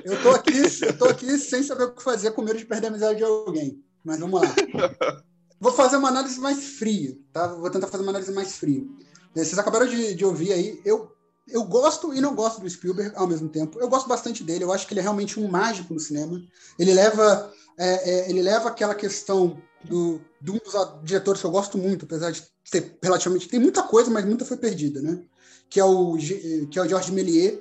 [0.03, 2.87] Eu tô aqui, eu tô aqui sem saber o que fazer, com medo de perder
[2.87, 3.83] a amizade de alguém.
[4.03, 4.47] Mas vamos lá.
[5.59, 7.47] Vou fazer uma análise mais fria, tá?
[7.47, 8.83] Vou tentar fazer uma análise mais fria.
[9.35, 10.81] Eh, Vocês acabaram de, de ouvir aí.
[10.83, 11.11] Eu,
[11.47, 13.79] eu gosto e não gosto do Spielberg ao mesmo tempo.
[13.79, 14.63] Eu gosto bastante dele.
[14.63, 16.41] Eu acho que ele é realmente um mágico no cinema.
[16.79, 21.51] Ele leva, é, é, ele leva aquela questão do, de um dos diretores que eu
[21.51, 23.47] gosto muito, apesar de ter relativamente.
[23.47, 25.21] Tem muita coisa, mas muita foi perdida, né?
[25.69, 26.17] Que é o,
[26.69, 27.57] que é o Georges Méliès.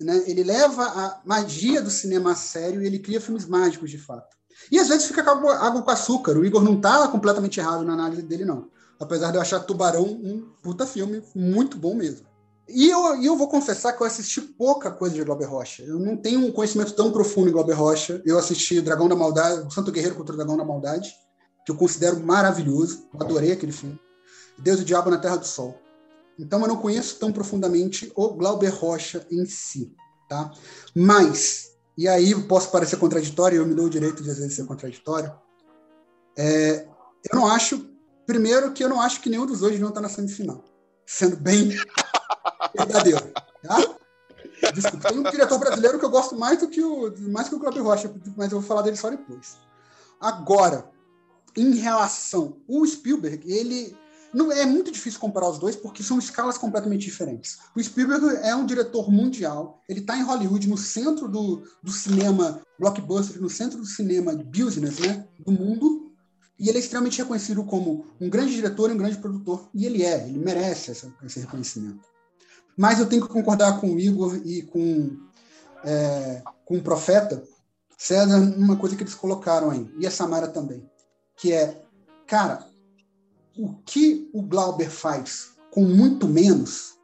[0.00, 0.24] Né?
[0.26, 4.34] Ele leva a magia do cinema a sério e ele cria filmes mágicos, de fato.
[4.70, 6.36] E às vezes fica água, água com açúcar.
[6.36, 8.68] O Igor não tá completamente errado na análise dele, não.
[8.98, 12.26] Apesar de eu achar Tubarão um puta filme muito bom mesmo.
[12.68, 15.82] E eu, eu vou confessar que eu assisti pouca coisa de Glauber Rocha.
[15.82, 18.22] Eu não tenho um conhecimento tão profundo em Glauber Rocha.
[18.24, 21.12] Eu assisti Dragão da Maldade, o Santo Guerreiro contra o Dragão da Maldade,
[21.64, 23.06] que eu considero maravilhoso.
[23.12, 24.00] Eu adorei aquele filme.
[24.58, 25.78] Deus e o Diabo na Terra do Sol.
[26.38, 29.94] Então eu não conheço tão profundamente o Glauber Rocha em si,
[30.28, 30.50] tá?
[30.94, 34.66] Mas, e aí posso parecer contraditório, eu me dou o direito de às vezes ser
[34.66, 35.32] contraditório.
[36.36, 36.88] É,
[37.30, 37.88] eu não acho,
[38.26, 40.64] primeiro que eu não acho que nenhum dos dois deviam estar na semifinal,
[41.06, 41.70] sendo bem
[42.76, 43.76] verdadeiro, tá?
[44.72, 47.58] Desculpa, tem um diretor brasileiro que eu gosto mais do que o mais que o
[47.58, 49.58] Glauber Rocha, mas eu vou falar dele só depois.
[50.20, 50.90] Agora,
[51.56, 53.96] em relação o Spielberg, ele
[54.32, 57.58] não é muito difícil comparar os dois porque são escalas completamente diferentes.
[57.74, 62.60] O Spielberg é um diretor mundial, ele está em Hollywood, no centro do, do cinema
[62.78, 66.12] blockbuster, no centro do cinema business, né, do mundo,
[66.58, 70.02] e ele é extremamente reconhecido como um grande diretor e um grande produtor, e ele
[70.02, 72.06] é, ele merece essa, esse reconhecimento.
[72.76, 75.16] Mas eu tenho que concordar com o Igor e com,
[75.84, 77.42] é, com o Profeta,
[77.96, 80.88] César, uma coisa que eles colocaram aí, e a Samara também,
[81.36, 81.82] que é,
[82.26, 82.66] cara,
[83.56, 86.94] o que o Glauber faz com muito menos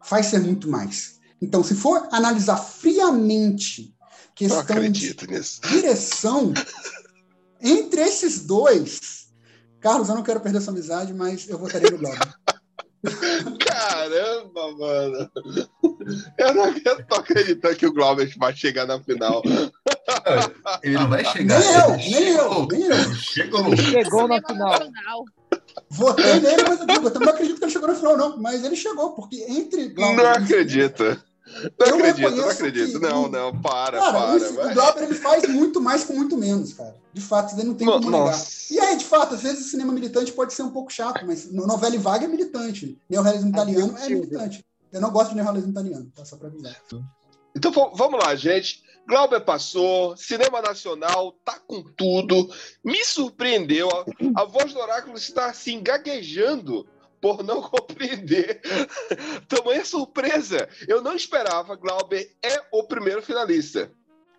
[0.00, 1.18] faz ser muito mais.
[1.42, 3.94] Então, se for analisar friamente
[4.34, 6.52] questão de direção,
[7.60, 9.28] entre esses dois,
[9.80, 12.34] Carlos, eu não quero perder essa amizade, mas eu votaria no Glauber.
[13.64, 15.30] Caramba, mano.
[16.38, 19.42] Eu não, eu tô acreditando que o Glauber vai chegar na final.
[20.82, 21.60] Ele não vai chegar.
[21.60, 22.68] Nem eu, nem eu, chegou.
[22.68, 23.14] nem eu.
[23.14, 23.76] Chegou.
[23.76, 25.24] Chegou na final.
[25.90, 28.36] Votei nele, mas eu, não acredito que ele chegou na final, não.
[28.38, 31.22] Mas ele chegou, porque entre Glauber Não e acredito.
[31.78, 33.00] Não Eu acredito, não acredito.
[33.00, 34.38] que- Não, não, para, Cara, para.
[34.38, 34.70] vai.
[34.72, 36.94] o Glauber ele faz muito mais com muito menos, cara.
[37.12, 38.38] De fato, ele não tem como negar.
[38.70, 41.50] E aí, de fato, às vezes o cinema militante pode ser um pouco chato, mas
[41.50, 42.98] no- novela e vaga é militante.
[43.08, 44.64] Neorrealismo italiano é militante.
[44.92, 46.24] Eu não gosto de neorrealismo italiano, tá?
[46.24, 46.76] Só pra avisar.
[47.54, 48.84] Então vamos lá, gente.
[49.08, 52.50] Glauber passou, cinema nacional, tá com tudo.
[52.84, 53.88] Me surpreendeu.
[54.34, 56.86] A, a voz do oráculo está assim, gaguejando
[57.20, 58.60] por não compreender.
[59.48, 60.68] Tamanha surpresa.
[60.86, 61.76] Eu não esperava.
[61.76, 63.90] Glauber é o primeiro finalista.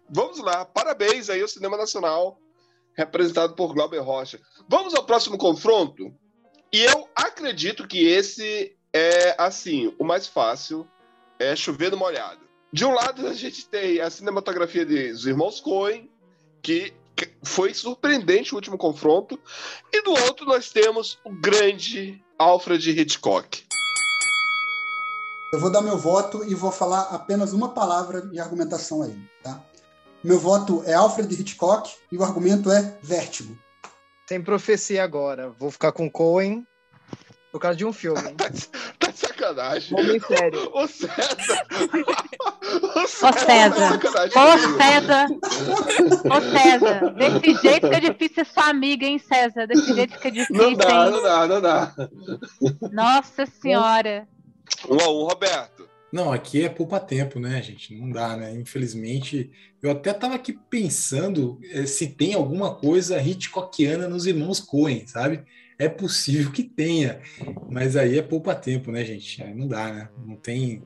[0.10, 2.40] Vamos lá, parabéns aí ao cinema nacional,
[2.96, 4.40] representado por Glauber Rocha.
[4.70, 6.14] Vamos ao próximo confronto.
[6.72, 10.88] E eu acredito que esse é, assim, o mais fácil
[11.40, 12.48] é chover no molhado.
[12.72, 16.10] De um lado, a gente tem a cinematografia de- dos irmãos Coen,
[16.62, 16.94] que
[17.44, 19.40] foi surpreendente o último confronto.
[19.92, 23.64] E do outro, nós temos o grande Alfred Hitchcock.
[25.51, 29.27] Eu vou dar meu voto e vou falar apenas uma palavra de argumentação a ele,
[29.41, 29.59] tá?
[30.24, 33.57] Meu voto é Alfred Hitchcock e o argumento é vértigo.
[34.30, 35.49] Sem profecia agora.
[35.57, 36.67] Vou ficar com Cohen
[37.51, 38.22] por causa de um filme.
[38.38, 39.98] Tá de sacanagem.
[39.98, 40.72] Homem sério.
[40.74, 41.66] Ô César!
[42.95, 44.00] Ô César,
[44.35, 45.27] ô César,
[46.26, 49.66] ô César, desse jeito fica difícil ser sua amiga, hein, César?
[49.67, 51.11] Desse jeito fica difícil, Não dá, hein?
[51.11, 51.93] não dá, não dá.
[52.92, 54.27] Nossa senhora.
[54.90, 55.88] Um a um, Roberto.
[56.11, 57.93] Não, aqui é poupa tempo, né, gente?
[57.93, 58.53] Não dá, né?
[58.53, 59.51] Infelizmente,
[59.82, 65.43] eu até estava aqui pensando eh, se tem alguma coisa Hitchcockiana nos irmãos Coen, sabe?
[65.80, 67.22] É possível que tenha,
[67.70, 69.44] mas aí é poupa tempo, né, gente?
[69.44, 70.10] Aí não dá, né?
[70.26, 70.84] Não tem.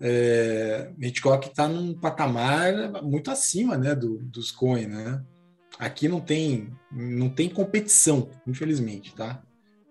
[0.00, 0.92] É...
[1.00, 5.24] Hitchcock está num patamar muito acima, né, do, dos Coen, né?
[5.78, 9.42] Aqui não tem, não tem competição, infelizmente, tá?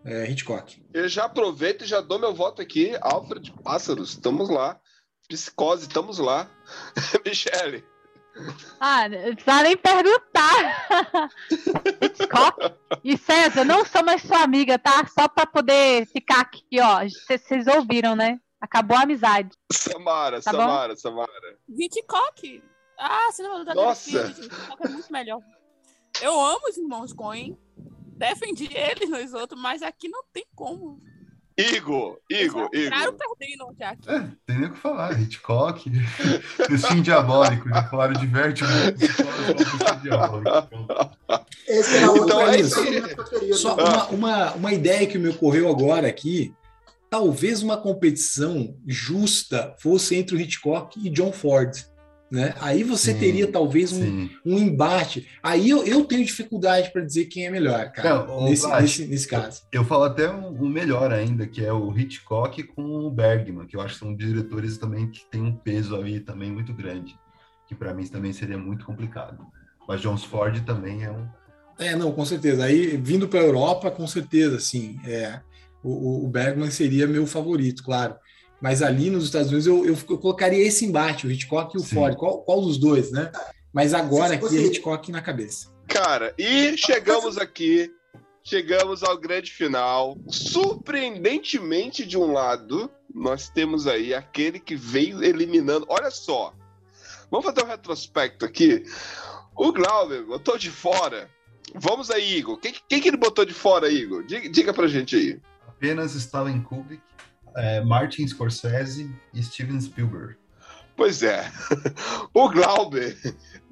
[0.06, 0.82] É Hitchcock.
[0.93, 2.95] Eu já aproveito e já dou meu voto aqui.
[3.01, 4.80] Alfred Pássaros, estamos lá.
[5.27, 6.50] Psicose, estamos lá.
[7.26, 7.84] Michele.
[8.80, 11.30] Ah, não precisa nem perguntar.
[12.01, 15.06] Hitchcock e César, não sou mais sua amiga, tá?
[15.08, 17.00] Só pra poder ficar aqui, ó.
[17.27, 18.40] Vocês ouviram, né?
[18.61, 19.50] Acabou a amizade.
[19.72, 20.58] Samara, Tá bom?
[20.59, 21.58] Samara, Samara.
[21.69, 22.64] Hitchcock.
[22.98, 24.27] Ah, cinema do Nossa.
[24.27, 25.42] Hitchcock é muito melhor.
[26.22, 27.58] Eu amo os irmãos Coen.
[28.18, 31.00] Defendi eles nos outros, mas aqui não tem como.
[31.59, 32.89] Igor, Igor, Igor.
[33.38, 34.09] perdendo já aqui.
[34.09, 35.19] É, tem nem o que falar.
[35.19, 35.89] Hitchcock,
[36.69, 38.27] Destino Diabólico, já falaram de
[40.01, 40.49] Diabólico.
[41.67, 42.79] Esse outro Então, é esse isso.
[42.79, 43.53] é o.
[43.53, 46.53] Só uma, uma, uma ideia que me ocorreu agora aqui.
[47.09, 51.89] Talvez uma competição justa fosse entre o Hitchcock e John Ford.
[52.32, 52.53] Né?
[52.59, 55.27] Aí você Sim, teria talvez um, um embate.
[55.41, 59.27] Aí eu, eu tenho dificuldade para dizer quem é melhor, cara, nesse, Vlad, nesse, nesse
[59.27, 59.64] caso.
[59.72, 63.75] Eu falo até um, um melhor ainda, que é o Hitchcock com o Bergman, que
[63.75, 67.17] eu acho que são diretores também que tem um peso ali também muito grande,
[67.67, 69.48] que para mim também seria muito complicado.
[69.88, 71.27] Mas John Ford também é um.
[71.80, 72.66] É, não, com certeza.
[72.66, 74.99] Aí, vindo para a Europa, com certeza, sim.
[75.03, 75.40] É,
[75.82, 78.16] o, o Bergman seria meu favorito, claro.
[78.61, 81.83] Mas ali nos Estados Unidos eu, eu, eu colocaria esse embate, o Hitchcock e o
[81.83, 81.95] Sim.
[81.95, 82.15] Ford.
[82.15, 83.31] Qual, qual dos dois, né?
[83.71, 85.71] Mas agora aqui é Hitchcock na cabeça.
[85.88, 87.91] Cara, e chegamos aqui,
[88.43, 90.17] chegamos ao grande final.
[90.27, 95.85] Surpreendentemente, de um lado, nós temos aí aquele que veio eliminando.
[95.89, 96.53] Olha só,
[97.31, 98.83] vamos fazer um retrospecto aqui.
[99.55, 101.29] O Glauber botou de fora.
[101.75, 102.57] Vamos aí, Igor.
[102.57, 104.23] Quem, quem que ele botou de fora, Igor?
[104.23, 105.39] Diga, diga pra gente aí.
[105.67, 107.01] Apenas Stanley Kubrick,
[107.55, 110.35] é, Martin Scorsese e Steven Spielberg.
[110.99, 111.49] Pois é.
[112.33, 113.17] O Glauber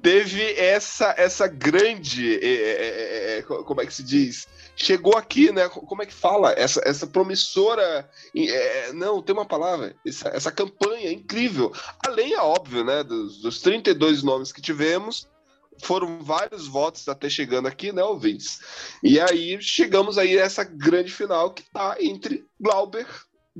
[0.00, 2.36] teve essa essa grande.
[2.36, 4.48] é, é, é, é, como é que se diz?
[4.74, 5.68] Chegou aqui, né?
[5.68, 6.52] Como é que fala?
[6.52, 8.08] Essa, essa promissora.
[8.34, 9.94] é, não, tem uma palavra.
[10.06, 11.70] Essa, essa campanha incrível.
[12.06, 13.04] Além, é óbvio, né?
[13.04, 15.28] Dos, dos 32 nomes que tivemos.
[15.82, 18.58] Foram vários votos até chegando aqui, né, ouvintes?
[19.02, 23.06] E aí chegamos aí a essa grande final que tá entre Glauber,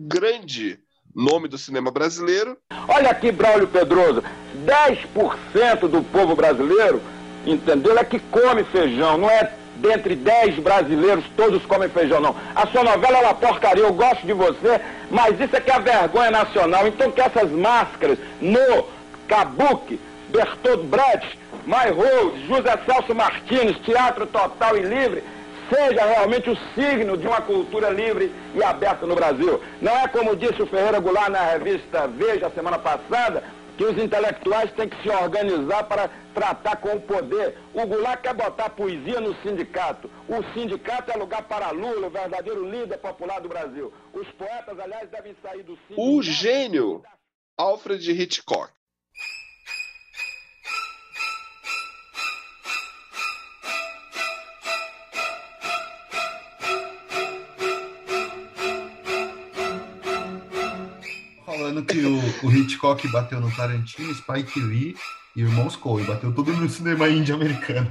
[0.06, 0.78] grande
[1.14, 2.56] nome do cinema brasileiro,
[2.88, 4.22] Olha aqui, Braulio Pedroso,
[4.64, 7.02] 10% do povo brasileiro,
[7.46, 7.98] entendeu?
[7.98, 12.34] É que come feijão, não é dentre 10 brasileiros todos comem feijão, não.
[12.54, 15.74] A sua novela é uma porcaria, eu gosto de você, mas isso é que é
[15.74, 16.88] a vergonha nacional.
[16.88, 18.86] Então que essas máscaras no
[19.28, 25.22] Kabuki, Bertold Brecht, My Rose, José Celso Martins, Teatro Total e Livre,
[25.68, 29.62] seja realmente o signo de uma cultura livre e aberta no Brasil.
[29.80, 33.42] Não é como disse o Ferreira Goulart na revista Veja semana passada,
[33.76, 37.56] que os intelectuais têm que se organizar para tratar com o poder.
[37.72, 40.10] O Goulart quer botar poesia no sindicato.
[40.28, 43.92] O sindicato é lugar para Lula, o verdadeiro líder popular do Brasil.
[44.12, 46.00] Os poetas, aliás, devem sair do sindicato.
[46.00, 47.02] O gênio
[47.56, 48.72] Alfred Hitchcock.
[61.78, 64.96] Falando que o, o Hitchcock bateu no Tarantino, Spike Lee
[65.36, 66.04] e Irmãos Coen.
[66.04, 67.88] Bateu todo no cinema índio americano.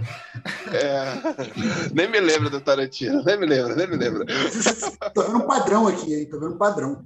[0.73, 4.25] É, nem me lembro do Tarantino, nem me lembro, nem me lembro.
[5.13, 6.25] Tô vendo um padrão aqui, hein?
[6.29, 7.05] Tô vendo um padrão.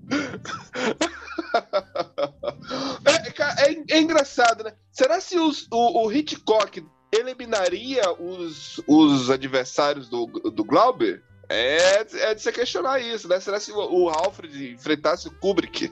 [3.05, 4.73] É, é- é engraçado, né?
[4.91, 11.21] Será se os- o, o Hitchcock eliminaria os, os adversários do, do Glauber?
[11.49, 13.39] É, é de se questionar isso, né?
[13.39, 15.91] Será se o, o Alfred enfrentasse o Kubrick?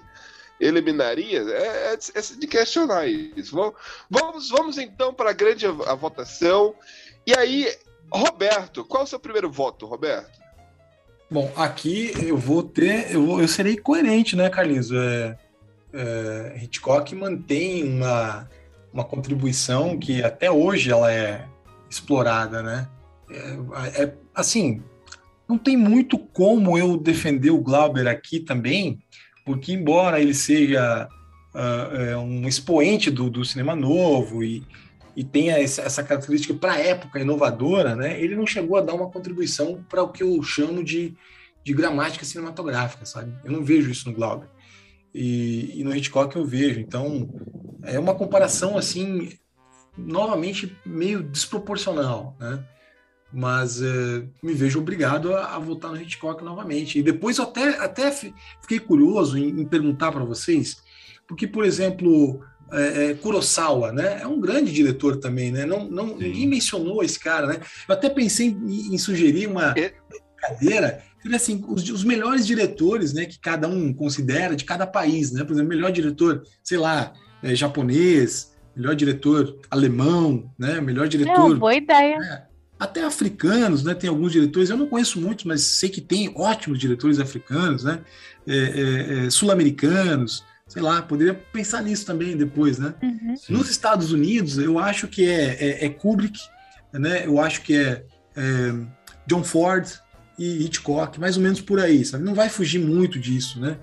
[0.60, 1.40] Eliminaria?
[1.42, 3.56] É, é de, é de questionar isso.
[3.56, 3.74] Vamos,
[4.10, 6.74] vamos, vamos então para a grande a votação.
[7.26, 7.68] E aí,
[8.12, 10.40] Roberto, qual é o seu primeiro voto, Roberto?
[11.32, 14.92] Bom, aqui eu vou ter, eu, vou- eu serei coerente, né, Carlinhos?
[14.92, 15.38] É,
[15.94, 18.50] é, Hitchcock mantém uma,
[18.92, 21.48] uma contribuição que até hoje ela é
[21.90, 22.88] explorada, né?
[23.30, 24.82] É, é- assim,
[25.48, 29.00] não tem muito como eu defender o Glauber aqui também,
[29.46, 31.08] porque embora ele seja
[31.54, 34.64] é, um expoente do, do cinema novo e,
[35.16, 38.22] e tenha essa característica para a época inovadora, né?
[38.22, 41.14] Ele não chegou a dar uma contribuição para o que eu chamo de,
[41.64, 43.34] de gramática cinematográfica, sabe?
[43.44, 44.48] Eu não vejo isso no Glauber.
[45.14, 46.80] E, e no Hitchcock eu vejo.
[46.80, 47.30] Então,
[47.84, 49.30] é uma comparação, assim,
[49.98, 52.64] novamente meio desproporcional, né?
[53.32, 56.98] Mas eh, me vejo obrigado a, a voltar no Hitchcock novamente.
[56.98, 60.78] E depois eu até, até fi- fiquei curioso em, em perguntar para vocês,
[61.28, 62.42] porque, por exemplo,
[62.72, 64.20] é, é, Kurosawa, né?
[64.22, 65.66] É um grande diretor também, né?
[65.66, 67.60] Não, não, ninguém mencionou esse cara, né?
[67.88, 69.74] Eu até pensei em, em sugerir uma
[70.36, 73.26] brincadeira, que, assim, os, os melhores diretores, né?
[73.26, 75.44] Que cada um considera de cada país, né?
[75.44, 80.80] Por exemplo, melhor diretor, sei lá, é, japonês, melhor diretor alemão, né?
[80.82, 82.49] Melhor diretor Não, boa ideia.
[82.80, 83.94] Até africanos, né?
[83.94, 88.02] Tem alguns diretores, eu não conheço muitos, mas sei que tem ótimos diretores africanos, né?
[88.48, 92.96] É, é, é, sul-americanos, sei lá, poderia pensar nisso também depois, né?
[93.50, 96.40] Nos Estados Unidos, eu acho que é, é- é Kubrick,
[96.94, 97.26] né?
[97.26, 98.74] Eu acho que é, é
[99.28, 99.86] John Ford
[100.38, 102.24] e Hitchcock, mais ou menos por aí, sabe?
[102.24, 103.78] Não vai fugir muito disso, né?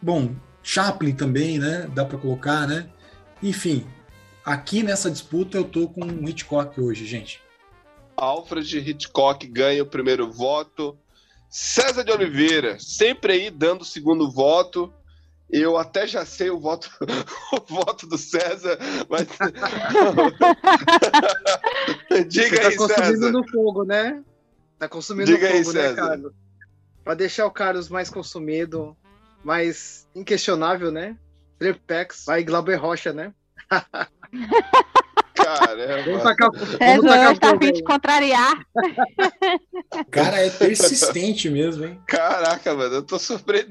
[0.00, 1.88] Bom, Chaplin também, né?
[1.94, 2.86] Dá para colocar, né?
[3.42, 3.86] Enfim,
[4.44, 7.40] aqui nessa disputa eu tô com o Hitchcock hoje, gente.
[8.16, 10.96] Alfred Hitchcock ganha o primeiro voto.
[11.48, 14.90] César de Oliveira, sempre aí dando o segundo voto.
[15.50, 16.90] Eu até já sei o voto,
[17.52, 19.26] o voto do César, mas.
[22.26, 23.32] Diga tá aí, consumindo César.
[23.32, 24.24] no fogo, né?
[24.78, 25.96] Tá consumindo Diga no aí, fogo, né, César.
[25.96, 26.32] Carlos?
[27.04, 28.96] Pra deixar o Carlos mais consumido,
[29.44, 31.18] mais inquestionável, né?
[31.58, 33.34] Trepex, vai Glauber Rocha, né?
[35.34, 36.02] Caramba.
[36.04, 38.66] Vamos tacar, César vamos tacar hoje tá fim de contrariar.
[39.92, 42.00] O cara é persistente mesmo, hein?
[42.06, 43.66] Caraca, mano, eu tô, surpre...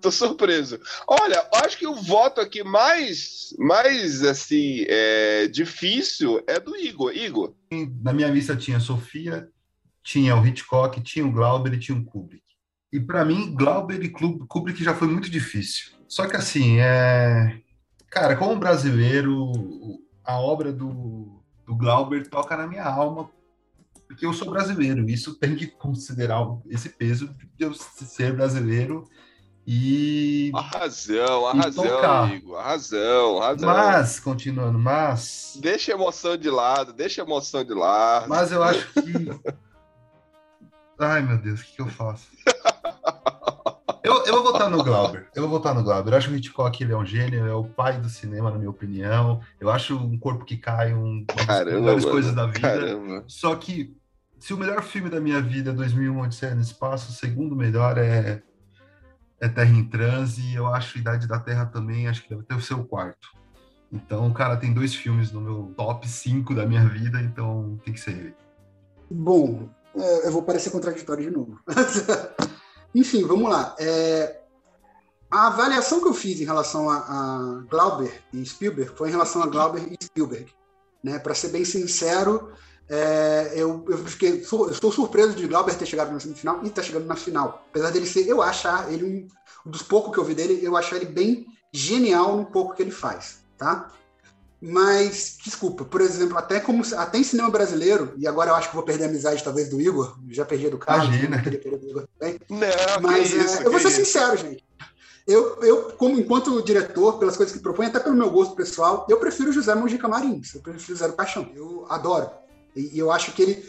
[0.00, 0.78] tô surpreso.
[1.06, 7.16] Olha, acho que o voto aqui mais, mais assim, é, difícil é do Igor.
[7.16, 7.54] Igor.
[8.02, 9.48] Na minha lista tinha Sofia,
[10.02, 12.42] tinha o Hitchcock, tinha o Glauber e tinha o Kubrick.
[12.92, 15.92] E para mim, Glauber e Kubrick já foi muito difícil.
[16.08, 17.58] Só que assim, é...
[18.10, 23.30] cara, como brasileiro, o- a obra do, do Glauber toca na minha alma,
[24.06, 25.08] porque eu sou brasileiro.
[25.08, 29.08] Isso tem que considerar esse peso de eu ser brasileiro
[29.66, 32.34] e A razão, a razão, tocar.
[32.34, 32.58] Igor.
[32.58, 33.68] A razão, a razão.
[33.68, 35.58] Mas, continuando, mas.
[35.62, 38.28] Deixa a emoção de lado, deixa a emoção de lado.
[38.28, 39.02] Mas eu acho que.
[40.98, 42.28] Ai, meu Deus, o que, que eu faço?
[44.02, 45.28] Eu, eu vou votar no Glauber.
[45.34, 46.12] Eu vou votar no Glauber.
[46.12, 48.58] Eu acho que o Hitchcock ele é um gênio, é o pai do cinema, na
[48.58, 49.40] minha opinião.
[49.60, 52.60] Eu acho um corpo que cai um, uma das Caramba, melhores mano, coisas da vida.
[52.60, 53.24] caramba.
[53.26, 53.96] Só que
[54.38, 57.98] se o melhor filme da minha vida é 2001 Odisseia no Espaço, o segundo melhor
[57.98, 58.42] é,
[59.40, 60.42] é Terra em Transe.
[60.42, 63.36] E eu acho Idade da Terra também, acho que deve ter o seu quarto.
[63.90, 67.94] Então, o cara tem dois filmes no meu top 5 da minha vida, então tem
[67.94, 68.34] que ser ele.
[69.10, 71.58] Bom, é, eu vou parecer contraditório de novo.
[72.94, 73.74] Enfim, vamos lá.
[73.78, 74.40] É,
[75.30, 79.42] a avaliação que eu fiz em relação a, a Glauber e Spielberg foi em relação
[79.42, 80.52] a Glauber e Spielberg.
[81.02, 81.18] Né?
[81.18, 82.52] Para ser bem sincero,
[82.90, 86.80] É, eu, eu, fiquei, eu estou surpreso de Glauber ter chegado na semifinal e estar
[86.80, 87.62] tá chegando na final.
[87.68, 89.28] Apesar dele ser, eu achar ele um,
[89.66, 92.80] um dos poucos que eu vi dele, eu achar ele bem genial no pouco que
[92.80, 93.92] ele faz, tá?
[94.60, 98.74] Mas, desculpa, por exemplo, até como até em cinema brasileiro, e agora eu acho que
[98.74, 101.78] vou perder a amizade talvez do Igor, já perdi a do Carlos, não queria perder
[101.78, 102.40] do Igor também.
[102.48, 102.58] Não,
[103.00, 104.04] mas que é, isso, eu vou ser isso.
[104.04, 104.64] sincero, gente.
[105.28, 109.18] Eu, eu, como enquanto diretor, pelas coisas que propõe, até pelo meu gosto pessoal, eu
[109.18, 111.48] prefiro José Mojica Marins, eu prefiro Zero Paixão.
[111.54, 112.30] Eu adoro.
[112.74, 113.64] E, e eu acho que ele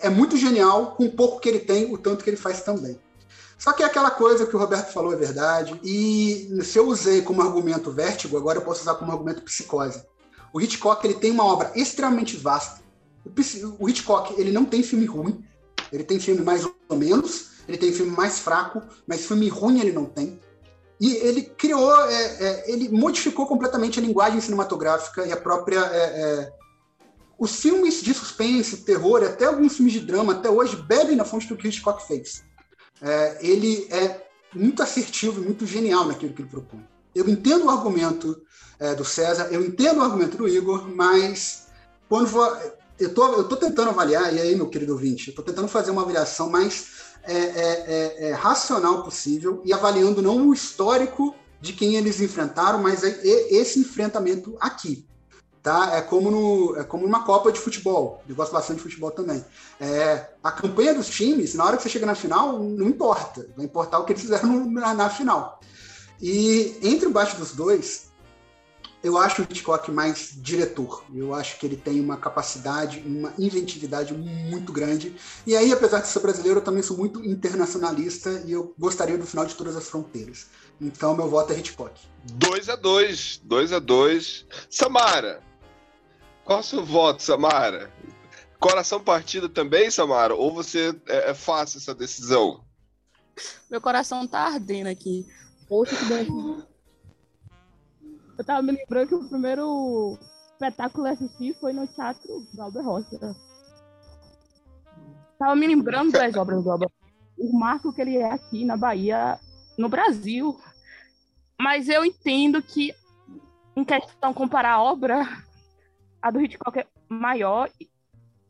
[0.00, 2.98] é muito genial com o pouco que ele tem, o tanto que ele faz também.
[3.56, 5.80] Só que é aquela coisa que o Roberto falou é verdade.
[5.82, 10.02] E se eu usei como argumento vértigo, agora eu posso usar como argumento psicose.
[10.54, 12.80] O Hitchcock ele tem uma obra extremamente vasta.
[13.80, 15.44] O, Hitchcock ele não tem filme ruim.
[15.92, 17.54] Ele tem filme mais ou menos.
[17.66, 20.38] Ele tem filme mais fraco, mas filme ruim ele não tem.
[21.00, 25.80] E ele criou, é, é, ele modificou completamente a linguagem cinematográfica e a própria.
[25.80, 26.52] é, é,
[27.36, 31.48] os filmes de suspense, terror, até alguns filmes de drama, até hoje, bebem na fonte
[31.48, 32.44] do que Hitchcock fez.
[33.02, 34.24] É, ele é
[34.54, 36.86] muito assertivo muito genial naquilo que ele propõe.
[37.14, 38.42] Eu entendo o argumento
[38.78, 41.68] é, do César, eu entendo o argumento do Igor, mas
[42.08, 42.56] quando vou,
[42.98, 46.02] eu tô, tô tentando avaliar, e aí, meu querido ouvinte, eu tô tentando fazer uma
[46.02, 51.96] avaliação mais é, é, é, é, racional possível e avaliando não o histórico de quem
[51.96, 53.20] eles enfrentaram, mas é-
[53.50, 55.06] esse enfrentamento aqui.
[55.62, 55.96] Tá?
[55.96, 58.22] É como no, é como numa Copa de futebol.
[58.28, 59.42] Eu gosto bastante de futebol também.
[59.80, 63.48] É, a campanha dos times, na hora que você chega na final, não importa.
[63.56, 65.58] Vai importar o que eles fizeram na, na final.
[66.20, 68.12] E entre o baixo dos dois,
[69.04, 71.04] eu acho o Hitchcock mais diretor.
[71.14, 75.14] Eu acho que ele tem uma capacidade, uma inventividade muito grande.
[75.46, 79.26] E aí, apesar de ser brasileiro, eu também sou muito internacionalista e eu gostaria do
[79.26, 80.46] final de todas as fronteiras.
[80.80, 82.00] Então, meu voto é Hitchcock.
[82.32, 85.42] 2 a 2 2 a 2 Samara,
[86.44, 87.92] qual é o seu voto, Samara?
[88.58, 90.34] Coração partido também, Samara?
[90.34, 92.64] Ou você é, é fácil essa decisão?
[93.70, 95.26] Meu coração tá ardendo aqui.
[95.68, 96.68] Poxa, que delícia.
[98.36, 100.18] Eu tava me lembrando que o primeiro
[100.52, 103.36] espetáculo que assisti foi no Teatro Galber Rocha.
[105.38, 106.88] Tava me lembrando das obras do Galber.
[107.38, 109.38] O marco que ele é aqui na Bahia,
[109.78, 110.58] no Brasil.
[111.60, 112.92] Mas eu entendo que,
[113.76, 115.26] em questão comparar a obra,
[116.20, 117.70] a do Hitchcock é maior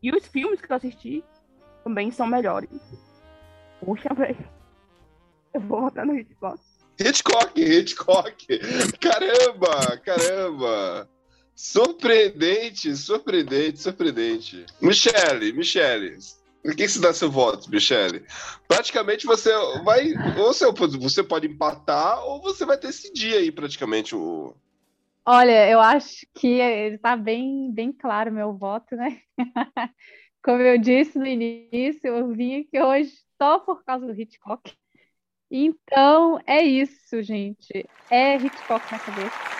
[0.02, 1.24] e, os filmes que eu assisti
[1.82, 2.70] também são melhores.
[3.84, 4.48] Poxa, velho.
[5.52, 6.60] Eu vou votar no Hitchcock.
[6.98, 8.46] Hitchcock, Hitchcock.
[9.00, 11.08] Caramba, caramba.
[11.54, 14.66] Surpreendente, surpreendente, surpreendente.
[14.80, 16.18] Michele, Michele.
[16.64, 18.24] O que se dá seu voto, Michele?
[18.66, 19.50] Praticamente você
[19.84, 20.14] vai.
[20.38, 20.66] Ou você,
[20.98, 24.54] você pode empatar, ou você vai decidir aí praticamente o.
[25.26, 29.20] Olha, eu acho que ele tá bem, bem claro meu voto, né?
[30.42, 34.74] Como eu disse no início, eu vim aqui hoje só por causa do Hitchcock.
[35.50, 37.86] Então, é isso, gente.
[38.10, 39.54] É Hitchcock na cabeça.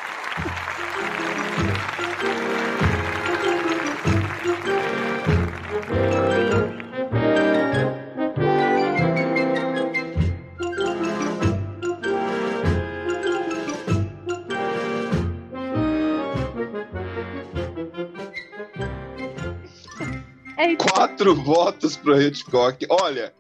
[20.57, 20.77] É.
[20.77, 22.87] Quatro votos pro Hitchcock.
[22.89, 23.35] Olha,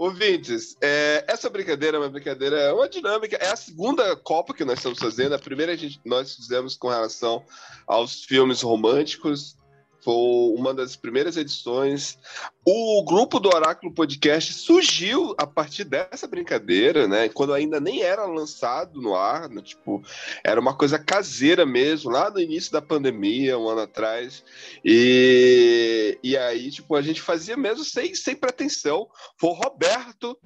[0.00, 3.36] ouvintes, é, essa brincadeira é uma brincadeira, é uma dinâmica.
[3.36, 5.34] É a segunda Copa que nós estamos fazendo.
[5.34, 7.44] A primeira a gente, nós fizemos com relação
[7.86, 9.58] aos filmes românticos.
[10.02, 10.14] Foi
[10.56, 12.18] uma das primeiras edições.
[12.66, 17.28] O grupo do Oráculo Podcast surgiu a partir dessa brincadeira, né?
[17.28, 19.60] Quando ainda nem era lançado no ar, né?
[19.62, 20.02] tipo,
[20.44, 24.42] era uma coisa caseira mesmo, lá no início da pandemia, um ano atrás.
[24.84, 29.08] E, e aí, tipo, a gente fazia mesmo sem, sem pretensão.
[29.38, 30.36] Foi o Roberto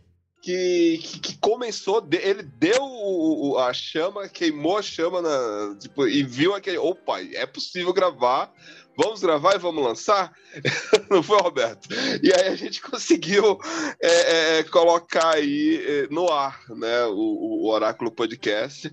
[0.44, 6.22] que, que, que começou, ele deu o- a chama, queimou a chama na, tipo, e
[6.22, 6.76] viu aquele.
[6.76, 8.52] Opa, é possível gravar.
[8.96, 10.32] Vamos gravar e vamos lançar?
[11.10, 11.88] Não foi, Roberto?
[12.22, 13.58] E aí a gente conseguiu
[14.00, 18.92] é, é, colocar aí é, no ar, né, o, o Oráculo Podcast.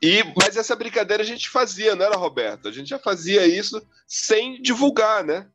[0.00, 2.68] E, mas essa brincadeira a gente fazia, não era, Roberto?
[2.68, 5.46] A gente já fazia isso sem divulgar, né?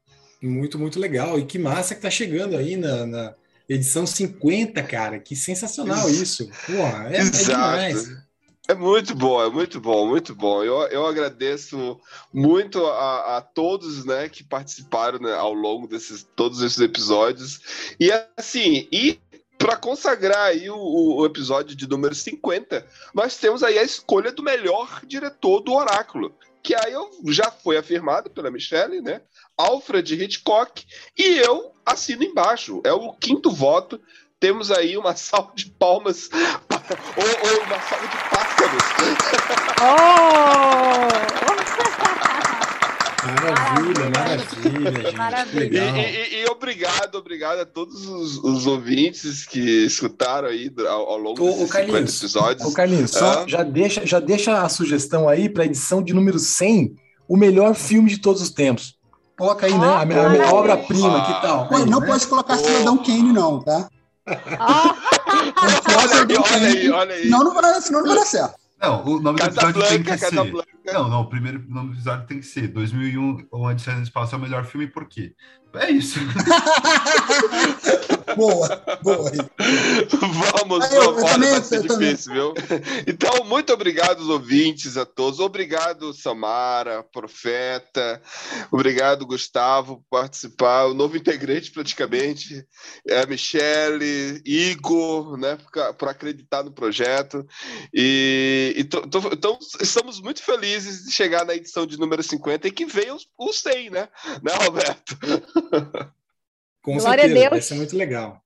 [0.41, 1.39] Muito, muito legal.
[1.39, 3.33] E que massa que tá chegando aí na, na
[3.69, 5.17] edição 50, cara.
[5.17, 6.49] Que sensacional isso.
[6.65, 8.22] Porra, é, é demais.
[8.67, 10.63] É muito bom, é muito bom, muito bom.
[10.63, 11.99] Eu, eu agradeço
[12.31, 17.59] muito a, a todos né, que participaram né, ao longo desses todos esses episódios.
[17.99, 19.19] E assim, e
[19.57, 24.41] para consagrar aí o, o episódio de número 50, nós temos aí a escolha do
[24.41, 29.21] melhor diretor do Oráculo, que aí eu, já foi afirmado pela Michelle, né?
[29.57, 30.85] Alfred Hitchcock,
[31.17, 32.81] e eu assino embaixo.
[32.85, 33.99] É o quinto voto.
[34.39, 38.29] Temos aí uma salva de palmas ou, ou uma salva de
[38.69, 38.93] pássaros.
[43.25, 45.15] Maravilha, maravilha, gente.
[45.17, 45.81] Maravilha.
[45.97, 51.17] E, e- e obrigado, obrigado a todos os, os ouvintes que escutaram aí ao, ao
[51.17, 52.67] longo Ô, desses 50 Carlinhos, episódios.
[52.67, 56.37] Ô, Carlinhos, só Ah, já, deixa, já deixa a sugestão aí para edição de número
[56.37, 56.95] 100,
[57.27, 58.95] o melhor filme de todos os tempos.
[59.37, 59.87] Coloca aí, né?
[59.87, 60.01] A, a,
[60.31, 60.41] aí.
[60.53, 61.67] obra-prima, que tal?
[61.71, 62.07] Aí, não né?
[62.07, 63.89] pode colocar Cidadão Kane, não, tá?
[65.63, 67.29] Olha aí, olha aí.
[67.29, 68.55] Não, não vai, senão não vai dar certo.
[68.81, 70.35] Não, o nome do episódio tem que Casablanca, ser.
[70.35, 70.67] Casablanca.
[70.85, 74.35] Não, não, o primeiro nome do episódio tem que ser 2001 ou Odisseia no Espaço
[74.35, 75.33] é o melhor filme, por quê?
[75.75, 76.19] É isso.
[78.35, 79.31] boa, boa.
[80.53, 82.53] Vamos, Aí, eu- vamos, eu também- vai ser difícil, viu?
[83.07, 85.39] Então, muito obrigado ouvintes, a todos.
[85.39, 88.21] Obrigado, Samara, Profeta.
[88.71, 90.85] Obrigado, Gustavo, por participar.
[90.85, 92.65] O novo integrante, praticamente.
[93.07, 97.45] É a Michele, Igor, né, por- por acreditar no projeto.
[97.93, 102.67] E, e tô- tô- então, estamos muito felizes de chegar na edição de número 50
[102.67, 104.07] e que veio os, os 100, né?
[104.41, 105.17] Né, Roberto?
[106.83, 107.49] Com Glória a certeza, Deus.
[107.49, 108.43] vai ser muito legal.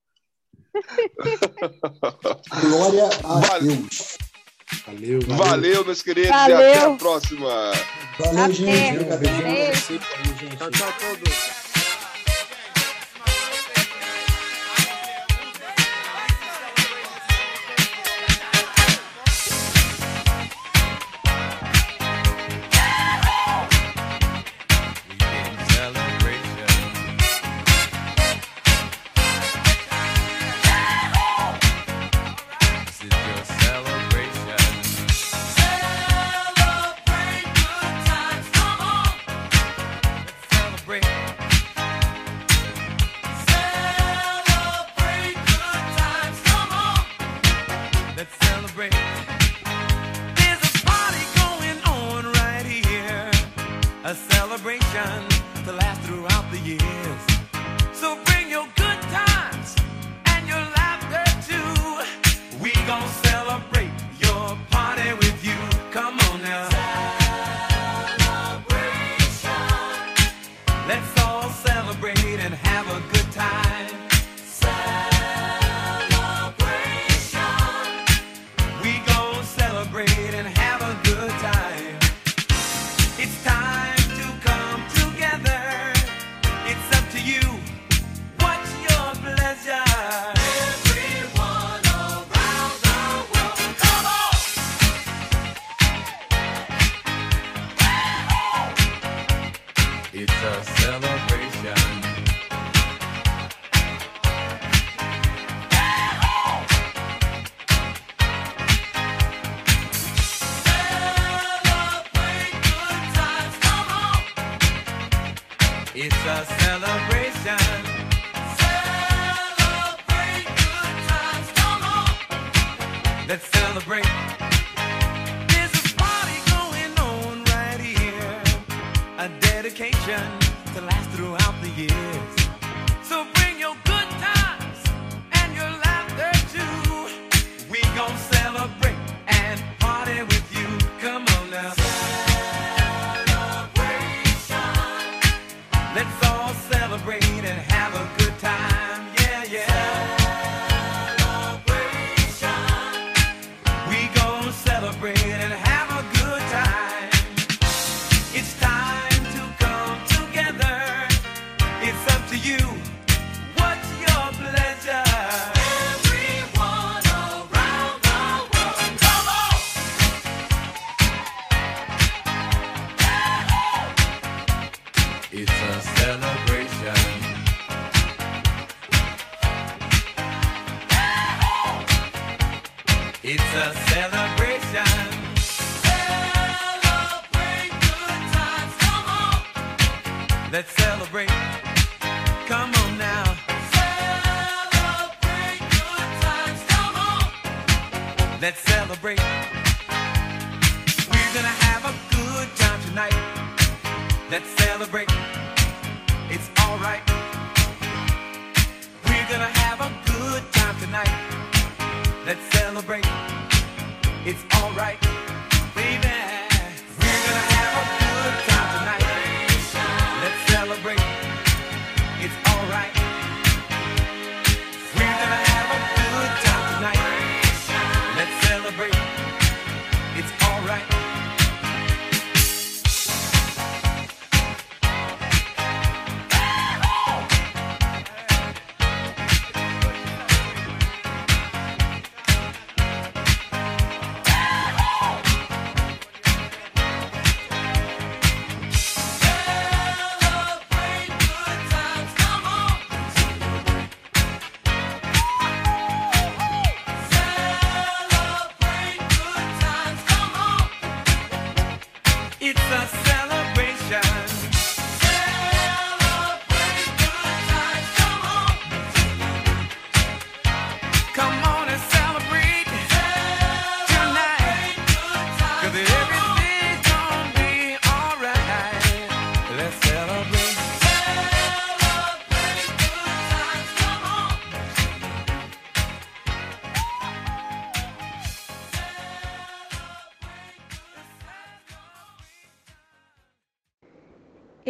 [2.60, 3.76] Glória a Valeu.
[3.76, 4.16] Deus.
[4.86, 6.56] Valeu, Valeu, meus queridos, e Valeu.
[6.58, 7.72] até a próxima.
[8.18, 8.52] Valeu, Até.
[8.54, 9.04] gente.
[9.44, 10.56] Aí, gente.
[10.56, 11.57] Tchau, tchau, todos.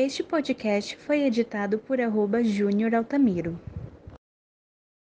[0.09, 3.61] Este podcast foi editado por arroba Júnior Altamiro.